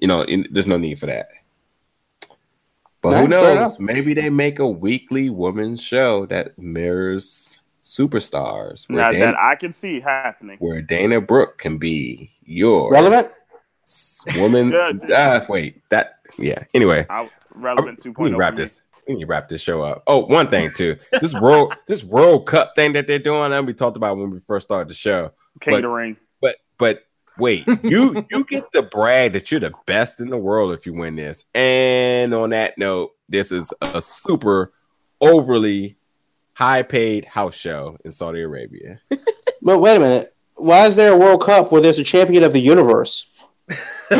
you 0.00 0.08
know, 0.08 0.22
in, 0.22 0.46
there's 0.50 0.66
no 0.66 0.76
need 0.78 0.98
for 0.98 1.06
that. 1.06 1.28
But 3.02 3.10
No, 3.12 3.20
who 3.20 3.28
knows? 3.28 3.78
Maybe 3.80 4.14
they 4.14 4.30
make 4.30 4.58
a 4.58 4.66
weekly 4.68 5.30
women's 5.30 5.82
show 5.82 6.26
that 6.26 6.58
mirrors 6.58 7.58
superstars, 7.82 8.88
where, 8.88 9.02
Now 9.02 9.10
Dana, 9.10 9.26
that 9.26 9.34
I 9.38 9.54
can 9.54 9.72
see 9.72 10.00
happening. 10.00 10.56
where 10.58 10.82
Dana 10.82 11.20
Brooke 11.20 11.58
can 11.58 11.78
be 11.78 12.32
your 12.42 12.90
relevant. 12.92 13.28
woman. 14.36 14.72
Ah, 15.14 15.44
wait, 15.48 15.82
that 15.90 16.18
yeah. 16.38 16.64
Anyway, 16.74 17.06
I, 17.08 17.30
relevant 17.54 18.00
2.0. 18.00 18.24
need 18.24 18.30
to 18.32 18.36
wrap 18.36 18.56
this. 18.56 18.82
We 19.06 19.14
need 19.14 19.20
to 19.20 19.26
wrap 19.26 19.48
this 19.48 19.60
show 19.60 19.82
up. 19.82 20.02
Oh, 20.08 20.26
one 20.26 20.48
thing 20.50 20.70
too. 20.74 20.96
This 21.22 21.32
World 21.34 21.76
this 21.86 22.02
World 22.02 22.46
Cup 22.48 22.74
thing 22.74 22.92
that 22.94 23.06
they're 23.06 23.20
doing, 23.20 23.52
and 23.52 23.66
we 23.66 23.72
talked 23.74 23.96
about 23.96 24.16
when 24.16 24.30
we 24.30 24.40
first 24.40 24.66
started 24.66 24.88
the 24.88 24.94
show. 24.94 25.30
King 25.60 25.74
But- 25.74 25.80
the 25.82 25.88
ring. 25.88 26.16
But 26.40 26.56
but 26.78 27.04
wait, 27.38 27.66
you 27.82 28.24
you 28.30 28.44
get 28.44 28.70
the 28.72 28.82
brag 28.82 29.32
that 29.34 29.50
you're 29.50 29.60
the 29.60 29.72
best 29.86 30.20
in 30.20 30.30
the 30.30 30.38
world 30.38 30.72
if 30.72 30.86
you 30.86 30.94
win 30.94 31.16
this. 31.16 31.44
And 31.54 32.34
on 32.34 32.50
that 32.50 32.78
note, 32.78 33.12
this 33.28 33.52
is 33.52 33.72
a 33.80 34.00
super 34.02 34.72
overly 35.20 35.96
high 36.54 36.82
paid 36.82 37.24
house 37.24 37.54
show 37.54 37.96
in 38.04 38.12
Saudi 38.12 38.42
Arabia. 38.42 39.00
But 39.62 39.78
wait 39.80 39.96
a 39.96 40.00
minute. 40.00 40.34
Why 40.54 40.86
is 40.86 40.94
there 40.94 41.12
a 41.12 41.16
World 41.16 41.42
Cup 41.42 41.72
where 41.72 41.80
there's 41.82 41.98
a 41.98 42.04
champion 42.04 42.44
of 42.44 42.52
the 42.52 42.60
universe? 42.60 43.26
I 44.10 44.14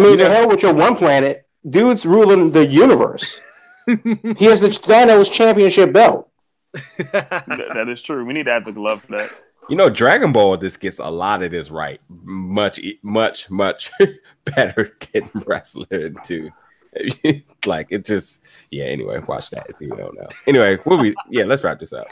mean, 0.00 0.16
the 0.18 0.24
Yeah. 0.24 0.28
hell 0.28 0.48
with 0.48 0.62
your 0.62 0.74
one 0.74 0.96
planet. 0.96 1.46
Dude's 1.68 2.04
ruling 2.04 2.50
the 2.50 2.66
universe. 2.66 3.40
he 3.86 4.44
has 4.44 4.60
the 4.60 4.68
Thanos 4.68 5.32
championship 5.32 5.92
belt. 5.92 6.28
That- 7.12 7.70
that 7.74 7.88
is 7.88 8.02
true. 8.02 8.24
We 8.26 8.34
need 8.34 8.44
to 8.44 8.52
add 8.52 8.64
the 8.66 8.72
glove 8.72 9.02
for 9.04 9.16
that. 9.16 9.32
You 9.68 9.76
know, 9.76 9.90
Dragon 9.90 10.32
Ball 10.32 10.56
this 10.56 10.76
gets 10.76 10.98
a 10.98 11.10
lot 11.10 11.42
of 11.42 11.50
this 11.50 11.70
right. 11.70 12.00
Much, 12.08 12.80
much, 13.02 13.50
much 13.50 13.90
better 14.44 14.94
than 15.12 15.30
wrestler 15.46 16.10
too. 16.24 16.50
like 17.66 17.88
it 17.90 18.04
just 18.06 18.44
yeah. 18.70 18.84
Anyway, 18.84 19.18
watch 19.26 19.50
that 19.50 19.66
if 19.68 19.76
you 19.80 19.88
don't 19.90 20.14
know. 20.16 20.26
Anyway, 20.46 20.78
we'll 20.84 21.02
be 21.02 21.14
yeah. 21.28 21.44
Let's 21.44 21.62
wrap 21.62 21.78
this 21.78 21.92
up. 21.92 22.06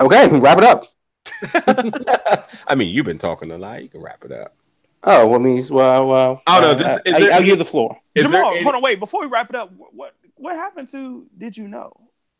Okay, 0.00 0.28
wrap 0.38 0.58
it 0.58 0.64
up. 0.64 0.86
I 2.66 2.74
mean, 2.74 2.92
you've 2.94 3.06
been 3.06 3.18
talking 3.18 3.50
a 3.50 3.58
lot. 3.58 3.82
You 3.82 3.88
can 3.88 4.00
wrap 4.02 4.24
it 4.24 4.32
up. 4.32 4.56
Oh, 5.04 5.28
well, 5.28 5.38
means 5.38 5.70
well, 5.70 6.08
well. 6.08 6.42
Oh, 6.46 6.60
no, 6.60 6.70
uh, 6.70 6.74
this- 6.74 7.00
is 7.04 7.14
I, 7.14 7.20
there 7.20 7.30
I'll 7.32 7.36
any- 7.38 7.44
give 7.46 7.58
the 7.58 7.64
floor. 7.64 7.98
Jamal, 8.16 8.52
any- 8.52 8.62
hold 8.62 8.74
on, 8.76 8.82
wait. 8.82 8.98
Before 8.98 9.20
we 9.20 9.26
wrap 9.26 9.50
it 9.50 9.56
up, 9.56 9.70
what 9.72 9.94
what, 9.94 10.14
what 10.36 10.56
happened 10.56 10.88
to 10.88 11.26
Did 11.36 11.56
You 11.56 11.68
Know? 11.68 11.92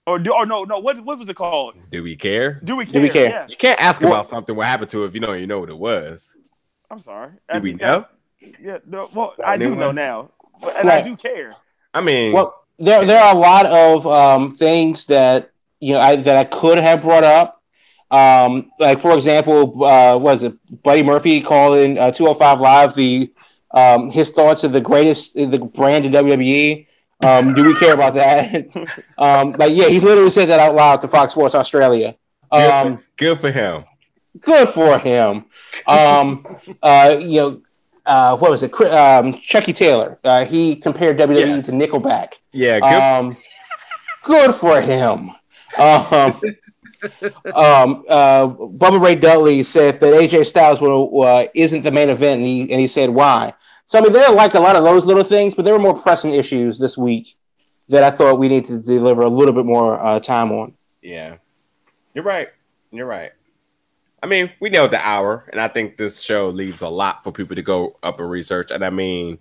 Or, 0.06 0.18
do, 0.18 0.34
or 0.34 0.44
no, 0.44 0.64
no, 0.64 0.78
what, 0.80 1.00
what 1.02 1.18
was 1.18 1.28
it 1.28 1.34
called? 1.36 1.74
do 1.90 2.02
we 2.02 2.14
care? 2.14 2.60
Do 2.62 2.76
we 2.76 2.84
care? 2.84 2.92
Do 2.92 3.00
we 3.00 3.08
care? 3.08 3.28
Yes. 3.30 3.50
You 3.50 3.56
can't 3.56 3.80
ask 3.80 4.00
Well- 4.00 4.12
about 4.12 4.28
something 4.28 4.54
what 4.54 4.66
happened 4.66 4.90
to 4.90 5.04
it 5.04 5.08
if 5.08 5.14
you 5.14 5.20
don't 5.20 5.36
even 5.36 5.48
know 5.48 5.60
what 5.60 5.70
it 5.70 5.78
was. 5.78 6.36
I'm 6.90 7.00
sorry. 7.00 7.30
Do 7.52 7.60
we 7.60 7.72
know? 7.72 8.00
got- 8.00 8.10
yeah, 8.60 8.78
no, 8.86 9.08
well, 9.14 9.34
I, 9.42 9.52
I 9.52 9.54
a 9.54 9.58
new 9.58 9.70
do 9.70 9.74
know 9.76 9.92
now. 9.92 10.30
But, 10.60 10.76
and 10.76 10.90
I 10.90 11.00
do 11.00 11.16
care. 11.16 11.56
I 11.94 12.02
mean, 12.02 12.32
Well, 12.32 12.54
there 12.78 13.04
there 13.06 13.22
are 13.22 13.34
a 13.34 13.38
lot 13.38 13.64
of 13.66 14.06
um, 14.06 14.50
things 14.50 15.06
that 15.06 15.50
you 15.80 15.94
know 15.94 16.00
I, 16.00 16.16
that 16.16 16.36
I 16.36 16.44
could 16.44 16.78
have 16.78 17.00
brought 17.00 17.24
up. 17.24 17.62
Um, 18.10 18.70
like 18.78 18.98
for 19.00 19.14
example, 19.14 19.82
uh, 19.84 20.18
was 20.18 20.42
it 20.42 20.54
Buddy 20.82 21.02
Murphy 21.02 21.40
calling 21.40 21.98
uh, 21.98 22.10
205 22.10 22.60
Live 22.60 22.94
the 22.94 23.32
um, 23.70 24.10
his 24.10 24.30
thoughts 24.30 24.62
of 24.62 24.72
the 24.72 24.80
greatest 24.80 25.34
the 25.34 25.58
brand 25.58 26.04
in 26.04 26.12
WWE. 26.12 26.86
Um, 27.22 27.54
do 27.54 27.64
we 27.64 27.74
care 27.76 27.94
about 27.94 28.14
that? 28.14 28.66
um, 29.18 29.52
like 29.52 29.72
yeah, 29.74 29.88
he 29.88 30.00
literally 30.00 30.30
said 30.30 30.48
that 30.48 30.60
out 30.60 30.74
loud 30.74 31.00
to 31.02 31.08
Fox 31.08 31.32
Sports 31.32 31.54
Australia. 31.54 32.16
Good, 32.52 32.70
Um, 32.70 32.96
for, 32.98 33.04
good 33.16 33.38
for 33.40 33.50
him. 33.50 33.84
good 34.40 34.68
for 34.68 34.98
him. 34.98 35.44
Um, 35.86 36.44
uh, 36.82 37.16
you 37.20 37.40
know, 37.40 37.62
uh, 38.06 38.36
what 38.36 38.50
was 38.50 38.62
it? 38.62 38.78
Um, 38.82 39.38
Chucky 39.38 39.72
Taylor. 39.72 40.18
Uh, 40.22 40.44
he 40.44 40.76
compared 40.76 41.18
WWE 41.18 41.36
Yes. 41.46 41.66
to 41.66 41.72
Nickelback. 41.72 42.34
Yeah, 42.52 42.78
good. 42.80 42.86
Um, 43.02 43.36
good 44.24 44.54
for 44.54 44.80
him. 44.80 45.30
Um, 45.78 46.40
um, 47.54 48.04
uh, 48.08 48.46
Bubba 48.48 49.00
Ray 49.02 49.14
Dudley 49.14 49.62
said 49.62 50.00
that 50.00 50.14
AJ 50.14 50.46
Styles 50.46 50.80
will, 50.80 51.22
uh, 51.22 51.46
isn't 51.54 51.82
the 51.82 51.90
main 51.90 52.08
event, 52.08 52.40
and 52.40 52.48
he, 52.48 52.60
and 52.70 52.80
he 52.80 52.86
said 52.86 53.10
why. 53.10 53.52
So 53.86 53.98
I 53.98 54.02
mean, 54.02 54.12
there 54.12 54.26
are 54.26 54.34
like 54.34 54.54
a 54.54 54.60
lot 54.60 54.76
of 54.76 54.84
those 54.84 55.06
little 55.06 55.24
things, 55.24 55.54
but 55.54 55.64
there 55.64 55.74
were 55.74 55.80
more 55.80 55.96
pressing 55.98 56.32
issues 56.34 56.78
this 56.78 56.96
week 56.96 57.36
that 57.88 58.02
I 58.02 58.10
thought 58.10 58.38
we 58.38 58.48
need 58.48 58.64
to 58.66 58.80
deliver 58.80 59.22
a 59.22 59.28
little 59.28 59.54
bit 59.54 59.66
more 59.66 59.98
uh, 60.00 60.18
time 60.20 60.50
on. 60.52 60.72
Yeah, 61.02 61.36
you're 62.14 62.24
right. 62.24 62.48
You're 62.90 63.06
right. 63.06 63.32
I 64.22 64.26
mean, 64.26 64.50
we 64.58 64.70
know 64.70 64.86
the 64.88 65.06
hour, 65.06 65.44
and 65.52 65.60
I 65.60 65.68
think 65.68 65.98
this 65.98 66.22
show 66.22 66.48
leaves 66.48 66.80
a 66.80 66.88
lot 66.88 67.22
for 67.22 67.30
people 67.30 67.56
to 67.56 67.62
go 67.62 67.98
up 68.02 68.20
and 68.20 68.30
research. 68.30 68.70
And 68.70 68.82
I 68.82 68.88
mean, 68.88 69.38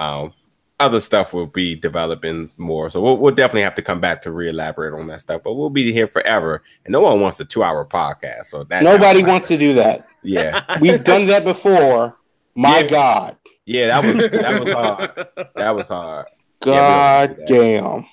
um, 0.00 0.32
other 0.80 0.98
stuff 0.98 1.32
will 1.32 1.46
be 1.46 1.76
developing 1.76 2.50
more, 2.56 2.90
so 2.90 3.00
we'll, 3.00 3.18
we'll 3.18 3.34
definitely 3.34 3.62
have 3.62 3.76
to 3.76 3.82
come 3.82 4.00
back 4.00 4.22
to 4.22 4.32
re-elaborate 4.32 4.98
on 4.98 5.06
that 5.06 5.20
stuff. 5.20 5.42
But 5.44 5.54
we'll 5.54 5.70
be 5.70 5.92
here 5.92 6.08
forever, 6.08 6.64
and 6.84 6.92
no 6.92 7.02
one 7.02 7.20
wants 7.20 7.38
a 7.38 7.44
two-hour 7.44 7.84
podcast. 7.84 8.46
So 8.46 8.64
that 8.64 8.82
Nobody 8.82 9.22
wants 9.22 9.46
to 9.46 9.56
do 9.56 9.74
that. 9.74 10.08
Yeah, 10.24 10.64
We've 10.80 11.04
done 11.04 11.26
that 11.26 11.44
before. 11.44 12.16
My 12.56 12.80
Yeah. 12.80 12.86
God. 12.88 13.36
Yeah, 13.66 14.00
that 14.00 14.04
was 14.04 14.30
that 14.30 14.60
was 14.60 14.70
hard. 14.72 15.26
That 15.56 15.70
was 15.76 15.88
hard. 15.88 16.26
God 16.60 17.36
Yeah, 17.38 17.44
we 17.50 17.56
damn. 17.56 18.06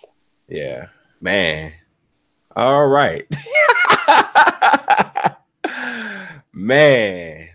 Yeah, 0.49 0.87
man. 1.21 1.73
All 2.55 2.87
right, 2.87 3.25
man. 6.53 7.49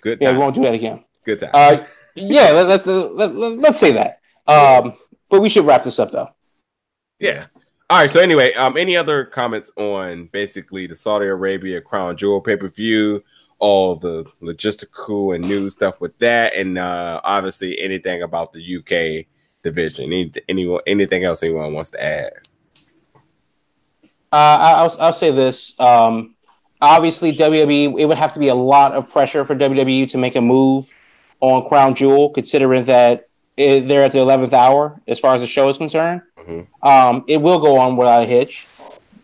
Good 0.00 0.18
Yeah, 0.20 0.28
time. 0.28 0.36
we 0.36 0.42
won't 0.42 0.54
do 0.54 0.62
that 0.62 0.74
again. 0.74 1.04
Good 1.24 1.40
time. 1.40 1.50
Uh, 1.54 1.78
yeah, 2.14 2.50
let, 2.50 2.68
let's 2.68 2.86
uh, 2.86 3.08
let, 3.12 3.34
let, 3.34 3.58
let's 3.58 3.78
say 3.78 3.92
that. 3.92 4.20
Um, 4.46 4.94
but 5.30 5.40
we 5.40 5.48
should 5.48 5.64
wrap 5.64 5.82
this 5.84 5.98
up 5.98 6.10
though. 6.10 6.28
Yeah. 7.18 7.46
All 7.88 7.98
right. 7.98 8.10
So 8.10 8.20
anyway, 8.20 8.52
um, 8.54 8.76
any 8.76 8.96
other 8.96 9.24
comments 9.24 9.70
on 9.76 10.26
basically 10.26 10.86
the 10.86 10.96
Saudi 10.96 11.26
Arabia 11.26 11.80
Crown 11.80 12.16
Jewel 12.16 12.40
pay 12.40 12.56
per 12.56 12.68
view, 12.68 13.22
all 13.62 13.94
the 13.94 14.24
logistical 14.42 15.36
and 15.36 15.46
news 15.46 15.74
stuff 15.74 16.00
with 16.00 16.18
that, 16.18 16.52
and 16.56 16.76
uh, 16.76 17.20
obviously 17.22 17.80
anything 17.80 18.20
about 18.22 18.52
the 18.52 18.76
UK 18.76 19.26
division. 19.62 20.06
Any, 20.06 20.32
anyone, 20.48 20.80
anything 20.84 21.22
else 21.22 21.44
anyone 21.44 21.72
wants 21.72 21.90
to 21.90 22.02
add? 22.02 22.32
Uh, 24.32 24.58
I'll 24.60 24.96
I'll 24.98 25.12
say 25.12 25.30
this. 25.30 25.78
Um, 25.78 26.34
obviously, 26.80 27.32
WWE 27.32 28.00
it 28.00 28.06
would 28.06 28.18
have 28.18 28.32
to 28.32 28.40
be 28.40 28.48
a 28.48 28.54
lot 28.54 28.94
of 28.94 29.08
pressure 29.08 29.44
for 29.44 29.54
WWE 29.54 30.10
to 30.10 30.18
make 30.18 30.34
a 30.34 30.40
move 30.40 30.92
on 31.38 31.68
Crown 31.68 31.94
Jewel, 31.94 32.30
considering 32.30 32.84
that 32.86 33.28
it, 33.56 33.86
they're 33.86 34.02
at 34.02 34.10
the 34.10 34.18
eleventh 34.18 34.52
hour 34.52 35.00
as 35.06 35.20
far 35.20 35.36
as 35.36 35.40
the 35.40 35.46
show 35.46 35.68
is 35.68 35.78
concerned. 35.78 36.20
Mhm. 36.36 36.66
Um, 36.82 37.24
it 37.28 37.40
will 37.40 37.60
go 37.60 37.78
on 37.78 37.96
without 37.96 38.24
a 38.24 38.26
hitch, 38.26 38.66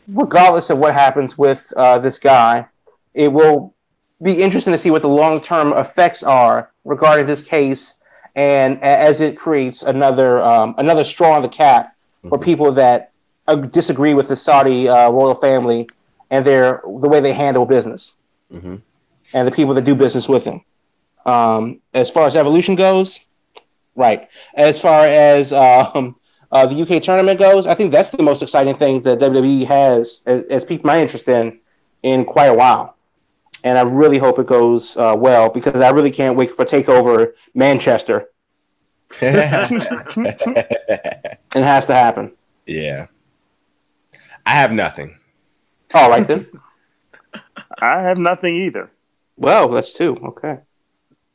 regardless 0.06 0.70
of 0.70 0.78
what 0.78 0.94
happens 0.94 1.36
with 1.36 1.72
uh, 1.76 1.98
this 1.98 2.20
guy. 2.20 2.68
It 3.14 3.32
will 3.32 3.74
be 4.22 4.42
interesting 4.42 4.72
to 4.72 4.78
see 4.78 4.90
what 4.90 5.02
the 5.02 5.08
long 5.08 5.40
term 5.40 5.72
effects 5.72 6.22
are 6.22 6.70
regarding 6.84 7.26
this 7.26 7.40
case, 7.42 7.94
and 8.34 8.82
as 8.82 9.20
it 9.20 9.36
creates 9.36 9.82
another 9.82 10.40
um, 10.42 10.74
another 10.78 11.04
straw 11.04 11.36
in 11.36 11.42
the 11.42 11.48
cap 11.48 11.94
for 12.28 12.38
Mhm. 12.38 12.42
people 12.44 12.72
that 12.72 13.10
uh, 13.46 13.54
disagree 13.56 14.14
with 14.14 14.28
the 14.28 14.36
Saudi 14.36 14.88
uh, 14.88 15.10
royal 15.10 15.34
family 15.34 15.88
and 16.30 16.44
their 16.44 16.82
the 16.84 17.08
way 17.08 17.20
they 17.20 17.32
handle 17.32 17.64
business 17.64 18.14
Mm-hmm. 18.52 18.76
and 19.34 19.46
the 19.48 19.52
people 19.52 19.74
that 19.74 19.84
do 19.84 19.94
business 19.94 20.28
with 20.28 20.44
them. 20.44 20.62
Um, 21.26 21.80
as 21.94 22.10
far 22.10 22.26
as 22.26 22.34
evolution 22.36 22.74
goes, 22.76 23.20
right. 23.94 24.28
As 24.54 24.80
far 24.80 25.06
as 25.06 25.52
um, 25.52 26.16
uh, 26.50 26.64
the 26.66 26.80
UK 26.82 27.02
tournament 27.02 27.38
goes, 27.38 27.66
I 27.66 27.74
think 27.74 27.92
that's 27.92 28.10
the 28.10 28.22
most 28.22 28.42
exciting 28.42 28.74
thing 28.74 29.02
that 29.02 29.18
WWE 29.18 29.64
has 29.66 30.22
has, 30.26 30.50
has 30.50 30.64
piqued 30.64 30.84
my 30.84 31.00
interest 31.00 31.28
in 31.28 31.58
in 32.02 32.24
quite 32.24 32.46
a 32.46 32.54
while. 32.54 32.96
And 33.68 33.76
I 33.76 33.82
really 33.82 34.16
hope 34.16 34.38
it 34.38 34.46
goes 34.46 34.96
uh, 34.96 35.14
well 35.14 35.50
because 35.50 35.82
I 35.82 35.90
really 35.90 36.10
can't 36.10 36.36
wait 36.36 36.50
for 36.50 36.64
Takeover 36.64 37.32
Manchester. 37.54 38.30
It 39.20 40.24
has 41.64 41.86
to 41.86 41.94
happen. 41.94 42.32
yeah. 42.66 43.06
I 44.46 44.50
have 44.52 44.72
nothing. 44.72 45.18
All 45.92 46.08
right 46.08 46.26
then. 46.26 46.46
I 47.82 48.00
have 48.00 48.16
nothing 48.16 48.56
either. 48.56 48.90
well, 49.36 49.68
that's 49.68 49.92
two. 49.92 50.16
Okay. 50.16 50.60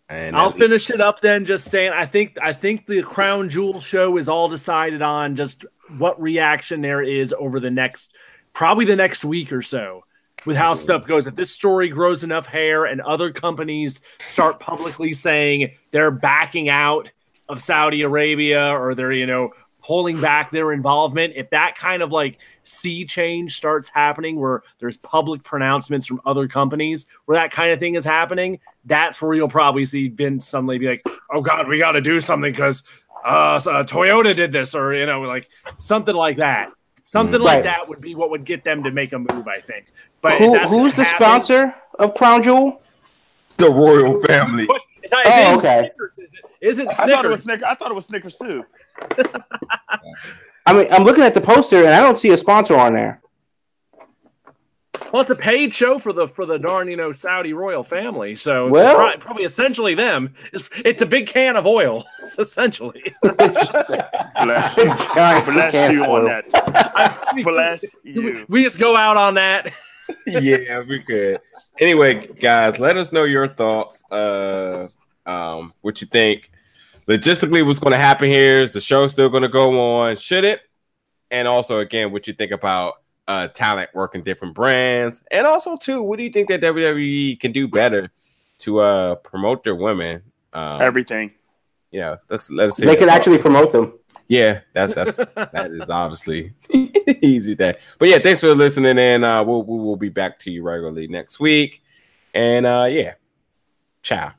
And 0.09 0.35
I'll 0.35 0.51
finish 0.51 0.89
it 0.89 1.01
up 1.01 1.21
then, 1.21 1.45
just 1.45 1.69
saying 1.69 1.91
I 1.93 2.07
think 2.07 2.37
I 2.41 2.53
think 2.53 2.87
the 2.87 3.03
Crown 3.03 3.49
Jewel 3.49 3.79
show 3.79 4.17
is 4.17 4.27
all 4.27 4.49
decided 4.49 5.03
on 5.03 5.35
just 5.35 5.65
what 5.97 6.19
reaction 6.19 6.81
there 6.81 7.03
is 7.03 7.33
over 7.37 7.59
the 7.59 7.71
next 7.71 8.15
probably 8.53 8.85
the 8.85 8.95
next 8.95 9.23
week 9.23 9.53
or 9.53 9.61
so 9.61 10.03
with 10.45 10.57
how 10.57 10.73
stuff 10.73 11.05
goes. 11.05 11.27
If 11.27 11.35
this 11.35 11.51
story 11.51 11.89
grows 11.89 12.23
enough 12.23 12.45
hair 12.45 12.85
and 12.85 13.01
other 13.01 13.31
companies 13.31 14.01
start 14.23 14.59
publicly 14.59 15.13
saying 15.13 15.73
they're 15.91 16.11
backing 16.11 16.69
out 16.69 17.11
of 17.49 17.61
Saudi 17.61 18.01
Arabia 18.01 18.69
or 18.69 18.95
they're, 18.95 19.11
you 19.11 19.25
know, 19.25 19.51
pulling 19.83 20.19
back 20.21 20.49
their 20.49 20.71
involvement, 20.71 21.33
if 21.35 21.49
that 21.49 21.75
kind 21.75 22.01
of 22.01 22.11
like 22.11 22.39
sea 22.63 23.05
change 23.05 23.55
starts 23.55 23.89
happening 23.89 24.39
where 24.39 24.63
there's 24.79 24.97
public 24.97 25.43
pronouncements 25.43 26.07
from 26.07 26.21
other 26.25 26.47
companies 26.47 27.05
where 27.25 27.37
that 27.37 27.51
kind 27.51 27.71
of 27.71 27.79
thing 27.79 27.95
is 27.95 28.05
happening, 28.05 28.59
that's 28.85 29.21
where 29.21 29.33
you'll 29.33 29.49
probably 29.49 29.83
see 29.83 30.07
Vince 30.07 30.47
suddenly 30.47 30.77
be 30.77 30.87
like, 30.87 31.05
"Oh 31.31 31.41
God, 31.41 31.67
we 31.67 31.77
got 31.77 31.91
to 31.91 32.01
do 32.01 32.19
something 32.21 32.51
because 32.51 32.83
uh, 33.25 33.59
so- 33.59 33.73
uh, 33.73 33.83
Toyota 33.83 34.33
did 34.35 34.51
this," 34.53 34.73
or 34.73 34.93
you 34.93 35.05
know, 35.05 35.21
like 35.21 35.49
something 35.77 36.15
like 36.15 36.37
that. 36.37 36.69
Something 37.13 37.41
mm. 37.41 37.43
like 37.43 37.53
Right. 37.57 37.63
that 37.65 37.87
would 37.87 38.01
be 38.01 38.15
what 38.15 38.31
would 38.31 38.43
get 38.43 38.63
them 38.63 38.81
to 38.81 38.89
make 38.89 39.13
a 39.13 39.19
move, 39.19 39.47
I 39.47 39.59
think. 39.59 39.85
But 40.23 40.39
Who, 40.39 40.53
that's 40.53 40.71
who's 40.71 40.95
the 40.95 41.03
happen- 41.03 41.23
sponsor 41.23 41.75
of 41.99 42.15
Crown 42.15 42.41
Jewel? 42.41 42.81
the 43.57 43.69
royal 43.69 44.19
family. 44.21 44.67
It's 45.03 45.11
not, 45.11 45.27
Oh, 45.27 45.29
it's 45.29 45.63
in 45.63 45.69
okay. 45.69 45.79
Snickers, 45.81 46.17
is 46.17 46.29
it? 46.33 46.45
Isn't 46.59 46.87
I 46.87 46.93
thought 46.93 47.25
it 47.25 47.27
was 47.29 47.43
Snickers? 47.43 47.43
Snickers. 47.43 47.63
I 47.69 47.75
thought 47.75 47.91
it 47.91 47.93
was 47.93 48.05
Snickers 48.07 48.35
too. 48.37 48.65
I 50.65 50.73
mean, 50.73 50.87
I'm 50.91 51.03
looking 51.03 51.23
at 51.23 51.35
the 51.35 51.41
poster 51.41 51.77
and 51.85 51.89
I 51.89 52.01
don't 52.01 52.17
see 52.17 52.31
a 52.31 52.37
sponsor 52.37 52.75
on 52.75 52.95
there. 52.95 53.21
Well, 55.11 55.21
it's 55.21 55.29
a 55.29 55.35
paid 55.35 55.73
show 55.75 55.99
for 55.99 56.11
the 56.13 56.27
for 56.27 56.45
the 56.45 56.57
darn 56.57 56.89
you 56.89 56.97
know 56.97 57.13
Saudi 57.13 57.53
royal 57.53 57.83
family, 57.83 58.35
so 58.35 58.67
Well- 58.69 58.95
probably, 58.95 59.17
probably 59.19 59.43
essentially 59.43 59.93
them. 59.95 60.33
It's, 60.51 60.69
it's 60.83 61.01
a 61.01 61.05
big 61.05 61.27
can 61.27 61.55
of 61.55 61.67
oil, 61.67 62.03
essentially. 62.39 63.13
Bless 63.21 64.77
you. 64.77 64.83
Bless 65.53 65.71
can 65.71 65.93
you 65.93 66.03
on 66.03 66.09
oil. 66.09 66.25
that. 66.25 67.33
Bless 67.43 67.83
you. 68.03 68.45
we 68.49 68.63
just 68.63 68.79
go 68.79 68.95
out 68.95 69.17
on 69.17 69.35
that. 69.35 69.71
yeah, 70.27 70.81
we 70.87 70.99
could. 70.99 71.39
Anyway, 71.79 72.27
guys, 72.27 72.79
let 72.79 72.97
us 72.97 73.11
know 73.11 73.23
your 73.23 73.47
thoughts. 73.47 74.03
Uh, 74.11 74.87
um, 75.25 75.73
what 75.81 76.01
you 76.01 76.07
think 76.07 76.49
logistically 77.07 77.65
what's 77.65 77.79
going 77.79 77.91
to 77.93 77.97
happen 77.97 78.29
here? 78.29 78.61
Is 78.61 78.73
the 78.73 78.81
show 78.81 79.07
still 79.07 79.29
going 79.29 79.43
to 79.43 79.49
go 79.49 79.79
on? 79.79 80.15
Should 80.15 80.43
it? 80.43 80.61
And 81.31 81.47
also, 81.47 81.79
again, 81.79 82.11
what 82.11 82.27
you 82.27 82.33
think 82.33 82.51
about 82.51 82.95
uh 83.27 83.47
talent 83.47 83.89
working 83.93 84.23
different 84.23 84.53
brands, 84.53 85.23
and 85.31 85.47
also 85.47 85.77
too, 85.77 86.01
what 86.01 86.17
do 86.17 86.23
you 86.23 86.29
think 86.31 86.49
that 86.49 86.61
WWE 86.61 87.39
can 87.39 87.51
do 87.51 87.67
better 87.67 88.11
to 88.59 88.79
uh 88.79 89.15
promote 89.15 89.63
their 89.63 89.75
women? 89.75 90.21
Um, 90.53 90.81
Everything. 90.81 91.31
yeah, 91.91 92.17
let's 92.29 92.49
let's 92.51 92.77
see. 92.77 92.85
They 92.85 92.95
can 92.95 93.09
actually 93.09 93.39
promote 93.39 93.71
them. 93.71 93.97
Yeah, 94.27 94.61
that's 94.73 94.93
that's 94.93 95.15
that 95.35 95.71
is 95.71 95.89
obviously 95.89 96.53
easy 97.21 97.55
there. 97.55 97.75
But 97.99 98.09
yeah, 98.09 98.19
thanks 98.19 98.41
for 98.41 98.53
listening, 98.55 98.97
and 98.97 99.25
uh, 99.25 99.43
we'll 99.45 99.63
we 99.63 99.77
will 99.77 99.97
be 99.97 100.09
back 100.09 100.39
to 100.39 100.51
you 100.51 100.63
regularly 100.63 101.07
next 101.07 101.39
week. 101.39 101.81
And 102.33 102.65
uh, 102.65 102.87
yeah, 102.89 103.13
ciao. 104.01 104.33